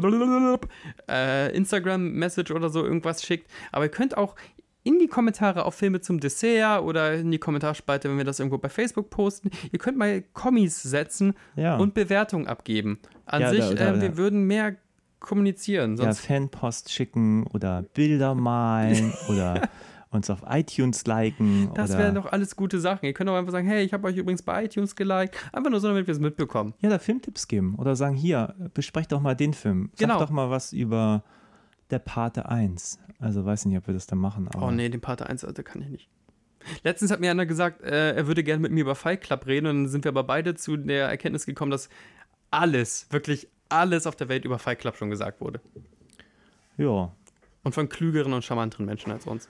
äh, 1.09 1.57
Instagram-Message 1.57 2.51
oder 2.51 2.69
so 2.71 2.85
irgendwas 2.85 3.23
schickt. 3.23 3.51
Aber 3.73 3.85
ihr 3.85 3.91
könnt 3.91 4.17
auch 4.17 4.37
in 4.87 5.01
die 5.01 5.09
Kommentare 5.09 5.65
auf 5.65 5.75
Filme 5.75 6.01
zum 6.01 6.21
Dessert 6.21 6.83
oder 6.83 7.15
in 7.15 7.33
die 7.33 7.39
Kommentarspalte, 7.39 8.09
wenn 8.09 8.19
wir 8.19 8.25
das 8.25 8.39
irgendwo 8.39 8.59
bei 8.59 8.69
Facebook 8.69 9.11
posten. 9.11 9.51
Ihr 9.73 9.81
könnt 9.81 9.99
mal 9.99 10.23
Kommis 10.33 10.81
setzen 10.81 11.35
ja. 11.57 11.77
und 11.77 11.93
Bewertungen 11.93 12.47
abgeben. 12.47 13.01
An 13.25 13.43
ja, 13.43 13.51
sich, 13.51 13.65
da, 13.71 13.75
da, 13.75 13.95
äh, 13.95 14.01
wir 14.01 14.17
würden 14.17 14.45
mehr 14.45 14.77
kommunizieren. 15.19 15.97
ja, 15.97 16.13
Fanpost 16.13 16.93
schicken 16.93 17.49
oder 17.49 17.83
Bilder 17.95 18.37
malen 18.37 19.13
oder 19.29 19.69
uns 20.11 20.31
auf 20.31 20.45
iTunes 20.49 21.05
liken. 21.05 21.71
Das 21.75 21.99
wären 21.99 22.15
doch 22.15 22.27
alles 22.27 22.55
gute 22.55 22.79
Sachen. 22.79 23.07
Ihr 23.07 23.13
könnt 23.13 23.29
auch 23.29 23.35
einfach 23.35 23.51
sagen, 23.51 23.67
hey, 23.67 23.85
ich 23.85 23.93
habe 23.93 24.07
euch 24.07 24.17
übrigens 24.17 24.43
bei 24.43 24.65
iTunes 24.65 24.95
geliked. 24.95 25.37
Einfach 25.53 25.71
nur 25.71 25.81
so, 25.81 25.89
damit 25.89 26.07
wir 26.07 26.13
es 26.13 26.21
mitbekommen. 26.21 26.75
Ja, 26.81 26.91
da 26.91 27.01
Filmtipps 27.01 27.49
geben 27.49 27.75
oder 27.77 27.97
sagen, 27.97 28.15
hier, 28.15 28.55
besprecht 28.73 29.11
doch 29.11 29.21
mal 29.21 29.35
den 29.35 29.53
Film. 29.53 29.91
Sag 29.95 30.09
genau. 30.09 30.21
doch 30.21 30.31
mal 30.31 30.49
was 30.49 30.73
über 30.73 31.25
der 31.91 31.99
Pate 31.99 32.49
1. 32.49 32.99
Also 33.19 33.45
weiß 33.45 33.65
nicht, 33.67 33.79
ob 33.79 33.87
wir 33.87 33.95
das 33.95 34.07
da 34.07 34.17
machen. 34.17 34.49
oh 34.61 34.71
nee, 34.71 34.89
den 34.89 35.01
Pate 35.01 35.27
1, 35.27 35.45
Alter, 35.45 35.63
kann 35.63 35.83
ich 35.83 35.89
nicht. 35.89 36.09
Letztens 36.83 37.11
hat 37.13 37.21
mir 37.21 37.31
einer 37.31 37.47
gesagt, 37.47 37.83
äh, 37.83 38.15
er 38.15 38.27
würde 38.27 38.43
gerne 38.43 38.61
mit 38.61 38.73
mir 38.73 38.81
über 38.81 38.95
Fight 38.97 39.21
Club 39.21 39.47
reden 39.47 39.67
und 39.67 39.77
dann 39.85 39.89
sind 39.89 40.05
wir 40.05 40.09
aber 40.11 40.25
beide 40.25 40.55
zu 40.57 40.77
der 40.77 41.07
Erkenntnis 41.09 41.47
gekommen, 41.47 41.71
dass 41.71 41.89
alles, 42.51 43.07
wirklich 43.11 43.49
alles 43.69 44.07
auf 44.07 44.17
der 44.17 44.29
Welt 44.29 44.45
über 44.45 44.59
Fight 44.59 44.81
Club 44.81 44.97
schon 44.97 45.11
gesagt 45.11 45.41
wurde. 45.41 45.61
Ja, 46.77 47.13
Und 47.63 47.75
von 47.75 47.89
klügeren 47.89 48.33
und 48.33 48.43
charmanteren 48.45 48.87
Menschen 48.87 49.13
als 49.13 49.27
uns. 49.27 49.49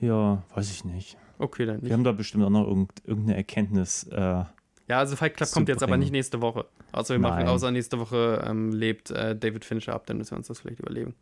ja, 0.00 0.42
weiß 0.54 0.70
ich 0.70 0.84
nicht. 0.84 1.16
Okay, 1.38 1.66
dann 1.66 1.76
Wir 1.76 1.82
nicht. 1.84 1.92
haben 1.92 2.04
da 2.04 2.12
bestimmt 2.12 2.44
auch 2.44 2.50
noch 2.50 2.66
irgend, 2.66 2.92
irgendeine 3.04 3.36
Erkenntnis. 3.36 4.04
Äh, 4.04 4.16
Ja, 4.20 4.98
also 4.98 5.16
Fight 5.16 5.36
Club 5.36 5.50
kommt 5.52 5.68
jetzt 5.68 5.82
aber 5.82 5.92
bringen. 5.92 6.00
nicht 6.00 6.12
nächste 6.12 6.40
Woche. 6.42 6.66
Außer, 6.92 7.14
wir 7.14 7.18
machen, 7.20 7.46
außer 7.48 7.70
nächste 7.70 7.98
Woche 7.98 8.44
ähm, 8.46 8.72
lebt 8.72 9.10
äh, 9.10 9.34
David 9.36 9.64
Fincher 9.64 9.94
ab, 9.94 10.06
dann 10.06 10.18
müssen 10.18 10.32
wir 10.32 10.38
uns 10.38 10.48
das 10.48 10.60
vielleicht 10.60 10.80
überlegen. 10.80 11.14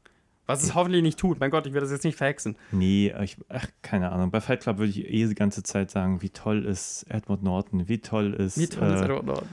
Was 0.48 0.62
es 0.62 0.74
hoffentlich 0.74 1.02
nicht 1.02 1.18
tut. 1.18 1.38
Mein 1.40 1.50
Gott, 1.50 1.66
ich 1.66 1.74
werde 1.74 1.84
das 1.84 1.92
jetzt 1.92 2.04
nicht 2.04 2.16
verhexen. 2.16 2.56
nee, 2.72 3.14
ich, 3.22 3.36
ach, 3.50 3.66
keine 3.82 4.10
Ahnung. 4.10 4.30
Bei 4.30 4.40
Fight 4.40 4.60
Club 4.62 4.78
würde 4.78 4.90
ich 4.90 5.06
eh 5.06 5.26
die 5.26 5.34
ganze 5.34 5.62
Zeit 5.62 5.90
sagen, 5.90 6.22
wie 6.22 6.30
toll 6.30 6.64
ist 6.64 7.04
Edward 7.10 7.42
Norton, 7.42 7.86
wie 7.86 7.98
toll 7.98 8.32
ist. 8.32 8.56
Wie 8.58 8.66
toll 8.66 8.88
ist 8.88 9.02
äh, 9.02 9.04
Edward 9.04 9.26
Norton? 9.26 9.48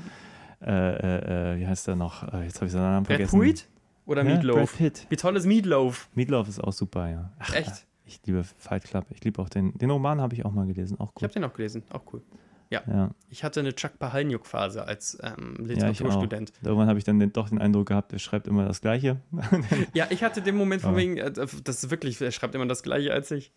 äh, 0.62 0.72
äh, 0.72 1.54
äh, 1.54 1.60
wie 1.60 1.68
heißt 1.68 1.88
der 1.88 1.98
noch? 1.98 2.24
Äh, 2.34 2.46
jetzt 2.46 2.56
habe 2.56 2.68
ich 2.68 2.72
seinen 2.72 2.84
Namen 2.84 3.06
Brad 3.06 3.18
vergessen. 3.18 3.40
Pitt 3.42 3.68
oder 4.06 4.24
ja, 4.24 4.30
Meatloaf? 4.30 4.80
Wie 4.80 5.16
toll 5.18 5.36
ist 5.36 5.46
Meatloaf? 5.46 6.10
Meatloaf 6.16 6.48
ist 6.48 6.64
auch 6.64 6.72
super, 6.72 7.10
ja. 7.10 7.30
Ach, 7.40 7.54
Echt? 7.54 7.86
Ich 8.06 8.22
liebe 8.26 8.44
Fight 8.44 8.86
Club. 8.86 9.06
Ich 9.10 9.24
liebe 9.24 9.42
auch 9.42 9.50
den, 9.50 9.78
den 9.78 9.90
Roman, 9.90 10.22
habe 10.22 10.34
ich 10.34 10.46
auch 10.46 10.52
mal 10.52 10.66
gelesen. 10.66 11.00
Auch 11.00 11.12
Ich 11.18 11.24
habe 11.24 11.34
den 11.34 11.44
auch 11.44 11.54
gelesen, 11.54 11.84
auch 11.90 12.04
cool. 12.14 12.22
Ja. 12.72 13.12
Ich 13.30 13.44
hatte 13.44 13.60
eine 13.62 13.74
Chuck 13.74 14.00
Palahniuk-Phase 14.00 14.86
als 14.86 15.18
ähm, 15.22 15.56
Literaturstudent. 15.60 16.52
Irgendwann 16.64 16.88
habe 16.90 16.98
ich 17.00 17.06
dann 17.06 17.20
den, 17.20 17.32
doch 17.32 17.50
den 17.50 17.60
Eindruck 17.60 17.88
gehabt, 17.88 18.12
er 18.12 18.20
schreibt 18.20 18.48
immer 18.48 18.66
das 18.66 18.82
Gleiche. 18.82 19.22
Ja, 19.94 20.08
ich 20.10 20.24
hatte 20.24 20.42
den 20.42 20.56
Moment 20.56 20.82
von 20.82 20.92
Ja. 20.94 20.98
wegen, 20.98 21.18
äh, 21.18 21.32
das 21.32 21.84
ist 21.84 21.90
wirklich, 21.90 22.20
er 22.20 22.32
schreibt 22.32 22.56
immer 22.56 22.66
das 22.66 22.84
Gleiche 22.84 23.14
als 23.14 23.32
ich. 23.32 23.52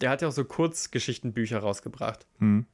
Der 0.00 0.10
hat 0.10 0.22
ja 0.22 0.28
auch 0.28 0.32
so 0.32 0.44
Kurzgeschichtenbücher 0.44 1.58
rausgebracht. 1.58 2.26
hm. 2.38 2.66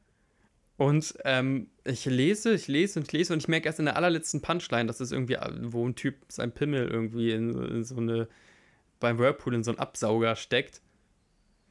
Und 0.76 1.14
ähm, 1.26 1.66
ich 1.84 2.06
lese, 2.06 2.54
ich 2.54 2.66
lese 2.66 2.98
und 3.00 3.06
ich 3.06 3.12
lese 3.12 3.34
und 3.34 3.40
ich 3.40 3.48
merke 3.48 3.66
erst 3.66 3.80
in 3.80 3.84
der 3.84 3.96
allerletzten 3.96 4.40
Punchline, 4.40 4.86
das 4.86 5.02
ist 5.02 5.12
irgendwie, 5.12 5.36
wo 5.64 5.86
ein 5.86 5.94
Typ 5.94 6.14
sein 6.28 6.52
Pimmel 6.52 6.88
irgendwie 6.88 7.32
in, 7.32 7.50
in 7.64 7.84
so 7.84 7.98
eine, 7.98 8.28
beim 8.98 9.18
Whirlpool 9.18 9.54
in 9.54 9.62
so 9.62 9.72
einen 9.72 9.78
Absauger 9.78 10.36
steckt. 10.36 10.80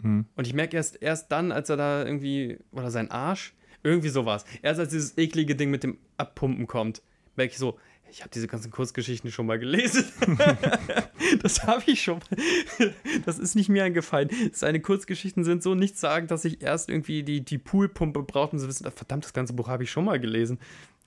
Hm. 0.04 0.26
Und 0.36 0.46
ich 0.46 0.54
merke 0.54 0.78
erst, 0.78 1.02
erst 1.02 1.32
dann, 1.32 1.52
als 1.52 1.70
er 1.72 1.78
da 1.78 2.06
irgendwie, 2.06 2.60
oder 2.72 2.92
sein 2.92 3.10
Arsch, 3.10 3.56
irgendwie 3.84 4.10
sowas. 4.10 4.46
Erst 4.62 4.80
als 4.80 4.90
dieses 4.90 5.18
eklige 5.18 5.56
Ding 5.56 5.70
mit 5.70 5.84
dem 5.84 5.98
Abpumpen 6.18 6.68
kommt, 6.68 7.02
merke 7.36 7.54
ich 7.54 7.58
so, 7.58 7.78
ich 8.12 8.22
habe 8.22 8.32
diese 8.34 8.48
ganzen 8.48 8.72
Kurzgeschichten 8.72 9.32
schon 9.32 9.46
mal 9.46 9.60
gelesen. 9.60 10.06
das 11.44 11.64
habe 11.64 11.84
ich 11.86 12.02
schon. 12.02 12.20
mal. 12.20 12.94
Das 13.26 13.38
ist 13.38 13.56
nicht 13.56 13.70
mir 13.70 13.84
eingefallen. 13.84 14.30
Seine 14.52 14.80
Kurzgeschichten 14.80 15.44
sind 15.44 15.62
so 15.64 15.76
nichtssagend, 15.76 16.32
dass 16.32 16.46
ich 16.46 16.62
erst 16.62 16.90
irgendwie 16.90 17.24
die, 17.24 17.42
die 17.42 17.58
Poolpumpe 17.58 18.24
brauchte, 18.24 18.56
um 18.56 18.60
zu 18.60 18.68
wissen, 18.68 18.90
verdammt, 18.92 19.26
das 19.26 19.34
ganze 19.34 19.54
Buch 19.54 19.68
habe 19.68 19.84
ich 19.84 19.92
schon 19.92 20.06
mal 20.06 20.20
gelesen. 20.20 20.60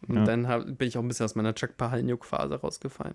Und 0.08 0.16
Ja. 0.16 0.24
dann 0.24 0.48
hab, 0.48 0.64
bin 0.78 0.88
ich 0.88 0.98
auch 0.98 1.02
ein 1.02 1.08
bisschen 1.08 1.24
aus 1.24 1.34
meiner 1.34 1.54
Chuck 1.54 1.76
Palahniuk-Phase 1.76 2.60
rausgefallen. 2.60 3.14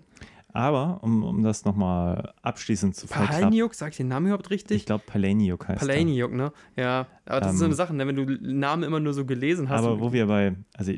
Aber, 0.52 1.00
um, 1.02 1.22
um 1.22 1.42
das 1.42 1.64
nochmal 1.66 2.32
abschließend 2.42 2.96
zu 2.96 3.06
Club. 3.06 3.28
Palahniuk, 3.28 3.74
sag 3.74 3.90
ich 3.90 3.98
den 3.98 4.08
Namen 4.08 4.26
überhaupt 4.26 4.48
richtig? 4.50 4.78
Ich 4.78 4.86
glaube, 4.86 5.04
Palahniuk 5.06 5.68
heißt. 5.68 5.80
Palahniuk, 5.80 6.32
ne? 6.32 6.52
Ja, 6.76 7.06
aber 7.26 7.40
das 7.40 7.52
ist 7.52 7.58
so 7.58 7.64
Ähm, 7.66 7.68
eine 7.70 7.74
Sache, 7.76 7.94
ne? 7.94 8.06
wenn 8.06 8.16
du 8.16 8.24
Namen 8.24 8.82
immer 8.82 9.00
nur 9.00 9.12
so 9.12 9.26
gelesen 9.26 9.68
hast. 9.68 9.78
Aber 9.84 10.00
wo 10.00 10.12
wir 10.12 10.26
bei, 10.26 10.56
also 10.74 10.92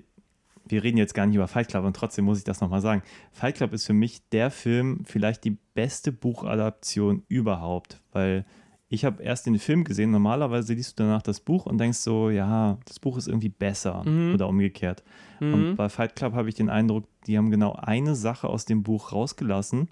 wir 0.67 0.85
reden 0.85 0.99
jetzt 0.99 1.15
gar 1.15 1.27
nicht 1.27 1.35
über 1.35 1.49
Fight 1.49 1.67
Club 1.67 1.85
und 1.85 1.97
trotzdem 1.97 2.25
muss 2.27 2.39
ich 2.39 2.45
das 2.45 2.61
nochmal 2.61 2.81
sagen. 2.81 3.03
Fight 3.33 3.57
Club 3.57 3.73
ist 3.73 3.87
für 3.87 3.93
mich 3.93 4.29
der 4.29 4.53
Film, 4.53 5.03
vielleicht 5.05 5.43
die 5.43 5.59
beste 5.75 6.13
Buchadaption 6.13 7.25
überhaupt, 7.27 8.01
weil 8.13 8.45
ich 8.93 9.05
habe 9.05 9.23
erst 9.23 9.47
den 9.47 9.59
Film 9.59 9.85
gesehen. 9.85 10.11
Normalerweise 10.11 10.75
liest 10.75 10.99
du 10.99 11.05
danach 11.05 11.23
das 11.23 11.39
Buch 11.41 11.65
und 11.67 11.79
denkst 11.79 11.99
so, 11.99 12.29
ja, 12.29 12.77
das 12.87 12.99
Buch 12.99 13.17
ist 13.17 13.29
irgendwie 13.29 13.49
besser 13.49 14.03
Mhm. 14.05 14.35
oder 14.35 14.49
umgekehrt. 14.49 15.03
Und 15.41 15.77
bei 15.77 15.89
Fight 15.89 16.17
Club 16.17 16.35
habe 16.35 16.49
ich 16.51 16.57
den 16.57 16.69
Eindruck, 16.69 17.05
die 17.27 17.39
haben 17.39 17.51
genau 17.51 17.73
eine 17.75 18.15
Sache 18.17 18.49
aus 18.49 18.65
dem 18.67 18.83
Buch 18.83 19.13
rausgelassen. 19.13 19.89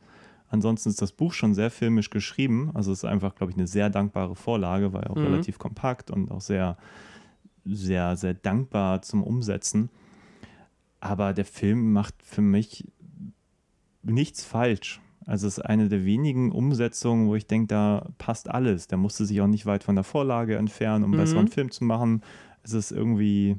Ansonsten 0.50 0.88
ist 0.90 1.00
das 1.00 1.12
Buch 1.12 1.32
schon 1.32 1.54
sehr 1.54 1.70
filmisch 1.70 2.10
geschrieben. 2.10 2.70
Also 2.74 2.90
es 2.92 2.98
ist 2.98 3.04
einfach, 3.04 3.34
glaube 3.34 3.52
ich, 3.52 3.56
eine 3.56 3.66
sehr 3.68 3.88
dankbare 3.88 4.34
Vorlage, 4.34 4.92
weil 4.92 5.04
auch 5.04 5.16
Mhm. 5.16 5.22
relativ 5.22 5.58
kompakt 5.58 6.10
und 6.10 6.30
auch 6.30 6.40
sehr, 6.40 6.76
sehr, 7.64 8.16
sehr 8.16 8.34
dankbar 8.34 9.02
zum 9.02 9.22
Umsetzen. 9.22 9.90
Aber 11.00 11.32
der 11.32 11.44
Film 11.44 11.92
macht 11.92 12.14
für 12.22 12.40
mich 12.42 12.84
nichts 14.02 14.44
falsch. 14.44 15.00
Also 15.28 15.46
es 15.46 15.59
ist 15.59 15.64
eine 15.64 15.88
der 15.88 16.05
wenigen 16.06 16.50
Umsetzungen, 16.52 17.28
wo 17.28 17.34
ich 17.34 17.46
denke, 17.46 17.66
da 17.68 18.06
passt 18.18 18.48
alles. 18.50 18.88
Der 18.88 18.96
musste 18.98 19.26
sich 19.26 19.40
auch 19.42 19.46
nicht 19.46 19.66
weit 19.66 19.84
von 19.84 19.94
der 19.94 20.05
Vorlage 20.05 20.56
entfernen, 20.56 21.05
um 21.05 21.10
einen 21.12 21.20
Mhm. 21.20 21.24
besseren 21.24 21.48
Film 21.48 21.70
zu 21.70 21.84
machen. 21.84 22.22
Es 22.62 22.72
ist 22.72 22.90
irgendwie 22.92 23.56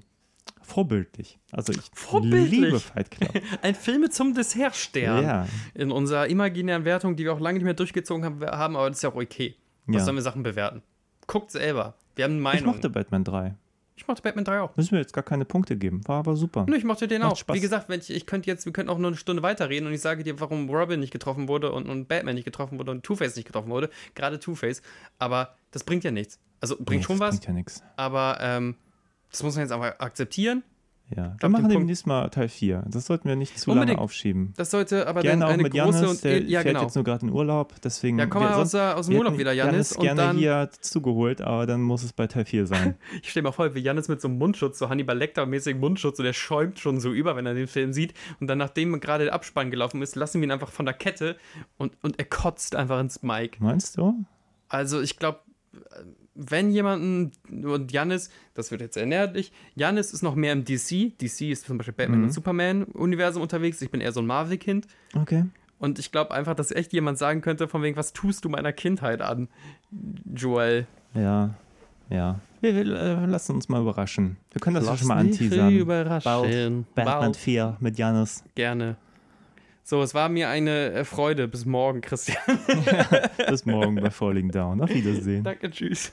vorbildlich. 0.61 1.39
Also 1.51 1.73
ich 1.73 1.79
Vorbildlich? 1.93 2.51
liebe 2.59 2.79
Fight 2.79 3.11
Club. 3.11 3.31
Ein 3.61 3.75
Filme 3.75 4.09
zum 4.09 4.33
Dessertstern. 4.33 5.23
ja, 5.23 5.47
In 5.73 5.91
unserer 5.91 6.27
imaginären 6.27 6.85
Wertung, 6.85 7.15
die 7.15 7.23
wir 7.23 7.33
auch 7.33 7.39
lange 7.39 7.57
nicht 7.59 7.65
mehr 7.65 7.73
durchgezogen 7.73 8.25
haben, 8.25 8.75
aber 8.75 8.89
das 8.89 8.97
ist 8.99 9.03
ja 9.03 9.09
auch 9.11 9.15
okay. 9.15 9.55
Was 9.87 9.97
Ja. 9.97 10.05
sollen 10.05 10.17
wir 10.17 10.21
Sachen 10.21 10.43
bewerten? 10.43 10.81
Guckt 11.27 11.51
selber. 11.51 11.95
Wir 12.15 12.25
haben 12.25 12.31
eine 12.33 12.39
ich 12.39 12.43
Meinung. 12.61 12.73
mochte 12.75 12.89
Batman 12.89 13.23
3. 13.23 13.55
ich 13.99 14.07
mochte 14.07 14.21
Batman 14.21 14.45
3 14.45 14.61
auch. 14.61 14.75
Müssen 14.77 14.91
wir 14.93 14.99
jetzt 14.99 15.13
gar 15.13 15.23
keine 15.23 15.43
Punkte 15.45 15.75
geben. 15.75 16.01
War 16.07 16.19
aber 16.19 16.35
super. 16.35 16.65
Nö, 16.67 16.75
ich 16.77 16.83
mochte 16.85 17.07
den 17.07 17.21
Macht 17.21 17.31
auch. 17.33 17.37
Spaß. 17.37 17.55
Wie 17.55 17.59
gesagt, 17.59 17.89
wenn 17.89 17.99
ich, 17.99 18.09
ich 18.09 18.25
könnte 18.25 18.49
jetzt, 18.49 18.65
wir 18.65 18.71
könnten 18.73 18.89
auch 18.89 18.97
nur 18.97 19.07
eine 19.09 19.17
Stunde 19.17 19.43
weiterreden 19.43 19.87
und 19.87 19.93
ich 19.93 20.01
sage 20.01 20.23
dir, 20.23 20.39
warum 20.39 20.69
Robin 20.69 20.99
nicht 20.99 21.11
getroffen 21.11 21.47
wurde 21.47 21.71
und, 21.71 21.87
und 21.89 22.07
Batman 22.07 22.35
nicht 22.35 22.45
getroffen 22.45 22.79
wurde 22.79 22.91
und 22.91 23.03
Two-Face 23.03 23.35
nicht 23.35 23.45
getroffen 23.45 23.69
wurde. 23.69 23.89
Gerade 24.15 24.39
Two-Face. 24.39 24.81
Aber 25.19 25.55
das 25.71 25.83
bringt 25.83 26.03
ja 26.03 26.11
nichts. 26.11 26.39
Also 26.61 26.75
bringt 26.77 27.01
Nee, 27.01 27.05
schon 27.05 27.19
das 27.19 27.27
was, 27.27 27.35
Bringt 27.35 27.45
ja 27.47 27.53
nichts. 27.53 27.83
aber 27.97 28.37
ähm, 28.41 28.75
das 29.31 29.43
muss 29.43 29.55
man 29.55 29.63
jetzt 29.65 29.71
einfach 29.71 29.99
akzeptieren. 29.99 30.63
Ja. 31.15 31.23
Wir 31.23 31.35
glaub, 31.39 31.51
machen 31.51 31.63
den 31.63 31.69
Punkt- 31.69 31.81
demnächst 31.81 32.05
mal 32.07 32.29
Teil 32.29 32.49
4. 32.49 32.85
Das 32.87 33.05
sollten 33.07 33.27
wir 33.27 33.35
nicht 33.35 33.57
zu 33.59 33.71
Unbedingt. 33.71 33.97
lange 33.97 34.01
aufschieben. 34.03 34.53
Das 34.57 34.69
sollte 34.71 35.07
aber 35.07 35.21
Gerne 35.21 35.39
dann 35.39 35.49
auch 35.49 35.53
eine 35.53 35.63
mit 35.63 35.73
große 35.73 35.97
Janis, 36.01 36.11
und 36.11 36.23
der 36.23 36.41
ja, 36.43 36.61
fährt 36.61 36.73
genau. 36.75 36.83
jetzt 36.85 36.95
nur 36.95 37.03
gerade 37.03 37.25
in 37.25 37.31
Urlaub, 37.31 37.73
deswegen... 37.83 38.19
Ja, 38.19 38.27
komm 38.27 38.43
mal 38.43 38.49
wir- 38.49 38.57
aus, 38.57 38.75
aus 38.75 39.07
dem 39.07 39.13
wir 39.13 39.19
Urlaub 39.19 39.37
wieder, 39.37 39.51
Janis. 39.51 39.71
Janis 39.73 39.91
Und 39.93 40.03
gerne 40.03 40.21
dann, 40.21 40.37
hier 40.37 40.69
zugeholt, 40.81 41.41
aber 41.41 41.65
dann 41.65 41.81
muss 41.81 42.03
es 42.03 42.13
bei 42.13 42.27
Teil 42.27 42.45
4 42.45 42.67
sein. 42.67 42.95
ich 43.23 43.31
stelle 43.31 43.43
mir 43.47 43.53
vor, 43.53 43.73
wie 43.73 43.79
Janis 43.79 44.07
mit 44.07 44.21
so 44.21 44.27
einem 44.27 44.37
Mundschutz, 44.37 44.77
so 44.77 44.89
Hannibal 44.89 45.17
Lecter-mäßigen 45.17 45.79
Mundschutz, 45.79 46.19
und 46.19 46.25
der 46.25 46.33
schäumt 46.33 46.79
schon 46.79 46.99
so 46.99 47.11
über, 47.11 47.35
wenn 47.35 47.45
er 47.45 47.53
den 47.55 47.67
Film 47.67 47.91
sieht. 47.91 48.13
Und 48.39 48.47
dann, 48.47 48.57
nachdem 48.59 48.99
gerade 48.99 49.25
der 49.25 49.33
Abspann 49.33 49.71
gelaufen 49.71 50.01
ist, 50.01 50.15
lassen 50.15 50.41
wir 50.41 50.47
ihn 50.47 50.51
einfach 50.51 50.69
von 50.69 50.85
der 50.85 50.93
Kette 50.93 51.37
und, 51.77 51.93
und 52.03 52.19
er 52.19 52.25
kotzt 52.25 52.75
einfach 52.75 52.99
ins 52.99 53.23
Mic. 53.23 53.57
Meinst 53.59 53.97
du? 53.97 54.25
Also 54.67 55.01
ich 55.01 55.17
glaube, 55.17 55.39
wenn 56.41 56.71
jemanden, 56.71 57.31
und 57.65 57.91
Janis, 57.91 58.29
das 58.53 58.71
wird 58.71 58.79
jetzt 58.81 58.93
sehr 58.93 59.05
näherlich, 59.05 59.51
Janis 59.75 60.13
ist 60.13 60.21
noch 60.23 60.35
mehr 60.35 60.53
im 60.53 60.63
DC. 60.63 61.17
DC 61.21 61.41
ist 61.51 61.65
zum 61.65 61.77
Beispiel 61.77 61.93
Batman 61.93 62.19
Mhm. 62.19 62.23
und 62.25 62.31
Superman-Universum 62.31 63.41
unterwegs. 63.41 63.81
Ich 63.81 63.91
bin 63.91 63.99
eher 64.01 64.11
so 64.13 64.21
ein 64.21 64.25
Marvel-Kind. 64.25 64.87
Okay. 65.15 65.45
Und 65.79 65.99
ich 65.99 66.11
glaube 66.11 66.31
einfach, 66.33 66.55
dass 66.55 66.71
echt 66.71 66.93
jemand 66.93 67.17
sagen 67.17 67.41
könnte, 67.41 67.67
von 67.67 67.81
wegen, 67.83 67.95
was 67.97 68.13
tust 68.13 68.45
du 68.45 68.49
meiner 68.49 68.73
Kindheit 68.73 69.21
an, 69.21 69.47
Joel? 70.33 70.87
Ja, 71.13 71.53
ja. 72.09 72.39
Wir, 72.61 72.75
wir 72.75 72.81
äh, 72.99 73.25
lassen 73.25 73.55
uns 73.55 73.69
mal 73.69 73.81
überraschen. 73.81 74.37
Wir 74.51 74.59
können 74.59 74.75
das 74.75 74.85
ja 74.85 74.91
Lass 74.91 74.99
schon 74.99 75.07
mal 75.07 75.17
anteasern. 75.17 75.71
überraschen. 75.73 76.85
Batman 76.95 77.19
Bald. 77.19 77.37
4 77.37 77.77
mit 77.79 77.97
Janis. 77.97 78.43
Gerne. 78.55 78.97
So, 79.85 80.01
es 80.03 80.13
war 80.13 80.27
mir 80.29 80.49
eine 80.49 80.91
äh, 80.91 81.03
Freude. 81.05 81.47
Bis 81.47 81.65
morgen, 81.65 82.01
Christian. 82.01 82.37
Bis 83.49 83.65
morgen 83.65 83.95
bei 83.95 84.11
Falling 84.11 84.49
Down. 84.51 84.81
Auf 84.81 84.89
Wiedersehen. 84.93 85.43
Danke, 85.43 85.71
tschüss. 85.71 86.11